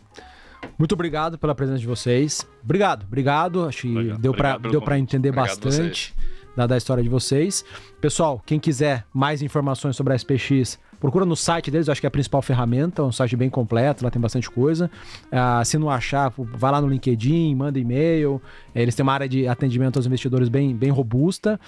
muito 0.78 0.94
obrigado 0.94 1.38
pela 1.38 1.54
presença 1.54 1.80
de 1.80 1.88
vocês. 1.88 2.48
Obrigado, 2.64 3.04
obrigado. 3.04 3.66
Acho 3.68 3.82
que 3.82 3.92
obrigado, 3.92 4.22
deu 4.22 4.34
para 4.34 4.58
deu 4.58 4.82
para 4.82 4.98
entender 4.98 5.30
obrigado 5.30 5.60
bastante 5.60 6.14
da, 6.56 6.68
da 6.68 6.78
história 6.78 7.04
de 7.04 7.10
vocês. 7.10 7.66
Pessoal, 8.00 8.42
quem 8.46 8.60
quiser 8.60 9.06
mais 9.14 9.42
informações 9.42 9.96
sobre 9.96 10.14
a 10.14 10.16
SPX, 10.16 10.80
procura 11.00 11.26
no 11.26 11.36
site 11.36 11.70
deles, 11.70 11.90
acho 11.90 12.00
que 12.00 12.08
é 12.08 12.10
a 12.10 12.12
principal 12.12 12.42
ferramenta, 12.42 13.02
é 13.02 13.06
um 13.06 13.12
site 13.12 13.36
bem 13.36 13.50
completo, 13.50 14.04
lá 14.04 14.12
tem 14.12 14.22
bastante 14.22 14.50
coisa. 14.50 14.90
Ah, 15.32 15.64
se 15.66 15.78
não 15.78 15.90
achar, 15.90 16.34
vai 16.38 16.72
lá 16.72 16.82
no 16.82 16.88
LinkedIn, 16.88 17.56
manda 17.56 17.80
e-mail. 17.80 18.42
É, 18.74 18.82
eles 18.82 18.96
têm 18.96 19.04
uma 19.04 19.14
área 19.14 19.28
de 19.28 19.48
atendimento 19.48 19.98
aos 19.98 20.06
investidores 20.06 20.50
bem, 20.50 20.76
bem 20.76 20.90
robusta. 20.90 21.60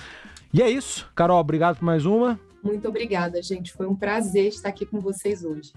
E 0.54 0.62
é 0.62 0.70
isso. 0.70 1.10
Carol, 1.16 1.40
obrigado 1.40 1.78
por 1.78 1.86
mais 1.86 2.06
uma. 2.06 2.40
Muito 2.64 2.88
obrigada, 2.88 3.42
gente. 3.42 3.72
Foi 3.74 3.88
um 3.88 3.96
prazer 3.96 4.48
estar 4.48 4.70
aqui 4.70 4.86
com 4.86 5.00
vocês 5.00 5.44
hoje. 5.44 5.72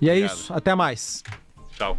E 0.00 0.08
é 0.08 0.12
Obrigado. 0.12 0.36
isso. 0.36 0.52
Até 0.52 0.74
mais. 0.74 1.22
Tchau. 1.76 1.98